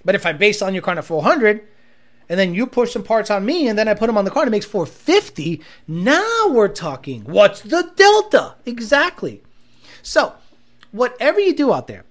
But 0.05 0.15
if 0.15 0.25
I 0.25 0.33
baseline 0.33 0.73
your 0.73 0.81
car 0.81 0.97
at 0.97 1.05
400 1.05 1.65
and 2.29 2.39
then 2.39 2.53
you 2.53 2.67
push 2.67 2.93
some 2.93 3.03
parts 3.03 3.31
on 3.31 3.45
me 3.45 3.67
and 3.67 3.77
then 3.77 3.87
I 3.87 3.93
put 3.93 4.07
them 4.07 4.17
on 4.17 4.25
the 4.25 4.31
car 4.31 4.43
and 4.43 4.49
it 4.49 4.51
makes 4.51 4.65
450, 4.65 5.61
now 5.87 6.49
we're 6.49 6.67
talking. 6.67 7.23
What's 7.23 7.61
the 7.61 7.91
delta? 7.95 8.55
Exactly. 8.65 9.41
So, 10.03 10.35
whatever 10.91 11.39
you 11.39 11.53
do 11.55 11.73
out 11.73 11.87
there, 11.87 12.05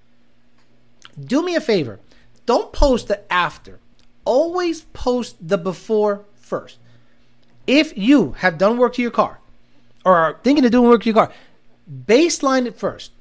do 1.19 1.43
me 1.43 1.55
a 1.55 1.61
favor. 1.61 2.01
Don't 2.47 2.73
post 2.73 3.09
the 3.09 3.31
after. 3.33 3.81
Always 4.25 4.83
post 4.93 5.37
the 5.47 5.59
before 5.59 6.25
first. 6.37 6.79
if 7.67 7.97
you 7.99 8.33
have 8.39 8.57
done 8.57 8.79
work 8.79 8.95
to 8.95 9.03
your 9.03 9.11
car 9.11 9.41
or 10.05 10.17
are 10.17 10.41
thinking 10.43 10.65
of 10.65 10.71
doing 10.71 10.89
work 10.89 11.03
to 11.03 11.11
your 11.11 11.15
car, 11.15 11.33
baseline 12.07 12.65
it 12.67 12.79
first. 12.79 13.13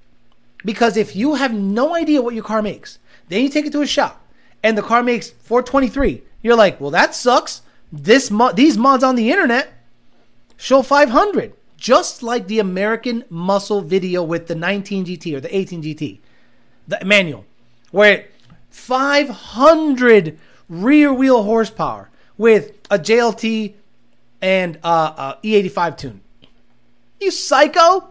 Because 0.64 0.96
if 0.96 1.16
you 1.16 1.36
have 1.36 1.54
no 1.54 1.94
idea 1.94 2.22
what 2.22 2.34
your 2.34 2.44
car 2.46 2.62
makes, 2.62 2.98
then 3.28 3.44
you 3.44 3.50
take 3.50 3.66
it 3.66 3.74
to 3.74 3.82
a 3.82 3.88
shop 3.88 4.26
and 4.64 4.78
the 4.78 4.82
car 4.82 5.04
makes 5.04 5.30
423, 5.30 6.24
you're 6.42 6.56
like, 6.56 6.80
well, 6.80 6.92
that 6.92 7.14
sucks. 7.14 7.62
This 7.92 8.32
mo- 8.32 8.54
these 8.54 8.78
mods 8.78 9.04
on 9.04 9.16
the 9.16 9.32
internet 9.32 9.74
show 10.56 10.82
500, 10.82 11.54
just 11.78 12.24
like 12.24 12.48
the 12.48 12.60
American 12.60 13.24
Muscle 13.30 13.82
video 13.82 14.24
with 14.24 14.48
the 14.48 14.56
19 14.56 15.06
GT 15.06 15.36
or 15.36 15.40
the 15.40 15.56
18 15.56 15.84
GT, 15.84 16.20
the 16.88 17.00
manual, 17.06 17.46
where 17.92 18.28
500 18.70 20.38
rear 20.68 21.14
wheel 21.14 21.44
horsepower 21.44 22.10
with 22.38 22.72
a 22.90 23.00
JLT 23.00 23.74
and 24.42 24.78
uh, 24.84 25.14
uh, 25.16 25.36
E85 25.44 25.98
tune. 25.98 26.22
You 27.20 27.32
psycho? 27.32 28.10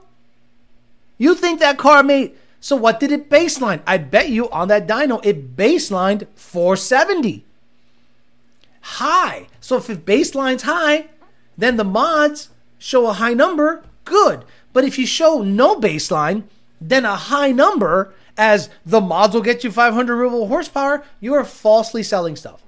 You 1.19 1.35
think 1.35 1.61
that 1.61 1.79
car 1.79 2.03
made. 2.03 2.37
So 2.61 2.75
what 2.77 2.99
did 2.99 3.13
it 3.13 3.31
baseline? 3.31 3.83
I 3.87 3.99
bet 3.99 4.29
you 4.31 4.51
on 4.51 4.69
that 4.69 4.89
dyno, 4.89 5.25
it 5.25 5.57
baselined 5.57 6.27
470. 6.35 7.45
High. 8.81 9.47
So 9.61 9.77
if 9.77 9.89
it 9.89 10.05
baseline's 10.05 10.63
high, 10.63 11.09
then 11.57 11.77
the 11.77 11.85
mods 11.85 12.51
show 12.79 13.07
a 13.07 13.15
high 13.15 13.35
number. 13.35 13.85
Good. 14.05 14.45
But 14.73 14.85
if 14.85 14.99
you 14.99 15.07
show 15.07 15.43
no 15.43 15.77
baseline, 15.77 16.45
then 16.81 17.05
a 17.05 17.17
high 17.17 17.53
number, 17.53 18.15
as 18.37 18.69
the 18.85 19.01
mods 19.01 19.35
will 19.35 19.43
get 19.43 19.65
you 19.65 19.71
500 19.71 20.17
ruble 20.17 20.49
horsepower, 20.49 21.05
you 21.21 21.35
are 21.35 21.45
falsely 21.45 22.03
selling 22.03 22.37
stuff. 22.37 22.63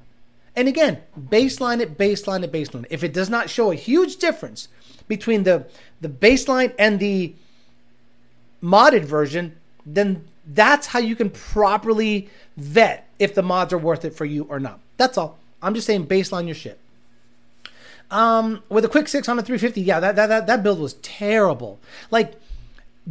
And 0.57 0.67
again, 0.67 0.99
baseline 1.19 1.81
it, 1.81 1.97
baseline 1.97 2.43
it, 2.43 2.51
baseline. 2.51 2.87
If 2.91 3.05
it 3.05 3.13
does 3.13 3.31
not 3.31 3.51
show 3.51 3.71
a 3.71 3.77
huge 3.77 4.17
difference 4.17 4.69
between 5.07 5.45
the 5.45 5.67
the 6.01 6.09
baseline 6.09 6.75
and 6.79 6.99
the 6.99 7.35
modded 8.63 9.05
version, 9.05 9.57
then 9.87 10.25
that's 10.47 10.89
how 10.89 10.99
you 10.99 11.15
can 11.15 11.31
properly 11.31 12.29
vet 12.57 13.09
if 13.19 13.35
the 13.35 13.43
mods 13.43 13.73
are 13.73 13.79
worth 13.79 14.05
it 14.05 14.15
for 14.15 14.25
you 14.25 14.47
or 14.49 14.59
not. 14.59 14.81
That's 14.97 15.19
all. 15.19 15.39
I'm 15.63 15.75
just 15.75 15.87
saying 15.87 16.07
baseline 16.07 16.47
your 16.47 16.55
shit. 16.55 16.79
Um, 18.11 18.63
with 18.69 18.85
a 18.85 18.89
quick 18.89 19.07
six 19.09 19.29
on 19.29 19.39
a 19.39 19.43
350, 19.43 19.83
yeah, 19.83 20.01
that, 20.01 20.17
that 20.17 20.27
that 20.29 20.47
that 20.47 20.63
build 20.63 20.79
was 20.79 20.95
terrible. 20.95 21.79
Like 22.11 22.41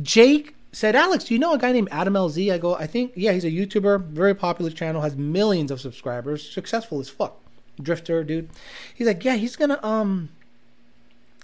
Jake 0.01 0.55
said, 0.71 0.95
Alex, 0.95 1.25
do 1.25 1.33
you 1.33 1.39
know 1.39 1.53
a 1.53 1.57
guy 1.57 1.71
named 1.71 1.89
Adam 1.91 2.13
LZ? 2.15 2.51
I 2.51 2.57
go, 2.57 2.75
I 2.75 2.87
think, 2.87 3.11
yeah, 3.15 3.31
he's 3.31 3.45
a 3.45 3.51
YouTuber, 3.51 4.05
very 4.05 4.33
popular 4.33 4.71
channel, 4.71 5.01
has 5.01 5.15
millions 5.15 5.71
of 5.71 5.79
subscribers, 5.81 6.49
successful 6.49 6.99
as 6.99 7.09
fuck. 7.09 7.39
Drifter, 7.79 8.23
dude. 8.23 8.49
He's 8.95 9.05
like, 9.05 9.23
yeah, 9.23 9.35
he's 9.35 9.55
gonna 9.55 9.79
um 9.83 10.29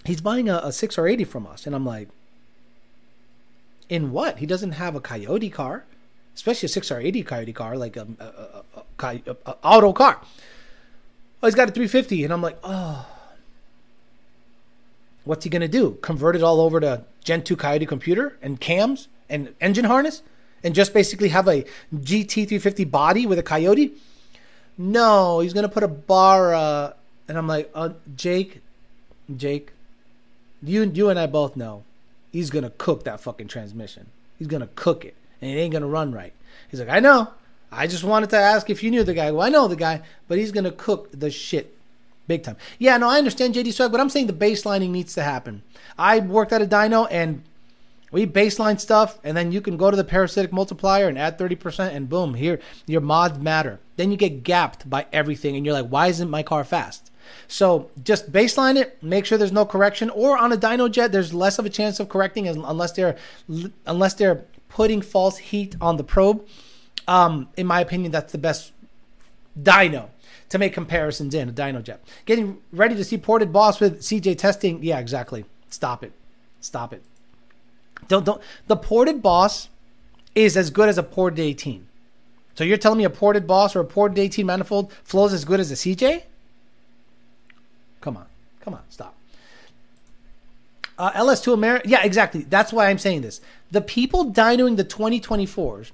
he's 0.05 0.21
buying 0.21 0.49
a, 0.49 0.57
a 0.57 0.69
6R80 0.69 1.27
from 1.27 1.47
us. 1.47 1.65
And 1.65 1.75
I'm 1.75 1.85
like, 1.85 2.09
in 3.89 4.11
what? 4.11 4.39
He 4.39 4.45
doesn't 4.45 4.73
have 4.73 4.95
a 4.95 5.01
Coyote 5.01 5.49
car, 5.49 5.85
especially 6.35 6.67
a 6.67 6.69
6R80 6.69 7.25
Coyote 7.25 7.53
car, 7.53 7.77
like 7.77 7.95
a, 7.95 8.07
a, 8.19 8.23
a, 8.23 8.63
a, 8.77 9.21
a, 9.27 9.37
a 9.45 9.55
auto 9.63 9.93
car. 9.93 10.21
Oh, 11.41 11.47
he's 11.47 11.55
got 11.55 11.69
a 11.69 11.71
350. 11.71 12.23
And 12.23 12.33
I'm 12.33 12.41
like, 12.41 12.57
oh, 12.63 13.05
what's 15.23 15.43
he 15.43 15.49
going 15.49 15.61
to 15.61 15.67
do? 15.67 15.97
Convert 16.01 16.35
it 16.35 16.43
all 16.43 16.59
over 16.59 16.79
to 16.79 17.03
Gen 17.23 17.43
2 17.43 17.55
Coyote 17.55 17.85
computer 17.85 18.37
and 18.41 18.59
cams 18.59 19.07
and 19.29 19.53
engine 19.61 19.85
harness 19.85 20.21
and 20.63 20.75
just 20.75 20.93
basically 20.93 21.29
have 21.29 21.47
a 21.47 21.65
GT350 21.95 22.89
body 22.89 23.25
with 23.25 23.39
a 23.39 23.43
Coyote? 23.43 23.93
No, 24.77 25.39
he's 25.39 25.53
going 25.53 25.67
to 25.67 25.73
put 25.73 25.83
a 25.83 25.87
bar. 25.87 26.53
Uh, 26.53 26.93
and 27.27 27.37
I'm 27.37 27.47
like, 27.47 27.69
uh, 27.73 27.89
Jake, 28.15 28.61
Jake, 29.35 29.71
you 30.61 30.83
you 30.83 31.09
and 31.09 31.19
I 31.19 31.27
both 31.27 31.55
know 31.55 31.83
he's 32.31 32.49
gonna 32.49 32.71
cook 32.71 33.03
that 33.03 33.19
fucking 33.19 33.47
transmission. 33.47 34.07
He's 34.37 34.47
gonna 34.47 34.69
cook 34.75 35.05
it, 35.05 35.15
and 35.41 35.51
it 35.51 35.55
ain't 35.55 35.73
gonna 35.73 35.87
run 35.87 36.11
right. 36.11 36.33
He's 36.69 36.79
like, 36.79 36.89
I 36.89 36.99
know. 36.99 37.29
I 37.71 37.87
just 37.87 38.03
wanted 38.03 38.29
to 38.31 38.37
ask 38.37 38.69
if 38.69 38.83
you 38.83 38.91
knew 38.91 39.03
the 39.03 39.13
guy. 39.13 39.31
Well, 39.31 39.45
I 39.45 39.49
know 39.49 39.67
the 39.67 39.75
guy, 39.75 40.01
but 40.27 40.37
he's 40.37 40.51
gonna 40.51 40.71
cook 40.71 41.09
the 41.11 41.31
shit 41.31 41.75
big 42.27 42.43
time. 42.43 42.57
Yeah, 42.79 42.97
no, 42.97 43.09
I 43.09 43.17
understand 43.17 43.55
JD 43.55 43.73
Swag, 43.73 43.91
but 43.91 44.01
I'm 44.01 44.09
saying 44.09 44.27
the 44.27 44.33
baselining 44.33 44.89
needs 44.89 45.13
to 45.15 45.23
happen. 45.23 45.63
I 45.97 46.19
worked 46.19 46.51
at 46.51 46.61
a 46.61 46.65
dyno 46.65 47.07
and 47.11 47.43
we 48.13 48.27
baseline 48.27 48.79
stuff, 48.79 49.17
and 49.23 49.35
then 49.35 49.51
you 49.51 49.59
can 49.59 49.75
go 49.75 49.89
to 49.89 49.97
the 49.97 50.03
parasitic 50.03 50.53
multiplier 50.53 51.07
and 51.07 51.17
add 51.17 51.39
30%, 51.39 51.95
and 51.95 52.07
boom, 52.07 52.35
here, 52.35 52.59
your 52.85 53.01
mods 53.01 53.39
matter. 53.39 53.79
Then 53.95 54.11
you 54.11 54.17
get 54.17 54.43
gapped 54.43 54.87
by 54.87 55.07
everything, 55.11 55.55
and 55.55 55.65
you're 55.65 55.73
like, 55.73 55.87
why 55.87 56.07
isn't 56.07 56.29
my 56.29 56.43
car 56.43 56.63
fast? 56.63 57.09
So 57.47 57.89
just 58.03 58.31
baseline 58.31 58.75
it, 58.75 59.01
make 59.01 59.25
sure 59.25 59.39
there's 59.39 59.51
no 59.51 59.65
correction, 59.65 60.11
or 60.11 60.37
on 60.37 60.53
a 60.53 60.57
Dynojet, 60.57 61.11
there's 61.11 61.33
less 61.33 61.57
of 61.57 61.65
a 61.65 61.71
chance 61.71 61.99
of 61.99 62.07
correcting 62.07 62.47
unless 62.47 62.91
they're 62.91 63.17
unless 63.87 64.13
they're 64.13 64.45
putting 64.69 65.01
false 65.01 65.37
heat 65.37 65.75
on 65.81 65.97
the 65.97 66.03
probe. 66.03 66.45
Um, 67.07 67.49
in 67.57 67.65
my 67.65 67.81
opinion, 67.81 68.11
that's 68.11 68.31
the 68.31 68.37
best 68.37 68.73
dyno 69.59 70.09
to 70.53 70.59
make 70.59 70.71
comparisons 70.71 71.33
in 71.33 71.49
a 71.49 71.51
Dynojet. 71.51 71.97
Getting 72.27 72.59
ready 72.71 72.93
to 72.93 73.03
see 73.03 73.17
ported 73.17 73.51
boss 73.51 73.79
with 73.79 74.01
CJ 74.01 74.37
testing. 74.37 74.83
Yeah, 74.83 74.99
exactly. 74.99 75.45
Stop 75.67 76.03
it. 76.03 76.11
Stop 76.61 76.93
it. 76.93 77.03
Don't 78.07 78.23
don't. 78.23 78.39
The 78.67 78.77
ported 78.77 79.23
boss 79.23 79.69
is 80.35 80.55
as 80.55 80.69
good 80.69 80.89
as 80.89 80.99
a 80.99 81.03
ported 81.03 81.39
18. 81.39 81.87
So 82.53 82.63
you're 82.63 82.77
telling 82.77 82.99
me 82.99 83.03
a 83.03 83.09
ported 83.09 83.47
boss 83.47 83.75
or 83.75 83.79
a 83.79 83.85
ported 83.85 84.19
18 84.19 84.45
manifold 84.45 84.93
flows 85.03 85.33
as 85.33 85.43
good 85.43 85.59
as 85.59 85.71
a 85.71 85.73
CJ? 85.73 86.21
Come 87.99 88.15
on. 88.15 88.27
Come 88.61 88.75
on. 88.75 88.81
Stop. 88.89 89.15
Uh, 90.99 91.13
LS2 91.13 91.51
America. 91.51 91.89
Yeah, 91.89 92.03
exactly. 92.03 92.43
That's 92.43 92.71
why 92.71 92.89
I'm 92.89 92.99
saying 92.99 93.21
this. 93.21 93.41
The 93.71 93.81
people 93.81 94.31
dynoing 94.31 94.77
the 94.77 94.85
2024s 94.85 95.89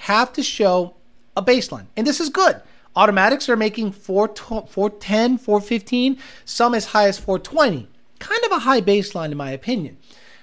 have 0.00 0.34
to 0.34 0.42
show 0.42 0.96
a 1.34 1.42
baseline. 1.42 1.86
And 1.96 2.06
this 2.06 2.20
is 2.20 2.28
good. 2.28 2.60
Automatics 2.94 3.48
are 3.48 3.56
making 3.56 3.92
4, 3.92 4.34
410, 4.36 5.38
415, 5.38 6.18
some 6.44 6.74
as 6.74 6.86
high 6.86 7.08
as 7.08 7.18
420. 7.18 7.88
Kind 8.18 8.44
of 8.44 8.52
a 8.52 8.60
high 8.60 8.80
baseline, 8.80 9.32
in 9.32 9.36
my 9.36 9.50
opinion. 9.50 9.96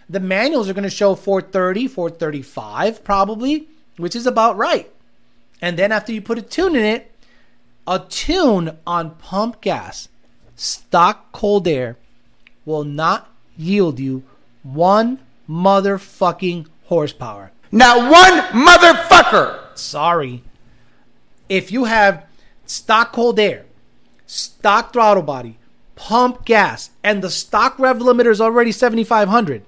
The 0.09 0.19
manuals 0.19 0.67
are 0.67 0.73
going 0.73 0.83
to 0.83 0.89
show 0.89 1.13
430, 1.13 1.87
435, 1.87 3.03
probably, 3.03 3.67
which 3.97 4.15
is 4.15 4.25
about 4.25 4.57
right. 4.57 4.91
And 5.61 5.77
then 5.77 5.91
after 5.91 6.11
you 6.11 6.21
put 6.21 6.39
a 6.39 6.41
tune 6.41 6.75
in 6.75 6.83
it, 6.83 7.11
a 7.85 7.99
tune 7.99 8.77
on 8.87 9.11
pump 9.15 9.61
gas 9.61 10.09
stock 10.55 11.31
cold 11.31 11.67
air 11.67 11.97
will 12.65 12.83
not 12.83 13.31
yield 13.57 13.99
you 13.99 14.23
one 14.63 15.19
motherfucking 15.49 16.67
horsepower. 16.85 17.51
Not 17.71 18.11
one 18.11 18.65
motherfucker. 18.65 19.77
Sorry. 19.77 20.43
If 21.47 21.71
you 21.71 21.85
have 21.85 22.25
stock 22.69 23.11
cold 23.11 23.39
air, 23.39 23.65
stock 24.27 24.93
throttle 24.93 25.23
body, 25.23 25.57
pump 25.95 26.45
gas, 26.45 26.91
and 27.03 27.23
the 27.23 27.29
stock 27.29 27.77
rev 27.79 27.97
limiter 27.97 28.31
is 28.31 28.39
already 28.39 28.71
7500, 28.71 29.63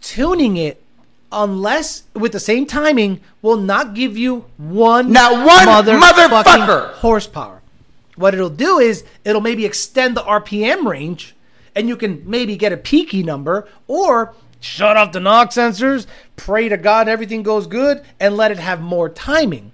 tuning 0.00 0.56
it 0.56 0.82
unless 1.30 2.04
with 2.14 2.32
the 2.32 2.40
same 2.40 2.66
timing 2.66 3.20
will 3.40 3.56
not 3.56 3.94
give 3.94 4.16
you 4.16 4.46
one 4.56 5.12
not 5.12 5.46
one 5.46 5.66
motherfucker, 5.66 6.28
motherfucker. 6.28 6.92
horsepower. 6.94 7.62
What 8.16 8.34
it'll 8.34 8.50
do 8.50 8.78
is 8.78 9.04
it'll 9.24 9.40
maybe 9.40 9.64
extend 9.64 10.16
the 10.16 10.22
RPM 10.22 10.86
range 10.86 11.34
and 11.74 11.88
you 11.88 11.96
can 11.96 12.22
maybe 12.28 12.56
get 12.56 12.72
a 12.72 12.76
peaky 12.76 13.22
number 13.22 13.66
or 13.86 14.34
shut 14.60 14.96
off 14.96 15.12
the 15.12 15.20
knock 15.20 15.50
sensors, 15.50 16.06
pray 16.36 16.68
to 16.68 16.76
God 16.76 17.08
everything 17.08 17.42
goes 17.42 17.66
good, 17.66 18.02
and 18.20 18.36
let 18.36 18.50
it 18.50 18.58
have 18.58 18.80
more 18.80 19.08
timing. 19.08 19.71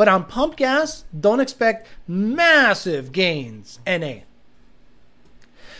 But 0.00 0.08
on 0.08 0.24
pump 0.24 0.56
gas, 0.56 1.04
don't 1.20 1.40
expect 1.40 1.86
massive 2.08 3.12
gains. 3.12 3.80
NA. 3.86 4.20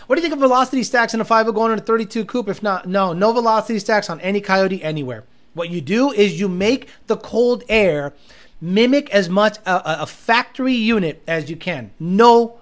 What 0.06 0.16
do 0.16 0.20
you 0.20 0.20
think 0.20 0.34
of 0.34 0.40
velocity 0.40 0.82
stacks 0.82 1.14
in 1.14 1.22
a 1.22 1.24
5 1.24 1.46
going 1.54 1.72
on 1.72 1.78
a 1.78 1.80
32 1.80 2.26
coupe? 2.26 2.50
If 2.50 2.62
not, 2.62 2.86
no, 2.86 3.14
no 3.14 3.32
velocity 3.32 3.78
stacks 3.78 4.10
on 4.10 4.20
any 4.20 4.42
Coyote 4.42 4.84
anywhere. 4.84 5.24
What 5.54 5.70
you 5.70 5.80
do 5.80 6.12
is 6.12 6.38
you 6.38 6.50
make 6.50 6.90
the 7.06 7.16
cold 7.16 7.64
air 7.66 8.12
mimic 8.60 9.08
as 9.08 9.30
much 9.30 9.56
a, 9.64 10.02
a 10.02 10.06
factory 10.06 10.74
unit 10.74 11.22
as 11.26 11.48
you 11.48 11.56
can. 11.56 11.90
No, 11.98 12.58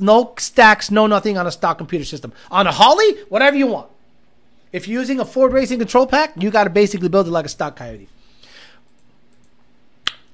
no 0.00 0.34
stacks, 0.38 0.90
no 0.90 1.06
nothing 1.06 1.38
on 1.38 1.46
a 1.46 1.52
stock 1.52 1.78
computer 1.78 2.04
system. 2.04 2.32
On 2.50 2.66
a 2.66 2.72
Holley, 2.72 3.12
whatever 3.28 3.56
you 3.56 3.68
want. 3.68 3.88
If 4.72 4.88
you're 4.88 4.98
using 5.02 5.20
a 5.20 5.24
Ford 5.24 5.52
Racing 5.52 5.78
control 5.78 6.08
pack, 6.08 6.32
you 6.36 6.50
got 6.50 6.64
to 6.64 6.70
basically 6.70 7.08
build 7.08 7.28
it 7.28 7.30
like 7.30 7.44
a 7.44 7.48
stock 7.48 7.76
Coyote. 7.76 8.08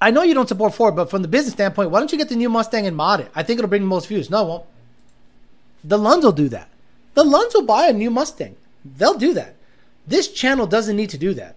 I 0.02 0.10
know 0.10 0.24
you 0.24 0.34
don't 0.34 0.48
support 0.48 0.74
Ford, 0.74 0.96
but 0.96 1.10
from 1.10 1.22
the 1.22 1.28
business 1.28 1.54
standpoint, 1.54 1.90
why 1.90 2.00
don't 2.00 2.10
you 2.10 2.18
get 2.18 2.28
the 2.28 2.34
new 2.34 2.50
Mustang 2.50 2.88
and 2.88 2.96
mod 2.96 3.20
it? 3.20 3.30
I 3.36 3.44
think 3.44 3.58
it'll 3.58 3.68
bring 3.68 3.82
the 3.82 3.88
most 3.88 4.08
views. 4.08 4.28
No, 4.28 4.42
it 4.42 4.48
won't. 4.48 4.64
The 5.84 5.96
Lunds 5.96 6.24
will 6.24 6.32
do 6.32 6.48
that. 6.48 6.68
The 7.14 7.22
Lunds 7.22 7.54
will 7.54 7.62
buy 7.64 7.86
a 7.86 7.92
new 7.92 8.10
Mustang. 8.10 8.56
They'll 8.84 9.16
do 9.16 9.32
that. 9.34 9.54
This 10.04 10.26
channel 10.26 10.66
doesn't 10.66 10.96
need 10.96 11.10
to 11.10 11.18
do 11.18 11.34
that. 11.34 11.54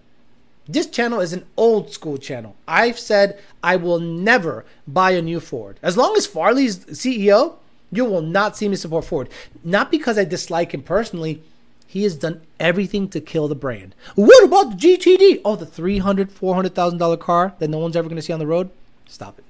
This 0.68 0.86
channel 0.86 1.20
is 1.20 1.32
an 1.32 1.44
old 1.56 1.92
school 1.92 2.18
channel. 2.18 2.54
I've 2.68 3.00
said 3.00 3.40
I 3.64 3.74
will 3.76 3.98
never 3.98 4.64
buy 4.86 5.10
a 5.10 5.22
new 5.22 5.40
Ford. 5.40 5.78
As 5.82 5.96
long 5.96 6.16
as 6.16 6.26
Farley's 6.26 6.78
CEO, 6.86 7.56
You 7.92 8.04
will 8.04 8.22
not 8.22 8.56
see 8.56 8.68
me 8.68 8.76
support 8.76 9.04
Ford. 9.04 9.28
Not 9.62 9.90
because 9.90 10.18
I 10.18 10.24
dislike 10.24 10.72
him 10.74 10.82
personally. 10.82 11.42
He 11.86 12.02
has 12.02 12.16
done 12.16 12.42
everything 12.58 13.08
to 13.10 13.20
kill 13.20 13.48
the 13.48 13.54
brand. 13.54 13.94
What 14.14 14.44
about 14.44 14.70
the 14.70 14.76
GTD? 14.76 15.40
Oh, 15.44 15.56
the 15.56 15.66
$300,000, 15.66 16.30
$400,000 16.30 17.20
car 17.20 17.54
that 17.58 17.68
no 17.68 17.78
one's 17.78 17.96
ever 17.96 18.08
going 18.08 18.16
to 18.16 18.22
see 18.22 18.32
on 18.32 18.38
the 18.38 18.46
road? 18.46 18.70
Stop 19.06 19.38
it. 19.38 19.44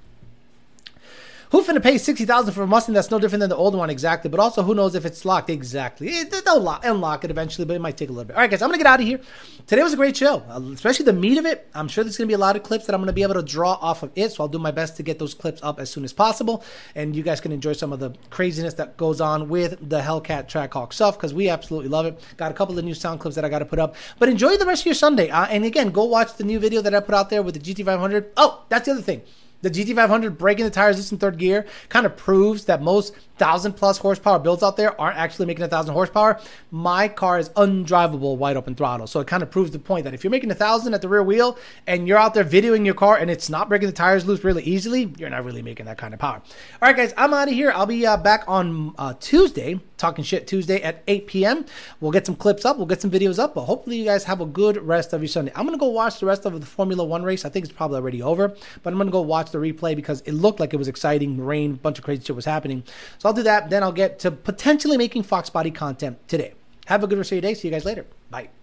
Who 1.50 1.62
finna 1.62 1.82
pay 1.82 1.96
sixty 1.98 2.24
thousand 2.24 2.54
for 2.54 2.62
a 2.62 2.66
Mustang 2.66 2.94
that's 2.94 3.10
no 3.10 3.18
different 3.18 3.40
than 3.40 3.50
the 3.50 3.56
old 3.56 3.74
one 3.74 3.88
exactly? 3.88 4.28
But 4.28 4.40
also, 4.40 4.62
who 4.62 4.74
knows 4.74 4.94
if 4.94 5.04
it's 5.04 5.24
locked 5.24 5.48
exactly? 5.48 6.24
They'll 6.24 6.60
lock, 6.60 6.84
unlock 6.84 7.24
it 7.24 7.30
eventually, 7.30 7.64
but 7.64 7.74
it 7.74 7.80
might 7.80 7.96
take 7.96 8.08
a 8.08 8.12
little 8.12 8.24
bit. 8.24 8.34
All 8.34 8.40
right, 8.40 8.50
guys, 8.50 8.62
I'm 8.62 8.68
gonna 8.68 8.78
get 8.78 8.86
out 8.86 9.00
of 9.00 9.06
here. 9.06 9.20
Today 9.66 9.82
was 9.82 9.92
a 9.92 9.96
great 9.96 10.16
show, 10.16 10.42
uh, 10.48 10.60
especially 10.72 11.04
the 11.04 11.12
meat 11.12 11.38
of 11.38 11.46
it. 11.46 11.68
I'm 11.74 11.86
sure 11.88 12.02
there's 12.02 12.16
gonna 12.16 12.28
be 12.28 12.34
a 12.34 12.38
lot 12.38 12.56
of 12.56 12.62
clips 12.62 12.86
that 12.86 12.94
I'm 12.94 13.00
gonna 13.00 13.12
be 13.12 13.22
able 13.22 13.34
to 13.34 13.42
draw 13.42 13.74
off 13.74 14.02
of 14.02 14.10
it, 14.16 14.32
so 14.32 14.42
I'll 14.42 14.48
do 14.48 14.58
my 14.58 14.72
best 14.72 14.96
to 14.96 15.02
get 15.02 15.18
those 15.18 15.34
clips 15.34 15.60
up 15.62 15.78
as 15.78 15.88
soon 15.88 16.04
as 16.04 16.12
possible, 16.12 16.64
and 16.94 17.14
you 17.14 17.22
guys 17.22 17.40
can 17.40 17.52
enjoy 17.52 17.74
some 17.74 17.92
of 17.92 18.00
the 18.00 18.12
craziness 18.30 18.74
that 18.74 18.96
goes 18.96 19.20
on 19.20 19.48
with 19.48 19.88
the 19.88 20.00
Hellcat 20.00 20.48
Trackhawk 20.48 20.92
stuff 20.92 21.16
because 21.16 21.32
we 21.32 21.48
absolutely 21.48 21.88
love 21.88 22.06
it. 22.06 22.20
Got 22.36 22.50
a 22.50 22.54
couple 22.54 22.76
of 22.76 22.84
new 22.84 22.94
sound 22.94 23.20
clips 23.20 23.36
that 23.36 23.44
I 23.44 23.48
got 23.48 23.60
to 23.60 23.64
put 23.64 23.78
up, 23.78 23.94
but 24.18 24.28
enjoy 24.28 24.56
the 24.56 24.66
rest 24.66 24.82
of 24.82 24.86
your 24.86 24.94
Sunday. 24.94 25.30
Uh, 25.30 25.46
and 25.46 25.64
again, 25.64 25.90
go 25.90 26.04
watch 26.04 26.34
the 26.34 26.44
new 26.44 26.58
video 26.58 26.82
that 26.82 26.94
I 26.94 27.00
put 27.00 27.14
out 27.14 27.30
there 27.30 27.42
with 27.42 27.54
the 27.54 27.60
GT500. 27.60 28.30
Oh, 28.36 28.64
that's 28.68 28.86
the 28.86 28.92
other 28.92 29.02
thing. 29.02 29.22
The 29.62 29.70
GT500 29.70 30.38
breaking 30.38 30.64
the 30.64 30.70
tires 30.70 30.96
just 30.96 31.12
in 31.12 31.18
third 31.18 31.38
gear 31.38 31.66
kind 31.88 32.06
of 32.06 32.16
proves 32.16 32.66
that 32.66 32.82
most 32.82 33.14
thousand 33.36 33.74
plus 33.74 33.98
horsepower 33.98 34.38
builds 34.38 34.62
out 34.62 34.76
there 34.76 34.98
aren't 35.00 35.16
actually 35.16 35.46
making 35.46 35.64
a 35.64 35.68
thousand 35.68 35.92
horsepower. 35.92 36.40
My 36.70 37.08
car 37.08 37.38
is 37.38 37.48
undrivable 37.50 38.36
wide 38.36 38.56
open 38.56 38.74
throttle. 38.74 39.06
So 39.06 39.20
it 39.20 39.26
kind 39.26 39.42
of 39.42 39.50
proves 39.50 39.70
the 39.70 39.78
point 39.78 40.04
that 40.04 40.14
if 40.14 40.24
you're 40.24 40.30
making 40.30 40.50
a 40.50 40.54
thousand 40.54 40.94
at 40.94 41.02
the 41.02 41.08
rear 41.08 41.22
wheel 41.22 41.58
and 41.86 42.06
you're 42.06 42.18
out 42.18 42.34
there 42.34 42.44
videoing 42.44 42.84
your 42.84 42.94
car 42.94 43.16
and 43.16 43.30
it's 43.30 43.50
not 43.50 43.68
breaking 43.68 43.88
the 43.88 43.94
tires 43.94 44.26
loose 44.26 44.44
really 44.44 44.62
easily, 44.62 45.12
you're 45.18 45.30
not 45.30 45.44
really 45.44 45.62
making 45.62 45.86
that 45.86 45.98
kind 45.98 46.14
of 46.14 46.20
power. 46.20 46.42
All 46.80 46.88
right, 46.88 46.96
guys, 46.96 47.12
I'm 47.16 47.34
out 47.34 47.48
of 47.48 47.54
here. 47.54 47.72
I'll 47.74 47.86
be 47.86 48.06
uh, 48.06 48.16
back 48.16 48.44
on 48.46 48.94
uh, 48.98 49.14
Tuesday, 49.20 49.80
talking 49.96 50.24
shit 50.24 50.46
Tuesday 50.46 50.82
at 50.82 51.02
8 51.06 51.26
p.m. 51.26 51.64
We'll 52.00 52.12
get 52.12 52.26
some 52.26 52.36
clips 52.36 52.64
up, 52.64 52.76
we'll 52.76 52.86
get 52.86 53.00
some 53.00 53.10
videos 53.10 53.38
up, 53.38 53.54
but 53.54 53.64
hopefully 53.64 53.96
you 53.96 54.04
guys 54.04 54.24
have 54.24 54.40
a 54.40 54.46
good 54.46 54.76
rest 54.78 55.12
of 55.12 55.22
your 55.22 55.28
Sunday. 55.28 55.52
I'm 55.54 55.64
gonna 55.64 55.78
go 55.78 55.88
watch 55.88 56.20
the 56.20 56.26
rest 56.26 56.44
of 56.44 56.58
the 56.60 56.66
Formula 56.66 57.04
One 57.04 57.22
race. 57.22 57.44
I 57.44 57.48
think 57.48 57.64
it's 57.64 57.74
probably 57.74 57.96
already 57.96 58.22
over, 58.22 58.54
but 58.82 58.92
I'm 58.92 58.98
gonna 58.98 59.10
go 59.10 59.20
watch 59.20 59.50
the 59.50 59.58
replay 59.58 59.96
because 59.96 60.20
it 60.22 60.32
looked 60.32 60.60
like 60.60 60.74
it 60.74 60.76
was 60.76 60.88
exciting. 60.88 61.44
Rain, 61.44 61.74
bunch 61.74 61.98
of 61.98 62.04
crazy 62.04 62.24
shit 62.24 62.36
was 62.36 62.44
happening. 62.44 62.84
So 63.18 63.28
I'll 63.28 63.34
do 63.34 63.42
that. 63.44 63.70
Then 63.70 63.82
I'll 63.82 63.92
get 63.92 64.18
to 64.20 64.30
potentially 64.30 64.96
making 64.96 65.22
Fox 65.24 65.50
Body 65.50 65.70
content 65.70 66.18
today. 66.28 66.54
Have 66.86 67.02
a 67.02 67.06
good 67.06 67.18
rest 67.18 67.32
of 67.32 67.36
your 67.36 67.42
day. 67.42 67.54
See 67.54 67.68
you 67.68 67.72
guys 67.72 67.84
later. 67.84 68.06
Bye. 68.30 68.55